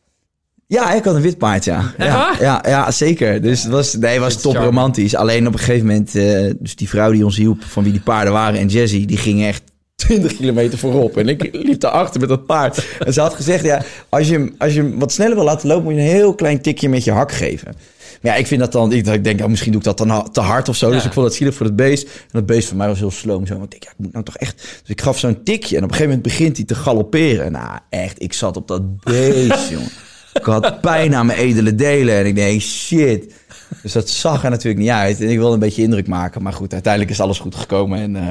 Ja, 0.66 0.92
ik 0.92 1.04
had 1.04 1.14
een 1.14 1.22
wit 1.22 1.38
paard, 1.38 1.64
ja. 1.64 1.92
Echt 1.96 2.08
ja, 2.08 2.16
waar? 2.16 2.42
ja, 2.42 2.64
ja, 2.66 2.90
zeker. 2.90 3.42
Dus 3.42 3.62
het 3.62 3.72
was, 3.72 3.94
nee, 3.94 4.12
het 4.12 4.20
was 4.20 4.40
top 4.40 4.56
romantisch. 4.56 5.14
Alleen 5.14 5.46
op 5.46 5.52
een 5.52 5.58
gegeven 5.58 5.86
moment, 5.86 6.14
eh, 6.14 6.50
dus 6.58 6.76
die 6.76 6.88
vrouw 6.88 7.12
die 7.12 7.24
ons 7.24 7.36
hielp, 7.36 7.62
van 7.62 7.82
wie 7.82 7.92
die 7.92 8.00
paarden 8.00 8.32
waren, 8.32 8.60
en 8.60 8.68
Jessie, 8.68 9.06
die 9.06 9.16
ging 9.16 9.44
echt 9.44 9.62
20 10.00 10.36
kilometer 10.36 10.78
voorop. 10.78 11.16
En 11.16 11.28
ik 11.28 11.48
liep 11.52 11.80
daarachter 11.80 12.20
met 12.20 12.28
dat 12.28 12.46
paard. 12.46 12.86
En 12.98 13.12
ze 13.12 13.20
had 13.20 13.34
gezegd, 13.34 13.64
ja, 13.64 13.82
als 14.08 14.26
je, 14.28 14.32
hem- 14.32 14.54
als 14.58 14.72
je 14.74 14.80
hem 14.80 14.98
wat 14.98 15.12
sneller 15.12 15.34
wil 15.34 15.44
laten 15.44 15.68
lopen, 15.68 15.84
moet 15.84 15.94
je 15.94 16.00
een 16.00 16.06
heel 16.06 16.34
klein 16.34 16.60
tikje 16.60 16.88
met 16.88 17.04
je 17.04 17.10
hak 17.12 17.32
geven. 17.32 17.74
Maar 18.22 18.32
ja, 18.32 18.38
ik 18.38 18.46
vind 18.46 18.60
dat 18.60 18.72
dan, 18.72 18.92
ik, 18.92 19.06
ik 19.06 19.24
denk, 19.24 19.40
oh, 19.40 19.46
misschien 19.46 19.72
doe 19.72 19.80
ik 19.80 19.86
dat 19.86 19.98
dan 19.98 20.30
te 20.32 20.40
hard 20.40 20.68
of 20.68 20.76
zo. 20.76 20.90
Dus 20.90 21.04
ik 21.04 21.12
vond 21.12 21.26
het 21.26 21.34
zielig 21.34 21.54
voor 21.54 21.66
het 21.66 21.76
beest. 21.76 22.04
En 22.04 22.10
dat 22.32 22.46
beest 22.46 22.68
van 22.68 22.76
mij 22.76 22.88
was 22.88 22.98
heel 22.98 23.10
sloom 23.10 23.46
zo. 23.46 23.52
Want 23.58 23.64
ik 23.64 23.70
denk, 23.70 23.82
ja, 23.82 23.90
ik 23.90 23.98
moet 23.98 24.12
nou 24.12 24.24
toch 24.24 24.36
echt... 24.36 24.56
Dus 24.80 24.90
ik 24.90 25.00
gaf 25.00 25.18
zo'n 25.18 25.42
tikje 25.42 25.76
en 25.76 25.82
op 25.84 25.88
een 25.90 25.94
gegeven 25.96 26.16
moment 26.16 26.22
begint 26.22 26.56
hij 26.56 26.66
te 26.66 26.74
galopperen. 26.74 27.52
Nou, 27.52 27.78
echt, 27.90 28.22
ik 28.22 28.32
zat 28.32 28.56
op 28.56 28.68
dat 28.68 29.00
beest, 29.00 29.68
jongen. 29.70 29.90
Ik 30.34 30.44
had 30.44 30.80
pijn 30.80 31.14
aan 31.14 31.26
mijn 31.26 31.38
edele 31.38 31.74
delen 31.74 32.14
en 32.14 32.26
ik 32.26 32.34
denk, 32.34 32.60
shit. 32.60 33.34
Dus 33.82 33.92
dat 33.92 34.08
zag 34.08 34.44
er 34.44 34.50
natuurlijk 34.50 34.82
niet 34.82 34.90
uit. 34.90 35.20
En 35.20 35.28
ik 35.28 35.36
wilde 35.38 35.54
een 35.54 35.58
beetje 35.60 35.82
indruk 35.82 36.06
maken. 36.06 36.42
Maar 36.42 36.52
goed, 36.52 36.72
uiteindelijk 36.72 37.12
is 37.12 37.20
alles 37.20 37.38
goed 37.38 37.54
gekomen. 37.54 37.98
En 37.98 38.16
eh, 38.16 38.28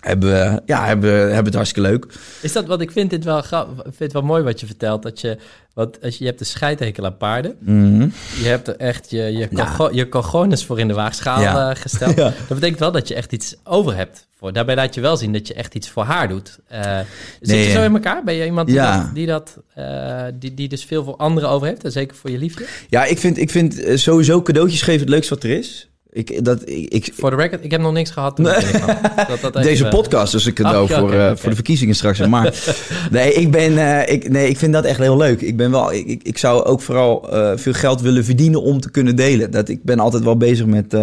hebben, 0.00 0.30
we- 0.30 0.62
ja, 0.66 0.84
hebben, 0.86 1.10
hebben 1.20 1.44
het 1.44 1.54
hartstikke 1.54 1.88
leuk. 1.88 2.06
Is 2.42 2.52
dat 2.52 2.66
wat 2.66 2.80
ik 2.80 2.90
vind 2.90 3.10
dit 3.10 3.24
wel 3.24 3.42
gra- 3.42 3.66
ik 3.76 3.82
vind 3.82 3.98
het 3.98 4.12
wel 4.12 4.22
mooi 4.22 4.42
wat 4.42 4.60
je 4.60 4.66
vertelt 4.66 5.02
dat 5.02 5.20
je 5.20 5.38
want 5.74 6.02
als 6.02 6.12
je, 6.12 6.18
je 6.20 6.26
hebt 6.26 6.38
de 6.38 6.44
scheidhekel 6.44 7.04
aan 7.04 7.16
paarden. 7.16 7.56
Mhm. 7.60 8.08
Je 8.42 8.48
hebt 8.48 8.68
er 8.68 8.76
echt 8.76 9.10
je 9.10 9.16
je, 9.22 9.46
Ja. 9.50 9.64
cogo- 9.64 9.94
je 9.94 10.08
cojones 10.08 10.64
voor 10.64 10.78
in 10.78 10.88
de 10.88 10.94
waagschaal 10.94 11.40
Ja. 11.40 11.70
eh, 11.70 11.76
gesteld. 11.80 12.16
Ja. 12.18 12.24
Dat 12.24 12.48
betekent 12.48 12.78
wel 12.78 12.92
dat 12.92 13.08
je 13.08 13.14
echt 13.14 13.32
iets 13.32 13.56
over 13.64 13.96
hebt. 13.96 14.26
Voor. 14.38 14.52
Daarbij 14.52 14.74
laat 14.74 14.94
je 14.94 15.00
wel 15.00 15.16
zien 15.16 15.32
dat 15.32 15.46
je 15.48 15.54
echt 15.54 15.74
iets 15.74 15.88
voor 15.88 16.02
haar 16.04 16.28
doet. 16.28 16.58
Eh, 16.68 16.98
zit 17.40 17.64
je 17.64 17.70
zo 17.70 17.82
in 17.82 17.92
elkaar? 17.94 18.24
Ben 18.24 18.34
je 18.34 18.44
iemand 18.44 18.66
die, 18.68 18.76
dat, 18.76 19.10
die, 19.14 19.26
dat, 19.26 19.56
eh, 19.74 20.24
die, 20.34 20.54
die 20.54 20.68
dus 20.68 20.84
veel 20.84 21.04
voor 21.04 21.16
anderen 21.16 21.48
over 21.50 21.66
heeft? 21.68 21.84
En 21.84 21.92
zeker 21.92 22.16
voor 22.16 22.30
je 22.30 22.38
liefje? 22.38 22.66
Ja, 22.88 23.04
ik 23.04 23.18
vind, 23.18 23.38
ik 23.38 23.50
vind 23.50 23.82
sowieso 23.94 24.42
cadeautjes 24.42 24.82
geven 24.82 25.00
het 25.00 25.08
leukste 25.08 25.34
wat 25.34 25.42
er 25.44 25.50
is. 25.50 25.88
Ik, 26.18 26.44
dat, 26.44 26.68
ik, 26.68 26.92
ik, 26.94 27.12
Voor 27.14 27.30
de 27.30 27.36
record, 27.36 27.64
ik 27.64 27.70
heb 27.70 27.80
nog 27.80 27.92
niks 27.92 28.10
gehad. 28.10 28.38
ik. 28.38 28.44
Dat, 28.44 29.40
dat 29.40 29.52
Deze 29.62 29.68
even- 29.68 29.88
podcast 29.88 30.32
dus 30.32 30.44
een 30.44 30.52
cadeau 30.52 30.82
Oh, 30.84 30.88
ja, 30.90 30.98
voor, 30.98 31.12
eh, 31.12 31.32
voor 31.36 31.48
de 31.48 31.54
verkiezingen 31.54 31.94
straks. 31.94 32.26
Maar 32.26 32.54
nee, 33.10 33.32
ik 33.32 33.50
ben, 33.50 33.78
eh, 34.06 34.14
ik, 34.14 34.28
nee, 34.30 34.48
ik 34.48 34.56
vind 34.58 34.72
dat 34.72 34.84
echt 34.84 34.98
heel 34.98 35.16
leuk. 35.16 35.40
Ik 35.40 35.56
ben 35.56 35.70
wel, 35.70 35.92
ik, 35.92 36.06
ik- 36.06 36.22
ik 36.22 36.38
zou 36.38 36.64
ook 36.64 36.80
vooral 36.80 37.32
eh, 37.32 37.52
veel 37.56 37.72
geld 37.72 38.00
willen 38.00 38.24
verdienen 38.24 38.62
om 38.62 38.80
te 38.80 38.90
kunnen 38.90 39.16
delen. 39.16 39.50
Dat 39.50 39.68
ik 39.68 39.82
ben 39.82 39.98
altijd 39.98 40.24
wel 40.24 40.36
bezig 40.36 40.66
met, 40.66 40.94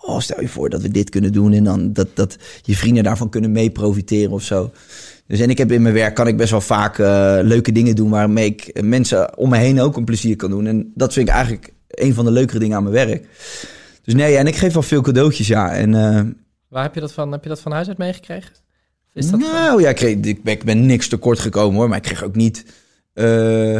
oh, 0.00 0.18
stel 0.20 0.40
je 0.40 0.48
voor 0.48 0.70
dat 0.70 0.82
we 0.82 0.88
dit 0.90 1.10
kunnen 1.10 1.32
doen 1.32 1.52
en 1.52 1.64
dan 1.64 1.92
dat, 1.92 2.08
dat 2.14 2.36
je 2.62 2.76
vrienden 2.76 3.04
daarvan 3.04 3.28
kunnen 3.28 3.52
mee 3.52 3.70
profiteren 3.70 4.32
of 4.32 4.42
zo. 4.42 4.70
Dus 5.26 5.40
en 5.40 5.50
ik 5.50 5.58
heb 5.58 5.72
in 5.72 5.82
mijn 5.82 5.94
werk 5.94 6.14
kan 6.14 6.26
ik 6.28 6.36
best 6.36 6.50
wel 6.50 6.60
vaak 6.60 6.98
leuke 7.42 7.72
dingen 7.72 7.94
doen 7.94 8.10
waarmee 8.10 8.46
ik 8.46 8.82
mensen 8.82 9.38
om 9.38 9.48
me 9.50 9.56
heen 9.56 9.80
ook 9.80 9.96
een 9.96 10.04
plezier 10.04 10.36
kan 10.36 10.50
doen. 10.50 10.66
En 10.66 10.92
dat 10.94 11.12
vind 11.12 11.28
ik 11.28 11.34
eigenlijk 11.34 11.72
een 11.88 12.14
van 12.14 12.24
de 12.24 12.30
leukere 12.30 12.58
dingen 12.58 12.76
aan 12.76 12.82
mijn 12.82 13.06
werk. 13.06 13.26
Dus 14.06 14.14
nee, 14.14 14.36
en 14.36 14.46
ik 14.46 14.56
geef 14.56 14.72
wel 14.72 14.82
veel 14.82 15.00
cadeautjes, 15.00 15.46
ja. 15.46 15.72
En 15.72 15.94
eh, 15.94 16.20
Waar 16.68 16.82
heb 16.82 16.94
je 16.94 17.00
dat 17.00 17.12
van? 17.12 17.32
Heb 17.32 17.42
je 17.42 17.48
dat 17.48 17.60
van 17.60 17.72
huis 17.72 17.88
uit 17.88 17.98
meegekregen? 17.98 18.50
Is 19.14 19.30
dat 19.30 19.40
van- 19.40 19.50
nou 19.50 19.80
ja, 19.82 19.88
ik, 19.88 19.96
kreeg, 19.96 20.16
ik, 20.16 20.42
ben, 20.42 20.52
ik 20.54 20.64
ben 20.64 20.86
niks 20.86 21.08
tekort 21.08 21.38
gekomen 21.38 21.76
hoor. 21.78 21.88
Maar 21.88 21.96
ik 21.96 22.02
kreeg 22.02 22.22
ook 22.24 22.34
niet. 22.36 22.64
eh, 23.12 23.76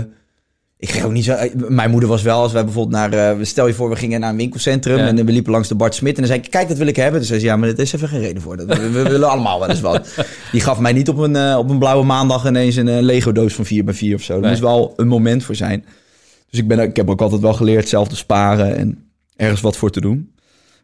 ik 0.79 0.89
kreeg 0.89 1.05
ook 1.05 1.13
niet 1.13 1.25
zo. 1.25 1.35
Mijn 1.69 1.91
moeder 1.91 2.09
was 2.09 2.23
wel, 2.23 2.41
als 2.41 2.53
wij 2.53 2.65
bijvoorbeeld 2.65 2.95
naar. 2.97 3.13
eh, 3.13 3.45
stel 3.45 3.67
je 3.67 3.75
voor, 3.75 3.89
we 3.89 3.97
gingen 3.97 4.21
naar 4.21 4.31
een 4.31 4.37
winkelcentrum. 4.37 4.97
Ja. 4.97 5.07
En 5.07 5.17
we 5.27 5.33
liepen 5.33 5.53
langs 5.53 5.69
de 5.69 5.75
Bart 5.75 5.95
Smit. 5.95 6.13
En 6.15 6.19
dan 6.19 6.27
zei 6.27 6.41
ik: 6.41 6.51
Kijk, 6.51 6.69
dat 6.69 6.77
wil 6.79 6.87
ik 6.87 6.97
hebben. 6.97 7.19
Dus 7.21 7.29
zei 7.29 7.41
ze: 7.41 7.47
Ja, 7.47 7.57
maar 7.57 7.69
dat 7.69 7.79
is 7.79 7.93
even 7.93 8.09
geen 8.09 8.21
reden 8.21 8.43
voor. 8.43 8.57
Dat, 8.57 8.67
we, 8.79 8.91
we 8.91 9.03
willen 9.03 9.29
allemaal 9.31 9.61
wel 9.61 9.69
eens 9.69 9.81
wat. 9.81 10.15
Die 10.53 10.61
gaf 10.61 10.79
mij 10.79 10.93
niet 10.93 11.09
op 11.09 11.19
een, 11.19 11.57
op 11.57 11.71
een 11.71 11.79
blauwe 11.79 12.05
maandag 12.05 12.47
ineens 12.47 12.77
een 12.77 13.03
Lego-doos 13.03 13.55
van 13.55 13.65
4 13.65 13.85
bij 13.85 13.95
4 13.95 14.15
of 14.15 14.23
zo. 14.23 14.41
Nee. 14.41 14.49
moest 14.51 14.63
wel 14.63 14.93
een 14.97 15.09
moment 15.09 15.45
voor 15.45 15.55
zijn. 15.55 15.85
Dus 16.51 16.61
ik, 16.61 16.69
ben, 16.69 16.79
ik 16.79 16.97
heb 16.97 17.11
ook 17.11 17.21
altijd 17.21 17.41
wel 17.41 17.55
geleerd 17.55 17.89
zelf 17.89 18.09
te 18.09 18.17
sparen. 18.17 18.77
En 18.77 19.06
ergens 19.37 19.61
wat 19.61 19.77
voor 19.77 19.91
te 19.91 20.01
doen. 20.01 20.35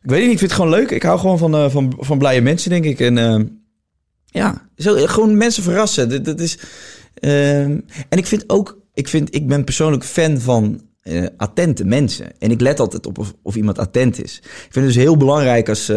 Ik 0.03 0.11
weet 0.11 0.23
niet, 0.23 0.33
ik 0.33 0.39
vind 0.39 0.51
het 0.51 0.61
gewoon 0.61 0.71
leuk. 0.71 0.91
Ik 0.91 1.03
hou 1.03 1.19
gewoon 1.19 1.39
van, 1.39 1.55
eh, 1.55 1.71
van, 1.71 1.95
van 1.99 2.19
blije 2.19 2.41
mensen, 2.41 2.71
denk 2.71 2.85
ik. 2.85 3.01
En 3.01 3.19
eh, 3.19 3.41
ja, 4.27 4.69
zo, 4.77 5.07
gewoon 5.07 5.37
mensen 5.37 5.63
verrassen. 5.63 6.25
Dat, 6.25 6.41
is, 6.41 6.59
ehm, 7.15 7.81
en 8.09 8.19
ik 8.19 8.27
vind 8.27 8.45
ook, 8.47 8.79
ik, 8.95 9.09
vind, 9.09 9.35
ik 9.35 9.47
ben 9.47 9.65
persoonlijk 9.65 10.05
fan 10.05 10.41
van 10.41 10.81
eh, 11.03 11.27
attente 11.37 11.85
mensen. 11.85 12.39
En 12.39 12.51
ik 12.51 12.61
let 12.61 12.81
altijd 12.81 13.07
op 13.07 13.19
of, 13.19 13.35
of 13.43 13.55
iemand 13.55 13.79
attent 13.79 14.23
is. 14.23 14.39
Ik 14.39 14.69
vind 14.71 14.75
het 14.75 14.85
dus 14.85 15.03
heel 15.03 15.17
belangrijk 15.17 15.69
als... 15.69 15.91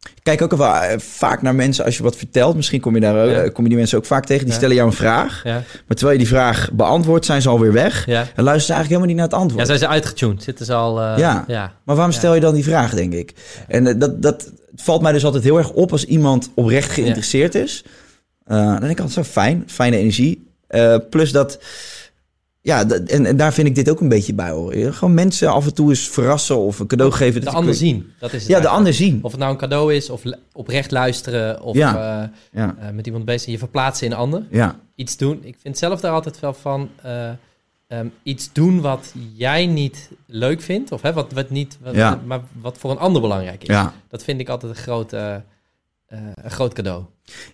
ik 0.00 0.22
kijk 0.22 0.42
ook 0.42 0.56
wel 0.56 0.74
eh, 0.74 0.98
vaak 0.98 1.42
naar 1.42 1.54
mensen 1.54 1.84
als 1.84 1.96
je 1.96 2.02
wat 2.02 2.16
vertelt. 2.16 2.56
Misschien 2.56 2.80
kom 2.80 2.94
je, 2.94 3.00
daar, 3.00 3.28
Ja. 3.28 3.42
eh, 3.42 3.52
kom 3.52 3.62
je 3.62 3.68
die 3.68 3.78
mensen 3.78 3.98
ook 3.98 4.04
vaak 4.04 4.24
tegen. 4.26 4.42
Die 4.42 4.52
Ja. 4.52 4.58
stellen 4.58 4.76
jou 4.76 4.88
een 4.88 4.94
vraag. 4.96 5.40
Ja, 5.44 5.52
Maar 5.54 5.96
terwijl 5.96 6.12
je 6.12 6.18
die 6.24 6.28
vraag 6.34 6.70
beantwoordt, 6.72 7.24
zijn 7.26 7.42
ze 7.42 7.48
alweer 7.48 7.72
weg. 7.72 8.06
En 8.08 8.14
luisteren 8.14 8.44
ze 8.44 8.44
eigenlijk 8.72 8.86
helemaal 8.88 9.06
niet 9.06 9.16
naar 9.16 9.24
het 9.24 9.34
antwoord. 9.34 9.60
ja, 9.60 9.66
zijn 9.66 9.78
ze 9.78 9.88
uitgetuned? 9.88 10.42
Zitten 10.42 10.66
ze 10.66 10.74
al... 10.74 11.00
eh, 11.00 11.18
Ja. 11.18 11.72
Maar 11.84 11.96
waarom 11.96 12.12
stel 12.14 12.34
je 12.34 12.40
dan 12.40 12.54
die 12.54 12.64
vraag, 12.64 12.94
denk 12.94 13.12
ik? 13.12 13.34
En 13.68 13.98
dat, 13.98 14.22
dat 14.22 14.52
valt 14.76 15.02
mij 15.02 15.12
dus 15.12 15.24
altijd 15.24 15.44
heel 15.44 15.58
erg 15.58 15.70
op 15.70 15.92
als 15.92 16.04
iemand 16.04 16.50
oprecht 16.54 16.90
geïnteresseerd 16.90 17.54
is. 17.54 17.84
Dan 18.46 18.80
denk 18.80 18.90
ik 18.92 19.00
altijd 19.00 19.26
zo 19.26 19.32
fijn, 19.32 19.64
fijne 19.66 19.96
energie. 19.96 20.48
Plus 21.10 21.32
dat, 21.32 21.58
ja, 22.62 22.88
en, 22.88 23.26
en 23.26 23.36
daar 23.36 23.52
vind 23.52 23.66
ik 23.68 23.74
dit 23.74 23.90
ook 23.90 24.00
een 24.00 24.08
beetje 24.08 24.34
bij 24.34 24.50
horen. 24.50 24.94
Gewoon 24.94 25.14
mensen 25.14 25.48
af 25.52 25.66
en 25.66 25.74
toe 25.74 25.88
eens 25.88 26.08
verrassen 26.08 26.56
of 26.58 26.78
een 26.78 26.86
cadeau 26.86 27.12
geven. 27.12 27.40
De 27.40 27.46
dat 27.46 27.54
ander 27.54 27.74
zien. 27.74 28.12
Dat 28.18 28.32
is 28.32 28.42
het 28.42 28.50
Ja, 28.50 28.60
de 28.60 28.68
ander 28.68 28.94
zien. 28.94 29.18
Of 29.22 29.30
het 29.30 29.40
nou 29.40 29.52
een 29.52 29.58
cadeau 29.58 29.94
is, 29.94 30.10
of 30.10 30.22
oprecht 30.52 30.90
luisteren, 30.90 31.62
of 31.62 31.76
Ja. 31.76 32.22
eh, 32.22 32.28
Ja, 32.52 32.76
eh, 32.80 32.90
met 32.90 33.06
iemand 33.06 33.24
bezig 33.24 33.40
zijn, 33.40 33.52
je 33.52 33.58
verplaatsen 33.58 34.06
in 34.06 34.12
een 34.12 34.18
ander. 34.18 34.46
ja, 34.50 34.78
Iets 34.94 35.16
doen. 35.16 35.38
Ik 35.42 35.56
vind 35.60 35.78
zelf 35.78 36.00
daar 36.00 36.12
altijd 36.12 36.40
wel 36.40 36.54
van 36.54 36.88
eh, 37.02 37.28
ehm, 37.86 38.06
iets 38.22 38.52
doen 38.52 38.80
wat 38.80 39.14
jij 39.34 39.66
niet 39.66 40.10
leuk 40.26 40.60
vindt, 40.60 40.92
of 40.92 41.02
hè, 41.02 41.12
wat, 41.12 41.32
wat 41.32 41.50
niet, 41.50 41.78
wat, 41.82 41.94
Ja. 41.94 42.20
maar 42.26 42.40
wat 42.60 42.78
voor 42.78 42.90
een 42.90 42.98
ander 42.98 43.20
belangrijk 43.22 43.62
is. 43.68 43.76
Dat 44.08 44.22
vind 44.24 44.40
ik 44.40 44.48
altijd 44.48 44.72
een 44.76 44.82
groot, 44.82 45.12
eh, 46.10 46.18
eh, 46.18 46.24
een 46.42 46.50
groot 46.50 46.72
cadeau. 46.74 47.02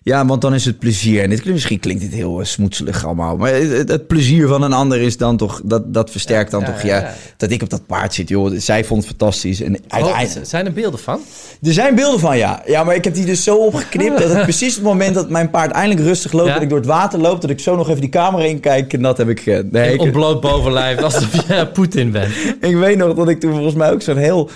ja, 0.03 0.25
want 0.25 0.41
dan 0.41 0.53
is 0.53 0.65
het 0.65 0.79
plezier. 0.79 1.21
En 1.23 1.29
dit, 1.29 1.37
klinkt- 1.39 1.53
misschien 1.53 1.79
klinkt 1.79 2.01
dit 2.01 2.11
heel 2.13 2.39
uh, 2.39 2.45
smoetselig 2.45 3.05
allemaal. 3.05 3.37
Maar 3.37 3.53
het, 3.53 4.07
plezier 4.07 4.47
van 4.47 4.61
een 4.61 4.73
ander 4.73 5.01
is 5.01 5.17
dan 5.17 5.37
toch, 5.37 5.61
dat, 5.63 5.93
dat 5.93 6.11
versterkt 6.11 6.51
dan 6.51 6.59
Ja, 6.59 6.65
toch, 6.65 6.81
ja, 6.81 7.13
dat 7.37 7.51
ik 7.51 7.61
op 7.61 7.69
dat 7.69 7.85
paard 7.85 8.13
zit, 8.13 8.29
joh. 8.29 8.53
Zij 8.57 8.83
vond 8.83 8.99
het 8.99 9.09
fantastisch. 9.17 9.61
En 9.61 9.73
Oh, 9.75 9.81
uiteindelijk... 9.87 10.45
zijn 10.47 10.65
er 10.65 10.73
beelden 10.73 10.99
van? 10.99 11.19
Er 11.61 11.73
zijn 11.73 11.95
beelden 11.95 12.19
van, 12.19 12.37
ja. 12.37 12.61
Ja, 12.65 12.83
maar 12.83 12.95
ik 12.95 13.03
heb 13.03 13.13
die 13.13 13.25
dus 13.25 13.43
zo 13.43 13.55
opgeknipt... 13.57 14.17
dat 14.21 14.29
het 14.33 14.41
precies 14.43 14.75
het 14.75 14.83
moment 14.83 15.15
dat 15.15 15.29
mijn 15.29 15.49
paard 15.49 15.71
eindelijk 15.71 16.05
rustig 16.07 16.31
loopt... 16.31 16.53
Dat 16.53 16.61
ik 16.61 16.69
door 16.69 16.77
het 16.77 16.87
water 16.87 17.19
loop... 17.19 17.41
dat 17.41 17.49
ik 17.49 17.59
zo 17.59 17.75
nog 17.75 17.89
even 17.89 18.01
die 18.01 18.09
camera 18.09 18.43
inkijk... 18.43 18.93
en 18.93 19.01
dat 19.01 19.17
heb 19.17 19.29
ik... 19.29 19.45
eh, 19.45 19.59
nee, 19.71 19.87
In 19.87 19.93
ik, 19.93 20.01
ontbloot 20.01 20.41
bovenlijf, 20.41 21.01
alsof 21.01 21.47
je 21.47 21.67
Poetin 21.73 22.11
bent. 22.11 22.33
ik 22.61 22.75
weet 22.75 22.97
nog 22.97 23.15
dat 23.15 23.29
ik 23.29 23.39
toen 23.39 23.51
volgens 23.53 23.75
mij 23.75 23.91
ook 23.91 24.01
zo'n 24.01 24.17
heel 24.17 24.49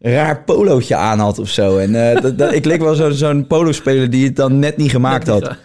raar 0.00 0.42
polootje 0.44 0.96
aan 0.96 1.18
had 1.18 1.38
of 1.38 1.48
zo. 1.48 1.78
En 1.78 2.08
eh, 2.10 2.22
dat, 2.22 2.38
dat, 2.38 2.52
ik 2.52 2.64
leek 2.64 2.80
wel 2.80 2.94
zo- 2.94 3.10
zo'n 3.10 3.46
polospeler 3.46 4.10
die 4.10 4.24
het 4.26 4.36
dan 4.36 4.58
net 4.58 4.76
niet 4.76 4.90
gemaakt 4.90 5.26
had. 5.26 5.50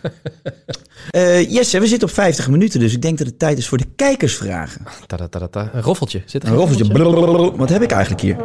Eh 1.11 1.51
Jesse, 1.51 1.79
we 1.79 1.87
zitten 1.87 2.07
op 2.07 2.13
50 2.13 2.49
minuten... 2.49 2.79
dus 2.79 2.93
ik 2.93 3.01
denk 3.01 3.17
dat 3.17 3.27
het 3.27 3.39
tijd 3.39 3.57
is 3.57 3.67
voor 3.67 3.77
de 3.77 3.85
kijkersvragen. 3.95 4.81
Tadadadada. 5.07 5.69
Een 5.73 5.81
roffeltje. 5.81 6.21
Zit 6.25 6.43
er 6.43 6.49
Een 6.49 6.55
roffeltje. 6.55 7.53
Wat 7.55 7.69
heb 7.69 7.81
ik 7.81 7.91
eigenlijk 7.91 8.21
hier? 8.21 8.35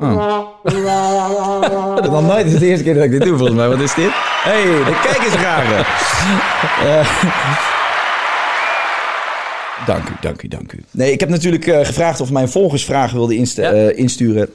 Oh. 0.00 0.44
Dat 1.96 2.04
is 2.04 2.10
nooit 2.26 2.58
de 2.58 2.66
eerste 2.66 2.84
keer 2.84 2.94
dat 2.94 3.04
ik 3.04 3.10
dit 3.10 3.22
doe, 3.22 3.36
volgens 3.36 3.56
mij. 3.58 3.68
Wat 3.68 3.80
is 3.80 3.94
dit? 3.94 4.10
hey, 4.42 4.62
de 4.64 5.00
kijkersvragen. 5.02 5.84
Eh, 6.86 7.08
dank 9.86 10.08
u, 10.08 10.12
dank 10.20 10.42
u, 10.42 10.48
dank 10.48 10.72
u. 10.72 10.84
Nee, 10.90 11.12
ik 11.12 11.20
heb 11.20 11.28
natuurlijk 11.28 11.64
gevraagd 11.64 12.20
of 12.20 12.30
mijn 12.30 12.48
volgers 12.48 12.84
vragen 12.84 13.16
wilden 13.16 13.36
inst- 13.36 13.56
Ja. 13.56 13.70
insturen. 13.72 14.48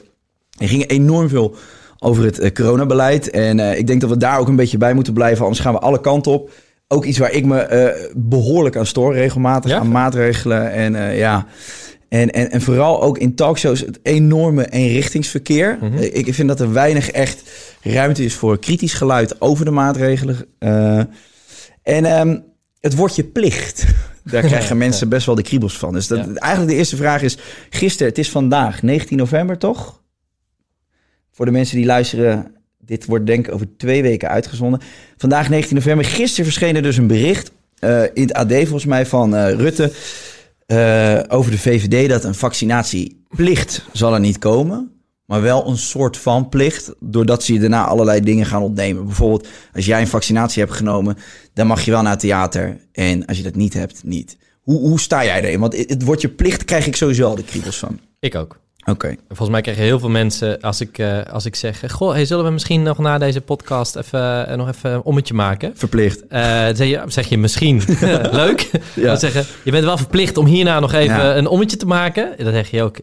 Er 0.58 0.68
gingen 0.68 0.88
enorm 0.88 1.28
veel 1.28 1.56
over 1.98 2.24
het 2.24 2.38
eh, 2.38 2.52
coronabeleid. 2.52 3.30
En 3.30 3.60
eh, 3.60 3.78
ik 3.78 3.86
denk 3.86 4.00
dat 4.00 4.10
we 4.10 4.16
daar 4.16 4.38
ook 4.38 4.48
een 4.48 4.56
beetje 4.56 4.78
bij 4.78 4.94
moeten 4.94 5.12
blijven. 5.12 5.42
Anders 5.42 5.62
gaan 5.62 5.72
we 5.72 5.78
alle 5.78 6.00
kanten 6.00 6.32
op. 6.32 6.50
Ook 6.88 7.04
iets 7.04 7.18
waar 7.18 7.32
ik 7.32 7.44
me 7.44 7.58
eh, 7.58 8.10
behoorlijk 8.16 8.76
aan 8.76 8.86
stoor, 8.86 9.14
regelmatig. 9.14 9.70
Ja? 9.70 9.78
Aan 9.78 9.90
maatregelen. 9.90 10.72
En 10.72 11.16
ja... 11.16 11.46
En, 12.08 12.30
en, 12.30 12.50
en 12.50 12.62
vooral 12.62 13.02
ook 13.02 13.18
in 13.18 13.34
talkshows 13.34 13.80
het 13.80 13.98
enorme 14.02 14.68
eenrichtingsverkeer. 14.70 15.78
Mhm. 15.80 15.98
Ik 15.98 16.34
vind 16.34 16.48
dat 16.48 16.60
er 16.60 16.72
weinig 16.72 17.10
echt 17.10 17.42
ruimte 17.82 18.24
is 18.24 18.34
voor 18.34 18.58
kritisch 18.58 18.94
geluid 18.94 19.40
over 19.40 19.64
de 19.64 19.70
maatregelen. 19.70 20.46
En 21.82 22.04
ehm, 22.04 22.38
het 22.80 22.94
woordje 22.94 23.24
plicht. 23.24 23.84
Daar 24.30 24.42
krijgen 24.42 24.76
mensen 24.76 25.08
best 25.08 25.26
wel 25.26 25.34
de 25.34 25.42
kriebels 25.42 25.78
van. 25.78 25.92
Dus 25.92 26.06
dat, 26.06 26.18
Ja. 26.18 26.34
eigenlijk 26.34 26.72
de 26.72 26.78
eerste 26.78 26.96
vraag 26.96 27.22
is... 27.22 27.38
Gisteren, 27.70 28.08
het 28.08 28.18
is 28.18 28.30
vandaag, 28.30 28.82
19 28.82 29.16
november 29.16 29.58
toch? 29.58 30.02
Voor 31.34 31.44
de 31.44 31.52
mensen 31.52 31.76
die 31.76 31.86
luisteren... 31.86 32.52
Dit 32.78 33.04
wordt 33.04 33.26
denk 33.26 33.46
ik 33.46 33.54
over 33.54 33.76
twee 33.76 34.02
weken 34.02 34.28
uitgezonden. 34.28 34.80
Vandaag 35.16 35.48
19 35.48 35.76
november. 35.76 36.04
Gisteren 36.04 36.44
verscheen 36.44 36.76
er 36.76 36.82
dus 36.82 36.96
een 36.96 37.06
bericht... 37.06 37.50
eh, 37.78 38.02
in 38.02 38.22
het 38.22 38.32
AD 38.32 38.52
volgens 38.52 38.84
mij 38.84 39.06
van 39.06 39.36
eh, 39.36 39.54
Rutte... 39.54 39.92
eh, 40.66 41.20
over 41.28 41.50
de 41.50 41.58
VVD 41.58 42.08
dat 42.08 42.24
een 42.24 42.34
vaccinatieplicht 42.34 43.84
zal 43.92 44.14
er 44.14 44.20
niet 44.20 44.38
komen. 44.38 44.90
maar 45.26 45.42
wel 45.42 45.68
een 45.68 45.76
soort 45.76 46.16
van 46.16 46.48
plicht, 46.48 46.94
doordat 47.00 47.42
ze 47.42 47.52
je 47.52 47.60
daarna 47.60 47.84
allerlei 47.84 48.20
dingen 48.20 48.46
gaan 48.46 48.62
ontnemen. 48.62 49.04
Bijvoorbeeld, 49.04 49.48
als 49.74 49.86
jij 49.86 50.00
een 50.00 50.06
vaccinatie 50.06 50.62
hebt 50.62 50.74
genomen, 50.74 51.16
dan 51.52 51.66
mag 51.66 51.84
je 51.84 51.90
wel 51.90 52.02
naar 52.02 52.10
het 52.10 52.20
theater. 52.20 52.76
En 52.92 53.26
als 53.26 53.36
je 53.36 53.42
dat 53.42 53.54
niet 53.54 53.74
hebt, 53.74 54.04
niet. 54.04 54.36
Hoe, 54.60 54.80
hoe 54.80 55.00
sta 55.00 55.24
jij 55.24 55.42
erin? 55.42 55.60
Want 55.60 55.76
het, 55.76 55.90
het 55.90 56.02
woordje 56.02 56.28
plicht 56.28 56.64
krijg 56.64 56.86
ik 56.86 56.96
sowieso 56.96 57.28
al 57.28 57.34
de 57.34 57.44
kriebels 57.44 57.78
van. 57.78 57.98
Ik 58.18 58.34
ook. 58.34 58.62
Oké. 58.84 59.14
Volgens 59.28 59.48
mij 59.48 59.60
krijgen 59.60 59.82
heel 59.84 59.98
veel 59.98 60.08
mensen, 60.08 60.60
als 60.60 60.80
ik, 60.80 60.98
eh, 60.98 61.18
als 61.32 61.44
ik 61.46 61.54
zeg... 61.56 61.82
Goh, 61.92 62.12
hey, 62.12 62.24
zullen 62.24 62.44
we 62.44 62.50
misschien 62.50 62.82
nog 62.82 62.98
na 62.98 63.18
deze 63.18 63.40
podcast 63.40 63.96
even, 63.96 64.46
eh, 64.48 64.56
nog 64.56 64.68
even 64.68 64.90
een 64.92 65.02
ommetje 65.02 65.34
maken? 65.34 65.72
Verplicht. 65.74 66.26
Eh, 66.26 66.64
dan 66.64 66.76
zeg, 66.76 66.88
je, 66.88 67.02
zeg 67.06 67.28
je 67.28 67.38
misschien 67.38 67.82
leuk. 68.42 68.70
Ja. 68.94 69.06
Dan 69.06 69.16
zeggen, 69.18 69.44
je 69.64 69.70
bent 69.70 69.84
wel 69.84 69.96
verplicht 69.96 70.36
om 70.36 70.46
hierna 70.46 70.80
nog 70.80 70.92
even 70.92 71.16
Ja. 71.16 71.36
een 71.36 71.46
ommetje 71.46 71.76
te 71.76 71.86
maken. 71.86 72.34
Dan 72.38 72.52
zeg 72.52 72.70
je 72.70 72.82
ook, 72.82 72.96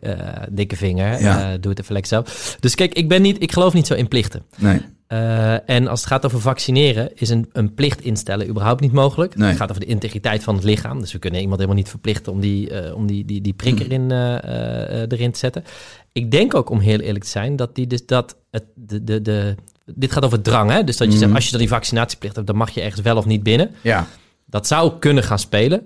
dikke 0.49 0.75
vinger, 0.75 1.21
Ja. 1.21 1.57
doe 1.57 1.69
het 1.71 1.79
even 1.79 1.93
lekker 1.93 2.11
zelf. 2.11 2.57
Dus 2.59 2.75
kijk, 2.75 2.93
ik, 2.93 3.07
ben 3.07 3.21
niet, 3.21 3.41
ik 3.41 3.51
geloof 3.51 3.73
niet 3.73 3.87
zo 3.87 3.93
in 3.93 4.07
plichten. 4.07 4.43
Nee. 4.57 4.81
Eh, 5.11 5.69
en 5.69 5.87
als 5.87 5.99
het 5.99 6.09
gaat 6.09 6.25
over 6.25 6.41
vaccineren, 6.41 7.11
is 7.15 7.29
een, 7.29 7.49
een 7.51 7.73
plicht 7.73 8.01
instellen 8.01 8.47
überhaupt 8.47 8.81
niet 8.81 8.91
mogelijk. 8.91 9.35
Nee. 9.35 9.47
Het 9.47 9.57
gaat 9.57 9.69
over 9.69 9.81
de 9.81 9.87
integriteit 9.87 10.43
van 10.43 10.55
het 10.55 10.63
lichaam. 10.63 10.99
Dus 10.99 11.11
we 11.11 11.19
kunnen 11.19 11.39
iemand 11.39 11.59
helemaal 11.59 11.81
niet 11.81 11.89
verplichten 11.89 12.31
om 12.31 12.39
die, 12.39 12.69
eh, 12.69 12.95
om 12.95 13.07
die, 13.07 13.25
die, 13.25 13.41
die 13.41 13.53
prik 13.53 13.79
erin, 13.79 14.11
eh, 14.11 15.03
eh, 15.03 15.07
erin 15.09 15.31
te 15.31 15.39
zetten. 15.39 15.63
Ik 16.11 16.31
denk 16.31 16.55
ook, 16.55 16.69
om 16.69 16.79
heel 16.79 16.99
eerlijk 16.99 17.23
te 17.23 17.29
zijn, 17.29 17.55
dat, 17.55 17.75
die 17.75 17.87
dus, 17.87 18.05
dat 18.05 18.37
het, 18.51 18.63
de, 18.75 19.03
de, 19.03 19.21
de, 19.21 19.55
dit 19.85 20.11
gaat 20.11 20.25
over 20.25 20.41
drang. 20.41 20.71
Hè? 20.71 20.83
Dus 20.83 20.97
dat 20.97 21.11
je 21.11 21.17
zegt, 21.17 21.33
als 21.33 21.45
je 21.45 21.51
dan 21.51 21.59
die 21.59 21.69
vaccinatieplicht 21.69 22.35
hebt, 22.35 22.47
dan 22.47 22.57
mag 22.57 22.69
je 22.69 22.81
ergens 22.81 23.01
wel 23.01 23.17
of 23.17 23.25
niet 23.25 23.43
binnen. 23.43 23.71
Ja. 23.81 24.07
Dat 24.45 24.67
zou 24.67 24.99
kunnen 24.99 25.23
gaan 25.23 25.39
spelen 25.39 25.81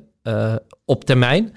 op 0.86 1.06
termijn. 1.06 1.54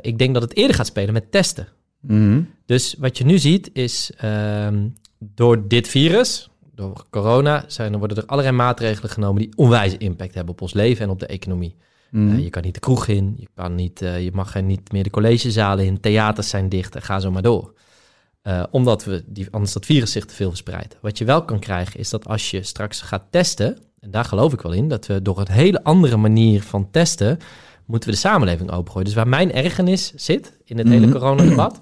Ik 0.00 0.18
denk 0.18 0.34
dat 0.34 0.42
het 0.42 0.56
eerder 0.56 0.76
gaat 0.76 0.86
spelen 0.86 1.12
met 1.12 1.32
testen. 1.32 1.68
Mhm. 2.00 2.42
Dus 2.66 2.94
wat 2.98 3.18
je 3.18 3.24
nu 3.24 3.38
ziet 3.38 3.70
is, 3.72 4.10
ehm, 4.16 4.88
door 5.18 5.68
dit 5.68 5.88
virus, 5.88 6.48
door 6.74 7.04
corona, 7.10 7.64
zijn, 7.66 7.92
er 7.92 7.98
worden 7.98 8.16
er 8.16 8.26
allerlei 8.26 8.56
maatregelen 8.56 9.10
genomen 9.10 9.42
die 9.42 9.52
onwijze 9.56 9.98
impact 9.98 10.34
hebben 10.34 10.52
op 10.52 10.60
ons 10.60 10.72
leven 10.72 11.04
en 11.04 11.10
op 11.10 11.20
de 11.20 11.26
economie. 11.26 11.76
Mhm. 12.10 12.32
Eh, 12.34 12.42
je 12.42 12.50
kan 12.50 12.62
niet 12.62 12.74
de 12.74 12.80
kroeg 12.80 13.06
in, 13.06 13.34
je, 13.38 13.48
kan 13.54 13.74
niet, 13.74 14.02
eh, 14.02 14.24
je 14.24 14.30
mag 14.32 14.54
er 14.54 14.62
niet 14.62 14.92
meer 14.92 15.02
de 15.02 15.10
collegezalen 15.10 15.84
in, 15.84 16.00
theaters 16.00 16.48
zijn 16.48 16.68
dicht 16.68 16.94
en 16.94 17.02
ga 17.02 17.20
zo 17.20 17.30
maar 17.30 17.42
door. 17.42 17.72
Eh, 18.42 18.62
omdat 18.70 19.04
we 19.04 19.24
die, 19.26 19.46
anders 19.50 19.72
dat 19.72 19.86
virus 19.86 20.12
zich 20.12 20.24
te 20.24 20.34
veel 20.34 20.48
verspreidt. 20.48 20.96
Wat 21.00 21.18
je 21.18 21.24
wel 21.24 21.44
kan 21.44 21.58
krijgen 21.58 22.00
is 22.00 22.10
dat 22.10 22.28
als 22.28 22.50
je 22.50 22.62
straks 22.62 23.00
gaat 23.00 23.24
testen, 23.30 23.78
en 24.00 24.10
daar 24.10 24.24
geloof 24.24 24.52
ik 24.52 24.60
wel 24.60 24.72
in, 24.72 24.88
dat 24.88 25.06
we 25.06 25.22
door 25.22 25.38
een 25.38 25.50
hele 25.50 25.84
andere 25.84 26.16
manier 26.16 26.62
van 26.62 26.90
testen, 26.90 27.38
moeten 27.86 28.08
we 28.08 28.14
de 28.14 28.20
samenleving 28.20 28.70
opengooien. 28.70 29.04
Dus 29.04 29.14
waar 29.14 29.28
mijn 29.28 29.52
ergernis 29.52 30.12
zit 30.14 30.58
in 30.64 30.78
het 30.78 30.88
hele 30.88 31.06
Mhm. 31.06 31.14
coronadebat, 31.14 31.80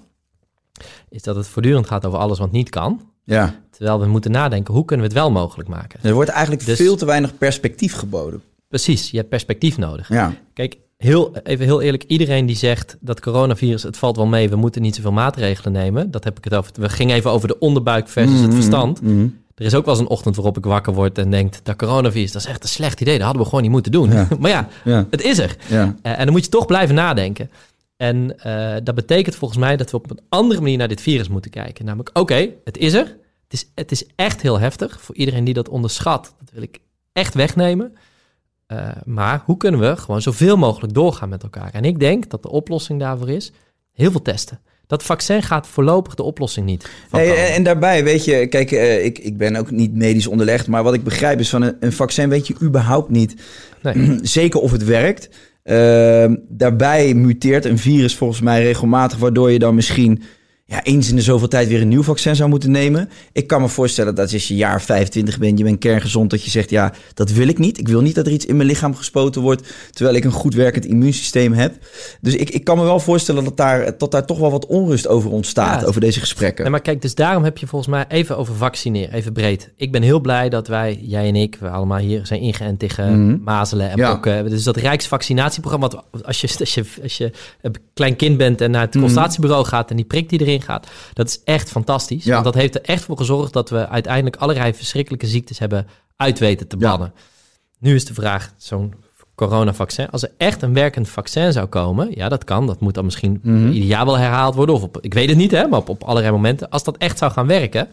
is 1.09 1.23
dat 1.23 1.35
het 1.35 1.47
voortdurend 1.47 1.87
gaat 1.87 2.05
over 2.05 2.19
alles 2.19 2.39
wat 2.39 2.51
niet 2.51 2.69
kan. 2.69 3.11
Ja. 3.25 3.55
Terwijl 3.71 3.99
we 3.99 4.05
moeten 4.07 4.31
nadenken, 4.31 4.73
hoe 4.73 4.85
kunnen 4.85 5.05
we 5.07 5.11
het 5.13 5.21
wel 5.21 5.31
mogelijk 5.31 5.69
maken? 5.69 5.99
Er 6.03 6.13
wordt 6.13 6.29
eigenlijk 6.29 6.65
Dus- 6.65 6.77
veel 6.77 6.95
te 6.95 7.05
weinig 7.05 7.37
perspectief 7.37 7.93
geboden. 7.95 8.41
Precies, 8.67 9.11
je 9.11 9.17
hebt 9.17 9.29
perspectief 9.29 9.77
nodig. 9.77 10.07
Ja. 10.09 10.33
Kijk, 10.53 10.77
heel, 10.97 11.35
even 11.43 11.65
heel 11.65 11.81
eerlijk, 11.81 12.03
iedereen 12.03 12.45
die 12.45 12.55
zegt 12.55 12.97
dat 12.99 13.19
coronavirus, 13.19 13.83
het 13.83 13.97
valt 13.97 14.15
wel 14.15 14.25
mee, 14.25 14.49
we 14.49 14.55
moeten 14.55 14.81
niet 14.81 14.95
zoveel 14.95 15.11
maatregelen 15.11 15.71
nemen. 15.73 16.11
Dat 16.11 16.23
heb 16.23 16.37
ik 16.37 16.43
het 16.43 16.53
over. 16.55 16.71
We 16.79 16.89
gingen 16.89 17.15
even 17.15 17.31
over 17.31 17.47
de 17.47 17.59
onderbuik 17.59 18.07
versus 18.09 18.35
het 18.39 18.47
Mhm. 18.47 18.55
verstand. 18.55 19.01
Mhm. 19.01 19.27
Er 19.55 19.65
is 19.65 19.73
ook 19.75 19.85
wel 19.85 19.93
eens 19.93 20.03
een 20.03 20.09
ochtend 20.09 20.35
waarop 20.35 20.57
ik 20.57 20.65
wakker 20.65 20.93
word 20.93 21.17
en 21.17 21.29
denk, 21.31 21.53
dat 21.63 21.75
coronavirus, 21.75 22.31
dat 22.31 22.41
is 22.41 22.47
echt 22.47 22.63
een 22.63 22.69
slecht 22.69 23.01
idee. 23.01 23.13
Dat 23.15 23.23
hadden 23.23 23.41
we 23.41 23.47
gewoon 23.47 23.63
niet 23.63 23.71
moeten 23.71 23.91
doen. 23.91 24.11
Ja. 24.11 24.27
maar 24.39 24.49
ja, 24.49 24.67
Ja. 24.83 25.05
het 25.09 25.21
is 25.21 25.37
er. 25.39 25.55
Ja. 25.69 25.95
Eh, 26.01 26.11
en 26.19 26.23
dan 26.23 26.31
moet 26.33 26.43
je 26.43 26.49
toch 26.51 26.65
blijven 26.65 26.95
nadenken. 26.95 27.49
En 27.97 28.39
eh, 28.39 28.75
dat 28.83 28.95
betekent 28.95 29.35
volgens 29.35 29.59
mij 29.59 29.77
dat 29.77 29.91
we 29.91 29.97
op 29.97 30.11
een 30.11 30.19
andere 30.29 30.61
manier 30.61 30.77
naar 30.77 30.87
dit 30.87 31.01
virus 31.01 31.27
moeten 31.27 31.51
kijken. 31.51 31.85
Namelijk, 31.85 32.17
oké, 32.17 32.49
het 32.63 32.77
is 32.77 32.93
er. 32.93 33.17
Het 33.43 33.53
is, 33.53 33.71
het 33.75 33.91
is 33.91 34.05
echt 34.15 34.41
heel 34.41 34.59
heftig. 34.59 35.01
Voor 35.01 35.15
iedereen 35.15 35.43
die 35.43 35.53
dat 35.53 35.69
onderschat, 35.69 36.35
dat 36.39 36.49
wil 36.53 36.61
ik 36.61 36.79
echt 37.13 37.33
wegnemen. 37.33 37.95
Eh, 38.67 38.89
maar 39.05 39.41
hoe 39.45 39.57
kunnen 39.57 39.79
we 39.79 39.97
gewoon 39.97 40.21
zoveel 40.21 40.57
mogelijk 40.57 40.93
doorgaan 40.93 41.29
met 41.29 41.43
elkaar? 41.43 41.69
En 41.73 41.85
ik 41.85 41.99
denk 41.99 42.29
dat 42.29 42.41
de 42.41 42.49
oplossing 42.49 42.99
daarvoor 42.99 43.29
is 43.29 43.51
heel 43.91 44.11
veel 44.11 44.21
testen. 44.21 44.59
Dat 44.87 45.03
vaccin 45.03 45.43
gaat 45.43 45.67
voorlopig 45.67 46.15
de 46.15 46.23
oplossing 46.23 46.65
niet. 46.65 46.89
Hey, 47.09 47.53
en 47.53 47.63
daarbij, 47.63 48.03
weet 48.03 48.25
je, 48.25 48.47
kijk, 48.47 48.71
eh, 48.71 49.05
ik, 49.05 49.19
ik 49.19 49.37
ben 49.37 49.55
ook 49.55 49.71
niet 49.71 49.93
medisch 49.93 50.27
onderlegd, 50.27 50.67
maar 50.67 50.83
wat 50.83 50.93
ik 50.93 51.03
begrijp 51.03 51.39
is 51.39 51.49
van 51.49 51.61
een, 51.61 51.75
een 51.79 51.93
vaccin 51.93 52.29
weet 52.29 52.47
je 52.47 52.55
überhaupt 52.61 53.09
niet 53.09 53.35
Nee. 53.83 54.19
zeker 54.39 54.59
of 54.59 54.71
het 54.71 54.83
werkt. 54.83 55.29
Ehm, 55.63 56.35
daarbij 56.47 57.13
muteert 57.13 57.65
een 57.65 57.77
virus 57.77 58.15
volgens 58.15 58.41
mij 58.41 58.63
regelmatig, 58.63 59.17
waardoor 59.17 59.51
je 59.51 59.59
dan 59.59 59.75
misschien 59.75 60.21
ja, 60.65 60.83
eens 60.83 61.09
in 61.09 61.15
de 61.15 61.21
zoveel 61.21 61.47
tijd 61.47 61.67
weer 61.67 61.81
een 61.81 61.87
nieuw 61.87 62.03
vaccin 62.03 62.35
zou 62.35 62.49
moeten 62.49 62.71
nemen. 62.71 63.09
Ik 63.31 63.47
kan 63.47 63.61
me 63.61 63.67
voorstellen 63.67 64.15
dat 64.15 64.31
als 64.33 64.47
je 64.47 64.55
jaar 64.55 64.81
25 64.81 65.37
bent, 65.39 65.57
je 65.57 65.63
bent 65.63 65.79
kerngezond, 65.79 66.29
dat 66.29 66.43
je 66.43 66.49
zegt, 66.49 66.69
ja, 66.69 66.93
dat 67.13 67.31
wil 67.31 67.47
ik 67.47 67.57
niet. 67.57 67.77
Ik 67.79 67.87
wil 67.87 68.01
niet 68.01 68.15
dat 68.15 68.25
er 68.25 68.31
iets 68.31 68.45
in 68.45 68.55
mijn 68.55 68.67
lichaam 68.67 68.95
gespoten 68.95 69.41
wordt, 69.41 69.73
terwijl 69.91 70.15
ik 70.15 70.23
een 70.23 70.31
goed 70.31 70.53
werkend 70.53 70.85
immuunsysteem 70.85 71.53
heb. 71.53 71.73
Dus 72.21 72.35
ik, 72.35 72.49
ik 72.49 72.63
kan 72.63 72.77
me 72.77 72.83
wel 72.83 72.99
voorstellen 72.99 73.43
dat 73.43 73.57
daar, 73.57 73.97
dat 73.97 74.11
daar 74.11 74.25
toch 74.25 74.37
wel 74.39 74.51
wat 74.51 74.65
onrust 74.65 75.07
over 75.07 75.31
ontstaat, 75.31 75.81
Ja. 75.81 75.87
over 75.87 76.01
deze 76.01 76.19
gesprekken. 76.19 76.61
Nee, 76.63 76.71
maar 76.71 76.81
kijk, 76.81 77.01
dus 77.01 77.15
daarom 77.15 77.43
heb 77.43 77.57
je 77.57 77.67
volgens 77.67 77.91
mij 77.91 78.05
even 78.07 78.37
over 78.37 78.55
vaccineren, 78.55 79.13
even 79.13 79.33
breed. 79.33 79.71
Ik 79.75 79.91
ben 79.91 80.01
heel 80.01 80.19
blij 80.19 80.49
dat 80.49 80.67
wij, 80.67 80.99
jij 81.01 81.27
en 81.27 81.35
ik, 81.35 81.57
we 81.59 81.69
allemaal 81.69 81.97
hier 81.99 82.25
zijn 82.25 82.39
ingeënt 82.41 82.79
tegen 82.79 83.27
Mhm. 83.27 83.43
mazelen 83.43 83.89
en 83.89 83.97
Ja. 83.97 84.11
pokken. 84.13 84.49
Dus 84.49 84.63
dat 84.63 84.77
Rijksvaccinatieprogramma, 84.77 85.87
wat 85.87 86.25
als 86.25 86.41
je, 86.41 86.49
als, 86.59 86.73
je, 86.73 86.83
als 87.03 87.17
je 87.17 87.31
een 87.61 87.75
klein 87.93 88.15
kind 88.15 88.37
bent 88.37 88.61
en 88.61 88.71
naar 88.71 88.81
het 88.81 88.93
Mhm. 88.93 89.03
consultatiebureau 89.03 89.65
gaat 89.65 89.89
en 89.89 89.95
die 89.95 90.05
prik 90.05 90.29
die 90.29 90.39
erin 90.41 90.61
gaat, 90.63 90.87
dat 91.13 91.27
is 91.27 91.41
echt 91.43 91.69
fantastisch. 91.69 92.23
Ja. 92.23 92.31
Want 92.31 92.43
dat 92.43 92.53
heeft 92.53 92.75
er 92.75 92.81
echt 92.81 93.03
voor 93.03 93.17
gezorgd 93.17 93.53
dat 93.53 93.69
we 93.69 93.87
uiteindelijk 93.89 94.35
allerlei 94.35 94.73
verschrikkelijke 94.73 95.27
ziektes 95.27 95.59
hebben 95.59 95.87
uit 96.17 96.39
weten 96.39 96.67
te 96.67 96.75
Ja. 96.79 96.89
bannen. 96.89 97.13
Nu 97.79 97.95
is 97.95 98.05
de 98.05 98.13
vraag, 98.13 98.53
zo'n 98.57 98.93
coronavaccin, 99.35 100.09
als 100.09 100.23
er 100.23 100.31
echt 100.37 100.61
een 100.61 100.73
werkend 100.73 101.09
vaccin 101.09 101.51
zou 101.53 101.65
komen, 101.67 102.07
ja, 102.15 102.29
dat 102.29 102.43
kan. 102.43 102.67
Dat 102.67 102.79
moet 102.79 102.93
dan 102.93 103.05
misschien 103.05 103.39
Mhm. 103.43 103.67
ieder 103.71 103.87
jaar 103.89 104.05
wel 104.05 104.17
herhaald 104.17 104.55
worden, 104.55 104.75
of 104.75 104.83
op, 104.83 104.97
ik 105.01 105.13
weet 105.13 105.29
het 105.29 105.37
niet, 105.37 105.51
hè, 105.51 105.67
maar 105.67 105.79
op, 105.79 105.89
op 105.89 106.03
allerlei 106.03 106.31
momenten. 106.33 106.69
Als 106.69 106.83
dat 106.83 106.97
echt 106.97 107.17
zou 107.17 107.31
gaan 107.31 107.47
werken, 107.47 107.87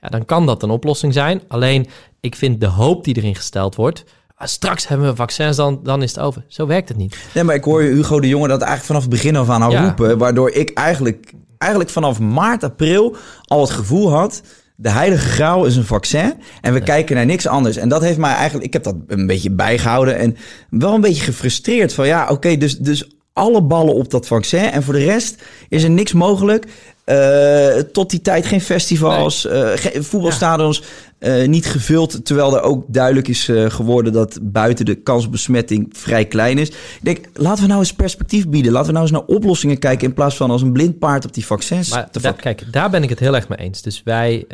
ja, 0.00 0.08
dan 0.08 0.24
kan 0.24 0.46
dat 0.46 0.62
een 0.62 0.70
oplossing 0.70 1.12
zijn. 1.12 1.42
Alleen, 1.48 1.86
ik 2.20 2.34
vind 2.36 2.60
de 2.60 2.66
hoop 2.66 3.04
die 3.04 3.16
erin 3.16 3.34
gesteld 3.34 3.74
wordt, 3.74 4.04
ah, 4.34 4.46
straks 4.46 4.88
hebben 4.88 5.06
we 5.08 5.16
vaccins, 5.16 5.56
dan, 5.56 5.80
dan 5.82 6.02
is 6.02 6.14
het 6.14 6.20
over. 6.24 6.44
Zo 6.48 6.66
werkt 6.66 6.88
het 6.88 6.96
niet. 6.98 7.16
Nee, 7.34 7.44
maar 7.44 7.54
ik 7.54 7.64
hoor 7.64 7.82
Hugo 7.82 8.20
de 8.20 8.28
Jonge 8.28 8.48
dat 8.48 8.60
eigenlijk 8.60 8.86
vanaf 8.86 9.02
het 9.02 9.10
begin 9.10 9.36
af 9.36 9.48
aan 9.48 9.62
al 9.62 9.70
Ja. 9.70 9.84
roepen. 9.84 10.18
Waardoor 10.18 10.50
ik 10.50 10.70
eigenlijk, 10.70 11.32
eigenlijk 11.58 11.90
vanaf 11.90 12.20
maart, 12.20 12.64
april 12.64 13.16
al 13.44 13.60
het 13.60 13.70
gevoel 13.70 14.10
had... 14.10 14.42
De 14.76 14.90
heilige 14.90 15.28
graal 15.28 15.64
is 15.64 15.76
een 15.76 15.84
vaccin 15.84 16.34
en 16.60 16.72
we 16.72 16.80
kijken 16.80 17.16
naar 17.16 17.26
niks 17.26 17.46
anders. 17.46 17.76
En 17.76 17.88
dat 17.88 18.02
heeft 18.02 18.18
mij 18.18 18.34
eigenlijk... 18.34 18.66
Ik 18.66 18.72
heb 18.72 18.82
dat 18.82 18.94
een 19.06 19.26
beetje 19.26 19.50
bijgehouden 19.50 20.18
en 20.18 20.36
wel 20.70 20.94
een 20.94 21.00
beetje 21.00 21.22
gefrustreerd. 21.22 21.92
Van 21.92 22.06
ja, 22.06 22.28
oké, 22.28 22.56
dus, 22.56 22.78
dus 22.78 23.08
alle 23.32 23.62
ballen 23.62 23.94
op 23.94 24.10
dat 24.10 24.26
vaccin. 24.26 24.70
En 24.70 24.82
voor 24.82 24.94
de 24.94 25.04
rest 25.04 25.42
is 25.68 25.82
er 25.82 25.90
niks 25.90 26.12
mogelijk. 26.12 26.66
Eh, 27.04 27.76
tot 27.92 28.10
die 28.10 28.20
tijd 28.20 28.46
geen 28.46 28.60
festivals, 28.60 29.46
eh, 29.46 29.70
geen 29.74 30.04
voetbalstadions 30.04 30.82
eh, 31.24 31.48
niet 31.48 31.66
gevuld. 31.66 32.24
Terwijl 32.24 32.56
er 32.56 32.62
ook 32.62 32.84
duidelijk 32.88 33.28
is 33.28 33.48
eh, 33.48 33.70
geworden 33.70 34.12
dat 34.12 34.38
buiten 34.42 34.84
de 34.84 34.94
kans 34.94 35.24
op 35.26 35.32
besmetting 35.32 35.88
vrij 35.92 36.24
klein 36.24 36.58
is. 36.58 36.68
Ik 36.68 36.98
denk, 37.02 37.18
laten 37.34 37.62
we 37.62 37.68
nou 37.68 37.80
eens 37.80 37.94
perspectief 37.94 38.48
bieden. 38.48 38.72
Laten 38.72 38.86
we 38.86 38.92
nou 38.92 39.04
eens 39.04 39.12
naar 39.12 39.36
oplossingen 39.36 39.78
kijken 39.78 40.08
in 40.08 40.14
plaats 40.14 40.36
van 40.36 40.50
als 40.50 40.62
een 40.62 40.72
blind 40.72 40.98
paard 40.98 41.24
op 41.24 41.34
die 41.34 41.46
vaccins 41.46 41.90
Maar 41.90 42.10
te 42.10 42.20
daar- 42.20 42.32
kijk, 42.32 42.72
daar 42.72 42.90
ben 42.90 43.02
ik 43.02 43.08
het 43.08 43.18
heel 43.18 43.34
erg 43.34 43.48
mee 43.48 43.58
eens. 43.58 43.82
Dus 43.82 44.02
wij, 44.04 44.44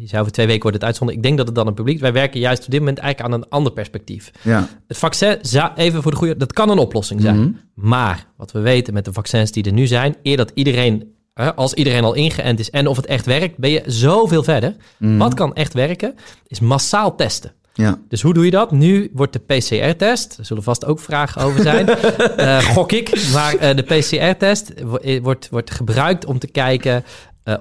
je 0.00 0.06
zou 0.06 0.20
over 0.20 0.32
twee 0.32 0.46
weken 0.46 0.62
worden 0.62 0.80
het 0.80 0.88
uitzonden. 0.88 1.16
Ik 1.16 1.22
denk 1.22 1.36
dat 1.36 1.46
het 1.46 1.54
dan 1.54 1.66
een 1.66 1.74
publiek... 1.74 2.00
Wij 2.00 2.12
werken 2.12 2.40
juist 2.40 2.64
op 2.64 2.70
dit 2.70 2.80
moment 2.80 2.98
eigenlijk 2.98 3.34
aan 3.34 3.40
een 3.40 3.48
ander 3.48 3.72
perspectief. 3.72 4.30
Ja. 4.42 4.68
Het 4.86 4.96
vaccin, 4.98 5.38
even 5.76 6.02
voor 6.02 6.10
de 6.10 6.16
goede, 6.16 6.36
dat 6.36 6.52
kan 6.52 6.70
een 6.70 6.78
oplossing 6.78 7.20
zijn. 7.20 7.38
Mhm. 7.40 7.50
Maar 7.74 8.26
wat 8.36 8.52
we 8.52 8.60
weten 8.60 8.94
met 8.94 9.04
de 9.04 9.12
vaccins 9.12 9.52
die 9.52 9.64
er 9.64 9.72
nu 9.72 9.86
zijn, 9.86 10.16
eer 10.22 10.36
dat 10.36 10.50
iedereen, 10.54 11.13
als 11.34 11.74
iedereen 11.74 12.04
al 12.04 12.14
ingeënt 12.14 12.58
is 12.58 12.70
en 12.70 12.86
of 12.86 12.96
het 12.96 13.06
echt 13.06 13.26
werkt, 13.26 13.56
ben 13.56 13.70
je 13.70 13.82
zoveel 13.86 14.42
verder. 14.42 14.76
Mhm. 14.98 15.16
Wat 15.16 15.34
kan 15.34 15.54
echt 15.54 15.72
werken, 15.72 16.14
is 16.46 16.60
massaal 16.60 17.14
testen. 17.14 17.52
Ja. 17.74 17.98
Dus 18.08 18.22
hoe 18.22 18.34
doe 18.34 18.44
je 18.44 18.50
dat? 18.50 18.70
Nu 18.70 19.10
wordt 19.12 19.32
de 19.32 19.38
PCR-test, 19.38 20.38
er 20.38 20.44
zullen 20.44 20.62
vast 20.62 20.84
ook 20.84 21.00
vragen 21.00 21.42
over 21.42 21.62
zijn, 21.62 21.88
eh, 22.36 22.58
gok 22.58 22.92
ik. 22.92 23.30
Maar 23.32 23.56
eh, 23.56 23.76
de 23.76 23.82
PCR-test 23.82 24.68
eh, 24.68 25.20
wordt, 25.22 25.48
wordt 25.48 25.70
gebruikt 25.70 26.24
om 26.24 26.38
te 26.38 26.46
kijken 26.46 27.04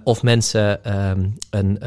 of 0.03 0.23
mensen 0.23 0.83
ehm, 0.83 1.25
een, 1.49 1.77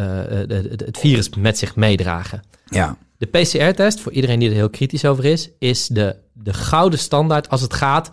het 0.77 0.99
virus 0.99 1.29
met 1.35 1.59
zich 1.59 1.77
meedragen. 1.77 2.43
Ja. 2.65 2.97
De 3.19 3.27
PCR-test, 3.27 4.01
voor 4.01 4.13
iedereen 4.13 4.39
die 4.39 4.49
er 4.49 4.55
heel 4.55 4.71
kritisch 4.71 5.05
over 5.05 5.25
is, 5.25 5.51
is 5.59 5.87
de, 5.87 6.17
de 6.33 6.53
gouden 6.53 6.99
standaard 6.99 7.49
als 7.49 7.61
het 7.61 7.75
gaat 7.75 8.11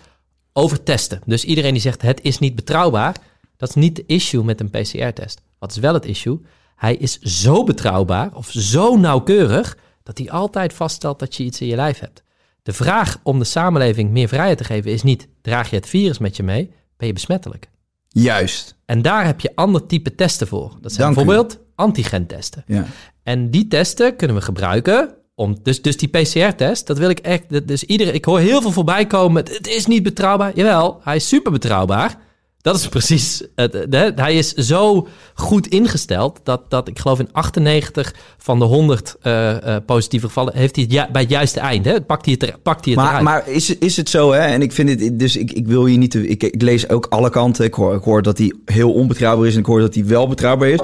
over 0.53 0.83
testen. 0.83 1.21
Dus 1.25 1.45
iedereen 1.45 1.73
die 1.73 1.81
zegt 1.81 2.01
het 2.01 2.19
is 2.21 2.39
niet 2.39 2.55
betrouwbaar, 2.55 3.15
dat 3.57 3.69
is 3.69 3.75
niet 3.75 3.95
de 3.95 4.03
issue 4.05 4.43
met 4.43 4.59
een 4.59 4.69
PCR-test. 4.69 5.41
Wat 5.59 5.71
is 5.71 5.77
wel 5.77 5.93
het 5.93 6.05
issue? 6.05 6.39
Hij 6.75 6.95
is 6.95 7.19
zo 7.19 7.63
betrouwbaar 7.63 8.35
of 8.35 8.51
zo 8.51 8.97
nauwkeurig 8.97 9.77
dat 10.03 10.17
hij 10.17 10.31
altijd 10.31 10.73
vaststelt 10.73 11.19
dat 11.19 11.35
je 11.35 11.43
iets 11.43 11.61
in 11.61 11.67
je 11.67 11.75
lijf 11.75 11.99
hebt. 11.99 12.23
De 12.63 12.73
vraag 12.73 13.19
om 13.23 13.39
de 13.39 13.45
samenleving 13.45 14.11
meer 14.11 14.27
vrijheid 14.27 14.57
te 14.57 14.63
geven 14.63 14.91
is 14.91 15.03
niet: 15.03 15.27
draag 15.41 15.69
je 15.69 15.75
het 15.75 15.87
virus 15.87 16.17
met 16.17 16.37
je 16.37 16.43
mee? 16.43 16.71
Ben 16.97 17.07
je 17.07 17.13
besmettelijk? 17.13 17.69
Juist. 18.07 18.75
En 18.85 19.01
daar 19.01 19.25
heb 19.25 19.39
je 19.39 19.51
ander 19.55 19.85
type 19.85 20.15
testen 20.15 20.47
voor. 20.47 20.77
Dat 20.81 20.91
zijn 20.91 21.13
Dank 21.13 21.15
bijvoorbeeld 21.15 21.59
antigentesten. 21.75 22.63
Ja. 22.67 22.85
En 23.23 23.49
die 23.49 23.67
testen 23.67 24.15
kunnen 24.15 24.35
we 24.35 24.41
gebruiken 24.41 25.15
om... 25.35 25.57
Dus, 25.63 25.81
dus 25.81 25.97
die 25.97 26.07
PCR-test, 26.07 26.87
dat 26.87 26.97
wil 26.97 27.09
ik 27.09 27.19
echt... 27.19 27.67
Dus 27.67 27.83
iedereen, 27.83 28.13
ik 28.13 28.25
hoor 28.25 28.39
heel 28.39 28.61
veel 28.61 28.71
voorbij 28.71 29.07
komen 29.07 29.33
met... 29.33 29.57
Het 29.57 29.67
is 29.67 29.85
niet 29.85 30.03
betrouwbaar. 30.03 30.55
Jawel, 30.55 30.99
hij 31.03 31.15
is 31.15 31.27
super 31.27 31.51
betrouwbaar. 31.51 32.17
Dat 32.63 32.75
is 32.75 32.87
precies... 32.87 33.43
Het, 33.55 33.87
hij 34.15 34.35
is 34.35 34.53
zo 34.53 35.07
goed 35.33 35.67
ingesteld... 35.67 36.39
Dat, 36.43 36.61
dat 36.69 36.87
ik 36.87 36.99
geloof 36.99 37.19
in 37.19 37.29
98 37.31 38.13
van 38.37 38.59
de 38.59 38.65
100 38.65 39.15
eh, 39.21 39.75
eh, 39.75 39.83
positieve 39.85 40.27
gevallen... 40.27 40.55
heeft 40.55 40.75
hij 40.75 40.83
het 40.83 40.93
ju- 40.93 41.11
bij 41.11 41.21
het 41.21 41.31
juiste 41.31 41.59
eind. 41.59 41.85
Hè? 41.85 42.01
Pakt 42.01 42.25
hij 42.25 42.33
het, 42.39 42.49
er, 42.49 42.59
pakt 42.63 42.85
hij 42.85 42.93
het 42.93 43.03
Maar, 43.03 43.09
eruit. 43.09 43.23
maar 43.23 43.49
is, 43.49 43.77
is 43.77 43.97
het 43.97 44.09
zo, 44.09 44.31
hè? 44.31 44.39
En 44.39 44.61
ik 44.61 44.71
vind 44.71 44.89
het, 44.89 45.19
dus 45.19 45.35
ik, 45.35 45.51
ik 45.51 45.67
wil 45.67 45.85
hier 45.85 45.97
niet, 45.97 46.11
te, 46.11 46.27
ik, 46.27 46.43
ik 46.43 46.61
lees 46.61 46.89
ook 46.89 47.05
alle 47.09 47.29
kanten. 47.29 47.65
Ik 47.65 47.73
hoor, 47.73 47.95
ik 47.95 48.03
hoor 48.03 48.21
dat 48.21 48.37
hij 48.37 48.53
heel 48.65 48.93
onbetrouwbaar 48.93 49.47
is 49.47 49.53
en 49.53 49.59
ik 49.59 49.65
hoor 49.65 49.79
dat 49.79 49.93
hij 49.95 50.05
wel 50.05 50.27
betrouwbaar 50.27 50.69
is. 50.69 50.79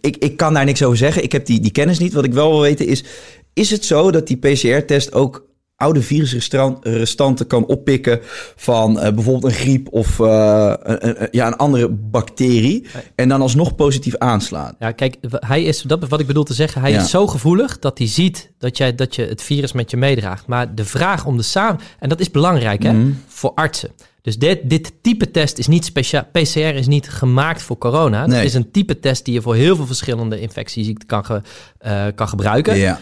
Ik, 0.00 0.16
ik 0.16 0.36
kan 0.36 0.54
daar 0.54 0.64
niks 0.64 0.82
over 0.82 0.96
zeggen. 0.96 1.22
Ik 1.22 1.32
heb 1.32 1.46
die, 1.46 1.60
die 1.60 1.72
kennis 1.72 1.98
niet. 1.98 2.12
Wat 2.12 2.24
ik 2.24 2.32
wel 2.32 2.50
wil 2.50 2.60
weten 2.60 2.86
is, 2.86 3.04
is 3.52 3.70
het 3.70 3.84
zo 3.84 4.10
dat 4.10 4.26
die 4.26 4.36
PCR-test 4.36 5.12
ook 5.12 5.50
oude 5.82 6.02
virusrestanten 6.02 7.46
kan 7.46 7.66
oppikken 7.66 8.20
van 8.56 9.00
eh, 9.00 9.12
bijvoorbeeld 9.14 9.52
een 9.52 9.58
griep 9.58 9.88
of 9.92 10.20
eh, 10.20 10.72
een, 10.82 11.28
ja, 11.30 11.46
een 11.46 11.56
andere 11.56 11.88
bacterie 11.88 12.86
en 13.14 13.28
dan 13.28 13.40
alsnog 13.40 13.74
positief 13.74 14.16
aanslaan? 14.16 14.74
Ja, 14.78 14.90
kijk, 14.92 15.16
hij 15.30 15.62
is, 15.62 15.82
dat 15.82 16.08
wat 16.08 16.20
ik 16.20 16.26
bedoel 16.26 16.44
te 16.44 16.54
zeggen. 16.54 16.80
Hij 16.80 16.90
Ja. 16.90 17.00
is 17.02 17.10
zo 17.10 17.26
gevoelig 17.26 17.78
dat 17.78 17.98
hij 17.98 18.06
ziet 18.08 18.50
dat, 18.58 18.76
jij, 18.76 18.94
dat 18.94 19.14
je 19.14 19.22
het 19.26 19.42
virus 19.42 19.72
met 19.72 19.90
je 19.90 19.96
meedraagt. 19.96 20.46
Maar 20.46 20.74
de 20.74 20.84
vraag 20.84 21.26
om 21.26 21.36
de 21.36 21.42
samen... 21.42 21.80
En 21.98 22.08
dat 22.08 22.20
is 22.20 22.30
belangrijk 22.30 22.82
hè, 22.82 22.92
Mhm. 22.92 23.10
voor 23.28 23.52
artsen. 23.54 23.90
Dus 24.22 24.38
dit, 24.38 24.58
dit 24.64 24.92
type 25.00 25.30
test 25.30 25.58
is 25.58 25.66
niet 25.66 25.84
speciaal... 25.84 26.24
PCR 26.32 26.58
is 26.58 26.86
niet 26.86 27.08
gemaakt 27.08 27.62
voor 27.62 27.78
corona. 27.78 28.26
Nee. 28.26 28.36
Het 28.36 28.46
is 28.46 28.54
een 28.54 28.70
type 28.70 29.00
test 29.00 29.24
die 29.24 29.34
je 29.34 29.42
voor 29.42 29.54
heel 29.54 29.76
veel 29.76 29.86
verschillende 29.86 30.40
infectieziekten 30.40 31.08
kan, 31.08 31.24
ge- 31.24 31.42
eh, 31.78 32.04
kan 32.14 32.28
gebruiken. 32.28 32.76
Ja. 32.76 33.00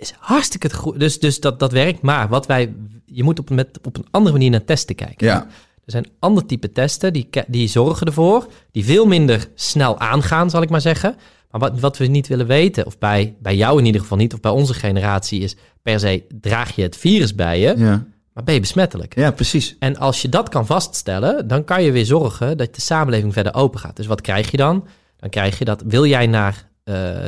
Is 0.00 0.14
hartstikke 0.18 0.74
goed. 0.74 1.00
Dus, 1.00 1.18
dus 1.20 1.40
dat, 1.40 1.58
dat 1.58 1.72
werkt. 1.72 2.02
Maar 2.02 2.28
wat 2.28 2.46
wij... 2.46 2.72
Je 3.04 3.22
moet 3.22 3.38
op, 3.38 3.50
met, 3.50 3.78
op 3.82 3.96
een 3.96 4.06
andere 4.10 4.32
manier 4.32 4.50
naar 4.50 4.64
testen 4.64 4.94
kijken. 4.94 5.26
Ja. 5.26 5.46
Er 5.84 5.92
zijn 5.96 6.06
ander 6.18 6.46
type 6.46 6.72
testen 6.72 7.12
die, 7.12 7.28
die 7.46 7.68
zorgen 7.68 8.06
ervoor, 8.06 8.46
die 8.72 8.84
veel 8.84 9.06
minder 9.06 9.48
snel 9.54 9.98
aangaan, 9.98 10.50
zal 10.50 10.62
ik 10.62 10.70
maar 10.70 10.80
zeggen. 10.80 11.16
Maar 11.50 11.60
wat, 11.60 11.80
wat 11.80 11.98
we 11.98 12.06
niet 12.06 12.26
willen 12.28 12.46
weten, 12.46 12.86
of 12.86 12.98
bij, 12.98 13.34
bij 13.40 13.56
jou 13.56 13.78
in 13.78 13.84
ieder 13.86 14.00
geval 14.00 14.16
niet, 14.18 14.34
of 14.34 14.40
bij 14.40 14.50
onze 14.50 14.74
generatie, 14.74 15.40
is 15.40 15.56
per 15.82 16.00
se 16.00 16.24
draag 16.40 16.74
je 16.76 16.82
het 16.82 16.96
virus 16.96 17.34
bij 17.34 17.60
je, 17.60 17.74
Ja. 17.76 18.04
maar 18.32 18.44
ben 18.44 18.54
je 18.54 18.60
besmettelijk. 18.60 19.14
ja, 19.14 19.30
precies. 19.30 19.76
En 19.78 19.96
als 19.96 20.22
je 20.22 20.28
dat 20.28 20.48
kan 20.48 20.66
vaststellen, 20.66 21.48
dan 21.48 21.64
kan 21.64 21.82
je 21.82 21.92
weer 21.92 22.06
zorgen 22.06 22.56
dat 22.56 22.74
de 22.74 22.80
samenleving 22.80 23.32
verder 23.32 23.54
open 23.54 23.80
gaat. 23.80 23.96
Dus 23.96 24.06
wat 24.06 24.20
krijg 24.20 24.50
je 24.50 24.56
dan? 24.56 24.86
Dan 25.16 25.30
krijg 25.30 25.58
je 25.58 25.64
dat, 25.64 25.82
wil 25.86 26.06
jij 26.06 26.26
naar 26.26 26.68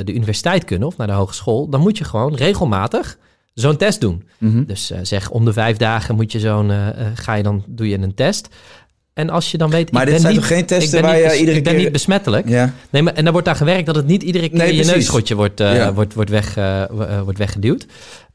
de 0.05 0.13
universiteit 0.13 0.65
kunnen 0.65 0.89
of 0.89 0.97
naar 0.97 1.07
de 1.07 1.13
hogeschool, 1.13 1.69
dan 1.69 1.81
moet 1.81 1.99
je 1.99 2.05
gewoon 2.05 2.35
regelmatig 2.35 3.19
zo'n 3.55 3.77
test 3.77 4.01
doen. 4.01 4.23
Mhm. 4.39 4.65
Dus 4.65 4.91
eh, 4.91 4.99
zeg 5.03 5.31
om 5.31 5.45
de 5.45 5.53
vijf 5.53 5.77
dagen 5.77 6.15
moet 6.15 6.33
je 6.33 6.41
zo'n, 6.41 6.71
eh, 6.71 6.89
eh, 6.89 7.07
ga 7.15 7.35
je 7.35 7.43
dan, 7.43 7.65
doe 7.67 7.89
je 7.89 7.99
een 7.99 8.15
test. 8.15 8.49
En 9.15 9.31
als 9.31 9.51
je 9.51 9.59
dan 9.59 9.71
weet, 9.71 9.93
Maar 9.93 10.03
ik 10.03 10.09
dit 10.09 10.15
ben 10.15 10.23
zijn 10.23 10.33
niet, 10.35 10.43
toch 10.43 10.57
geen 10.57 10.67
testen 10.67 10.85
ik 10.99 11.05
ben 11.05 11.11
waar 11.13 11.21
niet 11.23 11.33
je 11.33 11.39
iedere 11.39 11.57
ik 11.57 11.65
ben 11.65 11.77
niet 11.77 11.93
besmettelijk. 11.93 12.49
Ja. 12.49 12.73
Nee, 12.91 13.03
maar, 13.03 13.15
en 13.15 13.25
daar 13.25 13.33
wordt 13.33 13.49
aan 13.49 13.57
gewerkt 13.57 13.87
dat 13.87 13.95
het 13.97 14.07
niet 14.07 14.23
iedere 14.23 14.49
keer 14.49 14.59
Nee, 14.59 14.67
je 14.67 14.75
precies. 14.75 14.93
neusschotje 14.93 15.35
wordt, 15.35 15.61
eh, 15.61 15.77
Ja. 15.77 15.93
wordt, 15.93 16.15
wordt, 16.15 16.31
weg, 16.31 16.57
eh, 16.57 16.83
eh, 16.83 17.23
wordt 17.23 17.39
weggeduwd. 17.39 17.87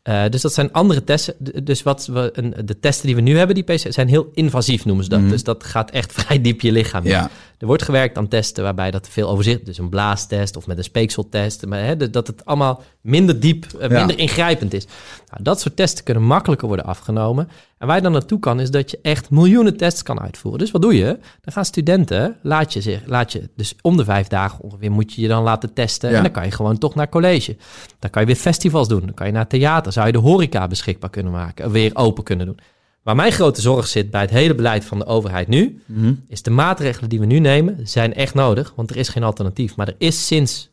Eh, 0.04 0.24
dus 0.30 0.42
dat 0.42 0.54
zijn 0.54 0.72
andere 0.72 1.04
testen. 1.04 1.36
Dus 1.64 1.84
wat 1.84 2.06
we, 2.06 2.30
een, 2.34 2.54
de 2.66 2.80
testen 2.80 3.06
die 3.06 3.16
we 3.16 3.22
nu 3.22 3.38
hebben, 3.38 3.56
die 3.56 3.64
PC, 3.64 3.86
zijn 3.90 4.08
heel 4.08 4.30
invasief 4.34 4.86
noemen 4.86 5.04
ze 5.04 5.10
dat. 5.10 5.30
Dus 5.30 5.44
dat 5.44 5.64
gaat 5.64 5.92
echt 5.92 6.14
vrij 6.22 6.42
diep 6.42 6.62
je 6.62 6.72
lichaam 6.72 7.06
in. 7.06 7.28
Er 7.58 7.68
wordt 7.68 7.84
gewerkt 7.84 8.18
aan 8.18 8.28
testen 8.28 8.64
waarbij 8.64 8.92
dat 8.92 9.10
veel 9.10 9.30
overzicht, 9.30 9.66
dus 9.66 9.78
een 9.78 9.90
blaastest 9.90 10.56
of 10.56 10.68
met 10.68 10.78
een 10.78 10.84
speekseltest, 10.84 11.66
maar 11.66 11.84
hè, 11.84 12.10
dat 12.10 12.28
het 12.28 12.46
allemaal 12.46 12.82
minder 13.02 13.40
diep, 13.40 13.66
eh, 13.80 13.90
Ja. 13.90 13.98
minder 13.98 14.20
ingrijpend 14.20 14.74
is. 14.74 14.86
Nou, 15.30 15.44
dat 15.44 15.60
soort 15.62 15.76
testen 15.76 16.04
kunnen 16.04 16.24
makkelijker 16.24 16.68
worden 16.68 16.86
afgenomen. 16.86 17.50
En 17.78 17.88
waar 17.88 17.96
je 17.96 18.02
dan 18.02 18.12
naartoe 18.12 18.40
kan, 18.40 18.60
is 18.60 18.72
dat 18.72 18.92
je 18.92 19.00
echt 19.02 19.30
miljoenen 19.30 19.78
tests 19.78 20.04
kan 20.04 20.20
uitvoeren. 20.22 20.60
Dus 20.60 20.72
wat 20.72 20.82
doe 20.82 20.96
je? 20.98 21.06
Dan 21.42 21.54
gaan 21.54 21.66
studenten, 21.66 22.38
laat 22.42 22.74
je 22.74 22.82
zich, 22.82 23.02
laat 23.06 23.32
je, 23.32 23.50
dus 23.56 23.76
om 23.82 23.98
de 23.98 24.04
vijf 24.04 24.28
dagen 24.28 24.64
ongeveer 24.64 24.92
moet 24.92 25.14
je 25.14 25.22
je 25.22 25.28
dan 25.28 25.44
laten 25.44 25.74
testen. 25.74 26.10
Ja. 26.10 26.16
En 26.16 26.24
dan 26.24 26.32
kan 26.32 26.46
je 26.46 26.52
gewoon 26.52 26.78
toch 26.78 26.96
naar 26.96 27.10
college. 27.10 27.56
Dan 28.00 28.10
kan 28.10 28.22
je 28.22 28.28
weer 28.28 28.36
festivals 28.38 28.88
doen. 28.88 29.02
Dan 29.02 29.14
kan 29.14 29.28
je 29.28 29.34
naar 29.34 29.48
theater. 29.48 29.92
Zou 29.92 30.06
je 30.06 30.12
de 30.12 30.18
horeca 30.18 30.68
beschikbaar 30.68 31.10
kunnen 31.10 31.32
maken, 31.32 31.72
weer 31.72 31.92
open 31.96 32.24
kunnen 32.24 32.46
doen. 32.46 32.60
Waar 33.08 33.16
mijn 33.16 33.32
grote 33.32 33.62
zorg 33.62 33.88
zit 33.88 34.12
bij 34.12 34.22
het 34.22 34.30
hele 34.30 34.56
beleid 34.56 34.86
van 34.86 35.00
de 35.00 35.06
overheid 35.06 35.48
nu, 35.48 35.82
Mhm. 35.86 36.14
is 36.28 36.42
de 36.42 36.50
maatregelen 36.50 37.10
die 37.10 37.20
we 37.20 37.26
nu 37.26 37.40
nemen, 37.40 37.80
zijn 37.84 38.14
echt 38.14 38.34
nodig, 38.34 38.74
want 38.76 38.90
er 38.90 38.96
is 38.98 39.10
geen 39.10 39.24
alternatief. 39.24 39.76
Maar 39.76 39.88
er 39.88 39.96
is 39.98 40.28
sinds 40.28 40.70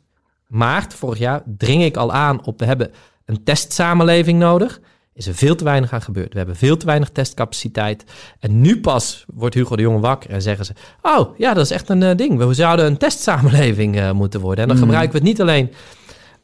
maart 0.47 0.95
vorig 0.95 1.19
jaar, 1.19 1.43
dring 1.59 1.83
ik 1.83 1.97
al 1.97 2.13
aan 2.13 2.45
op, 2.45 2.59
we 2.59 2.65
hebben 2.65 2.91
een 3.25 3.43
testsamenleving 3.45 4.39
nodig. 4.39 4.81
Is 5.13 5.27
er 5.27 5.35
veel 5.35 5.55
te 5.55 5.65
weinig 5.65 5.93
aan 5.93 6.03
gebeurd. 6.03 6.33
We 6.33 6.39
hebben 6.39 6.57
veel 6.57 6.77
te 6.77 6.87
weinig 6.87 7.09
testcapaciteit. 7.09 8.05
En 8.41 8.61
nu 8.61 8.81
pas 8.81 9.25
wordt 9.35 9.55
Hugo 9.55 9.77
de 9.77 9.83
Jonge 9.83 10.01
wakker 10.01 10.31
en 10.31 10.43
zeggen 10.43 10.65
ze... 10.65 10.73
oh, 11.03 11.39
ja, 11.39 11.55
dat 11.55 11.65
is 11.65 11.71
echt 11.71 11.89
een 11.89 12.03
eh, 12.03 12.17
ding. 12.17 12.39
We 12.39 12.55
zouden 12.55 12.87
een 12.87 12.97
testsamenleving 12.97 13.97
eh, 13.97 14.11
moeten 14.11 14.41
worden. 14.41 14.63
En 14.63 14.69
dan 14.69 14.79
gebruiken 14.79 15.13
we 15.13 15.19
het 15.19 15.27
niet 15.27 15.41
alleen 15.41 15.71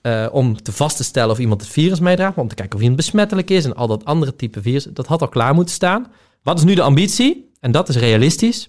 eh, 0.02 0.26
om 0.32 0.62
te 0.62 0.72
vast 0.72 0.96
te 0.96 1.04
stellen 1.04 1.30
of 1.30 1.38
iemand 1.38 1.60
het 1.60 1.70
virus 1.70 2.00
meedraagt... 2.00 2.34
maar 2.34 2.44
om 2.44 2.50
te 2.50 2.54
kijken 2.54 2.74
of 2.74 2.80
iemand 2.80 3.00
besmettelijk 3.00 3.50
is 3.50 3.64
en 3.64 3.74
al 3.74 3.86
dat 3.86 4.04
andere 4.04 4.36
type 4.36 4.62
virus. 4.62 4.84
Dat 4.84 5.06
had 5.06 5.20
al 5.20 5.28
klaar 5.28 5.54
moeten 5.54 5.74
staan. 5.74 6.06
Wat 6.42 6.58
is 6.58 6.64
nu 6.64 6.74
de 6.74 6.82
ambitie? 6.82 7.50
En 7.60 7.72
dat 7.72 7.88
is 7.88 7.96
realistisch. 7.96 8.68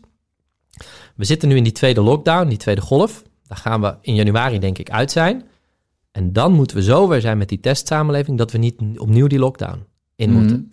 We 1.15 1.25
zitten 1.25 1.49
nu 1.49 1.55
in 1.55 1.63
die 1.63 1.71
tweede 1.71 2.01
lockdown, 2.01 2.47
die 2.47 2.57
tweede 2.57 2.82
golf. 2.82 3.23
Daar 3.47 3.57
gaan 3.57 3.82
we 3.82 3.95
in 4.01 4.15
januari 4.15 4.59
denk 4.59 4.77
ik 4.77 4.89
uit 4.89 5.11
zijn. 5.11 5.43
En 6.11 6.34
dan 6.34 6.51
moeten 6.53 6.77
we 6.77 6.84
zo 6.84 7.07
weer 7.07 7.21
zijn 7.21 7.38
met 7.38 7.49
die 7.49 7.59
testsamenleving... 7.59 8.38
dat 8.38 8.51
we 8.51 8.57
niet 8.57 8.75
opnieuw 8.97 9.27
die 9.27 9.39
lockdown 9.39 9.86
in 10.15 10.29
Mhm. 10.29 10.39
moeten. 10.39 10.69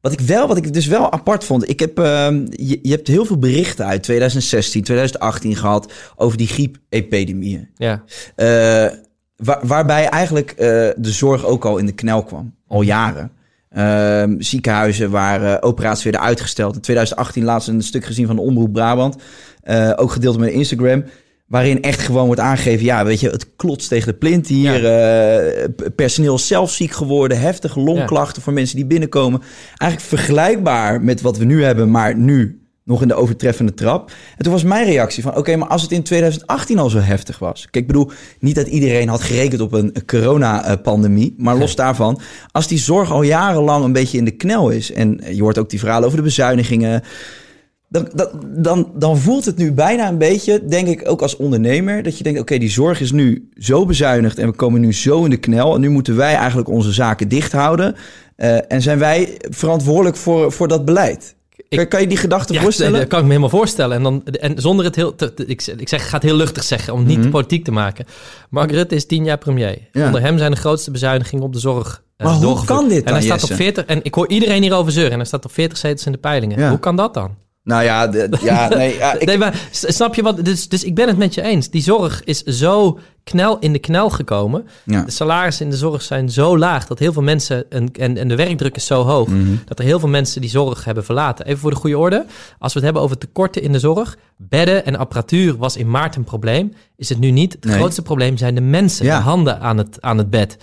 Wat 0.00 0.12
ik 0.12 0.20
wel, 0.20 0.48
wat 0.48 0.56
ik 0.56 0.72
dus 0.72 0.86
wel 0.86 1.12
apart 1.12 1.44
vond. 1.44 1.68
Ik 1.68 1.80
heb, 1.80 1.98
ehm, 1.98 2.46
je, 2.50 2.78
je 2.82 2.90
hebt 2.90 3.08
heel 3.08 3.24
veel 3.24 3.38
berichten 3.38 3.86
uit 3.86 4.02
2016, 4.02 4.82
2018 4.82 5.56
gehad 5.56 5.92
over 6.16 6.38
die 6.38 6.46
griepepidemieën. 6.46 7.68
Ja. 7.76 8.04
Eh, 8.36 8.86
waar, 9.38 9.58
waarbij 9.62 10.08
eigenlijk 10.08 10.50
eh, 10.50 10.66
de 10.96 11.12
zorg 11.12 11.44
ook 11.44 11.64
al 11.64 11.78
in 11.78 11.86
de 11.86 11.92
knel 11.92 12.22
kwam. 12.22 12.54
Al 12.66 12.82
jaren. 12.82 13.30
Ehm, 13.70 14.34
ziekenhuizen 14.38 15.10
waar 15.10 15.42
eh, 15.42 15.56
operaties 15.60 16.04
werden 16.04 16.20
uitgesteld. 16.20 16.74
In 16.74 16.80
2018 16.80 17.44
laatst 17.44 17.68
een 17.68 17.82
stuk 17.82 18.04
gezien 18.04 18.26
van 18.26 18.36
de 18.36 18.42
Omroep 18.42 18.72
Brabant. 18.72 19.16
eh, 19.62 19.92
ook 19.96 20.12
gedeeld 20.12 20.34
op 20.34 20.40
mijn 20.40 20.52
Instagram. 20.52 21.04
Waarin 21.46 21.82
echt 21.82 22.00
gewoon 22.00 22.26
wordt 22.26 22.40
aangegeven... 22.40 22.84
ja, 22.84 23.04
weet 23.04 23.20
je, 23.20 23.30
het 23.30 23.56
klotst 23.56 23.88
tegen 23.88 24.12
de 24.12 24.18
plint 24.18 24.46
hier. 24.46 24.80
personeel 25.96 26.38
zelf 26.38 26.70
ziek 26.70 26.90
geworden. 26.90 27.40
Heftige 27.40 27.80
longklachten 27.80 28.42
voor 28.42 28.52
mensen 28.52 28.76
die 28.76 28.86
binnenkomen. 28.86 29.42
Eigenlijk 29.76 30.10
vergelijkbaar 30.10 31.02
met 31.02 31.20
wat 31.20 31.36
we 31.36 31.44
nu 31.44 31.64
hebben... 31.64 31.90
maar 31.90 32.16
nu 32.16 32.57
nog 32.88 33.02
in 33.02 33.08
de 33.08 33.14
overtreffende 33.14 33.74
trap. 33.74 34.10
En 34.36 34.44
toen 34.44 34.52
was 34.52 34.62
mijn 34.62 34.84
reactie 34.84 35.22
van... 35.22 35.36
oké, 35.36 35.56
maar 35.56 35.68
als 35.68 35.82
het 35.82 35.92
in 35.92 36.02
2018 36.02 36.78
al 36.78 36.90
zo 36.90 36.98
heftig 36.98 37.38
was... 37.38 37.60
Kijk, 37.60 37.76
ik 37.76 37.86
bedoel, 37.86 38.10
niet 38.40 38.54
dat 38.54 38.66
iedereen 38.66 39.08
had 39.08 39.22
gerekend 39.22 39.60
op 39.60 39.72
een 39.72 39.92
corona-pandemie... 40.06 41.34
maar 41.36 41.56
los 41.56 41.74
daarvan, 41.74 42.20
als 42.52 42.66
die 42.66 42.78
zorg 42.78 43.12
al 43.12 43.22
jarenlang 43.22 43.84
een 43.84 43.92
beetje 43.92 44.18
in 44.18 44.24
de 44.24 44.30
knel 44.30 44.70
is... 44.70 44.92
en 44.92 45.20
je 45.32 45.42
hoort 45.42 45.58
ook 45.58 45.70
die 45.70 45.78
verhalen 45.78 46.04
over 46.04 46.18
de 46.18 46.24
bezuinigingen... 46.24 47.02
Dan, 47.90 48.08
dan, 48.14 48.28
dan, 48.56 48.92
dan 48.94 49.18
voelt 49.18 49.44
het 49.44 49.56
nu 49.56 49.72
bijna 49.72 50.08
een 50.08 50.18
beetje, 50.18 50.64
denk 50.64 50.88
ik 50.88 51.10
ook 51.10 51.22
als 51.22 51.36
ondernemer... 51.36 52.02
dat 52.02 52.18
je 52.18 52.24
denkt, 52.24 52.40
oké, 52.40 52.58
die 52.58 52.70
zorg 52.70 53.00
is 53.00 53.12
nu 53.12 53.48
zo 53.56 53.86
bezuinigd... 53.86 54.38
en 54.38 54.46
we 54.46 54.54
komen 54.54 54.80
nu 54.80 54.92
zo 54.94 55.24
in 55.24 55.30
de 55.30 55.36
knel... 55.36 55.74
en 55.74 55.80
nu 55.80 55.88
moeten 55.88 56.16
wij 56.16 56.34
eigenlijk 56.34 56.68
onze 56.68 56.92
zaken 56.92 57.28
dicht 57.28 57.52
houden... 57.52 57.94
Eh, 58.36 58.72
en 58.72 58.82
zijn 58.82 58.98
wij 58.98 59.38
verantwoordelijk 59.40 60.16
voor, 60.16 60.52
voor 60.52 60.68
dat 60.68 60.84
beleid? 60.84 61.36
Ik- 61.68 61.78
kan, 61.78 61.88
kan 61.88 62.00
je 62.00 62.06
die 62.06 62.16
gedachte 62.16 62.52
Ja, 62.52 62.60
voorstellen? 62.66 62.98
dat 62.98 63.08
kan 63.08 63.18
ik 63.18 63.24
me 63.24 63.30
helemaal 63.30 63.50
voorstellen. 63.58 63.96
En, 63.96 64.02
dan, 64.02 64.24
en 64.24 64.60
zonder 64.60 64.84
het 64.84 64.94
heel... 64.96 65.14
te- 65.14 65.32
ik, 65.36 65.46
ik 65.46 65.60
zeg, 65.88 66.00
ik 66.02 66.06
ga 66.08 66.14
het 66.14 66.22
heel 66.22 66.36
luchtig 66.36 66.62
zeggen, 66.64 66.92
om 66.94 67.04
niet 67.04 67.30
politiek 67.30 67.64
te 67.64 67.70
maken. 67.70 68.06
Mark 68.50 68.70
Rutte 68.70 68.94
is 68.94 69.06
tien 69.06 69.24
jaar 69.24 69.38
premier. 69.38 69.78
Ja. 69.92 70.06
Onder 70.06 70.20
hem 70.20 70.38
zijn 70.38 70.50
de 70.50 70.56
grootste 70.56 70.90
bezuinigingen 70.90 71.44
op 71.44 71.52
de 71.52 71.58
zorg 71.58 72.02
eh, 72.16 72.26
Maar 72.26 72.34
hoe 72.34 72.64
kan 72.64 72.88
dit 72.88 72.98
En 72.98 73.04
dan, 73.04 73.12
hij 73.12 73.22
staat 73.22 73.38
Jesse? 73.40 73.52
op 73.52 73.58
40... 73.58 73.84
En 73.84 74.00
ik 74.02 74.14
hoor 74.14 74.28
iedereen 74.28 74.62
hierover 74.62 74.92
zeuren. 74.92 75.12
En 75.12 75.18
hij 75.18 75.26
staat 75.26 75.44
op 75.44 75.52
40 75.52 75.78
zetels 75.78 76.06
in 76.06 76.12
de 76.12 76.18
peilingen. 76.18 76.58
Ja. 76.58 76.68
Hoe 76.68 76.78
kan 76.78 76.96
dat 76.96 77.14
dan? 77.14 77.34
Nou 77.68 77.82
ja, 77.84 78.06
de- 78.06 78.28
ja, 78.42 78.68
nee, 78.76 78.96
ja, 78.96 79.12
ik, 79.14 79.24
Nee, 79.24 79.38
maar 79.38 79.68
snap 79.70 80.14
je 80.14 80.22
wat? 80.22 80.44
Dus, 80.44 80.68
dus 80.68 80.84
ik 80.84 80.94
ben 80.94 81.06
het 81.08 81.16
met 81.18 81.34
je 81.34 81.42
eens. 81.42 81.70
Die 81.70 81.82
zorg 81.82 82.24
is 82.24 82.42
zo 82.42 82.98
knel 83.24 83.58
in 83.58 83.72
de 83.72 83.78
knel 83.78 84.10
gekomen. 84.10 84.66
Ja. 84.84 85.02
De 85.02 85.10
salarissen 85.10 85.64
in 85.64 85.70
de 85.70 85.76
zorg 85.76 86.02
zijn 86.02 86.30
zo 86.30 86.58
laag 86.58 86.86
dat 86.86 86.98
heel 86.98 87.12
veel 87.12 87.22
mensen. 87.22 87.70
En, 87.70 87.88
en, 87.92 88.16
en 88.16 88.28
de 88.28 88.34
werkdruk 88.36 88.76
is 88.76 88.86
zo 88.86 89.02
hoog. 89.04 89.28
Mhm. 89.28 89.54
Dat 89.64 89.78
er 89.78 89.84
heel 89.84 89.98
veel 89.98 90.08
mensen 90.08 90.40
die 90.40 90.50
zorg 90.50 90.84
hebben 90.84 91.04
verlaten. 91.04 91.46
Even 91.46 91.58
voor 91.58 91.70
de 91.70 91.76
goede 91.76 91.98
orde. 91.98 92.24
Als 92.58 92.72
we 92.72 92.78
het 92.78 92.84
hebben 92.84 93.02
over 93.02 93.18
tekorten 93.18 93.62
in 93.62 93.72
de 93.72 93.78
zorg. 93.78 94.16
Bedden 94.36 94.84
en 94.84 94.96
apparatuur 94.96 95.56
was 95.56 95.76
in 95.76 95.90
maart 95.90 96.16
een 96.16 96.24
probleem. 96.24 96.72
Is 96.96 97.08
het 97.08 97.18
nu 97.18 97.30
niet. 97.30 97.52
Het 97.52 97.64
Nee. 97.64 97.74
grootste 97.76 98.02
probleem 98.02 98.36
zijn 98.36 98.54
de 98.54 98.60
mensen. 98.60 99.04
Ja. 99.04 99.16
De 99.16 99.22
handen 99.22 99.60
aan 99.60 99.78
het, 99.78 99.96
aan 100.00 100.18
het 100.18 100.30
bed. 100.30 100.56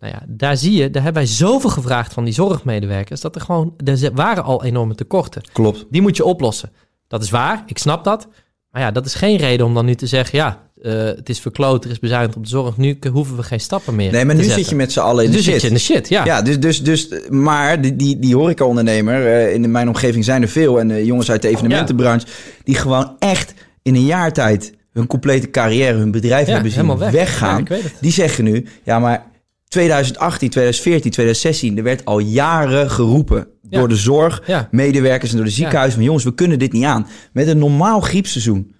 Nou 0.00 0.12
ja, 0.12 0.22
daar 0.28 0.56
zie 0.56 0.72
je, 0.72 0.90
daar 0.90 1.02
hebben 1.02 1.22
wij 1.22 1.32
zoveel 1.32 1.70
gevraagd 1.70 2.12
van 2.12 2.24
die 2.24 2.32
zorgmedewerkers. 2.34 3.20
Dat 3.20 3.34
er 3.34 3.40
gewoon, 3.40 3.74
er 3.84 4.10
waren 4.14 4.44
al 4.44 4.64
enorme 4.64 4.94
tekorten. 4.94 5.42
klopt. 5.52 5.86
Die 5.90 6.02
moet 6.02 6.16
je 6.16 6.24
oplossen. 6.24 6.70
Dat 7.08 7.22
is 7.22 7.30
waar, 7.30 7.62
ik 7.66 7.78
snap 7.78 8.04
dat. 8.04 8.28
Maar 8.70 8.82
ja, 8.82 8.90
dat 8.90 9.06
is 9.06 9.14
geen 9.14 9.36
reden 9.36 9.66
om 9.66 9.74
dan 9.74 9.84
nu 9.84 9.94
te 9.94 10.06
zeggen... 10.06 10.38
ja, 10.38 10.62
eh, 10.82 10.92
het 10.92 11.28
is 11.28 11.40
verkloot, 11.40 11.84
er 11.84 11.90
is 11.90 11.98
bezuinigd 11.98 12.36
op 12.36 12.42
de 12.42 12.48
zorg... 12.48 12.76
nu 12.76 12.98
hoeven 13.12 13.36
we 13.36 13.42
geen 13.42 13.60
stappen 13.60 13.94
meer 13.96 14.12
Nee, 14.12 14.24
maar 14.24 14.34
nu 14.34 14.40
zetten. 14.42 14.60
zit 14.60 14.68
je 14.70 14.76
met 14.76 14.92
z'n 14.92 15.00
allen 15.00 15.24
in 15.24 15.30
de 15.30 15.36
zit 15.42 15.52
shit. 15.52 15.60
je 15.62 15.68
in 15.68 15.74
de 15.74 15.80
shit, 15.80 16.08
ja. 16.08 16.24
Ja, 16.24 16.42
dus, 16.42 16.60
dus, 16.60 16.82
dus, 16.82 17.08
maar 17.28 17.80
die, 17.80 17.96
die, 17.96 18.18
die 18.18 18.36
horecaondernemer, 18.36 19.26
eh, 19.26 19.54
in 19.54 19.70
mijn 19.70 19.88
omgeving 19.88 20.24
zijn 20.24 20.42
er 20.42 20.48
veel. 20.48 20.80
En 20.80 20.90
eh, 20.90 21.04
jongens 21.04 21.30
uit 21.30 21.42
de 21.42 21.48
evenementenbranche, 21.48 22.26
die 22.64 22.74
gewoon 22.74 23.16
echt 23.18 23.54
in 23.82 23.94
een 23.94 24.04
jaar 24.06 24.32
tijd 24.32 24.72
hun 24.92 25.06
complete 25.06 25.50
carrière, 25.50 25.98
hun 25.98 26.10
bedrijf 26.10 26.46
Ja, 26.46 26.52
hebben 26.52 26.72
zien 26.72 26.96
weg. 26.98 27.10
weggaan. 27.12 27.66
Ja. 27.68 27.76
Die 28.00 28.12
zeggen 28.12 28.44
nu, 28.44 28.66
ja 28.84 28.98
maar 28.98 29.26
2018, 29.68 30.50
2014, 30.50 31.10
2016, 31.10 31.76
er 31.76 31.82
werd 31.82 32.04
al 32.04 32.18
jaren 32.18 32.90
geroepen 32.90 33.46
Ja. 33.70 33.78
door 33.78 33.88
de 33.88 33.96
zorg, 33.96 34.42
Ja. 34.46 34.68
medewerkers 34.70 35.30
en 35.30 35.36
door 35.36 35.46
de 35.46 35.52
ziekenhuizen 35.52 35.94
van 35.96 36.04
jongens, 36.04 36.24
we 36.24 36.34
kunnen 36.34 36.58
dit 36.58 36.72
niet 36.72 36.84
aan. 36.84 37.06
Met 37.32 37.46
een 37.48 37.58
normaal 37.58 38.00
griepseizoen. 38.00 38.74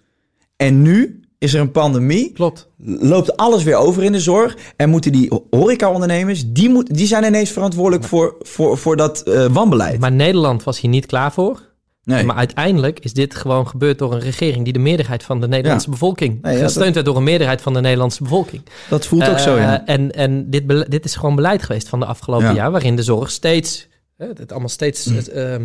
En 0.56 0.82
nu 0.82 1.20
is 1.38 1.54
er 1.54 1.60
een 1.60 1.70
pandemie 1.70 2.32
Klopt. 2.32 2.68
loopt 2.84 3.36
alles 3.36 3.62
weer 3.62 3.76
over 3.76 4.02
in 4.04 4.12
de 4.12 4.20
zorg. 4.20 4.56
En 4.76 4.88
moeten 4.90 5.12
die 5.12 5.30
horecaondernemers, 5.50 6.44
die, 6.46 6.68
moet, 6.68 6.94
die 6.96 7.06
zijn 7.06 7.24
ineens 7.24 7.50
verantwoordelijk 7.50 8.04
voor, 8.04 8.34
voor, 8.40 8.78
voor 8.78 8.96
dat 8.96 9.20
eh, 9.22 9.46
wanbeleid. 9.46 10.00
Maar 10.00 10.12
Nederland 10.12 10.62
was 10.64 10.80
hier 10.80 10.90
niet 10.90 11.06
klaar 11.06 11.32
voor. 11.32 11.66
Nee. 12.08 12.24
Maar 12.24 12.36
uiteindelijk 12.36 12.98
is 12.98 13.12
dit 13.12 13.34
gewoon 13.34 13.68
gebeurd 13.68 13.98
door 13.98 14.12
een 14.12 14.20
regering... 14.20 14.64
die 14.64 14.72
de 14.72 14.78
meerderheid 14.78 15.22
van 15.22 15.40
de 15.40 15.48
Nederlandse 15.48 15.86
Ja. 15.86 15.92
bevolking... 15.92 16.42
Nee, 16.42 16.56
ja, 16.56 16.62
gesteund 16.62 16.94
werd 16.94 17.06
door 17.06 17.16
een 17.16 17.22
meerderheid 17.22 17.60
van 17.60 17.72
de 17.74 17.80
Nederlandse 17.80 18.22
bevolking. 18.22 18.62
dat 18.88 19.06
voelt 19.06 19.28
ook 19.28 19.38
zo, 19.38 19.56
ja. 19.56 19.84
Eh, 19.86 19.94
En, 19.94 20.12
en 20.12 20.50
dit, 20.50 20.90
dit 20.90 21.04
is 21.04 21.14
gewoon 21.16 21.34
beleid 21.34 21.62
geweest 21.62 21.88
van 21.88 22.00
de 22.00 22.06
afgelopen 22.06 22.46
Ja. 22.46 22.54
jaar, 22.54 22.70
waarin 22.70 22.96
de 22.96 23.02
zorg 23.02 23.30
steeds, 23.30 23.86
het 24.16 24.50
allemaal 24.50 24.68
steeds 24.68 25.04
het, 25.04 25.28
ehm, 25.28 25.62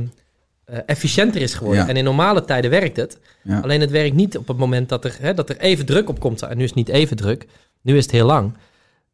eh, 0.65 0.77
efficiënter 0.85 1.41
is 1.41 1.53
geworden. 1.53 1.87
En 1.87 1.95
in 1.97 2.03
normale 2.03 2.45
tijden 2.45 2.69
werkt 2.71 2.97
het. 2.97 3.19
Alleen 3.61 3.81
het 3.81 3.91
werkt 3.91 4.15
niet 4.15 4.37
op 4.37 4.47
het 4.47 4.57
moment 4.57 4.89
dat 4.89 5.05
er, 5.05 5.15
hè, 5.19 5.33
dat 5.33 5.49
er 5.49 5.57
even 5.57 5.85
druk 5.85 6.09
op 6.09 6.19
komt. 6.19 6.41
En 6.41 6.57
nu 6.57 6.63
is 6.63 6.69
het 6.69 6.77
niet 6.77 6.89
even 6.89 7.17
druk, 7.17 7.45
nu 7.81 7.97
is 7.97 8.03
het 8.03 8.11
heel 8.11 8.25
lang. 8.25 8.53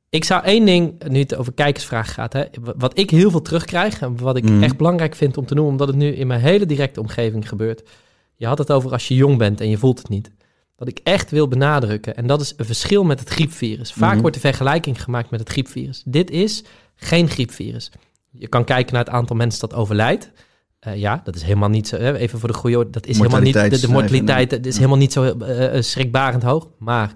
Ik 0.10 0.24
zou 0.24 0.44
één 0.44 0.66
ding, 0.66 1.04
nu 1.08 1.20
het 1.20 1.36
over 1.36 1.54
kijkersvragen 1.54 2.14
gaat, 2.14 2.34
hè, 2.34 2.44
wat 2.78 2.98
ik 3.00 3.10
heel 3.10 3.32
veel 3.32 3.42
terugkrijg 3.42 4.02
en 4.02 4.18
wat 4.18 4.38
ik 4.38 4.44
Mhm. 4.44 4.64
echt 4.64 4.78
belangrijk 4.78 5.16
vind 5.16 5.38
om 5.38 5.46
te 5.46 5.54
noemen, 5.54 5.72
omdat 5.74 5.88
het 5.88 5.98
nu 5.98 6.08
in 6.16 6.28
mijn 6.28 6.42
hele 6.42 6.66
directe 6.66 7.00
omgeving 7.00 7.50
gebeurt. 7.50 7.90
Je 8.36 8.46
had 8.46 8.58
het 8.58 8.72
over 8.72 8.92
als 8.92 9.08
je 9.08 9.16
jong 9.16 9.38
bent 9.38 9.62
en 9.62 9.70
je 9.70 9.78
voelt 9.78 9.98
het 9.98 10.10
niet. 10.10 10.32
Wat 10.76 10.88
ik 10.88 11.00
echt 11.04 11.32
wil 11.32 11.48
benadrukken, 11.48 12.16
en 12.16 12.28
dat 12.28 12.42
is 12.42 12.54
een 12.58 12.66
verschil 12.66 13.04
met 13.04 13.20
het 13.20 13.30
griepvirus. 13.30 13.94
Vaak 13.94 14.12
Mhm. 14.12 14.22
wordt 14.22 14.36
de 14.36 14.42
vergelijking 14.42 15.04
gemaakt 15.04 15.30
met 15.30 15.40
het 15.40 15.50
griepvirus. 15.50 16.02
Dit 16.06 16.32
is 16.32 16.64
geen 16.96 17.30
griepvirus. 17.30 17.92
Je 18.32 18.48
kan 18.48 18.64
kijken 18.64 18.94
naar 18.94 19.04
het 19.04 19.14
aantal 19.14 19.36
mensen 19.36 19.60
dat 19.60 19.74
overlijdt. 19.74 20.32
Eh, 20.80 20.96
ja, 20.96 21.22
dat 21.24 21.36
is 21.36 21.42
helemaal 21.42 21.70
niet 21.70 21.88
zo. 21.88 21.96
Even 21.96 22.40
voor 22.40 22.50
de 22.50 22.56
goede 22.56 22.78
orde, 22.78 22.90
dat 22.90 23.06
is 23.06 23.18
helemaal 23.18 23.42
niet. 23.42 23.54
De, 23.82 23.88
mortaliteit 23.90 24.50
dat 24.50 24.66
is 24.66 24.76
helemaal 24.76 24.98
niet 24.98 25.14
zo 25.14 25.24
eh, 25.24 25.76
eh, 25.78 25.84
schrikbarend 25.84 26.44
hoog. 26.44 26.68
Maar 26.78 27.14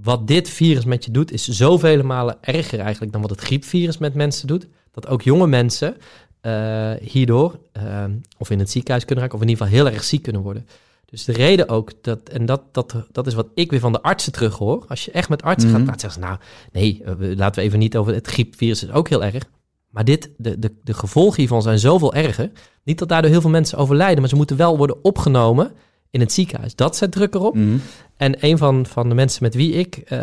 wat 0.00 0.26
dit 0.26 0.48
virus 0.48 0.84
met 0.84 1.04
je 1.04 1.10
doet, 1.10 1.32
is 1.32 1.48
zoveel 1.48 2.02
malen 2.02 2.38
erger 2.40 2.78
eigenlijk 2.80 3.12
dan 3.12 3.20
wat 3.20 3.30
het 3.30 3.40
griepvirus 3.40 3.98
met 3.98 4.14
mensen 4.14 4.46
doet. 4.46 4.66
Dat 4.90 5.08
ook 5.08 5.22
jonge 5.22 5.46
mensen 5.46 5.96
eh, 6.40 6.92
hierdoor 7.00 7.58
eh, 7.72 8.04
of 8.38 8.50
in 8.50 8.58
het 8.58 8.70
ziekenhuis 8.70 9.04
kunnen 9.04 9.24
raken, 9.24 9.38
of 9.38 9.44
in 9.44 9.50
ieder 9.50 9.66
geval 9.66 9.80
heel 9.80 9.92
erg 9.92 10.04
ziek 10.04 10.22
kunnen 10.22 10.42
worden. 10.42 10.66
Dus 11.04 11.24
de 11.24 11.32
reden 11.32 11.68
ook, 11.68 11.92
dat, 12.00 12.28
en 12.28 12.46
dat, 12.46 12.62
dat, 12.72 12.94
dat 13.10 13.26
is 13.26 13.34
wat 13.34 13.46
ik 13.54 13.70
weer 13.70 13.80
van 13.80 13.92
de 13.92 14.02
artsen 14.02 14.32
terug 14.32 14.58
hoor. 14.58 14.84
Als 14.88 15.04
je 15.04 15.10
echt 15.10 15.28
met 15.28 15.42
artsen 15.42 15.68
Mhm. 15.68 15.76
gaat 15.78 15.86
praten, 15.86 16.10
zeggen 16.10 16.22
ze 16.22 16.28
nou, 16.28 16.40
nee, 16.72 17.02
eh, 17.04 17.36
laten 17.36 17.60
we 17.60 17.66
even 17.66 17.78
niet 17.78 17.96
over 17.96 18.14
het 18.14 18.26
griepvirus, 18.26 18.82
is 18.82 18.90
ook 18.90 19.08
heel 19.08 19.24
erg. 19.24 19.44
Maar 19.88 20.04
dit, 20.04 20.30
de, 20.36 20.58
de, 20.58 20.74
de 20.82 20.94
gevolgen 20.94 21.36
hiervan 21.36 21.62
zijn 21.62 21.78
zoveel 21.78 22.14
erger. 22.14 22.50
Niet 22.84 22.98
dat 22.98 23.08
daardoor 23.08 23.30
heel 23.30 23.40
veel 23.40 23.50
mensen 23.50 23.78
overlijden, 23.78 24.20
maar 24.20 24.28
ze 24.28 24.36
moeten 24.36 24.56
wel 24.56 24.76
worden 24.76 25.04
opgenomen 25.04 25.72
in 26.12 26.20
het 26.20 26.32
ziekenhuis. 26.32 26.74
Dat 26.74 26.96
zet 26.96 27.12
druk 27.12 27.34
erop. 27.34 27.54
Mhm. 27.54 27.76
En 28.16 28.34
een 28.40 28.58
van, 28.58 28.86
van 28.86 29.08
de 29.08 29.14
mensen 29.14 29.42
met 29.42 29.54
wie 29.54 29.72
ik 29.72 29.96
eh, 29.96 30.18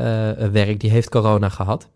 werk, 0.51 0.79
die 0.79 0.89
heeft 0.89 1.09
corona 1.09 1.49
gehad. 1.49 1.87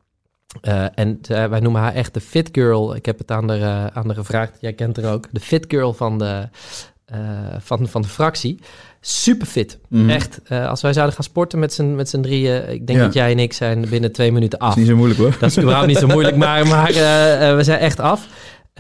Eh, 0.61 0.85
en 0.95 1.19
eh, 1.27 1.45
wij 1.45 1.59
noemen 1.59 1.81
haar 1.81 1.93
echt 1.93 2.13
de 2.13 2.21
fit 2.21 2.49
girl. 2.51 2.95
Ik 2.95 3.05
heb 3.05 3.17
het 3.17 3.31
aan 3.31 3.49
haar, 3.49 3.91
aan 3.93 4.05
haar 4.05 4.15
gevraagd. 4.15 4.57
Jij 4.61 4.73
kent 4.73 5.01
haar 5.01 5.13
ook. 5.13 5.27
De 5.31 5.39
fit 5.39 5.65
girl 5.67 5.93
van 5.93 6.17
de, 6.17 6.47
van, 7.59 7.87
van 7.87 8.01
de 8.01 8.07
fractie. 8.07 8.59
Super 9.01 9.47
fit. 9.47 9.79
Mhm. 9.89 10.09
Echt. 10.09 10.39
als 10.49 10.81
wij 10.81 10.93
zouden 10.93 11.15
gaan 11.15 11.23
sporten 11.23 11.59
met 11.59 11.73
z'n, 11.73 11.95
met 11.95 12.09
z'n 12.09 12.21
drieën. 12.21 12.69
Ik 12.69 12.87
denk 12.87 12.99
Ja. 12.99 13.05
dat 13.05 13.13
jij 13.13 13.31
en 13.31 13.39
ik 13.39 13.53
zijn 13.53 13.89
binnen 13.89 14.11
twee 14.11 14.31
minuten 14.31 14.59
af. 14.59 14.69
is 14.69 14.75
niet 14.75 14.87
zo 14.87 14.95
moeilijk 14.95 15.19
hoor. 15.19 15.35
Dat 15.39 15.49
is 15.49 15.57
überhaupt 15.59 15.87
niet 15.87 15.97
zo 15.97 16.07
moeilijk, 16.07 16.35
maar, 16.35 16.67
maar 16.73 16.87
we 17.55 17.63
zijn 17.63 17.79
echt 17.79 17.99
af. 17.99 18.27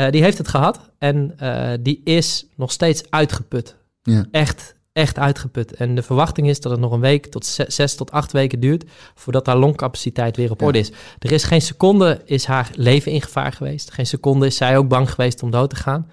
Die 0.09 0.23
heeft 0.23 0.37
het 0.37 0.47
gehad 0.47 0.79
en 0.97 1.35
die 1.81 2.01
is 2.03 2.45
nog 2.55 2.71
steeds 2.71 3.03
uitgeput. 3.09 3.75
Ja. 4.03 4.25
Echt, 4.31 4.75
echt 4.93 5.19
uitgeput. 5.19 5.73
En 5.73 5.95
de 5.95 6.01
verwachting 6.03 6.49
is 6.49 6.59
dat 6.59 6.71
het 6.71 6.81
nog 6.81 6.91
een 6.91 6.99
week 6.99 7.25
tot 7.25 7.45
ze- 7.45 7.65
zes 7.67 7.95
tot 7.95 8.11
acht 8.11 8.31
weken 8.31 8.59
duurt 8.59 8.83
voordat 9.15 9.45
haar 9.45 9.57
longcapaciteit 9.57 10.37
weer 10.37 10.51
op 10.51 10.59
Ja. 10.59 10.65
orde 10.65 10.79
is. 10.79 10.91
Er 11.19 11.31
is 11.31 11.43
geen 11.43 11.61
seconde 11.61 12.21
is 12.25 12.45
haar 12.45 12.69
leven 12.75 13.11
in 13.11 13.21
gevaar 13.21 13.51
geweest. 13.51 13.91
Geen 13.91 14.05
seconde 14.05 14.45
is 14.45 14.55
zij 14.55 14.77
ook 14.77 14.87
bang 14.87 15.09
geweest 15.11 15.43
om 15.43 15.51
dood 15.51 15.69
te 15.69 15.75
gaan. 15.75 16.09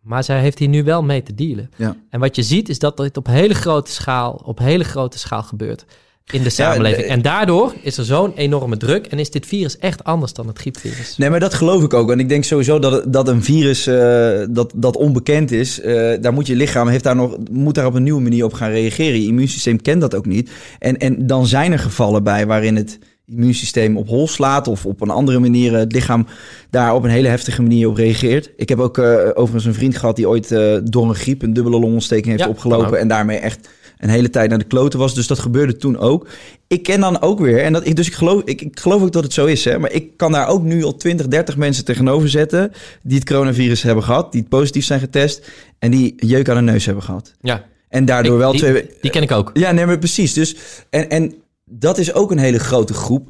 Maar 0.00 0.24
zij 0.24 0.40
heeft 0.40 0.58
hier 0.58 0.68
nu 0.68 0.84
wel 0.84 1.02
mee 1.02 1.22
te 1.22 1.34
dealen. 1.34 1.70
Ja. 1.76 1.96
En 2.10 2.20
wat 2.20 2.36
je 2.36 2.42
ziet 2.42 2.68
is 2.68 2.78
dat 2.78 2.96
dit 2.96 3.16
op 3.16 3.26
hele 3.26 3.54
grote 3.54 3.90
schaal, 3.90 4.40
op 4.44 4.58
hele 4.58 4.84
grote 4.84 5.18
schaal 5.18 5.42
gebeurt 5.42 5.84
in 6.32 6.42
de 6.42 6.50
samenleving. 6.50 7.06
en 7.06 7.22
daardoor 7.22 7.74
is 7.82 7.96
er 7.96 8.04
zo'n 8.04 8.32
enorme 8.34 8.76
druk 8.76 9.06
en 9.06 9.18
is 9.18 9.30
dit 9.30 9.46
virus 9.46 9.78
echt 9.78 10.04
anders 10.04 10.32
dan 10.32 10.46
het 10.46 10.58
griepvirus. 10.58 11.16
Nee, 11.16 11.30
maar 11.30 11.40
dat 11.40 11.54
geloof 11.54 11.82
ik 11.82 11.94
ook. 11.94 12.10
En 12.10 12.20
ik 12.20 12.28
denk 12.28 12.44
sowieso 12.44 12.78
dat, 12.78 13.12
dat 13.12 13.28
een 13.28 13.42
virus 13.42 13.86
eh, 13.86 14.46
dat, 14.50 14.72
dat 14.76 14.96
onbekend 14.96 15.50
is, 15.50 15.80
eh, 15.80 16.12
daar 16.20 16.32
moet 16.32 16.46
je 16.46 16.56
lichaam 16.56 16.88
heeft 16.88 17.04
daar 17.04 17.16
nog, 17.16 17.36
moet 17.50 17.74
daar 17.74 17.86
op 17.86 17.94
een 17.94 18.02
nieuwe 18.02 18.22
manier 18.22 18.44
op 18.44 18.52
gaan 18.52 18.70
reageren. 18.70 19.20
Je 19.20 19.26
immuunsysteem 19.26 19.82
kent 19.82 20.00
dat 20.00 20.14
ook 20.14 20.26
niet. 20.26 20.50
En, 20.78 20.96
en 20.96 21.26
dan 21.26 21.46
zijn 21.46 21.72
er 21.72 21.78
gevallen 21.78 22.22
bij 22.22 22.46
waarin 22.46 22.76
het 22.76 22.98
immuunsysteem 23.30 23.96
op 23.96 24.08
hol 24.08 24.28
slaat 24.28 24.68
of 24.68 24.86
op 24.86 25.00
een 25.00 25.10
andere 25.10 25.38
manier 25.38 25.74
het 25.74 25.92
lichaam 25.92 26.26
daar 26.70 26.94
op 26.94 27.04
een 27.04 27.10
hele 27.10 27.28
heftige 27.28 27.62
manier 27.62 27.88
op 27.88 27.96
reageert. 27.96 28.50
Ik 28.56 28.68
heb 28.68 28.78
ook 28.78 28.98
eh, 28.98 29.28
overigens 29.34 29.64
een 29.64 29.74
vriend 29.74 29.96
gehad 29.96 30.16
die 30.16 30.28
ooit 30.28 30.52
eh, 30.52 30.76
door 30.84 31.08
een 31.08 31.14
griep 31.14 31.42
een 31.42 31.52
dubbele 31.52 31.78
longontsteking 31.78 32.26
heeft 32.26 32.42
Ja, 32.42 32.48
opgelopen 32.48 32.98
en 32.98 33.08
daarmee 33.08 33.38
echt 33.38 33.68
een 34.00 34.08
hele 34.08 34.30
tijd 34.30 34.48
naar 34.50 34.58
de 34.58 34.64
kloten 34.64 34.98
was. 34.98 35.14
Dus 35.14 35.26
dat 35.26 35.38
gebeurde 35.38 35.76
toen 35.76 35.98
ook. 35.98 36.26
Ik 36.66 36.82
ken 36.82 37.00
dan 37.00 37.20
ook 37.22 37.38
weer, 37.40 37.62
en 37.62 37.72
dat, 37.72 37.86
ik, 37.86 37.96
dus 37.96 38.06
ik 38.06 38.14
geloof, 38.14 38.42
ik, 38.44 38.60
ik 38.62 38.80
geloof 38.80 39.02
ook 39.02 39.12
dat 39.12 39.22
het 39.22 39.32
zo 39.32 39.46
is, 39.46 39.64
hè, 39.64 39.78
maar 39.78 39.92
ik 39.92 40.16
kan 40.16 40.32
daar 40.32 40.48
ook 40.48 40.62
nu 40.62 40.84
al 40.84 40.96
20, 40.96 41.28
30 41.28 41.56
mensen 41.56 41.84
tegenover 41.84 42.28
zetten 42.28 42.72
die 43.02 43.18
het 43.18 43.28
coronavirus 43.28 43.82
hebben 43.82 44.04
gehad, 44.04 44.32
die 44.32 44.42
positief 44.42 44.84
zijn 44.84 45.00
getest 45.00 45.48
en 45.78 45.90
die 45.90 46.14
jeuk 46.16 46.48
aan 46.48 46.56
de 46.66 46.72
neus 46.72 46.84
hebben 46.86 47.04
gehad. 47.04 47.32
Ja, 47.40 47.64
En 47.88 48.04
daardoor 48.04 48.32
Ik- 48.32 48.38
wel 48.38 48.52
die, 48.52 48.60
twee. 48.60 48.90
die 49.00 49.10
ken 49.10 49.22
ik 49.22 49.30
ook. 49.32 49.50
Ja, 49.54 49.72
nee, 49.72 49.86
maar 49.86 49.98
precies. 49.98 50.32
Dus, 50.32 50.56
en, 50.90 51.08
en 51.10 51.34
dat 51.64 51.98
is 51.98 52.14
ook 52.14 52.30
een 52.30 52.38
hele 52.38 52.58
grote 52.58 52.94
groep. 52.94 53.28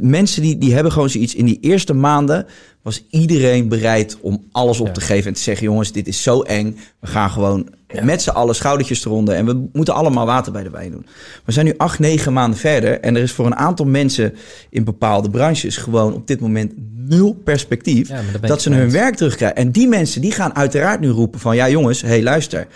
Mensen 0.00 0.42
die, 0.42 0.58
die 0.58 0.74
hebben 0.74 0.92
gewoon 0.92 1.10
zoiets. 1.10 1.34
In 1.34 1.44
die 1.44 1.58
eerste 1.60 1.94
maanden 1.94 2.46
was 2.82 3.04
iedereen 3.10 3.68
bereid 3.68 4.16
om 4.20 4.44
alles 4.52 4.80
op 4.80 4.86
Ja. 4.86 4.92
te 4.92 5.00
geven. 5.00 5.26
En 5.28 5.34
te 5.34 5.40
zeggen, 5.40 5.64
jongens, 5.66 5.92
dit 5.92 6.06
is 6.06 6.22
zo 6.22 6.40
eng. 6.40 6.78
We 7.00 7.06
gaan 7.06 7.30
gewoon 7.30 7.68
Ja. 7.88 8.04
met 8.04 8.22
z'n 8.22 8.30
allen 8.30 8.54
schoudertjes 8.54 9.04
eronder. 9.04 9.34
En 9.34 9.46
we 9.46 9.68
moeten 9.72 9.94
allemaal 9.94 10.26
water 10.26 10.52
bij 10.52 10.62
de 10.62 10.70
wijn 10.70 10.90
doen. 10.90 11.06
We 11.44 11.52
zijn 11.52 11.66
nu 11.66 11.74
acht, 11.76 11.98
negen 11.98 12.32
maanden 12.32 12.58
verder. 12.58 13.00
En 13.00 13.16
er 13.16 13.22
is 13.22 13.32
voor 13.32 13.46
een 13.46 13.56
aantal 13.56 13.86
mensen 13.86 14.34
in 14.70 14.84
bepaalde 14.84 15.30
branches 15.30 15.76
gewoon 15.76 16.14
op 16.14 16.26
dit 16.26 16.40
moment 16.40 16.72
nul 16.96 17.34
perspectief. 17.44 18.08
Ja, 18.08 18.20
dat 18.40 18.62
ze 18.62 18.72
hun 18.72 18.90
werk 18.90 19.14
terugkrijgen. 19.14 19.56
En 19.58 19.70
die 19.70 19.88
mensen 19.88 20.20
die 20.20 20.32
gaan 20.32 20.54
uiteraard 20.54 21.00
nu 21.00 21.08
roepen 21.08 21.40
van... 21.40 21.56
ja 21.56 21.68
jongens, 21.68 22.02
hé 22.02 22.08
hey, 22.08 22.22
luister, 22.22 22.66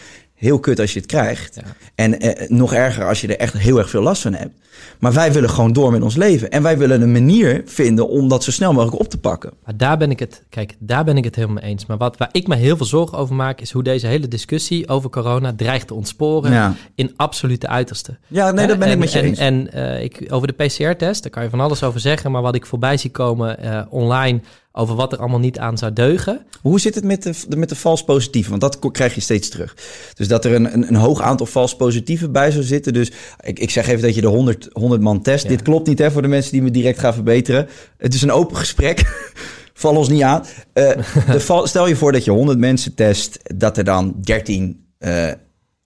heel 0.45 0.59
kut 0.59 0.81
als 0.81 0.93
je 0.93 0.99
het 0.99 1.09
krijgt. 1.09 1.55
Ja. 1.55 1.63
En 1.95 2.21
eh, 2.21 2.49
nog 2.49 2.73
erger 2.73 3.09
als 3.09 3.21
je 3.21 3.29
er 3.29 3.39
echt 3.39 3.53
heel 3.53 3.79
erg 3.79 3.91
veel 3.91 4.03
last 4.03 4.23
van 4.23 4.35
hebt. 4.35 4.59
Maar 4.99 5.13
wij 5.13 5.33
willen 5.33 5.51
gewoon 5.51 5.73
door 5.73 5.93
met 5.93 6.03
ons 6.03 6.17
leven. 6.17 6.51
En 6.51 6.63
wij 6.63 6.79
willen 6.79 7.03
een 7.03 7.13
manier 7.13 7.63
vinden 7.67 8.09
om 8.09 8.29
dat 8.29 8.45
zo 8.45 8.51
snel 8.51 8.73
mogelijk 8.73 9.01
op 9.01 9.09
te 9.09 9.19
pakken. 9.19 9.53
Maar 9.65 9.77
daar 9.77 9.97
ben 9.97 10.11
ik 10.11 10.19
het, 10.19 10.43
kijk, 10.49 10.75
daar 10.79 11.05
ben 11.05 11.17
ik 11.17 11.25
het 11.25 11.35
helemaal 11.35 11.63
mee 11.63 11.71
eens. 11.71 11.87
Maar 11.87 11.97
wat, 11.97 12.17
waar 12.17 12.29
ik 12.33 12.47
me 12.47 12.57
heel 12.57 12.77
veel 12.77 12.87
zorgen 12.87 13.19
over 13.19 13.35
maak, 13.35 13.61
is 13.61 13.71
hoe 13.71 13.83
deze 13.83 14.07
hele 14.07 14.29
discussie 14.29 14.89
over 14.89 15.11
corona 15.11 15.53
dreigt 15.57 15.87
te 15.87 15.95
ontsporen 15.95 16.53
Ja, 16.53 16.75
in 16.95 17.13
absolute 17.17 17.69
uiterste. 17.69 18.17
ja 18.27 18.51
nee, 18.51 18.67
dat 18.67 18.79
ben 18.79 18.91
ik 18.91 18.99
met 18.99 19.13
je 19.13 19.19
en, 19.19 19.25
eens. 19.25 19.39
En 19.39 19.73
eh, 19.73 20.03
ik, 20.03 20.27
over 20.29 20.47
de 20.47 20.65
PCR-test, 20.65 21.23
daar 21.23 21.33
kan 21.33 21.43
je 21.43 21.51
van 21.51 21.61
alles 21.61 21.83
over 21.83 22.01
zeggen. 22.01 22.31
Maar 22.31 22.43
wat 22.43 22.55
ik 22.55 22.67
voorbij 22.67 22.97
zie 22.97 23.11
komen 23.11 23.59
eh, 23.59 23.81
online 23.89 24.41
over 24.77 24.95
wat 24.95 25.13
er 25.13 25.19
allemaal 25.19 25.39
niet 25.39 25.59
aan 25.59 25.79
zou 25.79 25.93
deugen. 25.93 26.47
Hoe 26.61 26.81
zit 26.81 26.95
het 26.95 27.05
met 27.05 27.23
de, 27.23 27.57
met 27.57 27.69
de 27.69 27.75
vals 27.75 28.05
positieven? 28.05 28.59
Want 28.59 28.63
dat 28.63 28.93
krijg 28.93 29.15
je 29.15 29.21
steeds 29.21 29.49
terug. 29.49 29.77
Dus 30.15 30.29
dat 30.29 30.45
er 30.45 30.55
een, 30.55 30.73
een, 30.75 30.89
een 30.89 30.95
hoog 30.95 31.21
aantal 31.21 31.47
vals 31.47 31.77
positieven 31.77 32.33
bij 32.33 32.51
zou 32.51 32.65
zitten. 32.65 32.93
Dus 32.93 33.13
ik, 33.41 33.59
ik 33.59 33.71
zeg 33.71 33.89
even 33.89 34.03
dat 34.03 34.15
je 34.15 34.21
de 34.21 34.27
100, 34.27 34.69
100 34.73 35.01
man 35.01 35.23
test. 35.23 35.43
Ja. 35.43 35.49
Dit 35.49 35.63
klopt 35.63 35.87
niet 35.87 35.99
hè, 35.99 36.11
voor 36.11 36.23
de 36.23 36.29
mensen 36.29 36.53
die 36.53 36.63
me 36.63 36.71
direct 36.71 36.99
gaan 36.99 37.15
verbeteren. 37.15 37.69
Het 37.99 38.15
is 38.15 38.23
een 38.23 38.33
open 38.33 38.57
gesprek. 38.57 39.03
Val 39.75 39.97
ons 39.97 40.09
niet 40.09 40.23
aan. 40.23 40.45
Eh, 40.73 40.91
de 41.31 41.41
val, 41.41 41.67
stel 41.67 41.89
je 41.89 41.97
voor 41.97 42.13
dat 42.13 42.25
je 42.25 42.31
100 42.31 42.59
mensen 42.59 42.95
test. 42.95 43.39
Dat 43.57 43.77
er 43.77 43.85
dan 43.85 44.15
13 44.21 44.87
eh, 44.99 45.31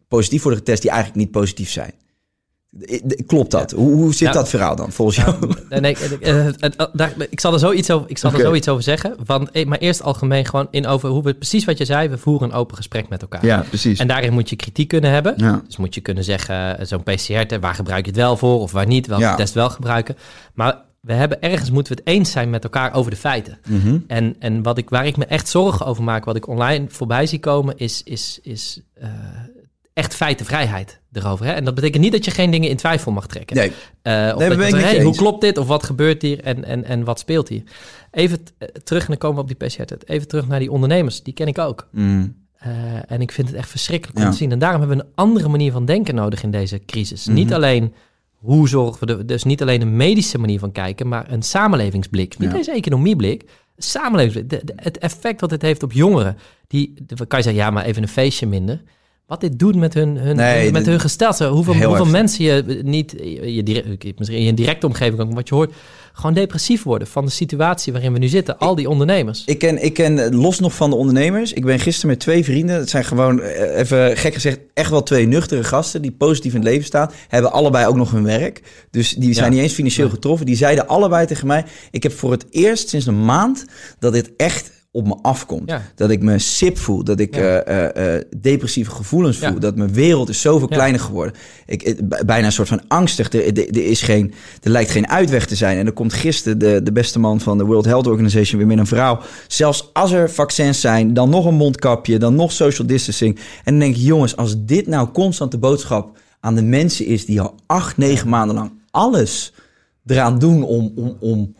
positief 0.08 0.42
worden 0.42 0.60
getest 0.60 0.82
die 0.82 0.90
eigenlijk 0.90 1.20
niet 1.20 1.30
positief 1.30 1.70
zijn. 1.70 1.92
Klopt 3.26 3.50
dat? 3.50 3.70
Hoe, 3.70 3.92
hoe 3.94 4.14
zit 4.14 4.28
Ja. 4.28 4.32
dat 4.32 4.48
verhaal 4.48 4.76
dan, 4.76 4.92
volgens 4.92 5.16
jou? 5.16 5.54
Nee, 5.68 5.80
nee, 5.80 5.96
eh, 6.20 6.46
eh, 6.46 6.52
eh, 6.96 7.08
ik 7.30 7.40
zal 7.40 7.52
er 7.52 7.58
zoiets 7.58 7.90
over, 7.90 8.10
ik 8.10 8.18
zal 8.18 8.30
Oké. 8.30 8.38
er 8.38 8.44
zoiets 8.46 8.68
over 8.68 8.82
zeggen. 8.82 9.14
Want, 9.24 9.50
eh, 9.50 9.66
maar 9.66 9.78
eerst 9.78 10.02
algemeen 10.02 10.44
gewoon 10.46 10.68
in 10.70 10.86
over 10.86 11.08
hoe 11.08 11.22
we 11.22 11.34
precies 11.34 11.64
wat 11.64 11.78
je 11.78 11.84
zei. 11.84 12.08
We 12.08 12.18
voeren 12.18 12.48
een 12.48 12.54
open 12.54 12.76
gesprek 12.76 13.08
met 13.08 13.22
elkaar. 13.22 13.44
Ja, 13.44 13.64
precies. 13.68 13.98
En 13.98 14.08
daarin 14.08 14.32
moet 14.32 14.50
je 14.50 14.56
kritiek 14.56 14.88
kunnen 14.88 15.10
hebben. 15.10 15.34
Ja. 15.36 15.62
Dus 15.66 15.76
moet 15.76 15.94
je 15.94 16.00
kunnen 16.00 16.24
zeggen, 16.24 16.78
eh, 16.78 16.86
zo'n 16.86 17.02
PCR-test, 17.02 17.60
waar 17.60 17.74
gebruik 17.74 18.04
je 18.04 18.10
het 18.10 18.20
wel 18.20 18.36
voor 18.36 18.60
of 18.60 18.72
waar 18.72 18.86
niet? 18.86 19.06
Welke 19.06 19.24
Ja. 19.24 19.34
test 19.34 19.54
wel 19.54 19.70
gebruiken? 19.70 20.16
Maar 20.54 20.86
we 21.00 21.12
hebben 21.12 21.40
ergens 21.42 21.70
moeten 21.70 21.92
we 21.94 22.00
het 22.04 22.08
eens 22.14 22.30
zijn 22.30 22.50
met 22.50 22.64
elkaar 22.64 22.94
over 22.94 23.10
de 23.10 23.16
feiten. 23.16 23.58
Mhm. 23.68 23.98
En, 24.06 24.36
en 24.38 24.62
wat 24.62 24.78
ik, 24.78 24.90
waar 24.90 25.06
ik 25.06 25.16
me 25.16 25.24
echt 25.24 25.48
zorgen 25.48 25.86
over 25.86 26.02
maak, 26.02 26.24
wat 26.24 26.36
ik 26.36 26.48
online 26.48 26.84
voorbij 26.88 27.26
zie 27.26 27.38
komen, 27.40 27.74
is, 27.76 28.02
is, 28.04 28.38
is 28.42 28.80
eh, 28.94 29.08
echt 29.98 30.14
feitenvrijheid 30.14 31.00
erover. 31.12 31.46
Hè? 31.46 31.52
En 31.52 31.64
dat 31.64 31.74
betekent 31.74 32.02
niet 32.02 32.12
dat 32.12 32.24
je 32.24 32.30
geen 32.30 32.50
dingen 32.50 32.68
in 32.68 32.76
twijfel 32.76 33.12
mag 33.12 33.26
trekken. 33.26 33.56
Nee, 33.56 33.68
of 33.68 33.74
Nee, 34.38 34.48
dat 34.48 34.58
je 34.58 34.70
zegt, 34.70 34.82
hey, 34.84 34.96
hoe 34.96 35.06
eens. 35.06 35.16
klopt 35.16 35.40
dit? 35.40 35.58
Of 35.58 35.66
wat 35.66 35.82
gebeurt 35.82 36.22
hier? 36.22 36.40
En, 36.40 36.64
en, 36.64 36.84
en 36.84 37.04
wat 37.04 37.18
speelt 37.18 37.48
hier? 37.48 37.62
Even 38.10 38.38
eh, 38.58 38.68
terug, 38.68 39.02
en 39.02 39.08
dan 39.08 39.18
komen 39.18 39.36
we 39.44 39.52
op 39.52 39.58
die 39.58 39.68
PCR. 39.68 39.94
Even 40.12 40.28
terug 40.28 40.48
naar 40.48 40.58
die 40.58 40.70
ondernemers. 40.72 41.22
Die 41.22 41.34
ken 41.34 41.46
ik 41.46 41.58
ook. 41.58 41.88
Mm. 41.92 42.34
Eh, 42.58 42.70
en 43.06 43.20
ik 43.20 43.32
vind 43.32 43.48
het 43.48 43.56
echt 43.56 43.68
verschrikkelijk 43.70 44.18
Ja. 44.18 44.24
om 44.24 44.30
te 44.30 44.36
zien. 44.36 44.52
En 44.52 44.58
daarom 44.58 44.80
hebben 44.80 44.98
we 44.98 45.04
een 45.04 45.10
andere 45.14 45.48
manier 45.48 45.72
van 45.72 45.84
denken 45.84 46.14
nodig 46.14 46.42
in 46.42 46.50
deze 46.50 46.80
crisis. 46.86 47.24
Mhm. 47.26 47.34
Niet 47.34 47.52
alleen 47.54 47.94
hoe 48.34 48.68
zorgen 48.68 49.00
we, 49.00 49.16
de, 49.16 49.24
dus 49.24 49.44
niet 49.44 49.62
alleen 49.62 49.80
een 49.80 49.96
medische 49.96 50.38
manier 50.38 50.58
van 50.58 50.72
kijken, 50.72 51.08
maar 51.08 51.32
een 51.32 51.42
samenlevingsblik. 51.42 52.38
Niet 52.38 52.50
Ja. 52.50 52.56
deze 52.56 52.72
economieblik, 52.72 53.44
samenlevingsblik. 53.76 54.50
De- 54.50 54.60
de- 54.64 54.82
het 54.82 54.98
effect 54.98 55.40
wat 55.40 55.50
het 55.50 55.62
heeft 55.62 55.82
op 55.82 55.92
jongeren. 55.92 56.36
Die, 56.66 56.94
de, 57.06 57.26
kan 57.26 57.38
je 57.38 57.44
zeggen, 57.44 57.62
ja, 57.62 57.70
maar 57.70 57.84
even 57.84 58.02
een 58.02 58.08
feestje 58.08 58.46
minder. 58.46 58.82
Wat 59.28 59.40
dit 59.40 59.58
doet 59.58 59.76
met 59.76 59.94
hun, 59.94 60.16
hun, 60.16 60.36
Nee, 60.36 60.62
hun- 60.64 60.72
met 60.72 60.86
hun 60.86 61.00
gesteldheid. 61.00 61.50
Hoeveel, 61.50 61.74
hoeveel 61.82 62.04
mensen 62.06 62.44
je 62.44 62.80
niet, 62.84 63.14
je, 63.44 63.62
direct, 63.62 64.18
misschien 64.18 64.38
in 64.38 64.44
je 64.44 64.54
directe 64.54 64.86
omgeving, 64.86 65.20
ook 65.20 65.34
wat 65.34 65.48
je 65.48 65.54
hoort, 65.54 65.72
gewoon 66.12 66.34
depressief 66.34 66.82
worden 66.82 67.08
van 67.08 67.24
de 67.24 67.30
situatie 67.30 67.92
waarin 67.92 68.12
we 68.12 68.18
nu 68.18 68.28
zitten. 68.28 68.58
Al 68.58 68.74
die 68.74 68.88
ondernemers. 68.88 69.42
Ik 69.46 69.58
ken, 69.58 69.84
ik 69.84 69.94
ken, 69.94 70.18
eh, 70.18 70.38
los 70.40 70.58
nog 70.60 70.74
van 70.74 70.90
de 70.90 70.96
ondernemers, 70.96 71.52
ik 71.52 71.64
ben 71.64 71.78
gisteren 71.80 72.10
met 72.10 72.20
twee 72.20 72.44
vrienden, 72.44 72.76
het 72.76 72.90
zijn 72.90 73.04
gewoon, 73.04 73.40
eh, 73.40 73.78
even 73.78 74.16
gek 74.16 74.34
gezegd, 74.34 74.58
echt 74.74 74.90
wel 74.90 75.02
twee 75.02 75.26
nuchtere 75.26 75.64
gasten 75.64 76.02
die 76.02 76.12
positief 76.12 76.52
in 76.54 76.60
het 76.60 76.68
leven 76.68 76.84
staan, 76.86 77.10
hebben 77.28 77.52
allebei 77.52 77.86
ook 77.86 77.96
nog 77.96 78.10
hun 78.10 78.24
werk. 78.24 78.62
Dus 78.90 79.12
die 79.14 79.32
zijn 79.34 79.46
Ja. 79.46 79.52
niet 79.52 79.62
eens 79.62 79.72
financieel 79.74 80.08
getroffen. 80.08 80.46
Die 80.46 80.56
zeiden 80.56 80.88
allebei 80.88 81.26
tegen 81.26 81.46
mij, 81.46 81.64
ik 81.90 82.02
heb 82.02 82.12
voor 82.12 82.30
het 82.30 82.46
eerst 82.50 82.88
sinds 82.88 83.06
een 83.06 83.24
maand 83.24 83.64
dat 83.98 84.12
dit 84.12 84.30
echt 84.36 84.76
op 84.98 85.06
me 85.06 85.16
afkomt. 85.22 85.70
Ja. 85.70 85.82
Dat 85.94 86.10
ik 86.10 86.22
me 86.22 86.38
sip 86.38 86.78
voel, 86.78 87.04
dat 87.04 87.20
ik 87.20 87.34
Ja. 87.34 87.40
eh, 87.60 87.84
eh, 87.84 88.16
eh, 88.16 88.24
depressieve 88.36 88.90
gevoelens 88.90 89.38
voel, 89.38 89.52
Ja. 89.52 89.58
dat 89.58 89.76
mijn 89.76 89.92
wereld 89.92 90.28
is 90.28 90.40
zoveel 90.40 90.68
kleiner 90.68 91.00
geworden. 91.00 91.34
Ik, 91.66 91.94
bijna 92.26 92.46
een 92.46 92.52
soort 92.52 92.68
van 92.68 92.80
angstig. 92.88 93.32
Er, 93.32 93.44
er, 93.46 93.68
er 93.68 93.86
is 93.86 94.02
geen, 94.02 94.32
er 94.62 94.70
lijkt 94.70 94.90
geen 94.90 95.08
uitweg 95.08 95.46
te 95.46 95.54
zijn. 95.54 95.78
En 95.78 95.86
er 95.86 95.92
komt 95.92 96.12
gisteren 96.12 96.58
de, 96.58 96.80
de 96.82 96.92
beste 96.92 97.18
man 97.18 97.40
van 97.40 97.58
de 97.58 97.64
World 97.64 97.84
Health 97.84 98.06
Organization 98.06 98.58
weer 98.58 98.66
met 98.68 98.78
een 98.78 98.86
verhaal. 98.86 99.20
Zelfs 99.46 99.90
als 99.92 100.12
er 100.12 100.30
vaccins 100.30 100.80
zijn, 100.80 101.14
dan 101.14 101.30
nog 101.30 101.44
een 101.44 101.54
mondkapje, 101.54 102.18
dan 102.18 102.34
nog 102.34 102.52
social 102.52 102.86
distancing. 102.86 103.36
En 103.36 103.72
dan 103.72 103.78
denk 103.78 103.94
ik, 103.96 104.02
jongens, 104.02 104.36
als 104.36 104.54
dit 104.64 104.86
nou 104.86 105.08
constant 105.10 105.50
de 105.50 105.58
boodschap 105.58 106.18
aan 106.40 106.54
de 106.54 106.62
mensen 106.62 107.06
is 107.06 107.26
die 107.26 107.40
al 107.40 107.54
acht, 107.66 107.96
negen 107.96 108.28
maanden 108.28 108.56
lang 108.56 108.70
alles 108.90 109.52
eraan 110.06 110.38
doen 110.38 110.62
om, 110.62 110.92
om, 110.96 111.16
om 111.20 111.54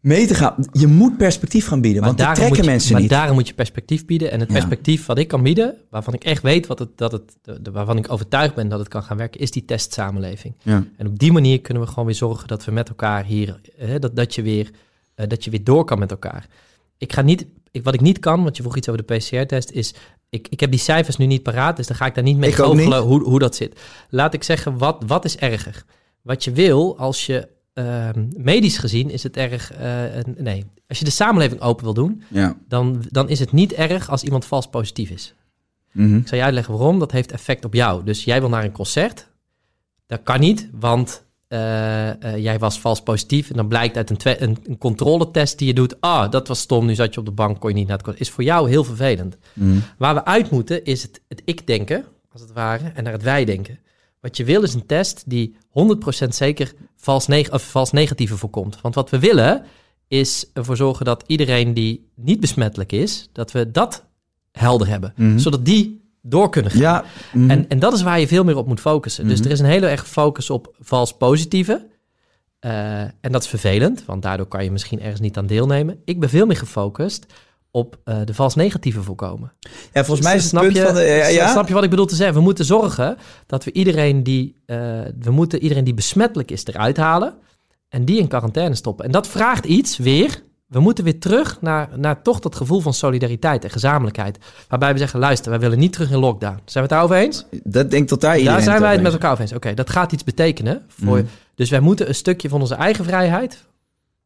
mee 0.00 0.26
te 0.26 0.34
gaan. 0.34 0.54
Je 0.72 0.86
moet 0.86 1.16
perspectief 1.16 1.66
gaan 1.66 1.80
bieden, 1.80 2.02
want 2.02 2.18
daarom 2.18 2.36
trekken 2.36 2.62
je, 2.62 2.70
mensen 2.70 2.92
maar 2.92 3.00
niet. 3.00 3.10
daarom 3.10 3.34
moet 3.34 3.48
je 3.48 3.54
perspectief 3.54 4.06
bieden. 4.06 4.30
En 4.30 4.40
het 4.40 4.48
Ja. 4.48 4.54
perspectief 4.54 5.06
wat 5.06 5.18
ik 5.18 5.28
kan 5.28 5.42
bieden, 5.42 5.74
waarvan 5.90 6.14
ik 6.14 6.24
echt 6.24 6.42
weet 6.42 6.66
wat 6.66 6.78
het, 6.78 6.88
dat 6.98 7.12
het, 7.12 7.36
waarvan 7.72 7.96
ik 7.96 8.10
overtuigd 8.12 8.54
ben 8.54 8.68
dat 8.68 8.78
het 8.78 8.88
kan 8.88 9.02
gaan 9.02 9.16
werken, 9.16 9.40
is 9.40 9.50
die 9.50 9.64
testsamenleving. 9.64 10.54
Ja. 10.62 10.84
En 10.96 11.06
op 11.06 11.18
die 11.18 11.32
manier 11.32 11.60
kunnen 11.60 11.82
we 11.82 11.88
gewoon 11.88 12.04
weer 12.06 12.14
zorgen 12.14 12.48
dat 12.48 12.64
we 12.64 12.72
met 12.72 12.88
elkaar 12.88 13.24
hier, 13.24 13.60
hè, 13.76 13.98
dat, 13.98 14.16
dat, 14.16 14.34
je 14.34 14.42
weer, 14.42 14.70
eh, 15.14 15.26
dat 15.28 15.44
je 15.44 15.50
weer 15.50 15.64
door 15.64 15.84
kan 15.84 15.98
met 15.98 16.10
elkaar. 16.10 16.46
Ik 16.98 17.12
ga 17.12 17.22
niet, 17.22 17.46
ik, 17.70 17.84
wat 17.84 17.94
ik 17.94 18.00
niet 18.00 18.18
kan, 18.18 18.42
want 18.42 18.56
je 18.56 18.62
vroeg 18.62 18.76
iets 18.76 18.88
over 18.88 19.06
de 19.06 19.16
PCR-test, 19.16 19.70
is, 19.70 19.94
ik, 20.28 20.46
ik 20.50 20.60
heb 20.60 20.70
die 20.70 20.80
cijfers 20.80 21.16
nu 21.16 21.26
niet 21.26 21.42
paraat, 21.42 21.76
dus 21.76 21.86
dan 21.86 21.96
ga 21.96 22.06
ik 22.06 22.14
daar 22.14 22.24
niet 22.24 22.36
mee 22.38 22.52
goochelen 22.52 23.02
hoe, 23.02 23.22
hoe 23.22 23.38
dat 23.38 23.56
zit. 23.56 23.80
Laat 24.10 24.34
ik 24.34 24.42
zeggen, 24.42 24.78
wat, 24.78 25.02
wat 25.06 25.24
is 25.24 25.36
erger? 25.36 25.84
Wat 26.22 26.44
je 26.44 26.52
wil, 26.52 26.98
als 26.98 27.26
je, 27.26 27.48
ehm, 27.78 28.26
medisch 28.36 28.78
gezien 28.78 29.10
is 29.10 29.22
het 29.22 29.36
erg, 29.36 29.72
eh, 29.72 30.04
nee, 30.36 30.64
als 30.88 30.98
je 30.98 31.04
de 31.04 31.10
samenleving 31.10 31.60
open 31.60 31.84
wil 31.84 31.94
doen, 31.94 32.22
Ja. 32.28 32.56
dan, 32.68 33.04
dan 33.10 33.28
is 33.28 33.38
het 33.38 33.52
niet 33.52 33.72
erg 33.72 34.10
als 34.10 34.22
iemand 34.22 34.44
vals 34.44 34.68
positief 34.68 35.10
is. 35.10 35.34
Mhm. 35.92 36.16
Ik 36.16 36.28
zal 36.28 36.38
je 36.38 36.44
uitleggen 36.44 36.74
waarom. 36.74 36.98
Dat 36.98 37.12
heeft 37.12 37.32
effect 37.32 37.64
op 37.64 37.74
jou. 37.74 38.04
Dus 38.04 38.24
jij 38.24 38.40
wil 38.40 38.48
naar 38.48 38.64
een 38.64 38.72
concert. 38.72 39.28
Dat 40.06 40.20
kan 40.22 40.40
niet, 40.40 40.68
want 40.72 41.24
eh, 41.48 42.22
eh, 42.22 42.42
jij 42.42 42.58
was 42.58 42.80
vals 42.80 43.02
positief. 43.02 43.50
En 43.50 43.56
dan 43.56 43.68
blijkt 43.68 43.96
uit 43.96 44.10
een, 44.10 44.40
een 44.40 44.78
controletest 44.78 45.58
die 45.58 45.66
je 45.66 45.74
doet... 45.74 46.00
ah, 46.00 46.30
dat 46.30 46.48
was 46.48 46.60
stom, 46.60 46.86
nu 46.86 46.94
zat 46.94 47.14
je 47.14 47.20
op 47.20 47.26
de 47.26 47.32
bank, 47.32 47.60
kon 47.60 47.70
je 47.70 47.76
niet 47.76 47.86
naar 47.86 47.96
het 47.96 48.04
concert. 48.04 48.26
Is 48.28 48.34
voor 48.34 48.44
jou 48.44 48.68
heel 48.68 48.84
vervelend. 48.84 49.36
Mhm. 49.52 49.78
Waar 49.98 50.14
we 50.14 50.24
uit 50.24 50.50
moeten 50.50 50.84
is 50.84 51.02
het, 51.02 51.20
het 51.28 51.42
ik-denken, 51.44 52.04
als 52.32 52.40
het 52.40 52.52
ware, 52.52 52.92
en 52.94 53.04
naar 53.04 53.12
het 53.12 53.22
wij-denken. 53.22 53.78
Wat 54.20 54.36
je 54.36 54.44
wil 54.44 54.62
is 54.62 54.74
een 54.74 54.86
test 54.86 55.22
die 55.26 55.56
100% 55.68 56.28
zeker 56.28 56.74
vals, 57.00 57.26
neg 57.26 57.52
of 57.52 57.70
vals 57.70 57.92
negatieve 57.92 58.36
voorkomt. 58.36 58.80
Want 58.80 58.94
wat 58.94 59.10
we 59.10 59.18
willen 59.18 59.64
is 60.08 60.50
ervoor 60.52 60.76
zorgen 60.76 61.04
dat 61.04 61.24
iedereen 61.26 61.74
die 61.74 62.10
niet 62.14 62.40
besmettelijk 62.40 62.92
is, 62.92 63.28
dat 63.32 63.52
we 63.52 63.70
dat 63.70 64.04
helder 64.52 64.88
hebben. 64.88 65.12
Mhm. 65.16 65.38
Zodat 65.38 65.64
die 65.64 66.06
door 66.22 66.50
kunnen 66.50 66.70
gaan. 66.70 66.80
Ja. 66.80 67.04
mhm. 67.32 67.50
En, 67.50 67.68
en 67.68 67.78
dat 67.78 67.92
is 67.92 68.02
waar 68.02 68.20
je 68.20 68.28
veel 68.28 68.44
meer 68.44 68.56
op 68.56 68.66
moet 68.66 68.80
focussen. 68.80 69.28
Dus 69.28 69.38
Mhm. 69.38 69.46
er 69.46 69.52
is 69.52 69.60
een 69.60 69.66
hele 69.66 69.86
erg 69.86 70.08
focus 70.08 70.50
op 70.50 70.74
vals 70.80 71.16
positieve. 71.16 71.86
Eh, 72.58 73.00
en 73.00 73.32
dat 73.32 73.42
is 73.42 73.48
vervelend, 73.48 74.04
want 74.04 74.22
daardoor 74.22 74.46
kan 74.46 74.64
je 74.64 74.70
misschien 74.70 75.00
ergens 75.00 75.20
niet 75.20 75.36
aan 75.36 75.46
deelnemen. 75.46 76.00
Ik 76.04 76.20
ben 76.20 76.28
veel 76.28 76.46
meer 76.46 76.56
gefocust 76.56 77.26
op 77.70 77.98
eh, 78.04 78.16
de 78.24 78.34
vals 78.34 78.54
negatieve 78.54 79.02
voorkomen. 79.02 79.52
ja, 79.92 80.04
volgens 80.04 80.26
mij 80.26 80.36
is 80.36 80.40
het 80.40 80.50
snap 80.50 80.62
punt 80.62 80.76
je, 80.76 80.82
van 80.82 80.94
de... 80.94 81.00
Ja, 81.00 81.26
ja. 81.26 81.50
Snap 81.50 81.68
je 81.68 81.74
wat 81.74 81.84
ik 81.84 81.90
bedoel 81.90 82.06
te 82.06 82.14
zeggen? 82.14 82.36
We 82.36 82.42
moeten 82.42 82.64
zorgen 82.64 83.16
dat 83.46 83.64
we 83.64 83.72
iedereen 83.72 84.22
die, 84.22 84.62
eh, 84.66 84.76
we 85.18 85.30
moeten 85.30 85.62
iedereen 85.62 85.84
die 85.84 85.94
besmettelijk 85.94 86.50
is 86.50 86.66
eruit 86.66 86.96
halen 86.96 87.34
en 87.88 88.04
die 88.04 88.18
in 88.18 88.28
quarantaine 88.28 88.74
stoppen. 88.74 89.04
En 89.04 89.10
dat 89.10 89.28
vraagt 89.28 89.64
iets 89.64 89.96
weer. 89.96 90.42
We 90.66 90.80
moeten 90.80 91.04
weer 91.04 91.20
terug 91.20 91.60
naar, 91.60 91.88
naar 91.96 92.22
toch 92.22 92.38
dat 92.40 92.56
gevoel 92.56 92.80
van 92.80 92.94
solidariteit 92.94 93.64
en 93.64 93.70
gezamenlijkheid. 93.70 94.38
Waarbij 94.68 94.92
we 94.92 94.98
zeggen, 94.98 95.20
luister, 95.20 95.50
wij 95.50 95.60
willen 95.60 95.78
niet 95.78 95.92
terug 95.92 96.10
in 96.10 96.18
lockdown. 96.18 96.60
Zijn 96.64 96.64
we 96.74 96.80
het 96.80 96.88
daarover 96.90 97.16
eens? 97.16 97.46
Dat 97.64 97.90
denkt 97.90 98.08
tot 98.08 98.20
daar 98.20 98.36
iedereen 98.38 98.56
Daar 98.56 98.64
zijn 98.68 98.80
wij 98.80 98.92
het 98.92 99.02
met 99.02 99.12
elkaar 99.12 99.30
over 99.30 99.42
eens. 99.42 99.52
Oké, 99.52 99.74
dat 99.74 99.90
gaat 99.90 100.12
iets 100.12 100.24
betekenen. 100.24 100.82
Voor, 100.88 101.16
Mhm. 101.16 101.26
Dus 101.54 101.70
wij 101.70 101.80
moeten 101.80 102.08
een 102.08 102.14
stukje 102.14 102.48
van 102.48 102.60
onze 102.60 102.74
eigen 102.74 103.04
vrijheid 103.04 103.66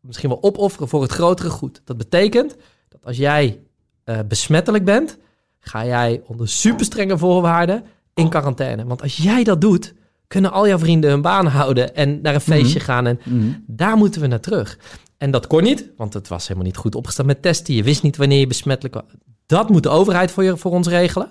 misschien 0.02 0.28
wel 0.28 0.42
opofferen 0.42 0.88
voor 0.88 1.02
het 1.02 1.12
grotere 1.12 1.50
goed. 1.50 1.80
Dat 1.84 1.96
betekent 1.96 2.56
als 3.02 3.16
jij 3.16 3.60
eh, 4.04 4.18
besmettelijk 4.28 4.84
bent, 4.84 5.18
ga 5.60 5.84
jij 5.86 6.22
onder 6.26 6.48
super 6.48 6.84
strenge 6.84 7.18
voorwaarden 7.18 7.84
in 8.14 8.28
quarantaine. 8.28 8.84
Want 8.84 9.02
als 9.02 9.16
jij 9.16 9.44
dat 9.44 9.60
doet, 9.60 9.94
kunnen 10.26 10.52
al 10.52 10.68
jouw 10.68 10.78
vrienden 10.78 11.10
hun 11.10 11.22
baan 11.22 11.46
houden 11.46 11.94
en 11.94 12.20
naar 12.22 12.34
een 12.34 12.40
feestje 12.40 12.80
gaan. 12.80 13.06
En 13.06 13.20
Mhm. 13.24 13.50
daar 13.66 13.96
moeten 13.96 14.20
we 14.20 14.26
naar 14.26 14.40
terug. 14.40 14.78
En 15.18 15.30
dat 15.30 15.46
kon 15.46 15.62
niet, 15.62 15.90
want 15.96 16.14
het 16.14 16.28
was 16.28 16.42
helemaal 16.48 16.66
niet 16.66 16.76
goed 16.76 16.94
opgesteld 16.94 17.26
met 17.26 17.42
testen. 17.42 17.74
Je 17.74 17.82
wist 17.82 18.02
niet 18.02 18.16
wanneer 18.16 18.38
je 18.38 18.46
besmettelijk 18.46 18.94
was. 18.94 19.04
Dat 19.46 19.68
moet 19.68 19.82
de 19.82 19.88
overheid 19.88 20.30
voor, 20.30 20.44
je, 20.44 20.56
voor 20.56 20.70
ons 20.72 20.88
regelen. 20.88 21.28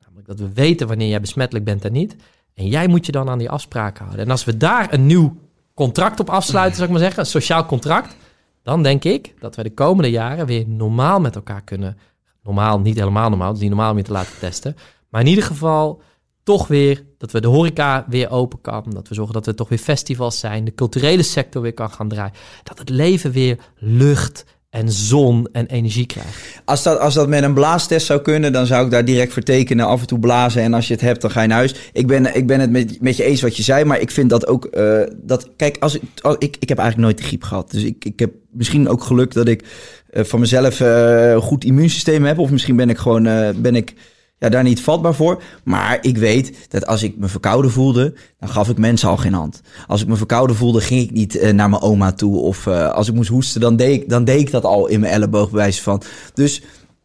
Namelijk 0.00 0.26
dat 0.28 0.38
we 0.38 0.52
weten 0.52 0.86
wanneer 0.86 1.08
jij 1.08 1.20
besmettelijk 1.20 1.64
bent 1.64 1.84
en 1.84 1.92
niet. 1.92 2.16
En 2.54 2.66
jij 2.66 2.88
moet 2.88 3.06
je 3.06 3.12
dan 3.12 3.28
aan 3.28 3.38
die 3.38 3.50
afspraken 3.50 4.04
houden. 4.04 4.24
En 4.24 4.30
als 4.30 4.44
we 4.44 4.56
daar 4.56 4.92
een 4.92 5.06
nieuw 5.06 5.36
contract 5.74 6.20
op 6.20 6.30
afsluiten, 6.30 6.74
zou 6.76 6.86
ik 6.86 6.92
maar 6.94 7.02
zeggen, 7.02 7.20
een 7.20 7.26
sociaal 7.30 7.66
contract, 7.66 8.16
dan 8.62 8.82
denk 8.82 9.04
ik 9.04 9.34
dat 9.40 9.56
we 9.56 9.62
de 9.62 9.74
komende 9.74 10.10
jaren 10.10 10.46
weer 10.46 10.68
normaal 10.68 11.20
met 11.20 11.34
elkaar 11.34 11.62
kunnen. 11.62 11.98
Normaal, 12.42 12.80
niet 12.80 12.98
helemaal 12.98 13.28
normaal, 13.28 13.52
is 13.52 13.58
niet 13.58 13.68
normaal 13.68 13.96
je 13.96 14.02
te 14.02 14.12
laten 14.12 14.38
testen. 14.38 14.76
Maar 15.08 15.20
in 15.20 15.26
ieder 15.26 15.44
geval 15.44 16.02
toch 16.42 16.66
weer 16.66 17.04
dat 17.18 17.30
we 17.30 17.40
de 17.40 17.48
horeca 17.48 18.06
weer 18.08 18.30
open 18.30 18.60
kan. 18.60 18.84
Dat 18.88 19.08
we 19.08 19.14
zorgen 19.14 19.34
dat 19.34 19.46
er 19.46 19.54
toch 19.54 19.68
weer 19.68 19.78
festivals 19.78 20.38
zijn. 20.38 20.64
De 20.64 20.74
culturele 20.74 21.22
sector 21.22 21.62
weer 21.62 21.74
kan 21.74 21.90
gaan 21.90 22.08
draaien. 22.08 22.34
Dat 22.62 22.78
het 22.78 22.88
leven 22.88 23.32
weer 23.32 23.58
lucht 23.76 24.44
en 24.70 24.92
zon 24.92 25.48
en 25.52 25.66
energie 25.66 26.06
krijgt. 26.06 26.62
Als 26.64 26.82
dat, 26.82 26.98
als 26.98 27.14
dat 27.14 27.28
met 27.28 27.42
een 27.42 27.54
blaastest 27.54 28.06
zou 28.06 28.20
kunnen, 28.20 28.52
dan 28.52 28.66
zou 28.66 28.84
ik 28.84 28.90
daar 28.90 29.04
direct 29.04 29.32
voor 29.32 29.42
tekenen. 29.42 29.86
Af 29.86 30.00
en 30.00 30.06
toe 30.06 30.18
blazen 30.18 30.62
en 30.62 30.74
als 30.74 30.88
je 30.88 30.92
het 30.92 31.02
hebt, 31.02 31.20
dan 31.20 31.30
ga 31.30 31.42
je 31.42 31.48
naar 31.48 31.56
huis. 31.56 31.74
Ik 31.92 32.06
ben, 32.06 32.36
ik 32.36 32.46
ben 32.46 32.60
het 32.60 32.70
met, 32.70 33.00
met 33.00 33.16
je 33.16 33.24
eens 33.24 33.40
wat 33.40 33.56
je 33.56 33.62
zei, 33.62 33.84
maar 33.84 34.00
ik 34.00 34.10
vind 34.10 34.30
dat 34.30 34.46
ook... 34.46 34.64
eh, 34.64 35.00
dat, 35.16 35.48
kijk, 35.56 35.76
als 35.80 35.94
ik, 36.38 36.56
ik, 36.58 36.68
heb 36.68 36.78
eigenlijk 36.78 36.96
nooit 36.96 37.18
de 37.18 37.22
griep 37.22 37.42
gehad. 37.42 37.70
Dus 37.70 37.82
ik, 37.82 38.04
ik 38.04 38.18
heb 38.18 38.30
misschien 38.50 38.88
ook 38.88 39.02
geluk 39.02 39.32
dat 39.32 39.48
ik 39.48 39.64
eh, 40.10 40.24
van 40.24 40.40
mezelf 40.40 40.80
eh, 40.80 41.30
een 41.30 41.40
goed 41.40 41.64
immuunsysteem 41.64 42.24
heb. 42.24 42.38
Of 42.38 42.50
misschien 42.50 42.76
ben 42.76 42.90
ik 42.90 42.98
gewoon 42.98 43.22
ben 43.56 43.74
ik, 43.74 43.94
ja, 44.40 44.48
daar 44.48 44.62
niet 44.62 44.82
vatbaar 44.82 45.14
voor. 45.14 45.42
Maar 45.64 45.98
ik 46.00 46.16
weet 46.16 46.52
dat 46.68 46.86
als 46.86 47.02
ik 47.02 47.16
me 47.16 47.28
verkouden 47.28 47.70
voelde, 47.70 48.14
dan 48.38 48.48
gaf 48.48 48.68
ik 48.68 48.78
mensen 48.78 49.08
al 49.08 49.16
geen 49.16 49.32
hand. 49.32 49.60
Als 49.86 50.02
ik 50.02 50.08
me 50.08 50.16
verkouden 50.16 50.56
voelde, 50.56 50.80
ging 50.80 51.02
ik 51.02 51.10
niet 51.10 51.36
eh, 51.36 51.52
naar 51.52 51.70
mijn 51.70 51.82
oma 51.82 52.12
toe. 52.12 52.38
Of 52.38 52.66
eh, 52.66 52.90
als 52.90 53.08
ik 53.08 53.14
moest 53.14 53.28
hoesten, 53.28 53.60
dan 53.60 53.76
deed, 53.76 54.02
ik, 54.02 54.08
dan 54.08 54.24
deed 54.24 54.40
ik 54.40 54.50
dat 54.50 54.64
al 54.64 54.86
in 54.86 55.00
mijn 55.00 55.12
elleboog, 55.12 55.50
van. 55.82 56.02
Dus 56.34 56.62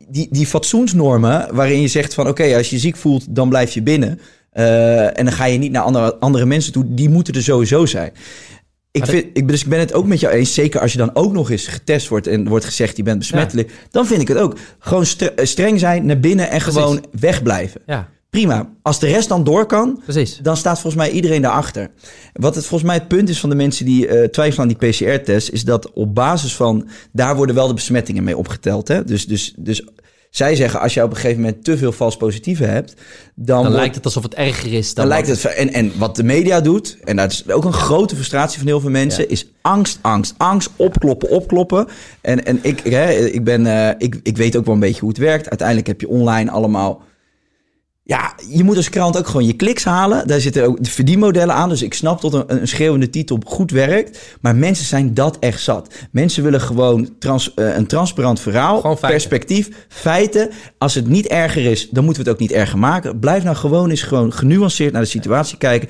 die, 0.07 0.27
die 0.31 0.47
fatsoensnormen 0.47 1.55
waarin 1.55 1.81
je 1.81 1.87
zegt 1.87 2.13
van... 2.13 2.27
oké, 2.27 2.55
als 2.55 2.69
je 2.69 2.79
ziek 2.79 2.95
voelt, 2.95 3.35
dan 3.35 3.49
blijf 3.49 3.73
je 3.73 3.81
binnen... 3.81 4.19
Eh, 4.51 5.19
en 5.19 5.25
dan 5.25 5.31
ga 5.31 5.45
je 5.45 5.57
niet 5.57 5.71
naar 5.71 5.81
andere, 5.83 6.15
andere 6.19 6.45
mensen 6.45 6.71
toe. 6.71 6.85
Die 6.87 7.09
moeten 7.09 7.33
er 7.33 7.43
sowieso 7.43 7.85
zijn. 7.85 8.11
Ik, 8.95 9.05
vind, 9.05 9.25
ik, 9.33 9.47
dus 9.47 9.61
ik 9.61 9.69
ben 9.69 9.79
het 9.79 9.93
ook 9.93 10.05
met 10.05 10.19
jou 10.19 10.33
eens. 10.33 10.53
Zeker 10.53 10.81
als 10.81 10.91
je 10.91 10.97
dan 10.97 11.15
ook 11.15 11.33
nog 11.33 11.51
eens 11.51 11.67
getest 11.67 12.07
wordt 12.07 12.27
en 12.27 12.47
wordt 12.47 12.65
gezegd 12.65 12.97
je 12.97 13.03
bent 13.03 13.19
besmettelijk. 13.19 13.71
Dan 13.91 14.05
vind 14.05 14.21
ik 14.21 14.27
het 14.27 14.37
ook. 14.37 14.57
Gewoon 14.79 15.05
eh, 15.17 15.45
streng 15.45 15.79
zijn, 15.79 16.05
naar 16.05 16.19
binnen 16.19 16.49
en 16.49 16.59
Precies. 16.59 16.79
gewoon 16.79 17.05
wegblijven. 17.19 17.81
Ja, 17.85 18.09
Prima. 18.35 18.69
Als 18.81 18.99
de 18.99 19.07
rest 19.07 19.29
dan 19.29 19.43
door 19.43 19.65
kan, 19.65 20.01
precies. 20.03 20.39
dan 20.41 20.57
staat 20.57 20.79
volgens 20.79 21.03
mij 21.03 21.11
iedereen 21.11 21.41
daarachter. 21.41 21.89
Wat 22.33 22.55
het 22.55 22.65
volgens 22.65 22.89
mij 22.89 22.99
het 22.99 23.07
punt 23.07 23.29
is 23.29 23.39
van 23.39 23.49
de 23.49 23.55
mensen 23.55 23.85
die 23.85 24.07
eh, 24.07 24.27
twijfelen 24.27 24.69
aan 24.69 24.75
die 24.77 24.89
PCR-test, 24.89 25.49
is 25.49 25.63
dat 25.63 25.93
op 25.93 26.15
basis 26.15 26.55
van 26.55 26.87
daar 27.11 27.35
worden 27.35 27.55
wel 27.55 27.67
de 27.67 27.73
besmettingen 27.73 28.23
mee 28.23 28.37
opgeteld. 28.37 28.87
Hè? 28.87 29.03
Dus, 29.03 29.25
dus, 29.25 29.53
dus 29.57 29.87
zij 30.35 30.55
zeggen 30.55 30.79
als 30.79 30.93
jij 30.93 31.03
op 31.03 31.09
een 31.09 31.15
gegeven 31.15 31.41
moment 31.41 31.63
te 31.63 31.77
veel 31.77 31.91
vals 31.91 32.17
positieven 32.17 32.69
hebt, 32.69 32.93
dan, 33.35 33.63
Dan 33.63 33.71
lijkt 33.71 33.95
het 33.95 34.05
alsof 34.05 34.23
het 34.23 34.33
erger 34.33 34.73
is 34.73 34.93
dan, 34.93 35.07
dan 35.07 35.13
lijkt 35.13 35.27
het. 35.27 35.45
En, 35.45 35.73
en 35.73 35.91
wat 35.97 36.15
de 36.15 36.23
media 36.23 36.61
doet, 36.61 36.97
en 37.03 37.15
dat 37.15 37.31
is 37.31 37.49
ook 37.49 37.65
een 37.65 37.73
grote 37.73 38.15
frustratie 38.15 38.57
van 38.57 38.67
heel 38.67 38.79
veel 38.79 38.89
mensen, 38.89 39.23
Ja. 39.23 39.29
is 39.29 39.47
angst, 39.61 39.99
angst, 40.01 40.33
angst, 40.37 40.69
opkloppen, 40.75 41.29
opkloppen. 41.29 41.87
En, 42.21 42.45
en 42.45 42.59
ik, 42.61 42.79
hè, 42.79 43.11
ik, 43.13 43.43
ben, 43.43 43.65
eh, 43.67 43.89
ik, 43.97 44.19
ik 44.23 44.37
weet 44.37 44.55
ook 44.55 44.65
wel 44.65 44.73
een 44.73 44.79
beetje 44.79 44.99
hoe 44.99 45.09
het 45.09 45.17
werkt. 45.17 45.49
Uiteindelijk 45.49 45.87
heb 45.87 46.01
je 46.01 46.09
online 46.09 46.51
allemaal. 46.51 47.01
Ja, 48.07 48.35
je 48.49 48.63
moet 48.63 48.75
als 48.75 48.89
krant 48.89 49.17
ook 49.17 49.27
gewoon 49.27 49.45
je 49.45 49.53
kliks 49.53 49.83
halen. 49.83 50.27
Daar 50.27 50.39
zitten 50.39 50.65
ook 50.65 50.83
de 50.83 50.89
verdienmodellen 50.89 51.55
aan. 51.55 51.69
Dus 51.69 51.81
ik 51.81 51.93
snap 51.93 52.21
dat 52.21 52.33
een, 52.33 52.43
een 52.47 52.67
schreeuwende 52.67 53.09
titel 53.09 53.39
goed 53.45 53.71
werkt. 53.71 54.37
Maar 54.41 54.55
mensen 54.55 54.85
zijn 54.85 55.13
dat 55.13 55.39
echt 55.39 55.61
zat. 55.61 55.93
Mensen 56.11 56.43
willen 56.43 56.61
gewoon 56.61 57.17
trans, 57.19 57.53
eh, 57.53 57.75
een 57.75 57.87
transparant 57.87 58.39
verhaal. 58.39 58.81
Feiten. 58.81 59.07
perspectief, 59.07 59.85
feiten. 59.87 60.49
Als 60.77 60.95
het 60.95 61.07
niet 61.07 61.27
erger 61.27 61.65
is, 61.65 61.89
dan 61.89 62.03
moeten 62.03 62.23
we 62.23 62.29
het 62.29 62.37
ook 62.39 62.47
niet 62.47 62.57
erger 62.57 62.77
maken. 62.77 63.19
Blijf 63.19 63.43
nou 63.43 63.55
gewoon 63.55 63.89
eens 63.89 64.01
gewoon 64.01 64.33
genuanceerd 64.33 64.91
naar 64.91 65.01
de 65.01 65.07
situatie 65.07 65.57
kijken. 65.57 65.89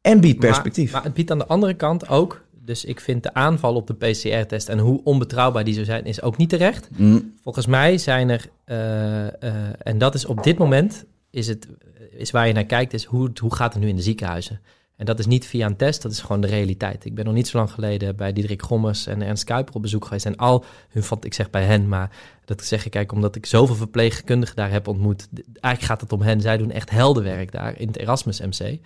En 0.00 0.20
bied 0.20 0.38
perspectief. 0.38 0.84
Maar, 0.84 0.94
maar 0.94 1.04
het 1.04 1.14
biedt 1.14 1.30
aan 1.30 1.38
de 1.38 1.46
andere 1.46 1.74
kant 1.74 2.08
ook... 2.08 2.42
Dus 2.64 2.84
ik 2.84 3.00
vind 3.00 3.22
de 3.22 3.34
aanval 3.34 3.74
op 3.74 3.86
de 3.86 3.94
PCR-test 3.94 4.68
en 4.68 4.78
hoe 4.78 5.00
onbetrouwbaar 5.04 5.64
die 5.64 5.74
zou 5.74 5.86
zijn, 5.86 6.04
is 6.04 6.22
ook 6.22 6.36
niet 6.36 6.48
terecht. 6.48 6.88
Mm, 6.96 7.32
Volgens 7.42 7.66
mij 7.66 7.98
zijn 7.98 8.28
er, 8.28 8.50
eh, 8.64 9.26
eh, 9.26 9.54
en 9.82 9.98
dat 9.98 10.14
is 10.14 10.26
op 10.26 10.42
dit 10.42 10.58
moment, 10.58 11.04
is, 11.30 11.46
het, 11.48 11.68
is 12.10 12.30
waar 12.30 12.46
je 12.46 12.52
naar 12.52 12.64
kijkt, 12.64 12.92
is 12.92 13.04
hoe, 13.04 13.30
hoe 13.40 13.54
gaat 13.54 13.72
het 13.74 13.82
nu 13.82 13.88
in 13.88 13.96
de 13.96 14.02
ziekenhuizen? 14.02 14.60
En 14.96 15.06
dat 15.06 15.18
is 15.18 15.26
niet 15.26 15.46
via 15.46 15.66
een 15.66 15.76
test, 15.76 16.02
dat 16.02 16.12
is 16.12 16.20
gewoon 16.20 16.40
de 16.40 16.46
realiteit. 16.46 17.04
Ik 17.04 17.14
ben 17.14 17.24
nog 17.24 17.34
niet 17.34 17.48
zo 17.48 17.56
lang 17.58 17.70
geleden 17.70 18.16
bij 18.16 18.32
Diederik 18.32 18.62
Gommers 18.62 19.06
en 19.06 19.22
Ernst 19.22 19.44
Kuiper 19.44 19.74
op 19.74 19.82
bezoek 19.82 20.04
geweest. 20.04 20.26
En 20.26 20.36
al 20.36 20.64
hun, 20.88 21.02
ik 21.20 21.34
zeg 21.34 21.50
bij 21.50 21.64
hen, 21.64 21.88
maar 21.88 22.10
dat 22.44 22.64
zeg 22.64 22.84
ik 22.84 22.90
kijk, 22.90 23.12
omdat 23.12 23.36
ik 23.36 23.46
zoveel 23.46 23.74
verpleegkundigen 23.74 24.56
daar 24.56 24.70
heb 24.70 24.88
ontmoet. 24.88 25.28
Eigenlijk 25.34 25.82
gaat 25.82 26.00
het 26.00 26.12
om 26.12 26.20
hen, 26.22 26.40
zij 26.40 26.56
doen 26.56 26.70
echt 26.70 26.90
heldenwerk 26.90 27.52
daar 27.52 27.78
in 27.80 27.86
het 27.86 27.96
Erasmus 27.96 28.40
MC. 28.40 28.78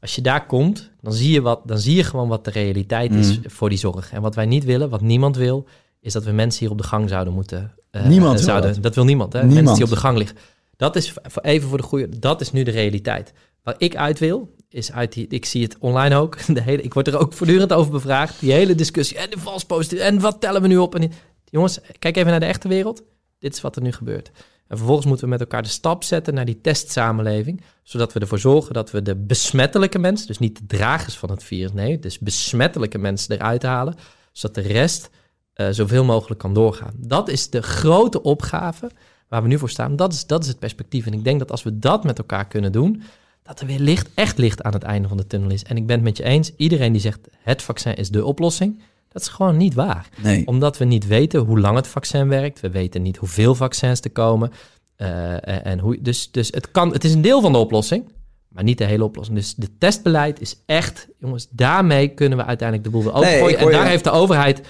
Als 0.00 0.14
je 0.14 0.22
daar 0.22 0.46
komt, 0.46 0.90
dan 1.00 1.12
zie 1.12 1.32
je, 1.32 1.40
wat, 1.40 1.60
dan 1.64 1.78
zie 1.78 1.96
je 1.96 2.04
gewoon 2.04 2.28
wat 2.28 2.44
de 2.44 2.50
realiteit 2.50 3.14
is 3.14 3.38
Mhm. 3.38 3.48
voor 3.48 3.68
die 3.68 3.78
zorg. 3.78 4.12
En 4.12 4.22
wat 4.22 4.34
wij 4.34 4.46
niet 4.46 4.64
willen, 4.64 4.88
wat 4.88 5.00
niemand 5.00 5.36
wil, 5.36 5.66
is 6.00 6.12
dat 6.12 6.24
we 6.24 6.30
mensen 6.32 6.60
hier 6.60 6.70
op 6.70 6.78
de 6.78 6.84
gang 6.88 7.08
zouden 7.08 7.32
moeten. 7.34 7.74
eh, 7.90 8.06
Niemand 8.06 8.34
wil 8.34 8.42
zouden, 8.44 8.72
dat. 8.72 8.82
dat. 8.82 8.94
wil 8.94 9.04
niemand, 9.04 9.32
hè? 9.32 9.38
Niemand. 9.38 9.56
Mensen 9.60 9.74
die 9.74 9.84
op 9.84 9.90
de 9.90 10.00
gang 10.06 10.18
liggen. 10.18 10.36
Dat 10.78 10.96
is 10.96 11.14
even 11.42 11.68
voor 11.68 11.78
de 11.78 11.84
goede. 11.84 12.18
Dat 12.18 12.40
is 12.40 12.52
nu 12.52 12.62
de 12.62 12.70
realiteit. 12.70 13.32
Waar 13.62 13.74
ik 13.78 13.96
uit 13.96 14.18
wil, 14.18 14.54
is 14.68 14.92
uit 14.92 15.12
die. 15.12 15.26
Ik 15.28 15.44
zie 15.44 15.62
het 15.62 15.76
online 15.78 16.16
ook. 16.16 16.46
De 16.54 16.62
hele, 16.62 16.82
ik 16.82 16.94
word 16.94 17.06
er 17.06 17.18
ook 17.18 17.32
voortdurend 17.32 17.72
over 17.72 17.92
bevraagd. 17.92 18.40
Die 18.40 18.52
hele 18.52 18.74
discussie. 18.74 19.18
En 19.18 19.30
de 19.30 19.38
vals 19.38 19.64
positief. 19.64 19.98
En 19.98 20.20
wat 20.20 20.40
tellen 20.40 20.62
we 20.62 20.68
nu 20.68 20.76
op? 20.76 20.94
En 20.94 21.12
jongens, 21.44 21.78
kijk 21.98 22.16
even 22.16 22.30
naar 22.30 22.40
de 22.40 22.46
echte 22.46 22.68
wereld. 22.68 23.02
Dit 23.38 23.54
is 23.54 23.60
wat 23.60 23.76
er 23.76 23.82
nu 23.82 23.92
gebeurt. 23.92 24.30
En 24.68 24.76
vervolgens 24.76 25.06
moeten 25.06 25.24
we 25.24 25.30
met 25.30 25.40
elkaar 25.40 25.62
de 25.62 25.68
stap 25.68 26.04
zetten 26.04 26.34
naar 26.34 26.44
die 26.44 26.60
testsamenleving. 26.60 27.62
Zodat 27.82 28.12
we 28.12 28.20
ervoor 28.20 28.38
zorgen 28.38 28.74
dat 28.74 28.90
we 28.90 29.02
de 29.02 29.16
besmettelijke 29.16 29.98
mensen, 29.98 30.26
dus 30.26 30.38
niet 30.38 30.58
de 30.58 30.66
dragers 30.66 31.16
van 31.16 31.30
het 31.30 31.44
virus, 31.44 31.72
nee, 31.72 31.98
dus 31.98 32.18
besmettelijke 32.18 32.98
mensen 32.98 33.34
eruit 33.34 33.62
halen. 33.62 33.94
Zodat 34.32 34.64
de 34.64 34.72
rest 34.72 35.10
eh, 35.52 35.68
zoveel 35.70 36.04
mogelijk 36.04 36.40
kan 36.40 36.54
doorgaan. 36.54 36.94
Dat 36.96 37.28
is 37.28 37.50
de 37.50 37.62
grote 37.62 38.22
opgave 38.22 38.90
waar 39.28 39.42
we 39.42 39.48
nu 39.48 39.58
voor 39.58 39.70
staan. 39.70 39.96
Dat 39.96 40.12
is, 40.12 40.26
dat 40.26 40.42
is 40.42 40.48
het 40.48 40.58
perspectief. 40.58 41.06
En 41.06 41.12
ik 41.12 41.24
denk 41.24 41.38
dat 41.38 41.50
als 41.50 41.62
we 41.62 41.78
dat 41.78 42.04
met 42.04 42.18
elkaar 42.18 42.46
kunnen 42.46 42.72
doen, 42.72 43.02
dat 43.42 43.60
er 43.60 43.66
weer 43.66 43.78
licht, 43.78 44.08
echt 44.14 44.38
licht 44.38 44.62
aan 44.62 44.72
het 44.72 44.82
einde 44.82 45.08
van 45.08 45.16
de 45.16 45.26
tunnel 45.26 45.50
is. 45.50 45.64
En 45.64 45.76
ik 45.76 45.86
ben 45.86 45.96
het 45.96 46.04
met 46.04 46.16
je 46.16 46.22
eens. 46.22 46.52
Iedereen 46.56 46.92
die 46.92 47.00
zegt 47.00 47.28
het 47.42 47.62
vaccin 47.62 47.96
is 47.96 48.10
de 48.10 48.24
oplossing, 48.24 48.80
dat 49.08 49.22
is 49.22 49.28
gewoon 49.28 49.56
niet 49.56 49.74
waar 49.74 50.08
nee. 50.22 50.46
omdat 50.46 50.78
we 50.78 50.84
niet 50.84 51.06
weten 51.06 51.40
hoe 51.40 51.60
lang 51.60 51.76
het 51.76 51.86
vaccin 51.86 52.28
werkt. 52.28 52.60
We 52.60 52.70
weten 52.70 53.02
niet 53.02 53.16
hoeveel 53.16 53.54
vaccins 53.54 54.00
er 54.00 54.10
komen. 54.10 54.52
Eh, 54.96 55.66
en 55.66 55.78
hoe, 55.78 55.98
dus 56.00 56.30
dus 56.30 56.48
het, 56.50 56.70
kan, 56.70 56.92
het 56.92 57.04
is 57.04 57.12
een 57.12 57.22
deel 57.22 57.40
van 57.40 57.52
de 57.52 57.58
oplossing, 57.58 58.08
maar 58.48 58.64
niet 58.64 58.78
de 58.78 58.84
hele 58.84 59.04
oplossing. 59.04 59.36
Dus 59.36 59.54
de 59.54 59.78
testbeleid 59.78 60.40
is 60.40 60.62
echt, 60.66 61.08
jongens, 61.18 61.46
daarmee 61.50 62.08
kunnen 62.08 62.38
we 62.38 62.44
uiteindelijk 62.44 62.88
de 62.88 62.94
boel 62.94 63.04
weer 63.04 63.14
opengooien. 63.14 63.58
en 63.58 63.70
daar 63.70 63.86
heeft 63.86 64.04
de 64.04 64.10
overheid, 64.10 64.60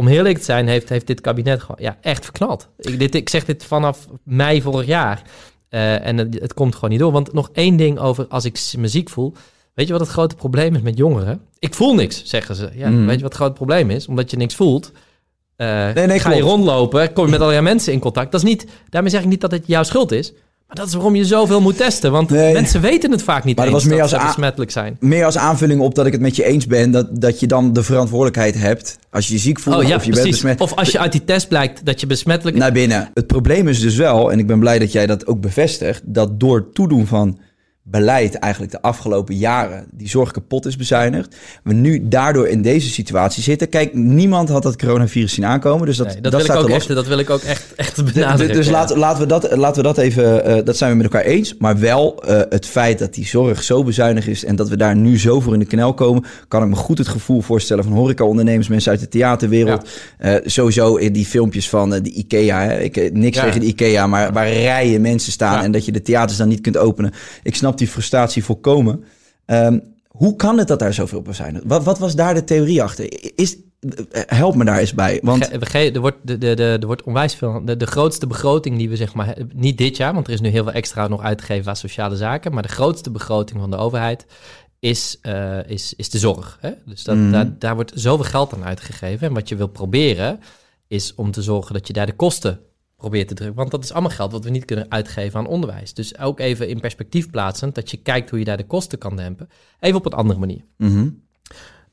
om 0.00 0.06
heel 0.06 0.16
eerlijk 0.16 0.38
te 0.38 0.44
zijn, 0.44 0.68
heeft, 0.68 0.88
heeft 0.88 1.06
dit 1.06 1.20
kabinet 1.20 1.60
gewoon 1.60 1.76
ja, 1.80 1.96
echt 2.00 2.24
verknald. 2.24 2.68
Ik, 2.78 2.98
dit, 2.98 3.14
ik 3.14 3.28
zeg 3.28 3.44
dit 3.44 3.64
vanaf 3.64 4.06
mei 4.24 4.62
vorig 4.62 4.86
jaar. 4.86 5.22
Eh, 5.68 6.06
en 6.06 6.18
het, 6.18 6.38
het 6.40 6.54
komt 6.54 6.74
gewoon 6.74 6.90
niet 6.90 6.98
door. 6.98 7.12
Want 7.12 7.32
nog 7.32 7.50
één 7.52 7.76
ding 7.76 7.98
over 7.98 8.26
als 8.28 8.44
ik 8.44 8.60
me 8.78 8.88
ziek 8.88 9.08
voel. 9.10 9.32
Weet 9.74 9.86
je 9.86 9.92
wat 9.92 10.00
het 10.02 10.10
grote 10.10 10.34
probleem 10.34 10.74
is 10.74 10.82
met 10.82 10.96
jongeren? 10.96 11.40
Ik 11.58 11.74
voel 11.74 11.94
niks, 11.94 12.22
zeggen 12.24 12.54
ze. 12.54 12.70
Ja, 12.74 12.88
Mm. 12.88 13.06
Weet 13.06 13.16
je 13.16 13.22
wat 13.22 13.30
het 13.32 13.40
grote 13.40 13.54
probleem 13.54 13.90
is? 13.90 14.06
Omdat 14.06 14.30
je 14.30 14.36
niks 14.36 14.54
voelt. 14.54 14.92
eh, 15.56 15.92
Nee, 15.94 16.06
nee, 16.06 16.18
ga 16.18 16.32
je 16.32 16.42
rondlopen, 16.42 17.12
kom 17.12 17.24
je 17.24 17.30
met 17.30 17.40
allerlei 17.40 17.64
mensen 17.64 17.92
in 17.92 17.98
contact. 18.00 18.32
Dat 18.32 18.42
is 18.42 18.48
niet, 18.48 18.66
daarmee 18.88 19.10
zeg 19.10 19.20
ik 19.20 19.26
niet 19.28 19.40
dat 19.40 19.50
het 19.50 19.66
jouw 19.66 19.82
schuld 19.82 20.12
is. 20.12 20.32
Maar 20.70 20.78
dat 20.78 20.88
is 20.88 20.94
waarom 20.94 21.14
je 21.16 21.24
zoveel 21.24 21.60
moet 21.60 21.76
testen. 21.76 22.12
Want 22.12 22.30
Nee. 22.30 22.52
mensen 22.52 22.80
weten 22.80 23.10
het 23.10 23.22
vaak 23.22 23.44
niet 23.44 23.56
Maar 23.56 23.64
dat 23.64 23.74
was 23.74 23.84
meer 23.84 23.98
dat 23.98 24.12
als 24.12 24.24
besmettelijk 24.24 24.70
zijn. 24.70 24.96
Meer 25.00 25.24
als 25.24 25.38
aanvulling 25.38 25.80
op 25.80 25.94
dat 25.94 26.06
ik 26.06 26.12
het 26.12 26.20
met 26.20 26.36
je 26.36 26.44
eens 26.44 26.66
ben, 26.66 26.90
dat, 26.90 27.20
dat 27.20 27.40
je 27.40 27.46
dan 27.46 27.72
de 27.72 27.82
verantwoordelijkheid 27.82 28.54
hebt. 28.54 28.98
Als 29.10 29.26
je 29.26 29.32
je 29.34 29.40
ziek 29.40 29.60
voelt 29.60 29.76
Oh 29.76 29.82
ja, 29.82 29.96
of 29.96 30.04
je 30.04 30.10
bent 30.10 30.22
precies. 30.22 30.30
besmet. 30.42 30.60
Of 30.60 30.74
als 30.74 30.90
je 30.90 30.98
uit 30.98 31.12
die 31.12 31.24
test 31.24 31.48
blijkt 31.48 31.84
dat 31.84 32.00
je 32.00 32.06
besmettelijk 32.06 32.56
naar 32.56 32.72
binnen. 32.72 33.10
Het 33.14 33.26
probleem 33.26 33.68
is 33.68 33.80
dus 33.80 33.96
wel, 33.96 34.32
en 34.32 34.38
ik 34.38 34.46
ben 34.46 34.58
blij 34.58 34.78
dat 34.78 34.92
jij 34.92 35.06
dat 35.06 35.26
ook 35.26 35.40
bevestigt, 35.40 36.02
dat 36.04 36.40
door 36.40 36.56
het 36.56 36.74
toedoen 36.74 37.06
van 37.06 37.38
beleid 37.82 38.34
eigenlijk 38.34 38.72
de 38.72 38.82
afgelopen 38.82 39.36
jaren 39.36 39.86
die 39.90 40.08
zorg 40.08 40.30
kapot 40.30 40.66
is 40.66 40.76
bezuinigd, 40.76 41.36
we 41.64 41.72
nu 41.72 42.08
daardoor 42.08 42.48
in 42.48 42.62
deze 42.62 42.90
situatie 42.90 43.42
zitten. 43.42 43.68
Kijk, 43.68 43.94
niemand 43.94 44.48
had 44.48 44.62
dat 44.62 44.76
coronavirus 44.76 45.32
zien 45.34 45.44
aankomen, 45.46 45.86
dus 45.86 45.96
dat, 45.96 46.06
Nee, 46.06 46.20
dat, 46.20 46.22
dat, 46.22 46.32
wil 46.32 46.40
ik 46.40 46.46
staat 46.46 46.56
ook 46.58 46.64
er 46.64 46.70
los. 46.70 46.86
echt, 46.86 46.94
dat 46.94 47.06
wil 47.06 47.18
ik 47.18 47.30
ook 47.30 47.40
echt, 47.40 47.74
echt 47.74 48.04
benadrukken. 48.14 48.56
Dus 48.56 48.66
ja. 48.66 48.72
laten, 48.72 48.98
laten, 48.98 49.20
we 49.20 49.26
dat, 49.26 49.56
laten 49.56 49.82
we 49.82 49.88
dat 49.88 49.98
even, 49.98 50.44
eh, 50.44 50.64
dat 50.64 50.76
zijn 50.76 50.90
we 50.90 50.96
met 50.96 51.04
elkaar 51.12 51.24
eens. 51.26 51.54
Maar 51.58 51.78
wel 51.78 52.22
eh, 52.22 52.40
het 52.48 52.66
feit 52.66 52.98
dat 52.98 53.14
die 53.14 53.26
zorg 53.26 53.62
zo 53.62 53.84
bezuinigd 53.84 54.28
is 54.28 54.44
en 54.44 54.56
dat 54.56 54.68
we 54.68 54.76
daar 54.76 54.96
nu 54.96 55.18
zo 55.18 55.40
voor 55.40 55.52
in 55.52 55.58
de 55.58 55.66
knel 55.66 55.94
komen, 55.94 56.24
kan 56.48 56.62
ik 56.62 56.68
me 56.68 56.76
goed 56.76 56.98
het 56.98 57.08
gevoel 57.08 57.40
voorstellen 57.40 57.84
van 57.84 57.92
horecaondernemers, 57.92 58.68
mensen 58.68 58.90
uit 58.90 59.00
de 59.00 59.08
theaterwereld. 59.08 59.88
Eh, 60.18 60.34
sowieso 60.44 60.96
in 60.96 61.12
die 61.12 61.26
filmpjes 61.26 61.68
van 61.68 61.90
de 61.90 62.10
IKEA. 62.10 62.60
Hè. 62.62 62.78
Ik, 62.80 63.12
niks 63.12 63.36
Ja. 63.36 63.44
tegen 63.44 63.60
de 63.60 63.66
IKEA, 63.66 64.06
maar 64.06 64.32
waar 64.32 64.52
rijen 64.52 65.00
mensen 65.00 65.32
staan 65.32 65.62
en 65.64 65.72
dat 65.72 65.84
je 65.84 65.92
de 65.92 66.02
theaters 66.02 66.38
dan 66.38 66.48
niet 66.48 66.60
kunt 66.60 66.76
openen. 66.76 67.12
Ik 67.42 67.56
snap 67.56 67.69
die 67.78 67.88
frustratie 67.88 68.44
volkomen. 68.44 69.04
Ehm, 69.46 69.78
hoe 70.08 70.36
kan 70.36 70.58
het 70.58 70.68
dat 70.68 70.78
daar 70.78 70.94
zoveel 70.94 71.22
bezuinigd? 71.22 71.64
Wat, 71.66 71.84
wat 71.84 71.98
was 71.98 72.14
daar 72.14 72.34
de 72.34 72.44
theorie 72.44 72.82
achter? 72.82 73.34
Is, 73.38 73.56
eh, 74.10 74.22
help 74.26 74.54
me 74.54 74.64
daar 74.64 74.78
eens 74.78 74.94
bij. 74.94 75.18
Want 75.22 75.44
Ge- 75.46 75.66
ge- 75.66 75.90
er, 75.92 76.00
wordt, 76.00 76.16
de, 76.22 76.38
de, 76.38 76.54
de, 76.54 76.76
er 76.80 76.86
wordt 76.86 77.02
onwijs 77.02 77.34
veel. 77.34 77.64
De, 77.64 77.76
de 77.76 77.86
grootste 77.86 78.26
begroting 78.26 78.78
die 78.78 78.88
we 78.88 78.96
zeg 78.96 79.14
maar. 79.14 79.36
Niet 79.54 79.78
dit 79.78 79.96
jaar, 79.96 80.14
want 80.14 80.26
er 80.26 80.32
is 80.32 80.40
nu 80.40 80.48
heel 80.48 80.64
veel 80.64 80.72
extra 80.72 81.08
nog 81.08 81.22
uitgegeven 81.22 81.68
aan 81.68 81.76
sociale 81.76 82.16
zaken. 82.16 82.52
Maar 82.52 82.62
de 82.62 82.68
grootste 82.68 83.10
begroting 83.10 83.60
van 83.60 83.70
de 83.70 83.76
overheid 83.76 84.26
is, 84.78 85.18
eh, 85.22 85.58
is, 85.66 85.94
is 85.96 86.10
de 86.10 86.18
zorg. 86.18 86.58
Hè? 86.60 86.70
Dus 86.86 87.04
dat, 87.04 87.16
Mhm. 87.16 87.30
daar, 87.30 87.58
daar 87.58 87.74
wordt 87.74 87.92
zoveel 87.94 88.24
geld 88.24 88.54
aan 88.54 88.64
uitgegeven. 88.64 89.28
En 89.28 89.34
wat 89.34 89.48
je 89.48 89.56
wil 89.56 89.66
proberen 89.68 90.40
is 90.88 91.14
om 91.14 91.30
te 91.30 91.42
zorgen 91.42 91.74
dat 91.74 91.86
je 91.86 91.92
daar 91.92 92.06
de 92.06 92.12
kosten 92.16 92.60
probeert 93.00 93.28
te 93.28 93.34
drukken. 93.34 93.56
Want 93.58 93.70
dat 93.70 93.84
is 93.84 93.92
allemaal 93.92 94.10
geld 94.10 94.32
wat 94.32 94.44
we 94.44 94.50
niet 94.50 94.64
kunnen 94.64 94.90
uitgeven 94.90 95.38
aan 95.38 95.46
onderwijs. 95.46 95.94
Dus 95.94 96.18
ook 96.18 96.40
even 96.40 96.68
in 96.68 96.80
perspectief 96.80 97.30
plaatsend, 97.30 97.74
dat 97.74 97.90
je 97.90 97.96
kijkt 97.96 98.30
hoe 98.30 98.38
je 98.38 98.44
daar 98.44 98.56
de 98.56 98.66
kosten 98.66 98.98
kan 98.98 99.16
dempen. 99.16 99.48
Even 99.80 99.98
op 99.98 100.06
een 100.06 100.12
andere 100.12 100.38
manier. 100.38 100.64
Mhm. 100.76 101.08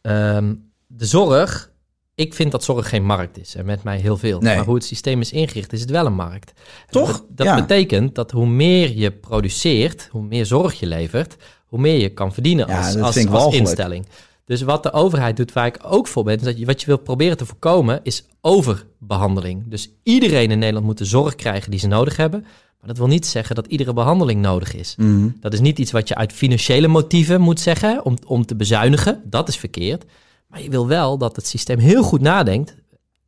Ehm, 0.01 0.53
de 0.87 1.05
zorg, 1.05 1.71
ik 2.15 2.33
vind 2.33 2.51
dat 2.51 2.63
zorg 2.63 2.89
geen 2.89 3.05
markt 3.05 3.37
is. 3.37 3.55
En 3.55 3.65
met 3.65 3.83
mij 3.83 3.99
heel 3.99 4.17
veel. 4.17 4.39
Nee. 4.39 4.55
Maar 4.55 4.65
hoe 4.65 4.75
het 4.75 4.83
systeem 4.85 5.21
is 5.21 5.31
ingericht, 5.31 5.73
is 5.73 5.81
het 5.81 5.89
wel 5.89 6.05
een 6.05 6.13
markt. 6.13 6.51
Toch? 6.89 7.11
Dat, 7.11 7.25
dat 7.29 7.45
Ja. 7.45 7.55
betekent 7.55 8.15
dat 8.15 8.31
hoe 8.31 8.47
meer 8.47 8.95
je 8.95 9.11
produceert, 9.11 10.07
hoe 10.11 10.23
meer 10.23 10.45
zorg 10.45 10.79
je 10.79 10.85
levert, 10.85 11.35
hoe 11.65 11.79
meer 11.79 11.99
je 12.01 12.09
kan 12.09 12.33
verdienen 12.33 12.67
Ja, 12.67 12.77
als, 12.77 13.27
als, 13.29 13.55
instelling. 13.55 14.05
Dus 14.47 14.61
wat 14.61 14.83
de 14.83 14.91
overheid 14.91 15.37
doet, 15.37 15.53
waar 15.53 15.65
ik 15.65 15.79
ook 15.81 16.07
voor 16.07 16.23
ben, 16.23 16.35
is 16.35 16.41
dat 16.41 16.57
je, 16.59 16.65
wat 16.65 16.79
je 16.81 16.87
wil 16.87 16.97
proberen 16.97 17.37
te 17.37 17.45
voorkomen, 17.45 17.99
is 18.03 18.25
overbehandeling. 18.41 19.63
Dus 19.65 19.89
iedereen 20.03 20.51
in 20.51 20.59
Nederland 20.59 20.85
moet 20.85 20.97
de 20.97 21.05
zorg 21.05 21.35
krijgen 21.35 21.71
die 21.71 21.79
ze 21.79 21.87
nodig 21.87 22.17
hebben. 22.17 22.41
Maar 22.79 22.87
dat 22.87 22.97
wil 22.97 23.07
niet 23.07 23.25
zeggen 23.25 23.55
dat 23.55 23.67
iedere 23.67 23.93
behandeling 23.93 24.41
nodig 24.41 24.75
is. 24.75 24.95
Mhm. 24.97 25.29
Dat 25.39 25.53
is 25.53 25.59
niet 25.59 25.79
iets 25.79 25.91
wat 25.91 26.07
je 26.07 26.15
uit 26.15 26.33
financiële 26.33 26.87
motieven 26.87 27.41
moet 27.41 27.59
zeggen 27.59 28.05
om, 28.05 28.17
om 28.25 28.45
te 28.45 28.55
bezuinigen. 28.55 29.21
Dat 29.25 29.47
is 29.47 29.57
verkeerd. 29.57 30.05
Maar 30.47 30.61
je 30.61 30.69
wil 30.69 30.87
wel 30.87 31.17
dat 31.17 31.35
het 31.35 31.47
systeem 31.47 31.79
heel 31.79 32.03
goed 32.03 32.21
nadenkt. 32.21 32.75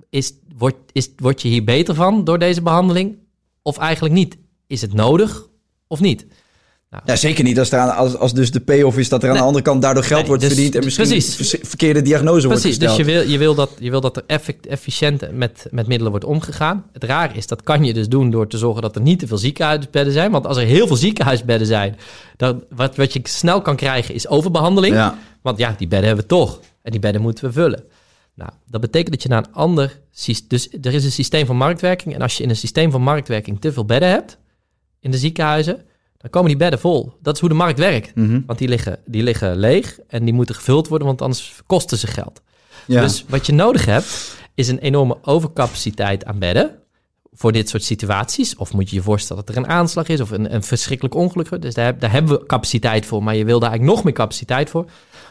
Is, 0.10 0.34
word, 0.58 0.76
is, 0.92 1.10
word 1.16 1.42
je 1.42 1.48
hier 1.48 1.64
beter 1.64 1.96
van 1.96 2.24
door 2.24 2.40
deze 2.40 2.62
behandeling? 2.62 3.18
Of 3.62 3.78
eigenlijk 3.78 4.14
niet? 4.14 4.38
Is 4.68 4.82
het 4.82 4.94
nodig 4.94 5.48
of 5.88 6.00
niet? 6.00 6.26
Nou, 6.90 7.04
Ja, 7.06 7.16
zeker 7.16 7.44
niet 7.44 7.60
als, 7.60 7.72
er 7.72 7.80
aan, 7.80 7.96
als, 7.96 8.16
als 8.18 8.34
dus 8.34 8.52
de 8.52 8.60
payoff 8.60 8.98
is 8.98 9.10
dat 9.10 9.20
er 9.24 9.28
aan 9.28 9.34
Nee. 9.34 9.42
de 9.42 9.48
andere 9.48 9.66
kant 9.66 9.82
daardoor 9.82 10.04
geld 10.04 10.20
Nee, 10.20 10.28
wordt 10.28 10.42
dus- 10.44 10.54
verdiend 10.54 10.76
en 10.76 10.84
misschien 10.84 11.08
precies. 11.08 11.56
verkeerde 11.62 12.02
diagnose 12.02 12.48
wordt 12.48 12.62
Precies, 12.62 12.80
dus 12.80 12.88
gesteld. 12.90 13.08
je 13.10 13.14
wil, 13.14 13.30
je 13.32 13.38
wil 13.38 13.56
dat, 13.56 13.70
je 13.80 13.90
wil 13.90 14.02
dat 14.02 14.18
er 14.18 14.24
effect, 14.28 14.66
efficiënt 14.68 15.32
met, 15.32 15.68
met 15.72 15.88
middelen 15.88 16.10
wordt 16.12 16.26
omgegaan. 16.26 16.86
Het 16.94 17.04
raar 17.04 17.36
is, 17.38 17.48
dat 17.48 17.64
kan 17.64 17.84
je 17.84 17.94
dus 17.94 18.08
doen 18.10 18.30
door 18.30 18.48
te 18.48 18.58
zorgen 18.58 18.82
dat 18.82 18.96
er 18.96 19.02
niet 19.02 19.20
te 19.20 19.28
veel 19.28 19.38
ziekenhuisbedden 19.38 20.14
zijn. 20.14 20.32
Want 20.32 20.46
als 20.48 20.58
er 20.58 20.64
heel 20.66 20.88
veel 20.88 20.96
ziekenhuisbedden 20.96 21.68
zijn, 21.68 21.98
dan, 22.38 22.64
wat, 22.70 22.96
wat 22.96 23.14
je 23.14 23.20
snel 23.24 23.62
kan 23.62 23.76
krijgen 23.76 24.14
is 24.16 24.28
overbehandeling. 24.28 24.96
Ja. 24.96 25.18
Want 25.42 25.58
ja, 25.58 25.76
die 25.78 25.88
bedden 25.88 26.08
hebben 26.08 26.24
we 26.28 26.30
toch. 26.36 26.60
En 26.82 26.92
die 26.92 27.00
bedden 27.00 27.22
moeten 27.22 27.46
we 27.46 27.52
vullen. 27.52 27.84
Nou, 28.36 28.52
dat 28.68 28.82
betekent 28.82 29.12
dat 29.12 29.24
je 29.24 29.30
naar 29.30 29.44
een 29.48 29.54
ander... 29.54 30.00
sys- 30.12 30.48
Dus 30.48 30.70
er 30.82 30.94
is 30.94 31.04
een 31.06 31.12
systeem 31.12 31.46
van 31.46 31.56
marktwerking. 31.58 32.16
En 32.16 32.22
als 32.22 32.38
je 32.38 32.44
in 32.44 32.50
een 32.50 32.56
systeem 32.56 32.92
van 32.92 33.02
marktwerking 33.02 33.62
te 33.62 33.74
veel 33.74 33.86
bedden 33.86 34.10
hebt... 34.10 34.38
in 35.00 35.12
de 35.12 35.18
ziekenhuizen, 35.18 35.82
dan 36.22 36.30
komen 36.30 36.50
die 36.50 36.58
bedden 36.58 36.80
vol. 36.80 37.14
Dat 37.22 37.34
is 37.34 37.40
hoe 37.40 37.50
de 37.50 37.56
markt 37.56 37.80
werkt. 37.80 38.16
Mhm. 38.16 38.42
Want 38.46 38.60
die 38.60 38.68
liggen, 38.68 39.00
die 39.06 39.24
liggen 39.24 39.58
leeg 39.58 40.00
en 40.08 40.26
die 40.26 40.34
moeten 40.34 40.56
gevuld 40.56 40.88
worden... 40.88 41.08
want 41.08 41.22
anders 41.22 41.62
kosten 41.66 41.98
ze 41.98 42.08
geld. 42.08 42.42
Ja. 42.88 43.02
Dus 43.02 43.26
wat 43.28 43.46
je 43.46 43.54
nodig 43.54 43.86
hebt, 43.86 44.38
is 44.56 44.68
een 44.68 44.80
enorme 44.80 45.18
overcapaciteit 45.22 46.26
aan 46.26 46.40
bedden 46.40 46.76
voor 47.32 47.52
dit 47.52 47.70
soort 47.70 47.84
situaties. 47.84 48.56
Of 48.56 48.74
moet 48.74 48.90
je 48.90 48.96
je 48.96 49.02
voorstellen 49.02 49.46
dat 49.46 49.56
er 49.56 49.62
een 49.62 49.70
aanslag 49.70 50.08
is 50.08 50.22
of 50.22 50.32
een, 50.32 50.54
een 50.54 50.64
verschrikkelijk 50.64 51.16
ongeluk. 51.16 51.62
Dus 51.62 51.74
daar 51.74 51.96
hebben 52.00 52.40
we 52.40 52.46
capaciteit 52.46 53.06
voor, 53.06 53.24
maar 53.24 53.36
je 53.36 53.46
wil 53.46 53.60
daar 53.60 53.70
eigenlijk 53.70 53.98
nog 53.98 54.06
meer 54.06 54.14
capaciteit 54.14 54.70
voor. 54.70 54.84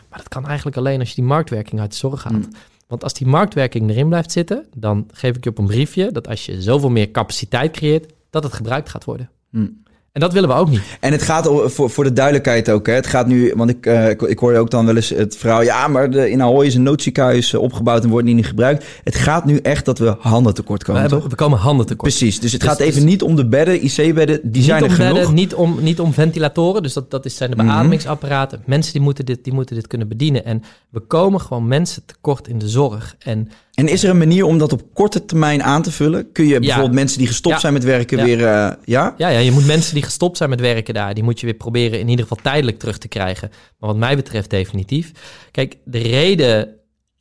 Maar 0.09 0.19
dat 0.19 0.29
kan 0.29 0.47
eigenlijk 0.47 0.77
alleen 0.77 1.01
als 1.01 1.09
je 1.09 1.15
die 1.15 1.25
marktwerking 1.25 1.81
uit 1.81 1.91
de 1.91 1.97
zorg 1.97 2.25
haalt. 2.25 2.47
Mm. 2.47 2.53
Want 2.87 3.03
als 3.03 3.15
die 3.15 3.27
marktwerking 3.27 3.91
erin 3.91 4.09
blijft 4.09 4.33
zitten, 4.33 4.67
dan 4.75 5.09
geef 5.13 5.37
ik 5.37 5.45
je 5.45 5.51
op 5.51 5.59
een 5.59 5.67
briefje 5.67 6.13
dat 6.13 6.29
als 6.29 6.47
je 6.47 6.63
zoveel 6.63 6.91
meer 6.91 7.11
capaciteit 7.11 7.73
creëert, 7.73 8.13
dat 8.31 8.43
het 8.43 8.53
gebruikt 8.53 8.89
gaat 8.89 9.05
worden. 9.05 9.31
Mm. 9.51 9.83
En 10.19 10.25
dat 10.25 10.33
willen 10.33 10.49
we 10.49 10.55
ook 10.55 10.71
niet. 10.71 10.81
En 11.01 11.13
het 11.13 11.23
gaat 11.23 11.51
voor, 11.65 11.91
voor 11.91 12.05
de 12.05 12.13
duidelijkheid 12.13 12.71
ook. 12.71 12.87
Hè. 12.87 12.93
Het 12.93 13.07
gaat 13.07 13.27
nu, 13.27 13.53
want 13.57 13.71
ik, 13.71 13.87
eh, 13.87 14.09
ik, 14.09 14.23
ik 14.23 14.39
hoorde 14.39 14.59
ook 14.59 14.71
dan 14.71 14.87
wel 14.87 14.97
eens 14.97 15.09
het 15.09 15.37
verhaal. 15.37 15.63
Ja, 15.63 15.89
maar 15.89 16.11
de, 16.11 16.31
in 16.31 16.43
Ahoy 16.43 16.67
is 16.67 16.75
een 16.75 16.83
noodziekenhuis 16.83 17.53
eh, 17.53 17.61
opgebouwd 17.61 18.05
en 18.05 18.11
wordt 18.11 18.27
niet 18.27 18.47
gebruikt. 18.47 18.85
Het 19.05 19.15
gaat 19.15 19.45
nu 19.45 19.57
echt 19.57 19.85
dat 19.85 19.99
we 19.99 20.17
handen 20.19 20.55
tekort 20.55 20.79
We, 20.81 20.85
komen. 20.87 21.01
hebben, 21.01 21.21
toch? 21.21 21.31
we 21.31 21.37
komen 21.37 21.59
handen 21.59 21.87
tekort. 21.87 22.11
Precies. 22.11 22.41
Dus 22.41 22.53
het 22.53 22.61
Dus- 22.61 22.71
gaat 22.71 22.79
even 22.81 22.95
dus- 23.01 23.11
niet 23.11 23.23
om 23.23 23.37
de 23.37 23.47
bedden, 23.47 23.85
IC-bedden. 23.85 24.41
Die 24.43 24.63
zijn 24.63 24.85
er 24.85 24.91
genoeg. 24.91 25.13
bedden, 25.13 25.35
niet, 25.35 25.55
om, 25.55 25.79
niet 25.81 26.01
om 26.01 26.13
ventilatoren, 26.13 26.83
dus 26.83 26.93
dat, 26.93 27.11
dat 27.11 27.25
is, 27.25 27.37
zijn 27.37 27.51
de 27.51 27.57
Mhm. 27.57 27.67
beademingsapparaten. 27.67 28.63
Mensen 28.67 28.93
die 28.93 29.03
moeten, 29.03 29.25
dit, 29.27 29.45
die 29.45 29.53
moeten 29.53 29.75
dit 29.77 29.87
kunnen 29.87 30.09
bedienen. 30.09 30.45
En 30.45 30.63
we 30.91 31.01
komen 31.01 31.41
gewoon 31.41 31.69
mensen 31.69 32.03
tekort 32.07 32.49
in 32.49 32.59
de 32.59 32.69
zorg. 32.69 33.17
En 33.19 33.49
En 33.79 33.89
is 33.89 34.03
er 34.05 34.11
een 34.11 34.19
manier 34.19 34.45
om 34.45 34.59
dat 34.59 34.73
op 34.73 34.83
korte 34.95 35.25
termijn 35.25 35.63
aan 35.63 35.83
te 35.83 35.91
vullen? 35.93 36.33
Kun 36.33 36.47
je 36.47 36.59
bijvoorbeeld 36.61 36.93
mensen 36.93 37.19
die 37.19 37.27
gestopt 37.27 37.55
Ja. 37.55 37.61
zijn 37.61 37.73
met 37.73 37.85
werken 37.85 38.19
Ja. 38.19 38.25
weer... 38.25 38.39
eh, 38.47 38.73
ja? 38.85 39.15
ja, 39.17 39.29
ja, 39.29 39.39
je 39.39 39.51
moet 39.51 39.67
mensen 39.67 39.95
die 39.95 40.03
gestopt 40.03 40.37
zijn 40.37 40.51
met 40.51 40.61
werken 40.61 40.95
daar, 40.95 41.15
die 41.15 41.23
moet 41.25 41.41
je 41.41 41.47
weer 41.47 41.55
proberen 41.55 41.99
in 42.01 42.09
ieder 42.09 42.27
geval 42.27 42.43
tijdelijk 42.43 42.79
terug 42.79 42.99
te 42.99 43.09
krijgen. 43.09 43.51
Maar 43.79 43.91
wat 43.91 43.99
mij 43.99 44.17
betreft 44.17 44.51
definitief. 44.51 45.13
Kijk, 45.51 45.77
de 45.85 45.99
reden 45.99 46.69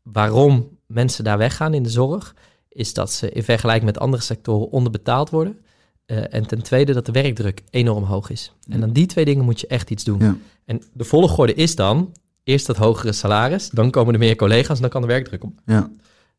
waarom 0.04 0.68
mensen 0.88 1.24
daar 1.24 1.38
weggaan 1.38 1.74
in 1.74 1.84
de 1.84 1.90
zorg, 1.90 2.36
is 2.70 2.94
dat 2.94 3.12
ze 3.12 3.32
in 3.32 3.44
vergelijking 3.44 3.86
met 3.86 4.00
andere 4.00 4.24
sectoren 4.24 4.70
onderbetaald 4.72 5.30
worden. 5.30 5.58
Eh, 6.06 6.34
en 6.34 6.48
ten 6.48 6.62
tweede 6.64 6.94
dat 6.94 7.06
de 7.06 7.12
werkdruk 7.12 7.62
enorm 7.70 8.04
hoog 8.04 8.30
is. 8.30 8.54
En 8.70 8.84
aan 8.84 8.94
die 8.94 9.06
twee 9.06 9.26
dingen 9.26 9.46
moet 9.46 9.60
je 9.60 9.68
echt 9.68 9.90
iets 9.90 10.04
doen. 10.04 10.42
En 10.66 10.82
de 10.94 11.04
volgorde 11.04 11.54
is 11.54 11.76
dan 11.76 12.12
eerst 12.44 12.66
dat 12.68 12.78
hogere 12.78 13.12
salaris, 13.12 13.70
dan 13.70 13.90
komen 13.92 14.14
er 14.14 14.20
meer 14.20 14.36
collega's 14.36 14.76
en 14.76 14.82
dan 14.82 14.90
kan 14.90 15.02
de 15.02 15.08
werkdruk 15.08 15.44
om. 15.44 15.56
Ja. 15.66 15.90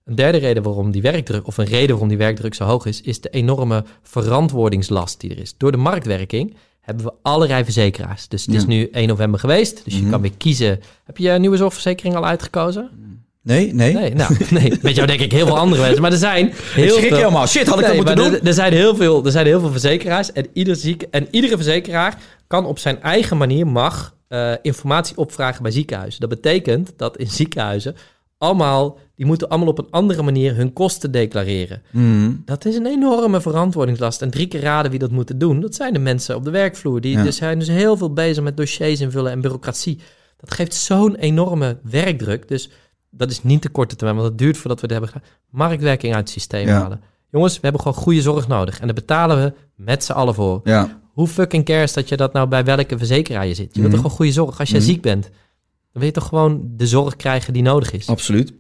Een 0.09 0.14
derde 0.14 0.39
reden 0.39 0.62
waarom 0.62 0.90
die 0.90 1.02
werkdruk, 1.02 1.47
of 1.47 1.56
een 1.59 1.64
reden 1.64 1.89
waarom 1.90 2.09
die 2.09 2.16
werkdruk 2.18 2.55
zo 2.55 2.64
hoog 2.64 2.86
is, 2.86 3.01
is 3.01 3.20
de 3.20 3.28
enorme 3.28 3.85
verantwoordingslast 4.02 5.20
die 5.20 5.30
er 5.30 5.39
is. 5.39 5.55
Door 5.56 5.72
de 5.72 5.76
marktwerking 5.78 6.55
hebben 6.80 7.05
we 7.05 7.12
allerlei 7.22 7.64
verzekeraars. 7.64 8.28
Dus 8.28 8.47
het 8.47 8.55
is 8.55 8.66
nu 8.66 8.89
1 8.93 9.09
november 9.09 9.40
geweest, 9.40 9.85
dus 9.85 9.94
je 9.94 10.01
Mhm. 10.01 10.10
kan 10.10 10.20
weer 10.20 10.32
kiezen. 10.39 10.80
Heb 11.05 11.16
je 11.16 11.30
een 11.30 11.40
nieuwe 11.40 11.56
zorgverzekering 11.56 12.16
al 12.16 12.24
uitgekozen? 12.26 12.90
Nee? 13.43 13.74
Nee? 13.74 13.94
Nee, 13.94 14.14
nou, 14.14 14.36
nee. 14.51 14.72
Met 14.82 14.94
jou 14.94 15.06
denk 15.06 15.20
ik 15.20 15.32
heel 15.32 15.47
veel 15.47 15.59
andere 15.59 15.82
mensen, 15.82 16.02
maar 16.02 16.12
er 16.12 16.18
zijn 16.18 16.47
Ik 16.47 16.55
heel 16.74 16.97
schrik 16.97 17.09
veel... 17.09 17.16
helemaal. 17.16 17.47
Shit, 17.47 17.66
had 17.66 17.78
ik 17.80 17.86
Nee, 17.86 17.97
dat 17.97 18.06
moeten 18.06 18.16
doen? 18.30 18.40
Er, 18.40 18.47
er 18.47 18.55
zijn 18.55 18.72
heel 18.72 18.97
veel, 18.97 19.24
er 19.24 19.30
zijn 19.30 19.47
heel 19.47 19.60
veel 19.60 19.70
verzekeraars 19.70 20.32
en, 20.32 20.47
ieder 20.52 20.76
ziek, 20.76 21.02
en 21.02 21.26
iedere 21.30 21.55
verzekeraar 21.56 22.18
kan 22.47 22.66
op 22.66 22.78
zijn 22.78 23.02
eigen 23.02 23.36
manier 23.36 23.66
mag 23.66 24.16
eh, 24.28 24.52
informatie 24.62 25.16
opvragen 25.16 25.62
bij 25.62 25.72
ziekenhuizen. 25.72 26.20
Dat 26.20 26.28
betekent 26.28 26.93
dat 26.97 27.16
in 27.16 27.26
ziekenhuizen 27.26 27.97
allemaal, 28.39 28.98
die 29.18 29.26
moeten 29.26 29.48
allemaal 29.48 29.68
op 29.68 29.78
een 29.78 29.90
andere 29.90 30.22
manier 30.22 30.56
hun 30.56 30.72
kosten 30.72 31.10
declareren. 31.10 31.82
Mhm. 31.90 32.32
Dat 32.44 32.64
is 32.64 32.76
een 32.76 32.86
enorme 32.86 33.40
verantwoordingslast. 33.40 34.22
En 34.22 34.30
drie 34.30 34.46
keer 34.46 34.60
raden 34.60 34.90
wie 34.90 35.00
dat 35.00 35.10
moeten 35.10 35.38
doen, 35.38 35.60
dat 35.60 35.74
zijn 35.74 35.92
de 35.92 35.98
mensen 35.98 36.36
op 36.36 36.44
de 36.44 36.50
werkvloer. 36.50 37.00
Die 37.00 37.16
Ja. 37.16 37.22
dus 37.22 37.36
zijn 37.36 37.58
dus 37.58 37.68
heel 37.68 37.96
veel 37.96 38.12
bezig 38.12 38.42
met 38.44 38.56
dossiers 38.56 39.00
invullen 39.00 39.32
en 39.32 39.40
bureaucratie. 39.40 39.98
Dat 40.36 40.54
geeft 40.54 40.74
zo'n 40.74 41.14
enorme 41.14 41.78
werkdruk. 41.82 42.48
Dus 42.48 42.70
dat 43.10 43.30
is 43.30 43.42
niet 43.42 43.62
de 43.62 43.68
korte 43.68 43.96
termijn, 43.96 44.16
want 44.18 44.28
het 44.28 44.38
duurt 44.38 44.56
voordat 44.56 44.80
we 44.80 44.86
het 44.86 44.90
hebben 44.94 45.10
gedaan. 45.10 45.28
Marktwerking 45.50 46.14
uit 46.14 46.22
het 46.22 46.32
systeem 46.32 46.66
Ja. 46.66 46.80
halen. 46.80 47.00
Jongens, 47.30 47.54
we 47.54 47.60
hebben 47.62 47.80
gewoon 47.80 47.96
goede 48.02 48.22
zorg 48.22 48.48
nodig. 48.48 48.78
En 48.80 48.84
daar 48.86 48.94
betalen 48.94 49.42
we 49.42 49.52
met 49.76 50.04
z'n 50.04 50.12
allen 50.12 50.34
voor. 50.34 50.60
Ja. 50.64 51.00
Hoe 51.12 51.26
fucking 51.28 51.64
cares 51.64 51.92
dat 51.92 52.08
je 52.08 52.16
dat 52.16 52.32
nou 52.32 52.48
bij 52.48 52.64
welke 52.64 52.98
verzekeraar 52.98 53.46
je 53.46 53.54
zit? 53.54 53.74
Je 53.74 53.80
wilt 53.80 53.84
Mhm. 53.84 53.90
toch 53.92 54.00
gewoon 54.00 54.16
goede 54.16 54.32
zorg? 54.32 54.58
Als 54.60 54.68
je 54.70 54.76
Mhm. 54.76 54.84
ziek 54.84 55.02
bent, 55.02 55.22
dan 55.22 55.32
wil 55.92 56.04
je 56.04 56.10
toch 56.10 56.26
gewoon 56.28 56.62
de 56.76 56.86
zorg 56.86 57.16
krijgen 57.16 57.52
die 57.52 57.62
nodig 57.62 57.92
is. 57.92 58.06
Absoluut. 58.06 58.52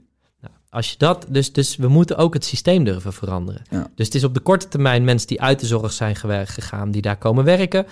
Als 0.70 0.90
je 0.90 0.94
dat, 0.98 1.26
dus, 1.28 1.52
dus 1.52 1.76
we 1.76 1.88
moeten 1.88 2.16
ook 2.16 2.34
het 2.34 2.44
systeem 2.44 2.84
durven 2.84 3.12
veranderen. 3.12 3.62
Ja. 3.70 3.90
Dus 3.94 4.06
het 4.06 4.14
is 4.14 4.24
op 4.24 4.34
de 4.34 4.40
korte 4.40 4.68
termijn 4.68 5.04
mensen 5.04 5.28
die 5.28 5.40
uit 5.40 5.60
de 5.60 5.66
zorg 5.66 5.92
zijn 5.92 6.16
gegaan, 6.16 6.90
die 6.90 7.02
daar 7.02 7.16
komen 7.16 7.44
werken. 7.44 7.86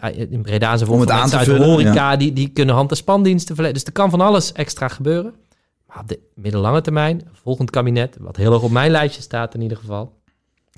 Eh, 0.00 0.18
In 0.30 0.42
Breda 0.42 0.76
zijn 0.76 0.90
Om 0.90 1.00
het 1.00 1.08
bijvoorbeeld 1.08 1.10
aan 1.10 1.18
mensen 1.18 1.30
te 1.30 1.36
uit 1.38 1.46
de 1.46 1.64
horeca, 1.64 2.16
die, 2.16 2.32
die 2.32 2.48
kunnen 2.48 2.74
hand- 2.74 2.90
en 2.90 2.96
spandiensten 2.96 3.54
verlenen. 3.54 3.78
Dus 3.78 3.86
er 3.86 3.92
kan 3.92 4.10
van 4.10 4.20
alles 4.20 4.52
extra 4.52 4.88
gebeuren. 4.88 5.34
Maar 5.86 5.98
op 6.00 6.08
de 6.08 6.18
middellange 6.34 6.80
termijn, 6.80 7.28
volgend 7.32 7.70
kabinet, 7.70 8.16
wat 8.20 8.36
heel 8.36 8.52
erg 8.52 8.62
op 8.62 8.70
mijn 8.70 8.90
lijstje 8.90 9.22
staat 9.22 9.54
in 9.54 9.60
ieder 9.60 9.76
geval. 9.76 10.16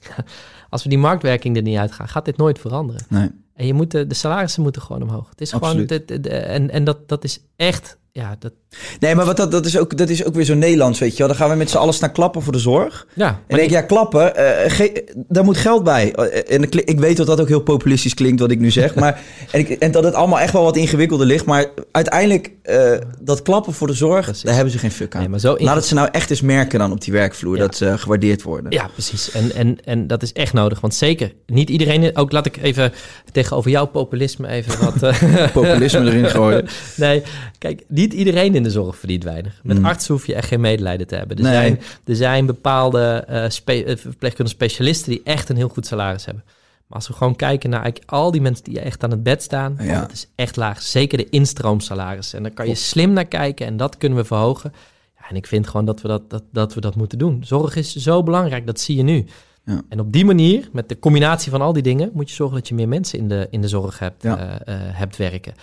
Als 0.71 0.83
we 0.83 0.89
die 0.89 0.99
marktwerking 0.99 1.57
er 1.57 1.63
niet 1.63 1.79
uitgaan, 1.79 2.09
gaat 2.09 2.25
dit 2.25 2.37
nooit 2.37 2.59
veranderen. 2.59 3.03
Nee. 3.09 3.31
En 3.55 3.67
je 3.67 3.75
moet 3.75 3.91
de, 3.91 4.07
de 4.07 4.15
salarissen 4.15 4.63
moeten 4.63 4.83
gewoon 4.83 5.03
omhoog. 5.03 5.29
Het 5.31 5.41
is 5.41 5.53
gewoon, 5.53 5.87
dit- 5.87 6.27
en, 6.29 6.71
en 6.71 6.85
dat, 6.85 7.09
dat 7.09 7.25
is 7.25 7.41
echt, 7.57 7.99
ja, 8.13 8.37
dat, 8.39 8.53
Nee, 9.01 9.15
maar 9.15 9.25
wat 9.25 9.37
dat, 9.37 9.51
dat, 9.51 9.67
is 9.67 9.79
ook, 9.79 9.97
dat 9.97 10.09
is 10.09 10.25
ook 10.25 10.35
weer 10.35 10.45
zo 10.45 10.55
Nederlands, 10.55 10.99
weet 10.99 11.13
je 11.13 11.19
wel. 11.19 11.27
Dan 11.27 11.37
gaan 11.37 11.51
we 11.51 11.55
met 11.57 11.71
z'n 11.71 11.77
allen 11.77 11.95
staan 11.95 12.13
klappen 12.13 12.43
voor 12.43 12.53
de 12.53 12.59
zorg. 12.59 13.07
ja. 13.15 13.29
En 13.47 13.57
denk 13.57 13.69
ik, 13.69 13.75
ja, 13.75 13.83
klappen, 13.83 14.37
eh, 14.37 14.71
ge- 14.73 15.05
daar 15.29 15.45
moet 15.45 15.57
geld 15.57 15.85
bij. 15.85 16.13
Eh, 16.15 16.55
En 16.55 16.63
ik, 16.63 16.75
ik 16.75 17.01
weet 17.01 17.17
dat 17.17 17.27
dat 17.27 17.41
ook 17.41 17.49
heel 17.49 17.61
populistisch 17.61 18.15
klinkt 18.15 18.41
wat 18.41 18.51
ik 18.51 18.59
nu 18.61 18.71
zeg. 18.71 18.95
Maar, 18.95 19.21
en, 19.53 19.59
ik, 19.61 19.69
en 19.71 19.91
dat 19.91 20.05
het 20.05 20.15
allemaal 20.15 20.39
echt 20.41 20.53
wel 20.53 20.63
wat 20.63 20.77
ingewikkelder 20.77 21.27
ligt. 21.27 21.45
Maar 21.45 21.67
uiteindelijk, 21.93 22.51
eh, 22.63 22.93
dat 23.21 23.43
klappen 23.43 23.73
voor 23.73 23.87
de 23.87 23.93
zorg, 23.93 24.25
Precies. 24.25 24.43
daar 24.43 24.55
hebben 24.55 24.73
ze 24.73 24.79
geen 24.79 24.91
fuck 24.93 25.15
aan. 25.15 25.21
Nee, 25.21 25.29
maar 25.31 25.41
zo 25.41 25.57
Laat 25.59 25.75
het 25.77 25.85
ze 25.85 25.95
nou 25.95 26.09
echt 26.13 26.31
eens 26.31 26.41
merken 26.41 26.79
dan 26.79 26.93
op 26.93 27.01
die 27.01 27.13
werkvloer. 27.13 27.57
Ja. 27.57 27.63
Dat 27.63 27.77
ze 27.77 27.99
gewaardeerd 27.99 28.43
worden. 28.43 28.73
Ja, 28.73 28.89
precies. 28.93 29.31
En, 29.31 29.53
en, 29.55 29.79
en 29.85 30.07
dat 30.07 30.23
is 30.23 30.33
echt 30.33 30.53
nodig. 30.53 30.81
Want 30.81 30.95
zeker, 30.95 31.33
niet 31.47 31.71
iedereen... 31.71 32.17
Ook 32.17 32.33
laat 32.33 32.47
ik 32.47 32.57
even 32.63 32.93
tegenover 33.33 33.71
jouw 33.71 33.87
populisme 33.87 34.49
even 34.49 34.85
wat... 34.85 35.15
Populisme 35.53 36.01
erin 36.01 36.27
gooien. 36.31 36.67
nee, 36.97 37.23
kijk, 37.59 37.83
niet 38.01 38.13
iedereen 38.13 38.55
in 38.55 38.63
de 38.63 38.71
zorg 38.71 38.97
verdient 38.99 39.25
weinig. 39.25 39.61
Met 39.63 39.79
Mm. 39.79 39.85
artsen 39.85 40.15
hoef 40.15 40.27
je 40.27 40.35
echt 40.35 40.49
geen 40.49 40.61
medelijden 40.61 41.07
te 41.07 41.15
hebben. 41.15 41.37
Er, 41.37 41.43
Nee. 41.43 41.53
zijn, 41.53 41.81
er 42.05 42.17
zijn 42.17 42.47
bepaalde 42.47 43.25
spe- 43.49 43.85
eh, 43.85 43.97
verpleegkundige 43.97 44.57
specialisten 44.57 45.11
die 45.11 45.21
echt 45.25 45.49
een 45.49 45.57
heel 45.57 45.69
goed 45.69 45.87
salaris 45.87 46.25
hebben. 46.25 46.45
Maar 46.87 46.99
als 46.99 47.09
we 47.09 47.15
gewoon 47.15 47.37
kijken 47.37 47.71
naar 47.71 47.83
eigenlijk 47.83 48.11
al 48.13 48.31
die 48.31 48.41
mensen 48.41 48.65
die 48.65 48.81
echt 48.81 49.05
aan 49.05 49.11
het 49.11 49.23
bed 49.23 49.43
staan, 49.43 49.77
Ja. 49.81 50.01
dat 50.01 50.13
is 50.13 50.29
echt 50.35 50.57
laag. 50.57 50.83
Zeker 50.83 51.19
de 51.19 51.29
instroomsalaris. 51.29 52.33
En 52.35 52.43
daar 52.43 52.53
kan 52.53 52.69
je 52.69 52.75
slim 52.75 53.13
naar 53.13 53.25
kijken 53.27 53.67
en 53.67 53.77
dat 53.77 53.97
kunnen 53.97 54.19
we 54.19 54.25
verhogen. 54.25 54.73
Ja, 55.19 55.29
en 55.29 55.37
ik 55.37 55.47
vind 55.47 55.67
gewoon 55.69 55.87
dat 55.87 56.01
we 56.01 56.09
dat, 56.09 56.31
dat, 56.31 56.43
dat 56.53 56.75
we 56.75 56.81
dat 56.81 56.97
moeten 56.97 57.19
doen. 57.19 57.43
Zorg 57.45 57.77
is 57.77 57.95
zo 57.95 58.23
belangrijk, 58.23 58.67
dat 58.67 58.81
zie 58.81 58.97
je 58.97 59.03
nu. 59.03 59.25
Ja. 59.65 59.83
En 59.89 60.01
op 60.01 60.13
die 60.13 60.25
manier, 60.25 60.69
met 60.73 60.89
de 60.89 60.99
combinatie 60.99 61.51
van 61.51 61.61
al 61.61 61.73
die 61.73 61.83
dingen, 61.83 62.11
moet 62.13 62.29
je 62.29 62.35
zorgen 62.35 62.57
dat 62.57 62.69
je 62.69 62.75
meer 62.75 62.89
mensen 62.89 63.19
in 63.19 63.29
de, 63.29 63.47
in 63.51 63.61
de 63.61 63.69
zorg 63.69 63.99
hebt, 63.99 64.25
eh, 64.25 64.35
hebt 64.75 65.17
werken. 65.17 65.55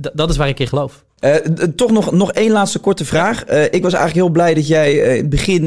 D- 0.00 0.10
dat 0.14 0.30
is 0.30 0.36
waar 0.36 0.48
ik 0.48 0.60
in 0.60 0.66
geloof. 0.68 1.04
Eh, 1.20 1.34
toch 1.76 1.90
nog, 1.90 2.12
nog 2.12 2.32
één 2.32 2.50
laatste 2.50 2.78
korte 2.78 3.04
vraag. 3.04 3.44
Eh, 3.44 3.62
ik 3.62 3.82
was 3.82 3.92
eigenlijk 3.92 4.14
heel 4.14 4.28
blij 4.28 4.54
dat 4.54 4.66
jij 4.66 5.02
eh, 5.02 5.10
in 5.10 5.16
het 5.20 5.28
begin 5.28 5.62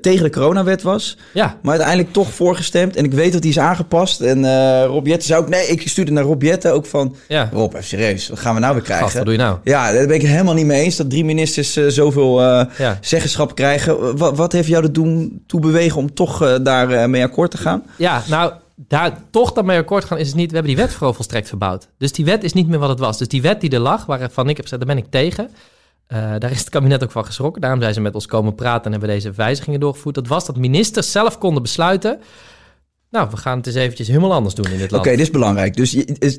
tegen 0.00 0.22
de 0.24 0.30
coronawet 0.30 0.82
was. 0.82 1.16
Ja, 1.32 1.58
Maar 1.62 1.72
uiteindelijk 1.72 2.12
toch 2.12 2.32
voorgestemd. 2.32 2.96
En 2.96 3.04
ik 3.04 3.12
weet 3.12 3.32
dat 3.32 3.42
die 3.42 3.50
is 3.50 3.58
aangepast. 3.58 4.20
En 4.20 4.44
Rob 4.86 5.06
Jetten 5.06 5.26
zei 5.28 5.40
ook... 5.40 5.48
Nee, 5.48 5.66
ik 5.66 5.88
stuurde 5.88 6.12
naar 6.12 6.24
Rob 6.24 6.42
Jetten 6.42 6.72
ook 6.72 6.86
van... 6.86 7.16
ja. 7.28 7.48
Rob, 7.52 7.72
even 7.74 7.84
serieus. 7.86 8.28
Wat 8.28 8.38
gaan 8.38 8.54
we 8.54 8.60
nou 8.60 8.74
weer 8.74 8.82
krijgen? 8.82 9.04
Gast, 9.04 9.16
wat 9.16 9.24
doe 9.26 9.34
je 9.34 9.40
nou? 9.40 9.58
Ja, 9.64 9.92
daar 9.92 10.06
ben 10.06 10.16
ik 10.16 10.22
helemaal 10.22 10.54
niet 10.54 10.66
mee 10.66 10.82
eens. 10.82 10.96
Dat 10.96 11.10
drie 11.10 11.24
ministers 11.24 11.72
zoveel 11.72 12.42
Ja. 12.42 12.98
zeggenschap 13.00 13.54
krijgen. 13.54 14.16
Wat, 14.16 14.36
wat 14.36 14.52
heeft 14.52 14.68
jou 14.68 14.84
er 14.84 14.92
doen, 14.92 15.42
toe 15.46 15.60
bewegen 15.60 15.96
om 15.96 16.14
toch 16.14 16.42
eh, 16.42 16.54
daar 16.62 16.90
eh, 16.90 17.08
mee 17.08 17.22
akkoord 17.22 17.50
te 17.50 17.56
gaan? 17.56 17.82
Ja, 17.96 18.22
nou, 18.28 18.52
daar 18.76 19.22
toch 19.30 19.52
dan 19.52 19.64
mee 19.64 19.78
akkoord 19.78 20.04
gaan 20.04 20.18
is 20.18 20.26
het 20.26 20.36
niet. 20.36 20.48
We 20.50 20.56
hebben 20.56 20.74
die 20.74 20.84
wet 20.84 20.94
gewoon 20.94 21.14
volstrekt 21.14 21.48
verbouwd. 21.48 21.88
Dus 21.98 22.12
die 22.12 22.24
wet 22.24 22.44
is 22.44 22.52
niet 22.52 22.68
meer 22.68 22.78
wat 22.78 22.88
het 22.88 22.98
was. 22.98 23.18
Dus 23.18 23.28
die 23.28 23.42
wet 23.42 23.60
die 23.60 23.70
er 23.70 23.78
lag, 23.78 24.06
waarvan 24.06 24.48
ik 24.48 24.56
heb 24.56 24.64
gezegd, 24.64 24.86
daar 24.86 24.94
ben 24.94 25.04
ik 25.04 25.10
tegen. 25.10 25.50
Eh, 26.06 26.18
daar 26.38 26.50
is 26.50 26.58
het 26.58 26.68
kabinet 26.68 27.02
ook 27.02 27.10
van 27.10 27.24
geschrokken. 27.24 27.60
Daarom 27.60 27.80
zijn 27.80 27.94
ze 27.94 28.00
met 28.00 28.14
ons 28.14 28.26
komen 28.26 28.54
praten 28.54 28.84
en 28.84 28.90
hebben 28.90 29.08
deze 29.08 29.30
wijzigingen 29.30 29.80
doorgevoerd. 29.80 30.14
Dat 30.14 30.26
was 30.26 30.46
dat 30.46 30.56
ministers 30.56 31.12
zelf 31.12 31.38
konden 31.38 31.62
besluiten. 31.62 32.18
nou, 33.10 33.30
we 33.30 33.36
gaan 33.36 33.56
het 33.56 33.66
eens 33.66 33.76
eventjes 33.76 34.08
helemaal 34.08 34.32
anders 34.32 34.54
doen 34.54 34.64
in 34.64 34.78
dit 34.78 34.90
land. 34.90 35.06
Oké, 35.06 35.16
dit 35.16 35.26
is 35.26 35.30
belangrijk. 35.30 35.76
Dus, 35.76 35.90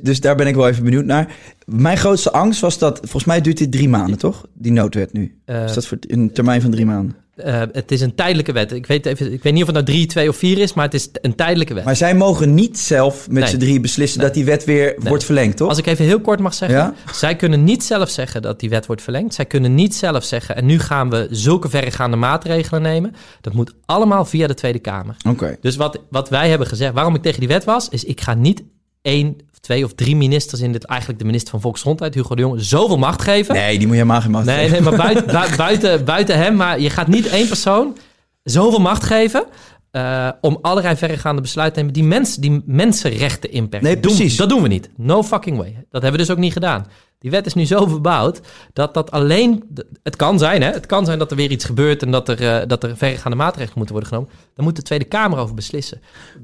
dus 0.02 0.20
daar 0.20 0.36
ben 0.36 0.48
ik 0.48 0.56
wel 0.56 0.68
even 0.68 0.84
benieuwd 0.84 1.06
naar. 1.06 1.36
Mijn 1.66 1.98
grootste 1.98 2.32
angst 2.32 2.62
was 2.62 2.78
dat... 2.78 2.98
Volgens 2.98 3.26
mij 3.26 3.42
duurt 3.42 3.58
dit 3.58 3.72
drie 3.72 3.90
maanden, 3.90 4.18
toch? 4.18 4.46
Die 4.54 4.72
noodwet 4.72 5.14
nu. 5.14 5.42
Eh, 5.46 5.64
is 5.64 5.74
dat 5.74 5.88
voor 5.88 5.98
een 6.02 6.34
termijn 6.34 6.62
van 6.62 6.72
drie 6.72 6.86
maanden? 6.86 7.16
Eh, 7.38 7.62
het 7.72 7.92
is 7.92 8.02
een 8.02 8.16
tijdelijke 8.16 8.52
wet. 8.52 8.72
Ik 8.72 8.86
weet, 8.88 9.06
even, 9.06 9.34
ik 9.34 9.44
weet 9.44 9.54
niet 9.54 9.62
of 9.62 9.68
het 9.68 9.76
nou 9.76 9.88
drie, 9.88 10.06
twee 10.06 10.30
of 10.30 10.36
vier 10.38 10.58
is, 10.58 10.74
maar 10.74 10.86
het 10.86 10.94
is 10.94 11.10
een 11.22 11.36
tijdelijke 11.36 11.74
wet. 11.74 11.84
Maar 11.86 11.96
zij 11.96 12.16
mogen 12.16 12.54
niet 12.54 12.80
zelf 12.80 13.28
met 13.30 13.44
Nee. 13.44 13.52
z'n 13.52 13.58
drie 13.58 13.80
beslissen 13.80 14.22
dat 14.22 14.34
die 14.34 14.46
wet 14.46 14.66
weer 14.66 14.96
wordt 15.00 15.24
verlengd, 15.24 15.58
toch? 15.58 15.70
Als 15.70 15.78
ik 15.78 15.86
even 15.86 16.06
heel 16.06 16.22
kort 16.22 16.40
mag 16.40 16.54
zeggen. 16.54 16.78
Ja? 16.78 16.94
Zij 17.14 17.36
kunnen 17.36 17.64
niet 17.64 17.84
zelf 17.84 18.10
zeggen 18.10 18.42
dat 18.42 18.60
die 18.60 18.70
wet 18.70 18.86
wordt 18.86 19.02
verlengd. 19.02 19.34
Zij 19.34 19.46
kunnen 19.46 19.76
niet 19.76 19.96
zelf 19.96 20.24
zeggen, 20.24 20.56
en 20.56 20.66
nu 20.66 20.80
gaan 20.80 21.10
we 21.10 21.28
zulke 21.32 21.70
verregaande 21.70 22.18
maatregelen 22.18 22.82
nemen. 22.82 23.16
Dat 23.42 23.54
moet 23.54 23.74
allemaal 23.86 24.26
via 24.26 24.48
de 24.48 24.54
Tweede 24.54 24.80
Kamer. 24.80 25.16
Oké. 25.30 25.58
Dus 25.62 25.76
wat, 25.76 26.02
wat 26.10 26.30
wij 26.30 26.50
hebben 26.50 26.68
gezegd, 26.68 26.94
waarom 26.94 27.16
ik 27.16 27.22
tegen 27.22 27.40
die 27.40 27.50
wet 27.50 27.64
was, 27.64 27.90
is 27.90 28.04
ik 28.04 28.22
ga 28.22 28.34
niet 28.34 28.64
één, 29.02 29.38
twee 29.60 29.84
of 29.84 29.94
drie 29.94 30.16
ministers 30.16 30.62
in 30.62 30.72
dit, 30.72 30.86
eigenlijk 30.86 31.20
de 31.20 31.26
minister 31.26 31.50
van 31.52 31.62
Volksgezondheid, 31.62 32.14
Hugo 32.14 32.36
de 32.36 32.42
Jonge, 32.42 32.60
zoveel 32.62 32.98
macht 32.98 33.22
geven. 33.22 33.56
Nee, 33.56 33.70
die 33.78 33.88
moet 33.88 33.96
je 33.96 34.02
helemaal 34.02 34.22
geen 34.22 34.32
macht 34.32 34.46
Nee, 34.46 34.56
geven. 34.58 34.72
nee, 34.72 34.82
maar 34.82 34.96
buiten, 34.98 35.26
bui- 35.26 35.56
buiten, 35.56 36.06
buiten 36.06 36.38
hem. 36.38 36.56
Maar 36.56 36.80
je 36.80 36.90
gaat 36.90 37.08
niet 37.08 37.28
één 37.28 37.48
persoon 37.48 37.98
zoveel 38.44 38.80
macht 38.80 39.04
geven. 39.04 39.46
Eh, 39.98 40.30
om 40.42 40.58
allerlei 40.62 40.96
verregaande 40.96 41.42
besluiten 41.42 41.76
te 41.76 41.80
nemen 41.80 42.02
die, 42.02 42.04
mens, 42.04 42.36
die 42.36 42.62
mensenrechten 42.66 43.52
inperken. 43.52 43.88
Nee, 43.88 44.00
Doen- 44.00 44.16
precies. 44.16 44.36
dat 44.36 44.50
doen 44.50 44.62
we 44.62 44.68
niet. 44.68 44.90
No 44.96 45.24
fucking 45.24 45.58
way. 45.58 45.74
Dat 45.90 46.02
hebben 46.02 46.12
we 46.12 46.18
dus 46.26 46.32
ook 46.32 46.38
niet 46.38 46.54
gedaan. 46.54 46.88
Die 47.20 47.32
wet 47.32 47.46
is 47.46 47.54
nu 47.54 47.66
zo 47.66 47.86
verbouwd 47.86 48.42
dat 48.74 48.94
dat 48.94 49.12
alleen... 49.12 49.64
Het 50.04 50.16
kan 50.16 50.40
zijn, 50.40 50.62
hè? 50.62 50.72
Het 50.72 50.86
kan 50.86 51.06
zijn 51.06 51.20
dat 51.20 51.32
er 51.32 51.38
weer 51.38 51.52
iets 51.52 51.66
gebeurt... 51.66 52.02
en 52.02 52.12
dat 52.12 52.30
er, 52.30 52.48
eh, 52.48 52.68
dat 52.68 52.84
er 52.84 52.98
verregaande 52.98 53.38
maatregelen 53.38 53.78
moeten 53.78 53.96
worden 53.96 54.14
genomen. 54.14 54.34
Daar 54.54 54.66
moet 54.66 54.76
de 54.76 54.82
Tweede 54.82 55.06
Kamer 55.06 55.40
over 55.40 55.56
beslissen. 55.56 56.02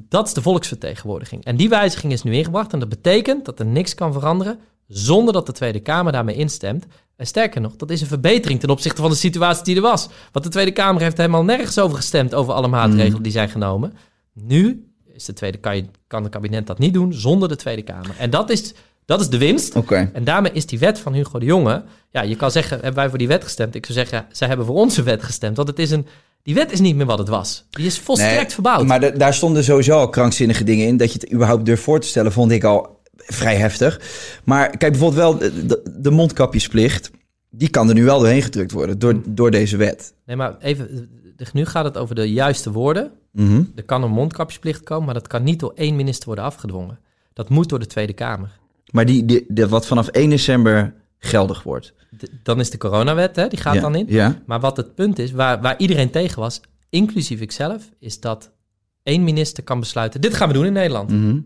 Dat 0.09 0.27
is 0.27 0.34
de 0.34 0.41
volksvertegenwoordiging. 0.41 1.45
En 1.45 1.55
die 1.55 1.69
wijziging 1.69 2.13
is 2.13 2.23
nu 2.23 2.34
ingebracht. 2.34 2.73
En 2.73 2.80
dat 2.80 2.89
betekent 2.89 3.45
dat 3.45 3.59
er 3.59 3.65
niks 3.65 3.95
kan 3.95 4.13
veranderen... 4.13 4.59
zonder 4.88 5.34
dat 5.34 5.45
de 5.45 5.51
Tweede 5.51 5.80
Kamer 5.80 6.11
daarmee 6.11 6.35
instemt. 6.35 6.85
En 7.15 7.27
sterker 7.27 7.61
nog, 7.61 7.76
dat 7.76 7.90
is 7.90 8.02
een 8.02 8.07
verbetering 8.07 8.60
ten 8.60 8.69
opzichte 8.69 9.02
van 9.02 9.10
de 9.10 9.15
situatie 9.15 9.64
die 9.64 9.76
er 9.76 9.81
was. 9.81 10.10
Want 10.31 10.45
de 10.45 10.52
Tweede 10.52 10.72
Kamer 10.72 11.02
heeft 11.02 11.18
helemaal 11.18 11.44
nergens 11.44 11.80
over 11.80 11.98
gestemd... 11.98 12.34
over 12.35 12.53
alle 12.53 12.68
maatregelen 12.68 13.23
die 13.23 13.31
zijn 13.31 13.49
genomen. 13.49 13.94
Nu 14.34 14.88
is 15.14 15.26
de 15.26 15.34
Tweede, 15.34 15.57
kan, 15.57 15.76
je, 15.76 15.85
kan 16.07 16.23
het 16.23 16.31
kabinet 16.31 16.68
dat 16.68 16.80
niet 16.80 16.94
doen 16.94 17.14
zonder 17.14 17.49
de 17.49 17.56
Tweede 17.56 17.81
Kamer. 17.81 18.15
En 18.18 18.30
dat 18.30 18.49
is, 18.49 18.73
dat 19.06 19.22
is 19.22 19.30
de 19.30 19.38
winst. 19.38 19.76
Oké. 19.76 20.10
En 20.14 20.23
daarmee 20.23 20.52
is 20.52 20.65
die 20.65 20.80
wet 20.80 20.99
van 20.99 21.14
Hugo 21.14 21.40
de 21.40 21.45
Jonge... 21.45 21.84
Ja, 22.11 22.22
je 22.22 22.35
kan 22.35 22.52
zeggen, 22.52 22.76
hebben 22.76 22.95
wij 22.95 23.10
voor 23.10 23.18
die 23.18 23.27
wet 23.27 23.44
gestemd? 23.44 23.76
Ik 23.76 23.85
zou 23.85 23.98
zeggen, 23.98 24.26
zij 24.31 24.48
hebben 24.48 24.65
voor 24.65 24.76
onze 24.76 25.03
wet 25.03 25.23
gestemd. 25.23 25.56
Want 25.56 25.68
het 25.68 25.80
is 25.80 25.91
een, 25.91 26.06
die 26.44 26.53
wet 26.53 26.72
is 26.72 26.80
niet 26.80 26.95
meer 26.95 27.06
wat 27.06 27.18
het 27.19 27.27
was. 27.27 27.65
Die 27.69 27.85
is 27.85 27.99
volstrekt 27.99 28.41
Nee, 28.41 28.49
verbouwd. 28.49 28.85
Maar 28.85 28.99
da- 28.99 29.10
daar 29.10 29.34
stonden 29.34 29.64
sowieso 29.64 29.98
al 29.98 30.10
krankzinnige 30.10 30.64
dingen 30.64 30.88
in. 30.88 30.98
Dat 30.98 31.14
je 31.14 31.19
het 31.19 31.34
überhaupt 31.34 31.65
durft 31.65 31.84
voor 31.84 31.99
te 31.99 32.07
stellen, 32.07 32.31
vond 32.31 32.52
ik 32.52 32.64
al 32.64 33.02
vrij 33.15 33.56
heftig. 33.56 34.02
Maar 34.44 34.77
kijk, 34.77 34.91
bijvoorbeeld 34.91 35.40
wel 35.40 35.52
de, 36.02 36.11
mondkapjesplicht. 36.11 37.11
Die 37.49 37.69
kan 37.69 37.88
er 37.90 37.94
nu 37.95 38.03
wel 38.03 38.19
doorheen 38.19 38.41
gedrukt 38.41 38.72
worden 38.72 38.99
door, 38.99 39.22
door 39.26 39.52
deze 39.52 39.77
wet. 39.77 40.14
Nee, 40.26 40.35
maar 40.35 40.57
even, 40.60 41.10
nu 41.53 41.65
gaat 41.65 41.85
het 41.85 41.98
over 41.98 42.15
de 42.15 42.31
juiste 42.31 42.72
woorden. 42.72 43.11
Mhm. 43.31 43.64
Er 43.76 43.84
kan 43.84 44.03
een 44.03 44.11
mondkapjesplicht 44.11 44.84
komen, 44.84 45.06
maar 45.06 45.14
dat 45.14 45.27
kan 45.27 45.44
niet 45.44 45.60
door 45.60 45.72
één 45.76 45.95
minister 45.95 46.26
worden 46.26 46.44
afgedwongen. 46.44 46.99
Dat 47.34 47.49
moet 47.49 47.69
door 47.69 47.80
de 47.80 47.88
Tweede 47.88 48.14
Kamer. 48.14 48.60
Maar 48.91 49.06
die, 49.06 49.26
die, 49.26 49.45
die- 49.48 49.65
wat 49.68 49.88
vanaf 49.88 50.07
1 50.07 50.30
december 50.30 50.94
geldig 51.19 51.64
wordt. 51.64 51.94
De- 52.10 52.30
dan 52.44 52.60
is 52.60 52.69
de 52.69 52.77
coronawet, 52.77 53.35
hè, 53.35 53.48
die 53.48 53.60
gaat 53.60 53.76
ja. 53.76 53.81
dan 53.81 53.95
in. 53.95 54.06
Ja. 54.07 54.41
Maar 54.45 54.60
wat 54.60 54.77
het 54.77 54.95
punt 54.95 55.19
is, 55.19 55.31
waar, 55.31 55.61
waar 55.61 55.77
iedereen 55.77 56.10
tegen 56.10 56.40
was, 56.40 56.61
inclusief 56.90 57.41
ikzelf, 57.41 57.90
is 57.99 58.19
dat 58.19 58.52
één 59.03 59.23
minister 59.23 59.64
kan 59.64 59.80
besluiten: 59.80 60.22
dit 60.22 60.34
gaan 60.34 60.48
we 60.48 60.53
doen 60.53 60.65
in 60.65 60.73
Nederland. 60.73 61.10
Mhm. 61.10 61.40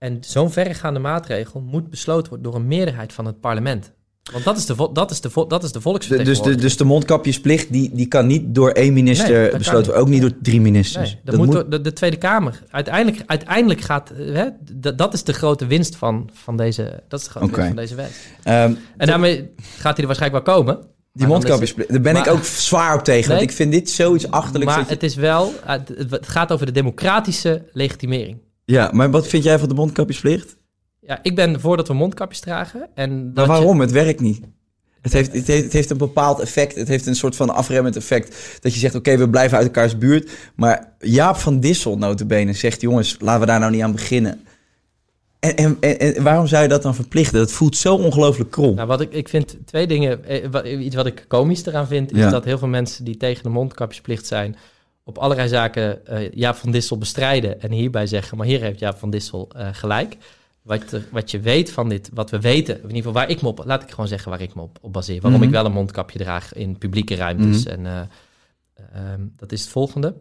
En 0.00 0.18
zo'n 0.20 0.50
verregaande 0.50 1.00
maatregel 1.00 1.60
moet 1.60 1.90
besloten 1.90 2.28
worden 2.28 2.50
door 2.50 2.60
een 2.60 2.66
meerderheid 2.66 3.12
van 3.12 3.24
het 3.26 3.40
parlement. 3.40 3.92
Want 4.32 4.44
dat 4.44 4.56
is 4.56 4.66
de, 4.66 4.88
dat 4.92 5.10
is 5.10 5.20
de, 5.20 5.30
dat 5.32 5.40
is 5.40 5.48
de 5.48 5.48
De- 5.48 5.60
dus, 5.60 5.72
de, 5.72 5.80
volksvertegenwoordiging. 5.80 6.60
dus 6.60 6.76
de 6.76 6.84
mondkapjesplicht, 6.84 7.72
die, 7.72 7.90
die 7.94 8.06
kan 8.06 8.26
niet 8.26 8.54
door 8.54 8.70
één 8.70 8.92
minister 8.92 9.56
besloten 9.58 9.84
worden. 9.84 9.96
Ook 10.02 10.08
niet 10.08 10.20
door 10.20 10.32
drie 10.42 10.60
ministers. 10.60 11.12
Nee, 11.12 11.20
dat, 11.24 11.36
moet, 11.36 11.52
door 11.52 11.70
de, 11.70 11.80
de 11.80 11.92
Tweede 11.92 12.16
Kamer. 12.16 12.62
Uiteindelijk, 12.70 13.22
uiteindelijk 13.26 13.80
gaat... 13.80 14.10
eh, 14.10 14.34
Hè, 14.34 14.46
dat 14.94 15.14
is 15.14 15.24
de 15.24 15.32
grote 15.32 15.66
winst 15.66 15.96
van, 15.96 16.30
van, 16.32 16.56
deze, 16.56 17.02
dat 17.08 17.20
is 17.20 17.24
de 17.26 17.30
grote 17.32 17.50
winst 17.50 17.66
van 17.66 17.76
deze 17.76 17.94
wet. 17.94 18.10
Ehm, 18.42 18.72
En 18.96 19.06
daarmee 19.06 19.50
gaat 19.76 19.92
hij 19.96 20.00
er 20.00 20.06
waarschijnlijk 20.06 20.46
wel 20.46 20.54
komen. 20.56 20.78
die 21.12 21.26
mondkapjesplicht, 21.26 21.90
daar 21.90 22.00
ben 22.00 22.12
maar- 22.12 22.26
ik 22.26 22.32
ook 22.32 22.44
zwaar 22.44 22.94
op 22.94 23.04
tegen. 23.04 23.30
want 23.30 23.42
ik 23.42 23.52
vind 23.52 23.72
dit 23.72 23.90
zoiets 23.90 24.30
achterlijks. 24.30 24.74
Maar 24.74 24.84
je- 24.84 24.90
het 24.90 25.02
is 25.02 25.14
wel... 25.14 25.52
het 25.66 26.28
gaat 26.28 26.52
over 26.52 26.66
de 26.66 26.72
democratische 26.72 27.62
legitimering. 27.72 28.38
Ja, 28.70 28.90
maar 28.92 29.10
wat 29.10 29.26
vind 29.26 29.44
jij 29.44 29.58
van 29.58 29.68
de 29.68 29.74
mondkapjesplicht? 29.74 30.56
Ja, 31.00 31.18
ik 31.22 31.34
ben 31.34 31.60
voor 31.60 31.76
dat 31.76 31.88
we 31.88 31.94
mondkapjes 31.94 32.40
dragen. 32.40 32.88
En 32.94 33.24
Maar 33.24 33.34
dat 33.34 33.44
je- 33.46 33.50
waarom? 33.52 33.80
Het 33.80 33.90
werkt 33.90 34.20
niet. 34.20 34.40
Het 35.00 35.12
heeft, 35.12 35.32
het, 35.32 35.46
heeft, 35.46 35.62
het 35.64 35.72
heeft 35.72 35.90
een 35.90 35.96
bepaald 35.98 36.40
effect. 36.40 36.74
Het 36.74 36.88
heeft 36.88 37.06
een 37.06 37.14
soort 37.14 37.36
van 37.36 37.50
afremmend 37.50 37.96
effect. 37.96 38.58
Dat 38.60 38.72
je 38.74 38.78
zegt, 38.78 38.94
oké, 38.94 39.16
we 39.16 39.28
blijven 39.30 39.56
uit 39.56 39.66
elkaars 39.66 39.98
buurt. 39.98 40.30
Maar 40.54 40.92
Jaap 40.98 41.36
van 41.36 41.60
Dissel, 41.60 41.98
notabene, 41.98 42.52
zegt... 42.52 42.80
jongens, 42.80 43.16
laten 43.20 43.40
we 43.40 43.46
daar 43.46 43.58
nou 43.60 43.72
niet 43.72 43.82
aan 43.82 43.92
beginnen. 43.92 44.40
En, 45.40 45.56
en, 45.80 45.98
en, 45.98 46.22
waarom 46.22 46.46
zou 46.46 46.62
je 46.62 46.68
dat 46.68 46.82
dan 46.82 46.94
verplichten? 46.94 47.38
Dat 47.38 47.52
voelt 47.52 47.76
zo 47.76 47.94
ongelooflijk 47.94 48.50
krom. 48.50 48.74
Nou, 48.74 48.88
wat 48.88 49.00
ik, 49.00 49.12
ik 49.12 49.28
vind 49.28 49.56
twee 49.64 49.86
dingen. 49.86 50.24
eh, 50.24 50.84
Iets 50.84 50.94
wat 50.96 51.06
ik 51.06 51.24
komisch 51.28 51.66
eraan 51.66 51.86
vind, 51.86 52.12
is 52.12 52.18
Ja. 52.18 52.30
dat 52.30 52.44
heel 52.44 52.58
veel 52.58 52.68
mensen 52.68 53.04
die 53.04 53.16
tegen 53.16 53.42
de 53.42 53.48
mondkapjesplicht 53.48 54.26
zijn, 54.26 54.56
op 55.04 55.18
allerlei 55.18 55.48
zaken 55.48 56.06
eh 56.06 56.30
Jaap 56.32 56.56
van 56.56 56.70
Dissel 56.70 56.98
bestrijden 56.98 57.60
en 57.60 57.70
hierbij 57.70 58.06
zeggen, 58.06 58.36
maar 58.36 58.46
hier 58.46 58.60
heeft 58.60 58.78
Jaap 58.78 58.98
van 58.98 59.10
Dissel 59.10 59.48
eh, 59.56 59.68
gelijk. 59.72 60.16
Wat, 60.62 60.92
er- 60.92 61.06
wat 61.10 61.30
je 61.30 61.40
weet 61.40 61.72
van 61.72 61.88
dit, 61.88 62.10
wat 62.14 62.30
we 62.30 62.40
weten, 62.40 62.74
in 62.76 62.80
ieder 62.82 62.96
geval 62.96 63.12
waar 63.12 63.30
ik 63.30 63.42
me 63.42 63.48
op, 63.48 63.62
laat 63.64 63.82
ik 63.82 63.90
gewoon 63.90 64.08
zeggen 64.08 64.30
waar 64.30 64.40
ik 64.40 64.54
me 64.54 64.62
op, 64.62 64.78
op 64.80 64.92
baseer. 64.92 65.20
Waarom 65.20 65.40
Mhm. 65.40 65.48
ik 65.48 65.54
wel 65.54 65.64
een 65.64 65.72
mondkapje 65.72 66.18
draag 66.18 66.52
in 66.52 66.78
publieke 66.78 67.14
ruimtes. 67.14 67.64
En 67.66 67.86
eh, 67.86 68.00
ehm, 68.92 69.20
dat 69.36 69.52
is 69.52 69.60
het 69.60 69.70
volgende. 69.70 70.14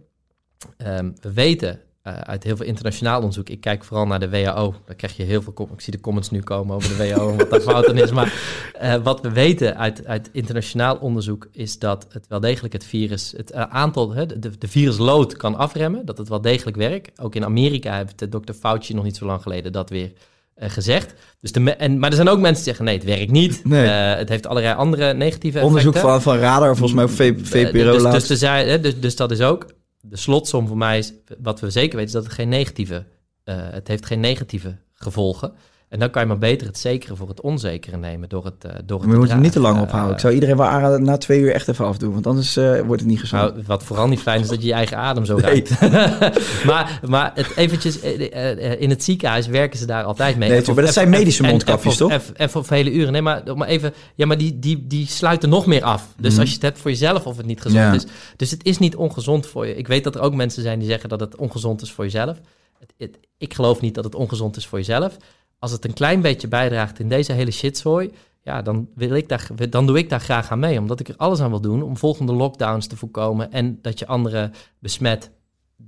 Ehm, 0.78 1.12
we 1.22 1.34
weten 1.34 1.80
eh, 2.16 2.22
uit 2.22 2.44
heel 2.44 2.56
veel 2.56 2.66
internationaal 2.66 3.18
onderzoek, 3.18 3.50
ik 3.50 3.62
kijk 3.62 3.84
vooral 3.84 4.06
naar 4.06 4.20
de 4.20 4.30
WHO, 4.30 4.76
daar 4.86 4.96
krijg 4.96 5.18
je 5.18 5.24
heel 5.24 5.42
veel, 5.42 5.70
ik 5.74 5.82
zie 5.82 5.94
de 5.94 6.00
comments 6.00 6.30
nu 6.30 6.42
komen 6.42 6.76
over 6.76 6.98
de 6.98 7.08
WHO 7.08 7.30
en 7.30 7.38
wat 7.38 7.50
daar 7.50 7.62
fout 7.62 7.90
aan 7.90 7.98
is, 7.98 8.12
maar 8.12 8.34
eh, 8.74 8.96
wat 9.04 9.22
we 9.22 9.32
weten 9.32 9.78
uit, 9.78 10.06
uit 10.06 10.30
internationaal 10.32 10.96
onderzoek 10.96 11.48
is 11.52 11.80
dat 11.80 12.08
het 12.10 12.28
wel 12.28 12.40
degelijk 12.40 12.74
het 12.74 12.86
virus, 12.86 13.34
het 13.38 13.52
eh, 13.52 13.62
aantal, 13.62 14.14
hè, 14.14 14.26
de, 14.26 14.58
de 14.58 14.68
virusload 14.68 15.38
kan 15.38 15.56
afremmen, 15.56 16.06
dat 16.06 16.18
het 16.18 16.30
wel 16.30 16.42
degelijk 16.42 16.78
werkt. 16.78 17.22
Ook 17.22 17.36
in 17.36 17.46
Amerika 17.46 17.98
heeft 17.98 18.20
de 18.20 18.30
dokter 18.30 18.56
Fauci 18.56 18.94
nog 18.94 19.04
niet 19.04 19.18
zo 19.18 19.26
lang 19.26 19.42
geleden 19.42 19.72
dat 19.72 19.90
weer 19.90 20.12
eh, 20.60 20.70
gezegd. 20.70 21.14
Dus 21.42 21.52
de 21.52 21.76
en, 21.76 22.00
maar 22.00 22.10
er 22.10 22.16
zijn 22.16 22.30
ook 22.30 22.40
mensen 22.40 22.56
die 22.56 22.64
zeggen, 22.64 22.86
nee, 22.86 22.96
het 22.96 23.04
werkt 23.04 23.32
niet. 23.32 23.66
Nee. 23.66 23.86
Eh, 23.86 24.18
het 24.18 24.30
heeft 24.30 24.48
allerlei 24.48 24.76
andere 24.76 25.14
negatieve 25.14 25.60
Onderzoek 25.60 25.96
effecten. 25.96 26.22
van, 26.22 26.34
van 26.34 26.42
Radar, 26.42 26.76
volgens 26.76 27.18
mij 27.18 27.28
Eh, 27.28 27.44
VPRO 27.44 27.92
dus, 27.92 28.28
dus, 28.28 28.42
er 28.42 28.68
hè, 28.68 28.80
dus, 28.80 29.00
dus 29.00 29.16
dat 29.16 29.32
is 29.32 29.42
ook 29.42 29.66
de 30.02 30.18
slotsom 30.18 30.68
voor 30.68 30.78
mij 30.78 30.98
is, 30.98 31.14
wat 31.40 31.60
we 31.60 31.70
zeker 31.70 31.96
weten, 31.96 32.08
is 32.08 32.12
dat 32.12 32.24
het 32.24 32.34
geen 32.34 32.50
negatieve, 32.50 33.06
eh, 33.44 33.70
het 33.70 33.88
heeft 33.88 34.06
geen 34.06 34.20
negatieve 34.20 34.78
gevolgen. 34.94 35.54
En 35.90 36.00
dan 36.00 36.10
kan 36.10 36.22
je 36.22 36.28
maar 36.28 36.38
beter 36.38 36.68
het 36.68 36.78
zekere 36.78 37.16
voor 37.16 37.28
het 37.28 37.42
onzekere 37.42 37.98
nemen 37.98 38.30
door 38.30 38.46
het, 38.46 38.66
eh 38.66 38.72
door 38.86 39.02
het 39.02 39.10
we 39.12 39.18
moeten 39.18 39.42
niet 39.42 39.52
te 39.52 39.60
lang 39.60 39.82
ophouden. 39.82 40.14
Ik 40.14 40.20
zou 40.20 40.34
iedereen 40.34 40.58
wel 40.58 40.66
aanraden 40.68 41.04
na 41.04 41.18
twee 41.18 41.40
uur 41.40 41.54
echt 41.54 41.68
even 41.68 41.86
afdoen. 41.86 42.14
Want 42.14 42.28
anders 42.28 42.58
eh, 42.58 42.80
wordt 42.82 43.02
het 43.02 43.10
niet 43.10 43.20
gezond. 43.20 43.54
nou, 43.54 43.64
wat 43.68 43.84
vooral 43.84 44.08
niet 44.08 44.20
fijn 44.20 44.42
is 44.42 44.48
dat 44.48 44.62
je 44.62 44.68
je 44.68 44.74
eigen 44.74 44.98
adem 44.98 45.26
zo 45.26 45.36
Nee. 45.38 45.44
ruikt. 45.44 45.80
maar 46.70 47.00
maar 47.08 47.32
het 47.36 47.56
eventjes, 47.56 48.00
eh, 48.00 48.82
in 48.82 48.90
het 48.90 49.04
ziekenhuis 49.04 49.48
werken 49.48 49.80
ze 49.80 49.86
daar 49.86 50.04
altijd 50.04 50.38
mee. 50.38 50.50
Nee, 50.50 50.58
Even- 50.60 50.76
maar 50.76 50.84
dat 50.84 50.94
zijn 50.94 51.10
medische 51.10 51.44
en- 51.44 51.50
mondkapjes, 51.50 51.98
toch? 51.98 52.12
Even, 52.12 52.34
even 52.36 52.50
voor 52.50 52.66
vele 52.66 52.92
uren. 52.92 53.12
Nee, 53.12 53.22
maar, 53.22 53.44
maar 53.56 53.68
even, 53.68 53.94
ja, 54.16 54.26
maar 54.26 54.38
die, 54.38 54.60
die, 54.60 54.88
die 54.88 55.08
sluiten 55.08 55.50
nog 55.50 55.66
meer 55.66 55.84
af. 55.84 56.08
Dus 56.18 56.32
Mhm. 56.32 56.40
als 56.40 56.50
je 56.50 56.56
het 56.56 56.64
hebt 56.64 56.80
voor 56.80 56.92
jezelf 56.92 57.26
of 57.26 57.38
het 57.38 57.46
niet 57.46 57.62
gezond 57.62 57.84
Ja. 57.84 57.94
is. 57.94 58.06
Dus 58.36 58.52
het 58.52 58.66
is 58.66 58.78
niet 58.78 58.96
ongezond 58.96 59.48
voor 59.48 59.68
je. 59.68 59.76
Ik 59.76 59.88
weet 59.88 60.04
dat 60.04 60.16
er 60.16 60.22
ook 60.22 60.34
mensen 60.36 60.64
zijn 60.64 60.80
die 60.80 60.88
zeggen 60.90 61.10
dat 61.10 61.20
het 61.20 61.36
ongezond 61.36 61.82
is 61.82 61.92
voor 61.92 62.04
jezelf. 62.04 62.38
Het, 62.80 62.94
het- 62.98 63.20
ik 63.38 63.54
geloof 63.54 63.82
niet 63.82 63.96
dat 63.96 64.04
het 64.04 64.16
ongezond 64.16 64.58
is 64.58 64.66
voor 64.68 64.78
jezelf. 64.78 65.18
Als 65.60 65.72
het 65.72 65.86
een 65.86 65.94
klein 65.94 66.22
beetje 66.22 66.48
bijdraagt 66.48 67.00
in 67.00 67.10
deze 67.10 67.32
hele 67.32 67.52
shitzooi, 67.52 68.12
ja, 68.44 68.62
dan, 68.62 68.88
wil 68.96 69.14
ik 69.16 69.30
daar, 69.30 69.48
dan 69.70 69.86
doe 69.88 69.98
ik 69.98 70.10
daar 70.10 70.20
graag 70.20 70.52
aan 70.52 70.60
mee. 70.60 70.80
Omdat 70.80 71.00
ik 71.00 71.08
er 71.08 71.14
alles 71.18 71.40
aan 71.40 71.50
wil 71.50 71.62
doen 71.62 71.84
om 71.84 71.98
volgende 71.98 72.34
lockdowns 72.34 72.88
te 72.88 72.96
voorkomen 72.96 73.52
en 73.52 73.80
dat 73.82 74.00
je 74.00 74.08
anderen 74.08 74.54
besmet. 74.80 75.30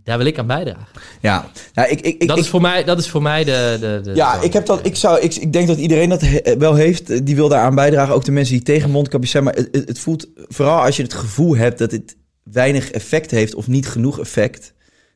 Daar 0.03 0.17
wil 0.17 0.27
ik 0.27 0.39
aan 0.39 0.47
bijdragen. 0.47 0.85
Ja, 1.21 1.45
nou, 1.73 1.89
ik, 1.89 2.01
ik, 2.01 2.21
ik, 2.21 2.27
dat, 2.27 2.37
ik- 2.37 2.43
is 2.43 2.49
voor 2.49 2.61
mij, 2.61 2.83
dat 2.83 2.99
is 2.99 3.09
voor 3.09 3.21
mij 3.21 3.43
de... 3.43 3.77
de, 3.79 3.99
de 4.03 4.15
Ja, 4.15 4.39
de- 4.39 4.45
ik, 4.45 4.53
heb 4.53 4.65
dat, 4.65 4.85
ik, 4.85 4.95
zou, 4.95 5.19
ik, 5.19 5.35
ik 5.35 5.53
denk 5.53 5.67
dat 5.67 5.77
iedereen 5.77 6.09
dat 6.09 6.21
he- 6.21 6.57
wel 6.57 6.75
heeft. 6.75 7.25
Die 7.25 7.35
wil 7.35 7.47
daaraan 7.49 7.75
bijdragen. 7.75 8.13
Ook 8.13 8.25
de 8.25 8.31
mensen 8.31 8.53
die 8.55 8.63
tegen 8.63 8.89
mondkapjes 8.89 9.31
zijn. 9.31 9.43
Maar 9.43 9.53
het, 9.55 9.69
het 9.71 9.99
voelt, 9.99 10.27
vooral 10.35 10.81
als 10.81 10.95
je 10.97 11.03
het 11.03 11.13
gevoel 11.13 11.55
hebt 11.55 11.77
dat 11.79 11.91
het 11.91 12.15
weinig 12.43 12.91
effect 12.91 13.31
heeft 13.31 13.55
of 13.55 13.67
niet 13.67 13.87
genoeg 13.87 14.19
effect. 14.19 14.73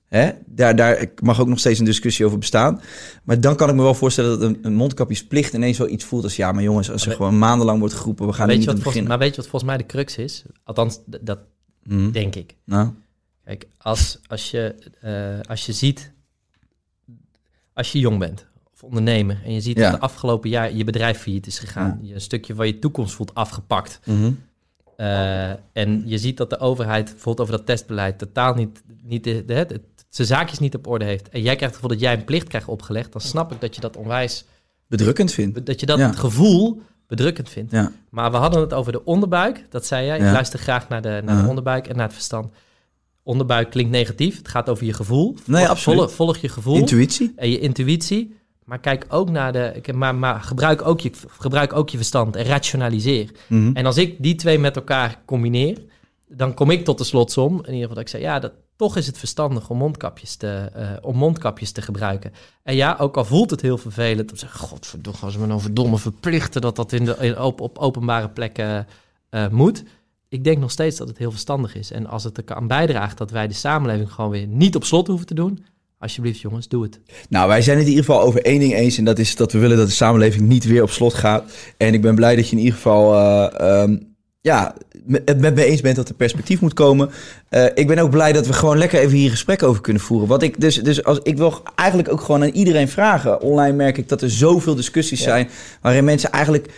Hè? 0.07 0.31
Daar, 0.45 0.75
daar 0.75 1.05
mag 1.21 1.39
ook 1.39 1.47
nog 1.47 1.59
steeds 1.59 1.79
een 1.79 1.85
discussie 1.85 2.25
over 2.25 2.37
bestaan. 2.37 2.81
Maar 3.23 3.41
dan 3.41 3.55
kan 3.55 3.69
ik 3.69 3.75
me 3.75 3.81
wel 3.81 3.93
voorstellen 3.93 4.29
dat 4.39 4.49
een, 4.49 4.57
een 4.61 4.75
mondkapjesplicht 4.75 5.53
ineens 5.53 5.77
wel 5.77 5.89
iets 5.89 6.03
voelt 6.05 6.23
als... 6.23 6.35
ja, 6.35 6.51
maar 6.51 6.63
jongens, 6.63 6.91
als 6.91 7.05
er 7.05 7.11
gewoon 7.11 7.37
maandenlang 7.37 7.79
wordt 7.79 7.93
geroepen... 7.93 8.27
we 8.27 8.33
gaan 8.33 8.47
niet 8.47 8.63
volgens, 8.63 8.83
beginnen. 8.83 9.09
maar 9.09 9.19
weet 9.19 9.29
je 9.35 9.35
wat 9.41 9.47
volgens 9.49 9.71
mij 9.71 9.77
de 9.79 9.85
crux 9.85 10.17
is? 10.17 10.43
Althans, 10.63 10.99
dat 11.21 11.39
Mhm. 11.83 12.11
denk 12.11 12.35
ik. 12.35 12.55
Nou, 12.63 12.89
Kijk, 13.43 13.67
als, 13.77 14.19
als, 14.27 14.51
je, 14.51 14.75
eh, 15.01 15.49
als 15.49 15.65
je 15.65 15.73
ziet 15.73 16.11
als 17.73 17.91
je 17.91 17.99
jong 17.99 18.19
bent 18.19 18.47
of 18.73 18.83
ondernemer 18.83 19.41
en 19.45 19.53
je 19.53 19.61
ziet 19.61 19.77
Ja. 19.77 19.83
dat 19.91 19.99
de 19.99 20.05
afgelopen 20.05 20.49
jaar 20.49 20.73
je 20.73 20.83
bedrijf 20.83 21.17
failliet 21.19 21.47
is 21.47 21.59
gegaan, 21.59 21.99
je 22.01 22.13
een 22.13 22.21
stukje 22.21 22.55
van 22.55 22.67
je 22.67 22.79
toekomst 22.79 23.13
voelt 23.15 23.33
afgepakt. 23.35 23.99
Mhm. 24.05 24.31
Eh, 24.97 25.49
en 25.73 26.03
je 26.05 26.17
ziet 26.17 26.37
dat 26.37 26.49
de 26.49 26.59
overheid 26.59 27.05
bijvoorbeeld 27.05 27.39
over 27.39 27.57
dat 27.57 27.65
testbeleid 27.65 28.17
totaal 28.17 28.53
niet, 28.53 28.83
niet 29.03 29.23
de, 29.23 29.43
zijn 30.15 30.27
zaakjes 30.27 30.59
niet 30.59 30.75
op 30.75 30.87
orde 30.87 31.05
heeft. 31.05 31.29
En 31.29 31.41
jij 31.41 31.55
krijgt 31.55 31.61
het 31.61 31.75
gevoel 31.75 31.89
dat 31.89 31.99
jij 31.99 32.13
een 32.13 32.23
plicht 32.23 32.47
krijgt 32.47 32.67
opgelegd. 32.67 33.11
Dan 33.11 33.21
snap 33.21 33.51
ik 33.51 33.61
dat 33.61 33.75
je 33.75 33.81
dat 33.81 33.97
onwijs, 33.97 34.45
Bedrukkend 34.87 35.31
vind. 35.31 35.65
dat 35.65 35.79
je 35.79 35.85
dat 35.85 35.97
Ja. 35.97 36.11
gevoel 36.11 36.81
bedrukkend 37.07 37.49
vindt. 37.49 37.71
Ja. 37.71 37.91
Maar 38.09 38.31
we 38.31 38.37
hadden 38.37 38.61
het 38.61 38.73
over 38.73 38.91
de 38.91 39.03
onderbuik. 39.05 39.65
Dat 39.69 39.85
zei 39.85 40.05
jij. 40.05 40.17
Ja. 40.19 40.25
Ik 40.25 40.31
luister 40.31 40.59
graag 40.59 40.89
naar, 40.89 41.01
de, 41.01 41.21
naar 41.25 41.41
de 41.43 41.49
onderbuik 41.49 41.87
en 41.87 41.95
naar 41.95 42.05
het 42.05 42.13
verstand. 42.13 42.53
Onderbuik 43.23 43.69
klinkt 43.69 43.91
negatief. 43.91 44.37
Het 44.37 44.47
gaat 44.47 44.69
over 44.69 44.85
je 44.85 44.93
gevoel. 44.93 45.35
Nee, 45.45 45.57
Volg- 45.59 45.69
absoluut. 45.71 45.99
Volg, 45.99 46.11
volg 46.13 46.37
je 46.37 46.49
gevoel 46.49 46.75
Intuïtie. 46.75 47.33
en 47.35 47.49
je 47.49 47.59
intuïtie. 47.59 48.35
Maar 48.63 48.79
kijk 48.79 49.05
ook 49.09 49.29
naar 49.29 49.53
de. 49.53 49.71
ik- 49.75 49.93
Maar, 49.93 50.15
maar 50.15 50.41
gebruik, 50.41 50.81
ook 50.87 50.99
je, 50.99 51.11
gebruik 51.27 51.73
ook 51.73 51.89
je 51.89 51.97
verstand 51.97 52.35
en 52.35 52.45
rationaliseer. 52.45 53.29
Mhm. 53.47 53.69
En 53.75 53.85
als 53.85 53.97
ik 53.97 54.15
die 54.19 54.35
twee 54.35 54.59
met 54.59 54.75
elkaar 54.75 55.21
combineer, 55.25 55.77
dan 56.27 56.53
kom 56.53 56.69
ik 56.69 56.83
tot 56.85 56.97
de 56.97 57.03
slotsom. 57.03 57.51
In 57.51 57.57
ieder 57.73 57.73
geval 57.79 57.95
dat 57.95 58.03
ik 58.03 58.09
zeg, 58.09 58.21
ja, 58.21 58.39
dat, 58.39 58.51
toch 58.75 58.97
is 58.97 59.07
het 59.07 59.17
verstandig 59.17 59.69
om 59.69 59.77
mondkapjes, 59.77 60.35
te, 60.35 60.69
eh, 60.73 60.89
om 61.01 61.15
mondkapjes 61.15 61.71
te 61.71 61.81
gebruiken. 61.81 62.31
En 62.63 62.75
ja, 62.75 62.95
ook 62.99 63.17
al 63.17 63.25
voelt 63.25 63.49
het 63.49 63.61
heel 63.61 63.77
vervelend 63.77 64.31
om 64.31 64.37
te 64.37 64.45
zeggen, 64.45 64.59
godverdomme, 64.59 65.19
als 65.21 65.35
we 65.35 65.45
nou 65.45 65.61
verdomme 65.61 65.97
verplichten 65.97 66.61
dat 66.61 66.75
dat 66.75 66.91
in 66.91 67.05
de, 67.05 67.15
in, 67.19 67.39
op, 67.39 67.61
op 67.61 67.77
openbare 67.77 68.29
plekken 68.29 68.87
eh, 69.29 69.47
moet. 69.47 69.83
Ik 70.29 70.43
denk 70.43 70.57
nog 70.57 70.71
steeds 70.71 70.97
dat 70.97 71.07
het 71.07 71.17
heel 71.17 71.31
verstandig 71.31 71.75
is. 71.75 71.91
En 71.91 72.07
als 72.07 72.23
het 72.23 72.37
er 72.37 72.43
kan 72.43 72.67
bijdraagt 72.67 73.17
dat 73.17 73.31
wij 73.31 73.47
de 73.47 73.53
samenleving 73.53 74.11
gewoon 74.11 74.31
weer 74.31 74.47
niet 74.47 74.75
op 74.75 74.83
slot 74.83 75.07
hoeven 75.07 75.25
te 75.25 75.33
doen, 75.33 75.65
alsjeblieft 75.97 76.39
jongens, 76.39 76.67
doe 76.67 76.83
het. 76.83 76.99
Nou, 77.29 77.47
wij 77.47 77.61
zijn 77.61 77.77
het 77.77 77.85
in 77.85 77.91
ieder 77.91 78.05
geval 78.05 78.21
over 78.21 78.41
één 78.41 78.59
ding 78.59 78.73
eens. 78.73 78.97
En 78.97 79.05
dat 79.05 79.19
is 79.19 79.35
dat 79.35 79.51
we 79.51 79.59
willen 79.59 79.77
dat 79.77 79.87
de 79.87 79.93
samenleving 79.93 80.47
niet 80.47 80.63
weer 80.63 80.81
op 80.81 80.89
slot 80.89 81.13
gaat. 81.13 81.53
En 81.77 81.93
ik 81.93 82.01
ben 82.01 82.15
blij 82.15 82.35
dat 82.35 82.49
je 82.49 82.55
in 82.55 82.61
ieder 82.61 82.75
geval 82.75 83.13
eh, 83.13 83.81
ehm, 83.81 83.97
ja, 84.41 84.75
het 85.25 85.39
met 85.39 85.55
me 85.55 85.65
eens 85.65 85.81
bent 85.81 85.95
dat 85.95 86.09
er 86.09 86.15
perspectief 86.15 86.61
moet 86.61 86.73
komen. 86.73 87.09
Eh, 87.49 87.65
ik 87.73 87.87
ben 87.87 87.99
ook 87.99 88.09
blij 88.09 88.33
dat 88.33 88.47
we 88.47 88.53
gewoon 88.53 88.77
lekker 88.77 88.99
even 88.99 89.17
hier 89.17 89.29
gesprek 89.29 89.63
over 89.63 89.81
kunnen 89.81 90.01
voeren. 90.01 90.27
Wat 90.27 90.43
ik 90.43 90.61
dus, 90.61 90.75
dus 90.75 91.03
als, 91.03 91.19
ik 91.23 91.37
wil 91.37 91.61
eigenlijk 91.75 92.11
ook 92.11 92.21
gewoon 92.21 92.41
aan 92.41 92.49
iedereen 92.49 92.89
vragen. 92.89 93.41
Online 93.41 93.75
merk 93.75 93.97
ik 93.97 94.09
dat 94.09 94.21
er 94.21 94.29
zoveel 94.29 94.75
discussies 94.75 95.21
zijn 95.21 95.49
waarin 95.81 96.03
mensen 96.03 96.31
eigenlijk 96.31 96.69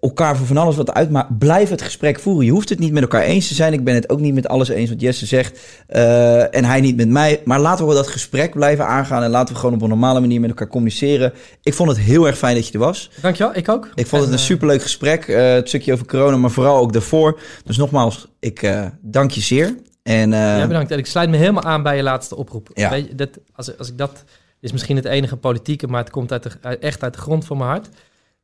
elkaar 0.00 0.36
voor 0.36 0.46
van 0.46 0.56
alles 0.56 0.76
wat 0.76 0.92
uitmaakt. 0.92 1.38
Blijf 1.38 1.70
het 1.70 1.82
gesprek 1.82 2.20
voeren. 2.20 2.44
Je 2.44 2.50
hoeft 2.50 2.68
het 2.68 2.78
niet 2.78 2.92
met 2.92 3.02
elkaar 3.02 3.22
eens 3.22 3.48
te 3.48 3.54
zijn. 3.54 3.72
Ik 3.72 3.84
ben 3.84 3.94
het 3.94 4.08
ook 4.10 4.20
niet 4.20 4.34
met 4.34 4.48
alles 4.48 4.68
eens 4.68 4.90
wat 4.90 5.00
Jesse 5.00 5.26
zegt. 5.26 5.60
eh, 5.86 6.54
en 6.56 6.64
hij 6.64 6.80
niet 6.80 6.96
met 6.96 7.08
mij. 7.08 7.40
Maar 7.44 7.60
laten 7.60 7.86
we 7.86 7.94
dat 7.94 8.06
gesprek 8.06 8.54
blijven 8.54 8.86
aangaan. 8.86 9.22
En 9.22 9.30
laten 9.30 9.54
we 9.54 9.60
gewoon 9.60 9.74
op 9.74 9.82
een 9.82 9.88
normale 9.88 10.20
manier 10.20 10.40
met 10.40 10.50
elkaar 10.50 10.68
communiceren. 10.68 11.32
Ik 11.62 11.74
vond 11.74 11.88
het 11.88 11.98
heel 11.98 12.26
erg 12.26 12.38
fijn 12.38 12.54
dat 12.54 12.66
je 12.66 12.72
er 12.72 12.78
was. 12.78 13.10
Dankjewel, 13.20 13.56
ik 13.56 13.68
ook. 13.68 13.90
Ik 13.94 14.06
vond 14.06 14.22
het 14.22 14.30
En, 14.30 14.36
een 14.36 14.40
eh, 14.42 14.46
superleuk 14.46 14.82
gesprek. 14.82 15.28
eh, 15.28 15.52
het 15.52 15.68
stukje 15.68 15.92
over 15.92 16.06
corona, 16.06 16.36
maar 16.36 16.50
vooral 16.50 16.76
ook 16.78 16.92
daarvoor. 16.92 17.40
Dus 17.64 17.76
nogmaals, 17.76 18.26
ik 18.40 18.62
eh, 18.62 18.86
dank 19.00 19.30
je 19.30 19.40
zeer. 19.40 19.74
En, 20.02 20.32
eh, 20.32 20.38
Ja, 20.58 20.66
bedankt. 20.66 20.90
En 20.90 20.98
ik 20.98 21.06
sluit 21.06 21.30
me 21.30 21.36
helemaal 21.36 21.62
aan 21.62 21.82
bij 21.82 21.96
je 21.96 22.02
laatste 22.02 22.36
oproep. 22.36 22.70
Ja. 22.74 22.90
Weet 22.90 23.06
je, 23.08 23.14
dat, 23.14 23.28
als, 23.54 23.78
als 23.78 23.88
ik 23.88 23.98
dat 23.98 24.24
is 24.60 24.72
misschien 24.72 24.96
het 24.96 25.04
enige 25.04 25.36
politieke, 25.36 25.86
maar 25.86 26.00
het 26.00 26.10
komt 26.10 26.32
uit 26.32 26.42
de, 26.42 26.50
uit- 26.60 26.80
echt 26.80 27.02
uit 27.02 27.14
de 27.14 27.20
grond 27.20 27.44
van 27.44 27.56
mijn 27.56 27.70
hart. 27.70 27.88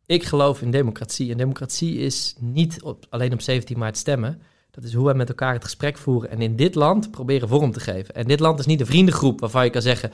Ik 0.09 0.25
geloof 0.25 0.63
in 0.63 0.71
democratie. 0.71 1.31
En 1.31 1.37
democratie 1.37 1.99
is 1.99 2.35
niet 2.39 2.83
op, 2.83 3.07
alleen 3.09 3.33
op 3.33 3.41
17 3.41 3.79
maart 3.79 3.97
stemmen. 3.97 4.43
Dat 4.71 4.85
is 4.85 4.95
hoe 4.95 5.05
wij 5.05 5.15
met 5.15 5.29
elkaar 5.29 5.53
het 5.53 5.65
gesprek 5.65 5.99
voeren. 5.99 6.31
En 6.31 6.41
in 6.41 6.57
dit 6.57 6.75
land 6.75 7.11
proberen 7.11 7.49
vorm 7.49 7.73
te 7.73 7.81
geven. 7.81 8.15
En 8.15 8.27
dit 8.27 8.41
land 8.41 8.59
is 8.59 8.67
niet 8.67 8.81
een 8.81 8.87
vriendengroep 8.87 9.41
waarvan 9.41 9.65
je 9.65 9.71
kan 9.71 9.83
zeggen... 9.83 10.13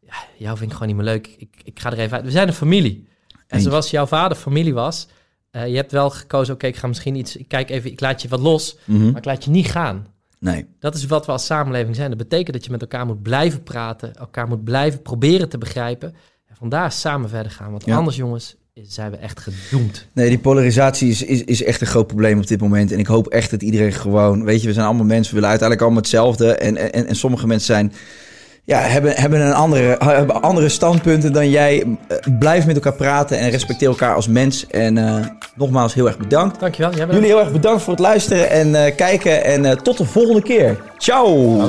Ja, 0.00 0.14
jou 0.36 0.56
vind 0.56 0.70
ik 0.70 0.76
gewoon 0.76 0.94
niet 0.94 1.04
meer 1.04 1.12
leuk. 1.12 1.34
Ik, 1.38 1.56
ik 1.64 1.80
ga 1.80 1.92
er 1.92 1.98
even 1.98 2.16
uit. 2.16 2.24
We 2.24 2.30
zijn 2.30 2.48
een 2.48 2.54
familie. 2.54 3.08
En 3.46 3.60
zoals 3.60 3.90
jouw 3.90 4.06
vader 4.06 4.36
familie 4.36 4.74
was... 4.74 5.08
eh, 5.50 5.68
je 5.68 5.76
hebt 5.76 5.92
wel 5.92 6.10
gekozen, 6.10 6.54
oké, 6.54 6.66
ik 6.66 6.76
ga 6.76 6.86
misschien 6.86 7.14
iets... 7.14 7.36
Ik 7.36 7.48
kijk 7.48 7.70
even, 7.70 7.90
ik 7.90 8.00
laat 8.00 8.22
je 8.22 8.28
wat 8.28 8.40
los, 8.40 8.76
mhm. 8.84 9.06
maar 9.06 9.16
ik 9.16 9.24
laat 9.24 9.44
je 9.44 9.50
niet 9.50 9.70
gaan. 9.70 10.06
Nee. 10.38 10.66
Dat 10.78 10.94
is 10.94 11.06
wat 11.06 11.26
we 11.26 11.32
als 11.32 11.46
samenleving 11.46 11.96
zijn. 11.96 12.08
Dat 12.08 12.18
betekent 12.18 12.52
dat 12.52 12.64
je 12.64 12.70
met 12.70 12.80
elkaar 12.80 13.06
moet 13.06 13.22
blijven 13.22 13.62
praten, 13.62 14.14
elkaar 14.14 14.48
moet 14.48 14.64
blijven 14.64 15.02
proberen 15.02 15.48
te 15.48 15.58
begrijpen. 15.58 16.14
En 16.46 16.56
vandaar 16.56 16.92
samen 16.92 17.28
verder 17.28 17.52
gaan. 17.52 17.70
Want 17.70 17.84
Ja. 17.84 17.96
anders, 17.96 18.16
jongens, 18.16 18.56
zijn 18.86 19.10
we 19.10 19.16
echt 19.16 19.40
gedoemd. 19.40 20.06
Nee, 20.12 20.28
die 20.28 20.38
polarisatie 20.38 21.10
is, 21.10 21.22
is, 21.22 21.44
is 21.44 21.62
echt 21.62 21.80
een 21.80 21.86
groot 21.86 22.06
probleem 22.06 22.38
op 22.38 22.46
dit 22.46 22.60
moment. 22.60 22.92
En 22.92 22.98
ik 22.98 23.06
hoop 23.06 23.26
echt 23.26 23.50
dat 23.50 23.62
iedereen 23.62 23.92
gewoon... 23.92 24.44
Weet 24.44 24.60
je, 24.60 24.66
we 24.66 24.72
zijn 24.72 24.86
allemaal 24.86 25.04
mensen, 25.04 25.28
we 25.28 25.40
willen 25.40 25.48
uiteindelijk 25.48 25.88
allemaal 25.88 26.02
hetzelfde. 26.02 26.54
En, 26.54 26.92
en, 26.92 27.06
en 27.06 27.16
sommige 27.16 27.46
mensen 27.46 27.74
zijn... 27.74 27.92
Ja, 28.64 28.78
hebben, 28.78 29.12
hebben 29.14 29.40
een 29.40 29.52
andere, 29.52 29.96
hebben 30.04 30.42
andere 30.42 30.68
standpunten 30.68 31.32
dan 31.32 31.50
jij. 31.50 31.84
Eh, 32.08 32.16
Blijf 32.38 32.66
met 32.66 32.74
elkaar 32.74 32.94
praten 32.94 33.38
en 33.38 33.50
respecteer 33.50 33.88
elkaar 33.88 34.14
als 34.14 34.28
mens. 34.28 34.66
En 34.66 34.98
eh, 34.98 35.26
nogmaals, 35.54 35.94
heel 35.94 36.06
erg 36.06 36.18
bedankt. 36.18 36.60
Dankjewel. 36.60 36.94
Jij 36.94 37.06
Jullie 37.06 37.26
heel 37.26 37.40
erg 37.40 37.52
bedankt 37.52 37.82
voor 37.82 37.92
het 37.92 38.02
luisteren 38.02 38.50
en 38.50 38.84
eh, 38.84 38.96
kijken. 38.96 39.44
En 39.44 39.64
eh, 39.64 39.76
tot 39.76 39.98
de 39.98 40.04
volgende 40.04 40.42
keer. 40.42 40.80
Ciao! 40.98 41.68